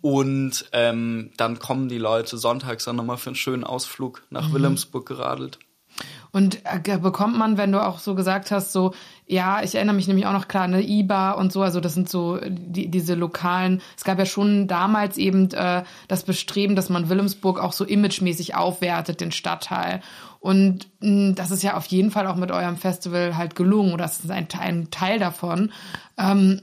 Und 0.00 0.66
ähm, 0.72 1.30
dann 1.36 1.58
kommen 1.58 1.88
die 1.88 1.98
Leute 1.98 2.38
sonntags 2.38 2.84
dann 2.84 2.96
nochmal 2.96 3.16
für 3.16 3.30
einen 3.30 3.36
schönen 3.36 3.64
Ausflug 3.64 4.22
nach 4.30 4.52
Wilhelmsburg 4.52 5.06
geradelt. 5.06 5.58
Und 6.30 6.60
äh, 6.64 6.98
bekommt 6.98 7.36
man, 7.38 7.56
wenn 7.56 7.72
du 7.72 7.84
auch 7.84 7.98
so 7.98 8.14
gesagt 8.14 8.50
hast, 8.50 8.72
so, 8.72 8.94
ja, 9.28 9.62
ich 9.62 9.74
erinnere 9.74 9.94
mich 9.94 10.08
nämlich 10.08 10.26
auch 10.26 10.32
noch 10.32 10.48
klar 10.48 10.64
an 10.64 10.74
eine 10.74 10.82
IBA 10.82 11.32
und 11.32 11.52
so, 11.52 11.60
also 11.60 11.80
das 11.80 11.92
sind 11.92 12.08
so 12.08 12.40
die, 12.48 12.88
diese 12.88 13.14
lokalen, 13.14 13.82
es 13.96 14.04
gab 14.04 14.18
ja 14.18 14.24
schon 14.24 14.66
damals 14.66 15.18
eben 15.18 15.50
äh, 15.50 15.84
das 16.08 16.22
Bestreben, 16.24 16.74
dass 16.74 16.88
man 16.88 17.10
Wilhelmsburg 17.10 17.60
auch 17.60 17.74
so 17.74 17.84
imagemäßig 17.84 18.54
aufwertet, 18.54 19.20
den 19.20 19.30
Stadtteil. 19.30 20.00
Und 20.40 20.88
mh, 21.00 21.34
das 21.34 21.50
ist 21.50 21.62
ja 21.62 21.76
auf 21.76 21.86
jeden 21.86 22.10
Fall 22.10 22.26
auch 22.26 22.36
mit 22.36 22.50
eurem 22.50 22.78
Festival 22.78 23.36
halt 23.36 23.54
gelungen, 23.54 23.92
oder 23.92 24.04
das 24.04 24.20
ist 24.20 24.30
ein, 24.30 24.48
ein 24.58 24.90
Teil 24.90 25.18
davon. 25.18 25.72
Ähm, 26.16 26.62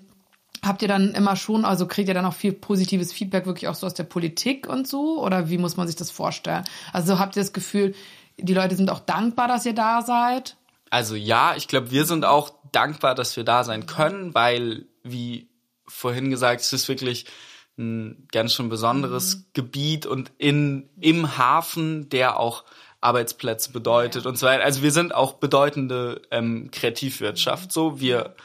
Habt 0.63 0.81
ihr 0.81 0.87
dann 0.87 1.13
immer 1.13 1.35
schon, 1.35 1.63
also 1.63 1.85
kriegt 1.85 2.07
ihr 2.07 2.15
dann 2.15 2.25
auch 2.25 2.33
viel 2.33 2.51
positives 2.51 3.13
Feedback 3.13 3.45
wirklich 3.45 3.67
auch 3.67 3.75
so 3.75 3.85
aus 3.85 3.93
der 3.93 4.03
Politik 4.03 4.67
und 4.67 4.87
so? 4.87 5.21
Oder 5.21 5.47
wie 5.47 5.59
muss 5.59 5.77
man 5.77 5.85
sich 5.85 5.95
das 5.95 6.09
vorstellen? 6.09 6.63
Also 6.91 7.19
habt 7.19 7.35
ihr 7.35 7.43
das 7.43 7.53
Gefühl, 7.53 7.93
die 8.39 8.55
Leute 8.55 8.75
sind 8.75 8.89
auch 8.89 8.99
dankbar, 8.99 9.47
dass 9.47 9.67
ihr 9.67 9.75
da 9.75 10.01
seid? 10.01 10.57
Also 10.89 11.15
ja, 11.15 11.55
ich 11.55 11.67
glaube, 11.67 11.91
wir 11.91 12.05
sind 12.05 12.25
auch 12.25 12.53
dankbar, 12.71 13.15
dass 13.15 13.35
wir 13.35 13.43
da 13.43 13.63
sein 13.63 13.85
können, 13.85 14.33
weil, 14.33 14.85
wie 15.03 15.49
vorhin 15.87 16.29
gesagt, 16.29 16.61
es 16.61 16.73
ist 16.73 16.87
wirklich 16.87 17.25
ein 17.77 18.27
ganz 18.31 18.53
schön 18.53 18.69
besonderes 18.69 19.49
Gebiet 19.53 20.05
und 20.05 20.31
in, 20.37 20.89
im 20.99 21.37
Hafen, 21.37 22.09
der 22.09 22.39
auch 22.39 22.63
Arbeitsplätze 23.01 23.71
bedeutet 23.71 24.25
und 24.25 24.37
so 24.37 24.47
weiter. 24.47 24.63
Also 24.63 24.81
wir 24.81 24.91
sind 24.91 25.13
auch 25.13 25.33
bedeutende 25.33 26.21
ähm, 26.31 26.71
Kreativwirtschaft. 26.71 27.71
So, 27.71 27.99
wir 27.99 28.35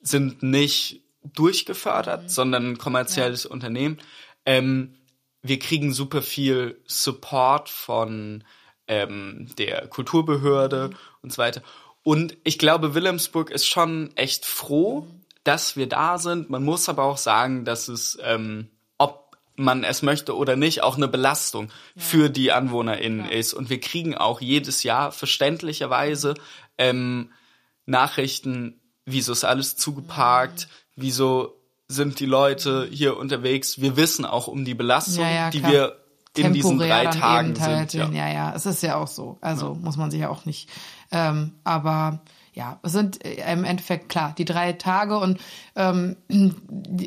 sind 0.00 0.42
nicht 0.42 1.02
durchgefördert, 1.22 2.30
sondern 2.30 2.72
ein 2.72 2.78
kommerzielles 2.78 3.46
Unternehmen. 3.46 3.98
Ähm, 4.46 4.96
wir 5.42 5.58
kriegen 5.58 5.92
super 5.92 6.22
viel 6.22 6.80
Support 6.86 7.68
von 7.68 8.44
ähm, 8.86 9.48
der 9.58 9.86
Kulturbehörde 9.86 10.90
und 11.22 11.32
so 11.32 11.38
weiter. 11.38 11.62
Und 12.08 12.38
ich 12.42 12.58
glaube, 12.58 12.94
Wilhelmsburg 12.94 13.50
ist 13.50 13.66
schon 13.66 14.16
echt 14.16 14.46
froh, 14.46 15.06
dass 15.44 15.76
wir 15.76 15.86
da 15.90 16.16
sind. 16.16 16.48
Man 16.48 16.64
muss 16.64 16.88
aber 16.88 17.02
auch 17.04 17.18
sagen, 17.18 17.66
dass 17.66 17.88
es, 17.88 18.16
ähm, 18.24 18.70
ob 18.96 19.36
man 19.56 19.84
es 19.84 20.00
möchte 20.00 20.34
oder 20.34 20.56
nicht, 20.56 20.82
auch 20.82 20.96
eine 20.96 21.06
Belastung 21.06 21.68
für 21.98 22.30
die 22.30 22.50
AnwohnerInnen 22.50 23.28
ist. 23.28 23.52
Und 23.52 23.68
wir 23.68 23.78
kriegen 23.78 24.14
auch 24.14 24.40
jedes 24.40 24.84
Jahr 24.84 25.12
verständlicherweise 25.12 26.32
ähm, 26.78 27.30
Nachrichten, 27.84 28.80
wieso 29.04 29.32
ist 29.32 29.44
alles 29.44 29.76
zugeparkt, 29.76 30.68
wieso 30.96 31.60
sind 31.88 32.20
die 32.20 32.26
Leute 32.26 32.88
hier 32.90 33.18
unterwegs. 33.18 33.82
Wir 33.82 33.98
wissen 33.98 34.24
auch 34.24 34.48
um 34.48 34.64
die 34.64 34.74
Belastung, 34.74 35.24
Ja, 35.24 35.30
ja, 35.30 35.50
die 35.50 35.62
wir 35.62 35.98
in 36.38 36.52
diesen 36.52 36.78
drei 36.78 37.06
Tagen 37.06 37.54
sind. 37.54 37.92
hin. 37.92 38.14
Ja. 38.14 38.28
ja, 38.28 38.54
es 38.54 38.66
ist 38.66 38.82
ja 38.82 38.96
auch 38.96 39.08
so. 39.08 39.38
Also 39.40 39.74
muss 39.74 39.96
man 39.96 40.10
sich 40.10 40.20
ja 40.20 40.30
auch 40.30 40.44
nicht. 40.44 40.70
Ähm, 41.10 41.52
aber 41.64 42.20
ja, 42.58 42.80
es 42.82 42.92
sind 42.92 43.24
äh, 43.24 43.52
im 43.52 43.64
Endeffekt 43.64 44.08
klar 44.08 44.34
die 44.36 44.44
drei 44.44 44.72
Tage 44.72 45.16
und 45.16 45.40
ähm, 45.76 46.16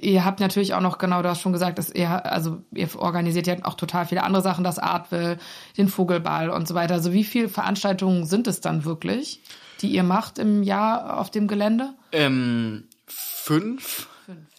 ihr 0.02 0.23
habt 0.23 0.40
natürlich 0.40 0.73
auch 0.73 0.82
noch 0.82 0.98
genau, 0.98 1.22
du 1.22 1.30
hast 1.30 1.41
schon 1.41 1.52
gesagt, 1.52 1.78
dass 1.78 1.91
ihr 1.91 2.26
also 2.26 2.61
ihr 2.72 2.88
organisiert 2.98 3.48
ja 3.48 3.56
auch 3.64 3.76
total 3.76 4.06
viele 4.06 4.23
andere 4.23 4.41
Sachen, 4.41 4.64
das 4.64 4.80
Artwill, 4.80 5.38
den 5.78 5.90
Vogelball 5.90 6.49
und 6.49 6.68
so 6.68 6.73
weiter. 6.73 6.94
Also 6.94 7.11
wie 7.11 7.26
viele 7.26 7.49
Veranstaltungen 7.49 8.26
sind 8.26 8.48
es 8.48 8.61
dann 8.61 8.86
wirklich, 8.86 9.41
die 9.82 9.90
ihr 9.90 10.03
macht 10.03 10.40
im 10.40 10.64
Jahr 10.64 11.19
auf 11.19 11.30
dem 11.30 11.49
Gelände? 11.49 11.94
Ähm, 12.14 12.86
fünf, 13.06 14.07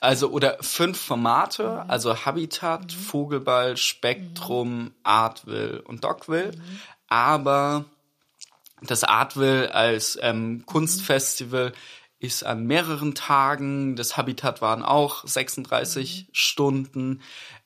also 0.01 0.29
oder 0.29 0.59
fünf 0.61 1.01
Formate, 1.01 1.87
also 1.89 2.27
Habitat, 2.27 2.93
Vogelball, 2.93 3.79
Spektrum, 3.79 4.91
Artwill 5.05 5.83
und 5.87 6.05
Dogville. 6.05 6.53
Aber 7.09 7.87
das 8.87 9.05
Artwill 9.05 9.69
als 9.73 10.19
ähm, 10.21 10.65
Kunstfestival 10.67 11.73
ist 12.19 12.45
an 12.45 12.65
mehreren 12.67 13.15
Tagen. 13.15 13.97
Das 13.97 14.17
Habitat 14.17 14.63
waren 14.63 14.83
auch 14.83 15.27
36 15.27 16.29
Stunden. 16.33 17.21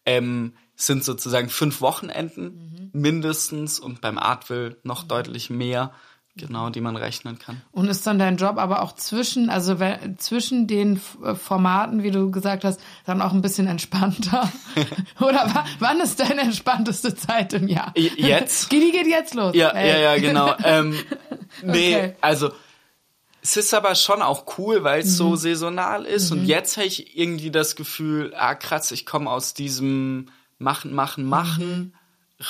Ähm, 0.05 0.55
sind 0.76 1.05
sozusagen 1.05 1.48
fünf 1.48 1.80
Wochenenden 1.80 2.90
mindestens 2.93 3.80
und 3.80 4.02
beim 4.02 4.18
Artwill 4.18 4.76
noch 4.82 5.05
deutlich 5.05 5.48
mehr, 5.48 5.93
genau, 6.36 6.70
die 6.70 6.80
man 6.80 6.96
rechnen 6.96 7.38
kann. 7.38 7.62
Und 7.72 7.88
ist 7.88 8.06
dann 8.06 8.18
dein 8.18 8.36
Job 8.36 8.58
aber 8.58 8.82
auch 8.82 8.92
zwischen, 8.94 9.48
also 9.50 9.78
wenn, 9.78 10.18
zwischen 10.18 10.66
den 10.66 11.00
äh, 11.24 11.34
Formaten, 11.34 12.02
wie 12.02 12.10
du 12.10 12.30
gesagt 12.30 12.64
hast, 12.64 12.80
dann 13.06 13.22
auch 13.22 13.32
ein 13.32 13.40
bisschen 13.42 13.66
entspannter? 13.66 14.50
Oder 15.20 15.50
wa 15.54 15.64
wann 15.78 16.00
ist 16.00 16.20
deine 16.20 16.42
entspannteste 16.42 17.14
Zeit 17.14 17.52
im 17.54 17.68
Jahr? 17.68 17.92
Jetzt? 17.96 18.70
Die 18.72 18.90
geht 18.92 19.06
jetzt 19.06 19.34
los. 19.34 19.54
Ja, 19.54 19.70
Ey. 19.70 19.88
ja, 19.90 19.98
ja, 20.14 20.16
genau. 20.20 20.54
Ähm, 20.62 20.94
nee, 21.62 21.96
Okay. 21.96 22.14
also 22.20 22.50
es 23.42 23.56
ist 23.56 23.72
aber 23.74 23.94
schon 23.94 24.22
auch 24.22 24.58
cool, 24.58 24.82
weil 24.82 25.00
es 25.00 25.06
Mhm. 25.06 25.10
so 25.12 25.36
saisonal 25.36 26.04
ist. 26.04 26.32
Und 26.32 26.46
jetzt 26.46 26.76
habe 26.76 26.86
ich 26.88 27.16
irgendwie 27.16 27.50
das 27.52 27.76
Gefühl, 27.76 28.34
ah 28.36 28.54
krass, 28.56 28.90
ich 28.90 29.06
komme 29.06 29.30
aus 29.30 29.54
diesem 29.54 30.30
Machen, 30.58 30.92
Machen, 30.94 31.24
Machen 31.26 31.94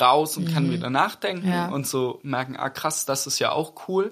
raus 0.01 0.37
und 0.37 0.53
kann 0.53 0.71
wieder 0.71 0.91
nachdenken 0.91 1.47
Mhm. 1.47 1.53
Ja. 1.53 1.69
und 1.69 1.87
so 1.87 2.19
merken, 2.23 2.57
ah 2.57 2.71
krass, 2.71 3.05
das 3.07 3.27
ist 3.27 3.39
ja 3.39 3.53
auch 3.53 3.89
cool. 3.89 4.09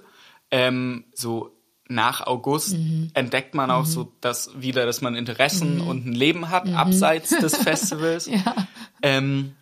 Ähm, 0.50 1.04
so 1.14 1.50
nach 1.88 2.26
August 2.26 2.74
Mhm. 2.74 3.10
entdeckt 3.14 3.54
man 3.54 3.70
auch 3.70 3.84
so 3.84 4.12
das 4.20 4.50
wieder, 4.60 4.86
dass 4.86 5.00
man 5.02 5.14
Interessen 5.16 5.80
und 5.80 6.06
ein 6.06 6.12
Leben 6.14 6.48
hat, 6.50 6.68
abseits 6.72 7.30
des 7.30 7.56
Festivals. 7.68 8.28
Mhm. 8.28 8.34
Ja. 8.44 8.54
Ähm, 9.02 9.56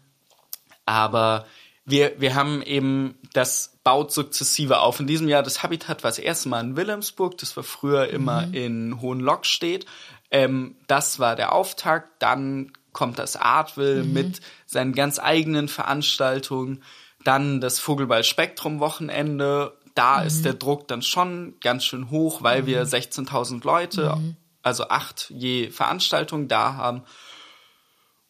aber 0.87 1.47
wir, 1.85 2.21
wir 2.21 2.35
haben 2.35 2.63
eben, 2.63 3.17
das 3.33 3.79
baut 3.83 4.13
sukzessive 4.13 4.81
auf. 4.81 5.01
In 5.01 5.07
diesem 5.09 5.29
Jahr, 5.29 5.43
das 5.43 5.63
Habitat 5.63 6.05
war 6.05 6.11
das 6.11 6.19
erste 6.19 6.49
Mal 6.49 6.61
in 6.61 6.77
Wilhelmsburg, 6.77 7.39
das 7.39 7.57
war 7.57 7.65
früher 7.65 8.09
immer 8.09 8.53
in 8.53 9.01
Hohenlockstedt. 9.01 9.87
Ähm, 10.31 10.77
das 10.87 11.19
war 11.19 11.35
der 11.37 11.53
Auftakt. 11.53 12.23
Dann 12.23 12.73
kommt 12.93 13.19
das 13.19 13.37
Artwill 13.37 14.05
mit 14.05 14.41
seinen 14.67 14.93
ganz 14.93 15.19
eigenen 15.19 15.69
Veranstaltungen. 15.69 16.83
Dann 17.25 17.61
das 17.61 17.79
Vogelball 17.79 18.25
Spektrum 18.25 18.81
Wochenende. 18.81 19.77
Da 19.95 20.23
ist 20.23 20.45
der 20.45 20.55
Druck 20.55 20.89
dann 20.89 21.03
schon 21.03 21.55
ganz 21.61 21.85
schön 21.85 22.11
hoch, 22.11 22.43
weil 22.43 22.67
wir 22.67 22.87
16.000 22.87 23.65
Leute, 23.65 24.19
also 24.63 24.89
acht 24.89 25.31
je 25.31 25.71
Veranstaltung 25.71 26.49
da 26.49 26.75
haben. 26.75 27.03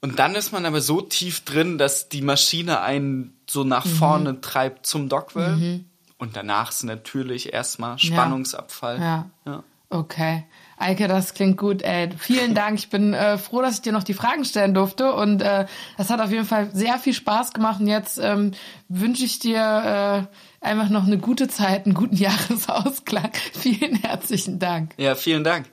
Und 0.01 0.19
dann 0.19 0.35
ist 0.35 0.53
man 0.53 0.67
aber 0.67 0.81
so 0.81 1.01
tief 1.01 1.45
drin, 1.45 1.79
dass 1.79 2.09
die 2.09 2.23
Maschine 2.23 2.81
einen 2.81 3.41
so 3.49 3.63
nach 3.63 3.87
vorne 3.87 4.41
treibt 4.41 4.87
zum 4.87 5.09
Dogville. 5.09 5.85
Und 6.19 6.37
danach 6.37 6.71
ist 6.71 6.83
natürlich 6.83 7.53
erstmal 7.53 7.99
Spannungsabfall. 7.99 8.99
Ja. 9.01 9.31
Ja. 9.47 9.65
Okay. 9.91 10.45
Eike, 10.83 11.09
das 11.09 11.35
klingt 11.35 11.57
gut. 11.57 11.83
Ey, 11.83 12.11
vielen 12.19 12.55
Dank. 12.57 12.79
Ich 12.79 12.91
bin 12.91 13.15
äh, 13.15 13.39
froh, 13.39 13.63
dass 13.63 13.75
ich 13.75 13.83
dir 13.83 13.93
noch 13.93 14.03
die 14.05 14.15
Fragen 14.15 14.45
stellen 14.45 14.75
durfte. 14.75 15.13
Und 15.13 15.43
äh, 15.43 15.67
das 15.97 16.11
hat 16.11 16.21
auf 16.21 16.31
jeden 16.31 16.45
Fall 16.45 16.69
sehr 16.73 16.99
viel 16.99 17.15
Spaß 17.15 17.53
gemacht. 17.53 17.81
Und 17.81 17.87
jetzt 17.87 18.19
ähm, 18.23 18.53
wünsche 18.89 19.25
ich 19.25 19.39
dir 19.39 20.27
äh, 20.61 20.67
einfach 20.67 20.89
noch 20.89 21.07
eine 21.07 21.19
gute 21.19 21.49
Zeit, 21.49 21.87
einen 21.87 21.95
guten 21.95 22.17
Jahresausklang. 22.27 23.31
Vielen 23.53 23.97
herzlichen 23.97 24.59
Dank. 24.59 24.93
ja, 24.97 25.15
vielen 25.15 25.45
Dank. 25.45 25.67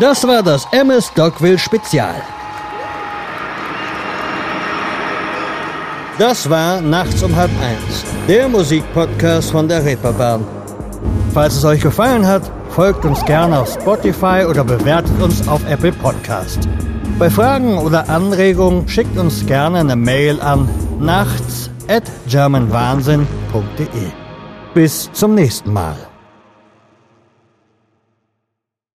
Das 0.00 0.26
war 0.26 0.42
das 0.42 0.66
MS 0.72 1.12
Dogville 1.14 1.58
Spezial. 1.58 2.14
Das 6.18 6.48
war 6.50 6.80
Nachts 6.80 7.22
um 7.22 7.34
halb 7.36 7.50
eins, 7.62 8.04
der 8.26 8.48
Musikpodcast 8.48 9.50
von 9.52 9.68
der 9.68 9.84
Reeperbahn. 9.84 10.44
Falls 11.32 11.54
es 11.56 11.64
euch 11.64 11.80
gefallen 11.80 12.26
hat, 12.26 12.42
folgt 12.78 13.04
uns 13.04 13.24
gerne 13.24 13.58
auf 13.58 13.72
Spotify 13.72 14.44
oder 14.48 14.62
bewertet 14.62 15.20
uns 15.20 15.48
auf 15.48 15.68
Apple 15.68 15.90
Podcast. 15.90 16.68
Bei 17.18 17.28
Fragen 17.28 17.76
oder 17.76 18.08
Anregungen 18.08 18.86
schickt 18.86 19.18
uns 19.18 19.44
gerne 19.46 19.80
eine 19.80 19.96
Mail 19.96 20.40
an 20.40 20.68
nachts 21.00 21.70
at 21.88 22.04
germanwahnsinn.de. 22.28 24.12
Bis 24.74 25.10
zum 25.12 25.34
nächsten 25.34 25.72
Mal. 25.72 26.07